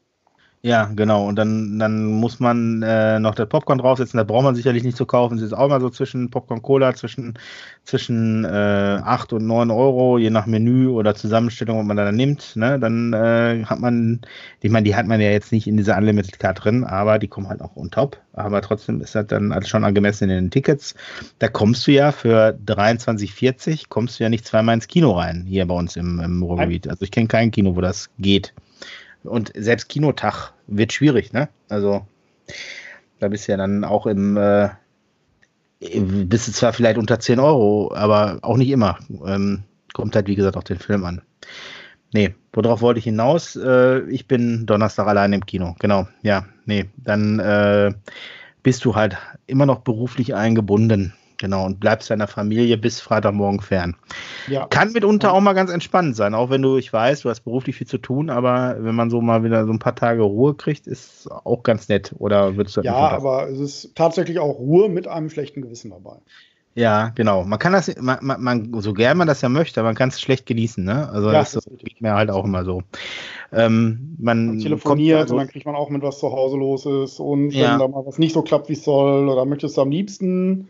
Ja, 0.66 0.90
genau. 0.96 1.28
Und 1.28 1.36
dann, 1.36 1.78
dann 1.78 2.06
muss 2.08 2.40
man 2.40 2.82
äh, 2.82 3.20
noch 3.20 3.36
das 3.36 3.48
Popcorn 3.48 3.78
draufsetzen. 3.78 4.18
Das 4.18 4.26
braucht 4.26 4.46
man 4.46 4.56
sicherlich 4.56 4.84
nicht 4.84 4.98
zu 4.98 5.06
kaufen. 5.06 5.38
Es 5.38 5.44
ist 5.44 5.54
auch 5.54 5.70
mal 5.70 5.80
so 5.80 5.92
zwischen 5.92 6.32
Popcorn 6.32 6.64
Cola, 6.64 6.96
zwischen, 6.96 7.38
zwischen 7.84 8.46
äh, 8.46 8.48
8 8.48 9.34
und 9.34 9.46
9 9.46 9.70
Euro, 9.70 10.18
je 10.18 10.32
nach 10.32 10.48
Menü 10.48 10.88
oder 10.88 11.14
Zusammenstellung, 11.14 11.78
was 11.78 11.86
man 11.86 11.98
da 11.98 12.12
nimmt. 12.12 12.56
Ne? 12.56 12.80
Dann 12.80 13.14
äh, 13.14 13.64
hat 13.64 13.80
man, 13.80 14.22
ich 14.60 14.72
meine, 14.72 14.86
die 14.86 14.96
hat 14.96 15.06
man 15.06 15.22
ja 15.22 15.30
jetzt 15.30 15.52
nicht 15.52 15.68
in 15.68 15.78
dieser 15.78 15.98
Unlimited 15.98 16.40
Card 16.40 16.64
drin, 16.64 16.84
aber 16.84 17.20
die 17.20 17.28
kommen 17.28 17.48
halt 17.48 17.62
auch 17.62 17.76
on 17.76 17.92
top. 17.92 18.18
Aber 18.34 18.60
trotzdem 18.64 19.02
ist 19.02 19.14
das 19.14 19.28
dann 19.28 19.52
also 19.52 19.68
schon 19.68 19.84
angemessen 19.84 20.32
in 20.32 20.46
den 20.46 20.50
Tickets. 20.50 20.96
Da 21.38 21.48
kommst 21.48 21.86
du 21.86 21.92
ja 21.92 22.12
für 22.12 22.58
23,40 22.66 23.84
kommst 23.90 24.20
du 24.20 24.24
ja 24.24 24.32
nicht 24.32 24.48
zweimal 24.48 24.74
ins 24.74 24.88
Kino 24.88 25.12
rein, 25.12 25.46
hier 25.48 25.68
bei 25.68 25.76
uns 25.76 25.96
im, 25.96 26.20
im 26.22 26.42
Ruhrgebiet. 26.42 26.88
Also 26.88 27.04
ich 27.04 27.12
kenne 27.12 27.28
kein 27.28 27.52
Kino, 27.52 27.76
wo 27.76 27.82
das 27.82 28.10
geht. 28.18 28.52
Und 29.26 29.52
selbst 29.56 29.90
Kinotag 29.90 30.55
wird 30.68 30.94
schwierig, 30.94 31.34
ne? 31.34 31.50
Also 31.70 32.06
da 33.20 33.28
bist 33.28 33.48
du 33.48 33.54
ja 33.54 33.58
dann 33.58 33.84
auch 33.84 34.06
im, 34.06 34.38
äh, 34.38 34.70
bist 35.80 36.48
du 36.48 36.52
zwar 36.52 36.74
vielleicht 36.74 36.98
unter 36.98 37.20
10 37.20 37.40
Euro, 37.40 37.94
aber 37.94 38.40
auch 38.42 38.58
nicht 38.58 38.70
immer. 38.70 38.98
Ähm, 39.26 39.64
kommt 39.94 40.16
halt, 40.16 40.28
wie 40.28 40.36
gesagt, 40.36 40.58
auf 40.58 40.64
den 40.64 40.80
Film 40.80 41.06
an. 41.06 41.22
Nee, 42.14 42.34
worauf 42.54 42.82
wollte 42.82 43.00
ich 43.00 43.06
hinaus? 43.06 43.56
Äh, 43.56 44.02
ich 44.10 44.28
bin 44.28 44.66
Donnerstag 44.66 45.08
allein 45.08 45.34
im 45.34 45.46
Kino. 45.46 45.76
Genau, 45.80 46.08
ja, 46.22 46.46
nee, 46.66 46.86
dann 46.98 47.40
äh, 47.40 47.94
bist 48.64 48.86
du 48.86 48.96
halt 48.96 49.18
immer 49.48 49.66
noch 49.66 49.80
beruflich 49.80 50.34
eingebunden. 50.34 51.14
Genau, 51.38 51.66
und 51.66 51.80
bleibst 51.80 52.10
deiner 52.10 52.28
Familie 52.28 52.78
bis 52.78 53.02
Freitagmorgen 53.02 53.62
fern. 53.62 53.96
Ja. 54.48 54.68
Kann 54.68 54.94
mitunter 54.94 55.34
auch 55.34 55.42
mal 55.42 55.54
ganz 55.54 55.72
entspannend 55.72 56.16
sein, 56.16 56.34
auch 56.34 56.50
wenn 56.50 56.62
du, 56.62 56.78
ich 56.78 56.92
weiß, 56.92 57.22
du 57.22 57.30
hast 57.30 57.42
beruflich 57.42 57.76
viel 57.76 57.88
zu 57.88 57.98
tun, 57.98 58.30
aber 58.30 58.78
wenn 58.80 58.96
man 58.96 59.10
so 59.10 59.22
mal 59.22 59.44
wieder 59.44 59.66
so 59.66 59.72
ein 59.72 59.80
paar 59.80 59.96
Tage 59.96 60.22
Ruhe 60.22 60.54
kriegt, 60.56 60.88
ist 60.88 61.30
auch 61.32 61.64
ganz 61.64 61.90
nett. 61.90 62.16
Oder 62.20 62.56
würdest 62.56 62.78
du 62.78 62.82
Ja, 62.82 62.96
aber 62.96 63.50
es 63.50 63.60
ist 63.60 63.96
tatsächlich 63.96 64.40
auch 64.40 64.58
Ruhe 64.58 64.90
mit 64.90 65.08
einem 65.08 65.30
schlechten 65.30 65.62
Gewissen 65.62 65.92
dabei. 65.92 66.18
Ja, 66.76 67.14
genau. 67.16 67.46
Man 67.46 67.58
kann 67.58 67.72
das, 67.72 67.96
man, 68.02 68.20
man, 68.22 68.82
so 68.82 68.94
gern 68.94 69.18
man 69.18 69.28
das 69.28 69.42
ja 69.42 69.48
möchte, 69.48 69.82
man 69.82 69.96
kann 69.96 70.10
es 70.10 70.20
schlecht 70.20 70.46
genießen, 70.46 70.84
ne? 70.84 71.10
Also 71.10 71.28
ja, 71.28 71.40
das, 71.40 71.54
das 71.54 71.66
geht 71.78 72.02
mir 72.02 72.14
halt 72.14 72.30
auch 72.30 72.44
immer 72.44 72.66
so. 72.66 72.84
Ähm, 73.54 74.18
man, 74.20 74.48
man 74.48 74.60
telefoniert 74.60 75.22
also, 75.22 75.36
und 75.36 75.40
dann 75.40 75.48
kriegt 75.48 75.66
man 75.66 75.76
auch 75.76 75.90
mit, 75.90 76.02
was 76.02 76.20
zu 76.20 76.34
Hause 76.34 76.58
los 76.58 76.86
ist 76.86 77.22
und 77.22 77.52
ja. 77.52 77.72
wenn 77.72 77.80
da 77.80 77.88
mal 77.88 78.06
was 78.06 78.20
nicht 78.20 78.34
so 78.34 78.42
klappt, 78.42 78.68
wie 78.68 78.74
es 78.74 78.84
soll, 78.84 79.30
oder 79.30 79.46
möchtest 79.46 79.78
du 79.78 79.82
am 79.82 79.90
liebsten 79.90 80.68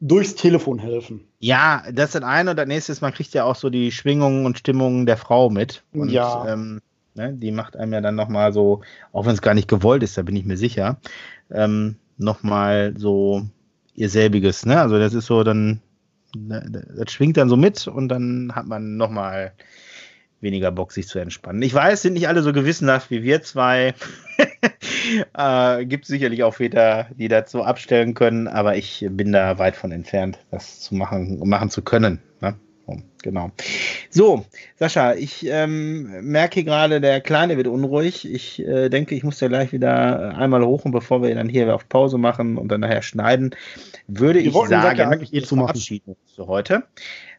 durchs 0.00 0.34
Telefon 0.34 0.78
helfen. 0.78 1.26
Ja, 1.38 1.82
das 1.92 2.06
ist 2.06 2.14
das 2.16 2.22
eine 2.22 2.50
und 2.50 2.56
das 2.56 2.66
nächste 2.66 2.92
ist, 2.92 3.00
man 3.00 3.14
kriegt 3.14 3.32
ja 3.34 3.44
auch 3.44 3.56
so 3.56 3.70
die 3.70 3.92
Schwingungen 3.92 4.44
und 4.46 4.58
Stimmungen 4.58 5.06
der 5.06 5.16
Frau 5.16 5.50
mit. 5.50 5.84
Und, 5.92 6.10
ja. 6.10 6.46
Ähm, 6.52 6.80
ne, 7.14 7.32
die 7.32 7.52
macht 7.52 7.76
einem 7.76 7.92
ja 7.92 8.00
dann 8.00 8.14
nochmal 8.14 8.52
so, 8.52 8.82
auch 9.12 9.26
wenn 9.26 9.34
es 9.34 9.42
gar 9.42 9.54
nicht 9.54 9.68
gewollt 9.68 10.02
ist, 10.02 10.18
da 10.18 10.22
bin 10.22 10.36
ich 10.36 10.44
mir 10.44 10.56
sicher, 10.56 10.98
ähm, 11.50 11.96
nochmal 12.18 12.94
so 12.96 13.46
ihr 13.94 14.10
selbiges. 14.10 14.66
Ne? 14.66 14.80
Also 14.80 14.98
das 14.98 15.14
ist 15.14 15.26
so 15.26 15.42
dann, 15.42 15.80
ne, 16.36 16.84
das 16.96 17.12
schwingt 17.12 17.36
dann 17.36 17.48
so 17.48 17.56
mit 17.56 17.88
und 17.88 18.08
dann 18.08 18.52
hat 18.54 18.66
man 18.66 18.96
nochmal 18.96 19.52
weniger 20.40 20.70
Bock, 20.70 20.92
sich 20.92 21.08
zu 21.08 21.18
entspannen. 21.18 21.62
Ich 21.62 21.72
weiß, 21.72 22.02
sind 22.02 22.12
nicht 22.12 22.28
alle 22.28 22.42
so 22.42 22.52
gewissenhaft 22.52 23.10
wie 23.10 23.22
wir 23.22 23.42
zwei. 23.42 23.94
äh, 25.36 25.84
gibt 25.86 26.06
sicherlich 26.06 26.42
auch 26.42 26.54
Väter, 26.54 27.06
die 27.16 27.28
dazu 27.28 27.62
abstellen 27.62 28.14
können, 28.14 28.48
aber 28.48 28.76
ich 28.76 29.06
bin 29.10 29.32
da 29.32 29.58
weit 29.58 29.76
von 29.76 29.92
entfernt, 29.92 30.38
das 30.50 30.80
zu 30.80 30.94
machen, 30.94 31.40
machen 31.48 31.70
zu 31.70 31.82
können. 31.82 32.20
Ne? 32.40 32.54
Genau. 33.26 33.50
So, 34.08 34.44
Sascha, 34.76 35.14
ich 35.14 35.44
ähm, 35.48 36.08
merke 36.22 36.62
gerade, 36.62 37.00
der 37.00 37.20
Kleine 37.20 37.56
wird 37.56 37.66
unruhig. 37.66 38.32
Ich 38.32 38.60
äh, 38.60 38.88
denke, 38.88 39.16
ich 39.16 39.24
muss 39.24 39.40
ja 39.40 39.48
gleich 39.48 39.72
wieder 39.72 40.36
einmal 40.36 40.64
hoch 40.64 40.84
und 40.84 40.92
bevor 40.92 41.22
wir 41.22 41.34
dann 41.34 41.48
hier 41.48 41.74
auf 41.74 41.88
Pause 41.88 42.18
machen 42.18 42.56
und 42.56 42.68
dann 42.68 42.82
nachher 42.82 43.02
schneiden, 43.02 43.50
würde 44.06 44.38
wir 44.38 44.46
ich 44.46 44.68
sagen, 44.68 45.00
eigentlich 45.00 45.34
eh 45.34 45.42
zu 45.42 45.56
verabschieden 45.56 46.14
für 46.36 46.46
heute. 46.46 46.84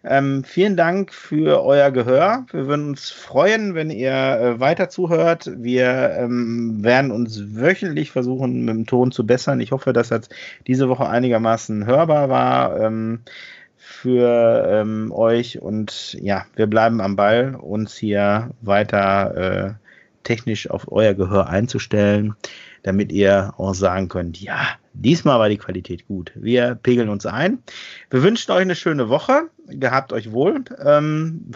Ähm, 0.04 0.43
vielen 0.43 0.78
Dank 0.78 1.14
für 1.14 1.64
euer 1.64 1.91
Gehör. 1.91 2.45
Wir 2.52 2.68
würden 2.68 2.89
uns 2.89 3.10
freuen, 3.10 3.76
wenn 3.76 3.89
ihr 3.89 4.12
äh, 4.12 4.60
weiter 4.60 4.89
zuhört. 4.89 5.52
Wir 5.58 6.16
ähm, 6.18 6.84
werden 6.84 7.12
uns 7.12 7.56
wöchentlich 7.56 8.12
versuchen, 8.12 8.66
mit 8.66 8.76
dem 8.76 8.86
Ton 8.86 9.12
zu 9.12 9.26
bessern. 9.26 9.60
Ich 9.60 9.72
hoffe, 9.72 9.93
dass 9.93 10.10
das 10.10 10.30
diese 10.68 10.88
Woche 10.89 11.08
einigermaßen 11.10 11.86
hörbar 11.86 12.30
war 12.30 12.80
ähm, 12.80 13.22
für 13.76 14.68
ähm, 14.70 15.12
euch. 15.12 15.62
Und 15.62 16.14
ja, 16.22 16.45
wir 16.56 16.68
bleiben 16.68 17.02
am 17.02 17.16
Ball, 17.16 17.56
uns 17.56 17.95
hier 17.95 18.52
weiter 18.62 19.36
äh, 19.36 19.74
technisch 20.24 20.70
auf 20.70 20.91
euer 20.91 21.14
Gehör 21.14 21.50
einzustellen, 21.50 22.36
damit 22.84 23.12
ihr 23.12 23.54
auch 23.58 23.74
sagen 23.74 24.10
könnt, 24.10 24.39
ja, 24.39 24.78
Diesmal 25.00 25.39
war 25.39 25.50
die 25.50 25.58
Qualität 25.58 26.08
gut. 26.08 26.32
Wir 26.36 26.76
pegeln 26.76 27.10
uns 27.10 27.26
ein. 27.26 27.60
Wir 28.10 28.24
wünschen 28.24 28.52
euch 28.52 28.62
eine 28.62 28.76
schöne 28.76 29.10
Woche. 29.10 29.43
Gehabt 29.68 30.12
euch 30.12 30.32
wohl. 30.32 30.64
Ähm, 30.84 31.52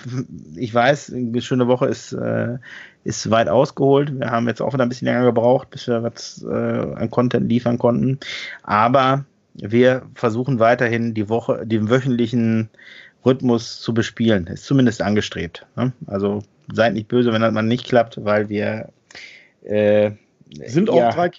ich 0.56 0.74
weiß, 0.74 1.12
eine 1.14 1.42
schöne 1.42 1.68
Woche 1.68 1.88
ist, 1.88 2.14
äh, 2.14 2.58
ist 3.04 3.32
weit 3.32 3.50
ausgeholt. 3.50 4.20
Wir 4.20 4.30
haben 4.30 4.48
jetzt 4.48 4.62
auch 4.62 4.74
wieder 4.74 4.84
ein 4.84 4.89
bisschen 4.89 5.08
länger 5.08 5.26
gebraucht, 5.26 5.72
bis 5.72 5.88
wir 5.88 6.04
was 6.04 6.44
äh, 6.44 6.54
an 6.54 7.10
Content 7.10 7.49
liefern 7.49 7.80
konnten. 7.80 8.20
Aber 8.61 9.26
wir 9.53 10.03
versuchen 10.14 10.60
weiterhin 10.60 11.14
die 11.14 11.28
Woche, 11.28 11.65
den 11.65 11.90
wöchentlichen 11.90 12.70
Rhythmus 13.26 13.82
zu 13.82 13.94
bespielen. 13.94 14.48
Ist 14.48 14.65
zumindest 14.65 15.02
angestrebt. 15.02 15.65
Ne? 15.76 15.94
Also 16.06 16.44
seid 16.72 16.94
nicht 16.94 17.07
böse, 17.07 17.34
wenn 17.34 17.41
das 17.41 17.53
mal 17.53 17.64
nicht 17.64 17.86
klappt, 17.86 18.24
weil 18.24 18.49
wir 18.49 18.90
äh, 19.64 20.11
sind 20.65 20.90
auch 20.90 20.98
ja, 20.98 21.11
drei 21.11 21.30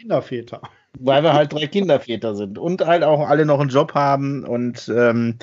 weil 0.99 1.23
wir 1.23 1.33
halt 1.33 1.53
drei 1.53 1.67
Kinderväter 1.67 2.35
sind 2.35 2.59
und 2.59 2.85
halt 2.87 3.03
auch 3.03 3.29
alle 3.29 3.47
noch 3.47 3.61
einen 3.61 3.71
Job 3.71 3.95
haben 3.95 4.45
und 4.45 4.91
ähm, 4.95 5.39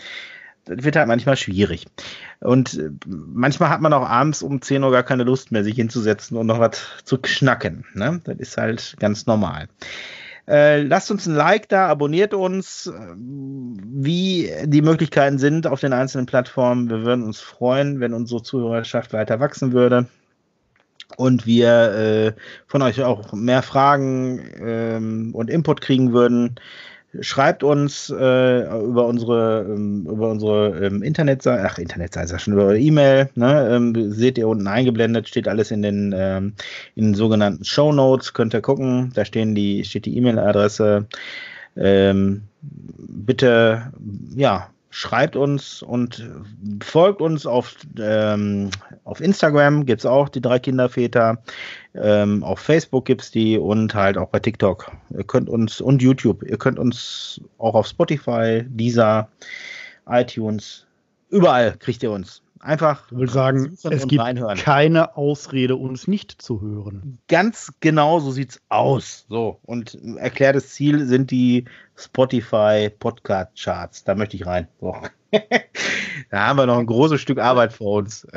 das 0.65 0.83
wird 0.83 0.95
halt 0.95 1.07
manchmal 1.07 1.35
schwierig. 1.35 1.87
Und 2.39 2.77
äh, 2.77 2.91
manchmal 3.05 3.69
hat 3.69 3.81
man 3.81 3.93
auch 3.93 4.07
abends 4.07 4.43
um 4.43 4.61
10 4.61 4.83
Uhr 4.83 4.91
gar 4.91 5.03
keine 5.03 5.23
Lust 5.23 5.51
mehr, 5.51 5.63
sich 5.63 5.75
hinzusetzen 5.75 6.37
und 6.37 6.47
noch 6.47 6.59
was 6.59 6.81
zu 7.03 7.17
knacken. 7.17 7.85
Ne? 7.93 8.21
Das 8.23 8.37
ist 8.37 8.57
halt 8.57 8.95
ganz 8.99 9.25
normal. 9.25 9.67
Äh, 10.47 10.81
lasst 10.81 11.11
uns 11.11 11.27
ein 11.27 11.35
Like 11.35 11.69
da, 11.69 11.87
abonniert 11.87 12.33
uns, 12.33 12.87
äh, 12.87 12.91
wie 13.15 14.51
die 14.65 14.81
Möglichkeiten 14.81 15.37
sind 15.37 15.67
auf 15.67 15.79
den 15.79 15.93
einzelnen 15.93 16.25
Plattformen. 16.25 16.89
Wir 16.89 17.03
würden 17.03 17.23
uns 17.23 17.39
freuen, 17.39 17.99
wenn 17.99 18.13
unsere 18.13 18.43
Zuhörerschaft 18.43 19.13
weiter 19.13 19.39
wachsen 19.39 19.73
würde 19.73 20.07
und 21.17 21.45
wir 21.45 21.93
äh, 21.93 22.31
von 22.67 22.81
euch 22.81 23.01
auch 23.03 23.33
mehr 23.33 23.61
Fragen 23.61 24.41
ähm, 24.61 25.31
und 25.33 25.49
Input 25.49 25.81
kriegen 25.81 26.13
würden. 26.13 26.55
Schreibt 27.21 27.63
uns 27.63 28.11
äh, 28.11 28.61
über 28.83 29.07
unsere 29.07 29.65
ähm, 29.67 30.05
über 30.07 30.29
unsere 30.29 30.85
ähm, 30.85 31.01
Internetseite, 31.01 31.63
ach 31.65 31.79
Internetseite, 31.79 32.37
schon 32.37 32.53
über 32.53 32.75
E-Mail. 32.75 33.29
Ne? 33.33 33.67
Ähm, 33.71 34.11
seht 34.11 34.37
ihr 34.37 34.47
unten 34.47 34.67
eingeblendet, 34.67 35.27
steht 35.27 35.47
alles 35.47 35.71
in 35.71 35.81
den 35.81 36.13
ähm, 36.15 36.53
in 36.95 37.05
den 37.05 37.13
sogenannten 37.15 37.65
Show 37.65 37.91
Notes. 37.91 38.33
Könnt 38.33 38.53
ihr 38.53 38.61
gucken, 38.61 39.11
da 39.15 39.25
stehen 39.25 39.55
die 39.55 39.83
steht 39.85 40.05
die 40.05 40.15
E-Mail-Adresse. 40.17 41.07
Ähm, 41.75 42.43
bitte 42.61 43.91
ja 44.35 44.69
schreibt 44.89 45.35
uns 45.35 45.83
und 45.83 46.29
folgt 46.81 47.21
uns 47.21 47.45
auf, 47.45 47.75
ähm, 47.99 48.71
auf 49.03 49.21
Instagram, 49.21 49.85
gibt 49.85 49.99
es 49.99 50.05
auch 50.05 50.29
die 50.29 50.41
drei 50.41 50.59
Kinderväter. 50.59 51.41
Ähm, 51.93 52.43
auf 52.43 52.59
Facebook 52.59 53.05
gibt 53.05 53.21
es 53.21 53.31
die 53.31 53.57
und 53.57 53.93
halt 53.93 54.17
auch 54.17 54.29
bei 54.29 54.39
TikTok. 54.39 54.91
Ihr 55.11 55.23
könnt 55.23 55.49
uns 55.49 55.81
und 55.81 56.01
YouTube. 56.01 56.43
Ihr 56.43 56.57
könnt 56.57 56.79
uns 56.79 57.41
auch 57.57 57.75
auf 57.75 57.87
Spotify, 57.87 58.63
Deezer, 58.67 59.29
iTunes, 60.07 60.87
überall 61.29 61.75
kriegt 61.77 62.01
ihr 62.03 62.11
uns. 62.11 62.41
Einfach. 62.59 63.09
Ich 63.11 63.17
will 63.17 63.29
sagen, 63.29 63.77
es 63.83 64.07
gibt 64.07 64.21
reinhören. 64.21 64.57
keine 64.57 65.15
Ausrede, 65.15 65.77
uns 65.77 66.07
nicht 66.07 66.41
zu 66.41 66.61
hören. 66.61 67.19
Ganz 67.29 67.71
genau 67.79 68.19
so 68.19 68.31
sieht's 68.31 68.61
aus. 68.67 69.25
So. 69.29 69.59
Und 69.63 69.97
erklärtes 70.17 70.69
Ziel 70.69 71.05
sind 71.05 71.31
die 71.31 71.65
Spotify 71.95 72.89
Podcast 72.89 73.51
Charts. 73.57 74.03
Da 74.03 74.15
möchte 74.15 74.35
ich 74.35 74.45
rein. 74.45 74.67
So. 74.81 74.95
da 76.31 76.47
haben 76.47 76.57
wir 76.57 76.65
noch 76.65 76.79
ein 76.79 76.85
großes 76.85 77.21
Stück 77.21 77.39
Arbeit 77.39 77.71
vor 77.71 77.99
uns. 77.99 78.27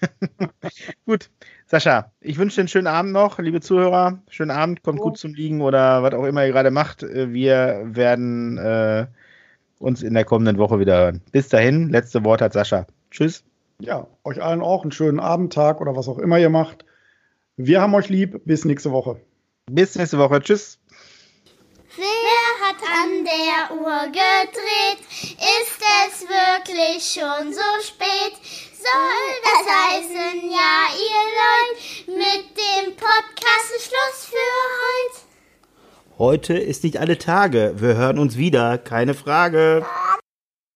gut. 1.06 1.30
Sascha, 1.66 2.10
ich 2.20 2.36
wünsche 2.36 2.56
dir 2.56 2.62
einen 2.62 2.68
schönen 2.68 2.86
Abend 2.88 3.12
noch, 3.12 3.38
liebe 3.38 3.60
Zuhörer. 3.60 4.20
Schönen 4.28 4.50
Abend, 4.50 4.82
kommt 4.82 5.00
oh. 5.00 5.04
gut 5.04 5.18
zum 5.18 5.34
Liegen 5.34 5.60
oder 5.60 6.02
was 6.02 6.14
auch 6.14 6.24
immer 6.24 6.44
ihr 6.44 6.52
gerade 6.52 6.70
macht. 6.70 7.02
Wir 7.02 7.82
werden 7.84 8.58
äh, 8.58 9.06
uns 9.78 10.02
in 10.02 10.14
der 10.14 10.24
kommenden 10.24 10.58
Woche 10.58 10.80
wieder 10.80 10.98
hören. 10.98 11.22
Bis 11.30 11.48
dahin, 11.48 11.88
letzte 11.88 12.24
Wort 12.24 12.42
hat 12.42 12.52
Sascha. 12.52 12.86
Tschüss. 13.10 13.44
Ja, 13.80 14.06
euch 14.24 14.42
allen 14.42 14.60
auch 14.60 14.82
einen 14.82 14.92
schönen 14.92 15.20
Abend, 15.20 15.52
Tag 15.52 15.80
oder 15.80 15.96
was 15.96 16.08
auch 16.08 16.18
immer 16.18 16.38
ihr 16.38 16.50
macht. 16.50 16.84
Wir 17.56 17.80
haben 17.80 17.94
euch 17.94 18.08
lieb. 18.08 18.40
Bis 18.44 18.64
nächste 18.64 18.92
Woche. 18.92 19.20
Bis 19.70 19.96
nächste 19.96 20.18
Woche. 20.18 20.40
Tschüss. 20.40 20.78
Wer 21.96 22.68
hat 22.68 22.76
an 22.82 23.24
der 23.24 23.76
Uhr 23.76 24.06
gedreht? 24.06 25.00
Ist 25.10 25.80
es 26.06 26.28
wirklich 26.28 27.04
schon 27.04 27.52
so 27.52 27.60
spät? 27.82 28.34
Soll 28.80 29.40
das 29.42 29.66
heißen, 29.76 30.50
ja, 30.50 30.86
ihr 30.96 31.24
Leute, 31.36 32.18
mit 32.18 32.56
dem 32.56 32.96
Podcast 32.96 33.74
ist 33.76 33.88
Schluss 33.88 34.26
für 34.26 34.36
heute? 34.36 36.18
Heute 36.18 36.58
ist 36.58 36.84
nicht 36.84 36.98
alle 36.98 37.18
Tage. 37.18 37.74
Wir 37.76 37.96
hören 37.96 38.18
uns 38.18 38.36
wieder, 38.36 38.78
keine 38.78 39.14
Frage. 39.14 39.84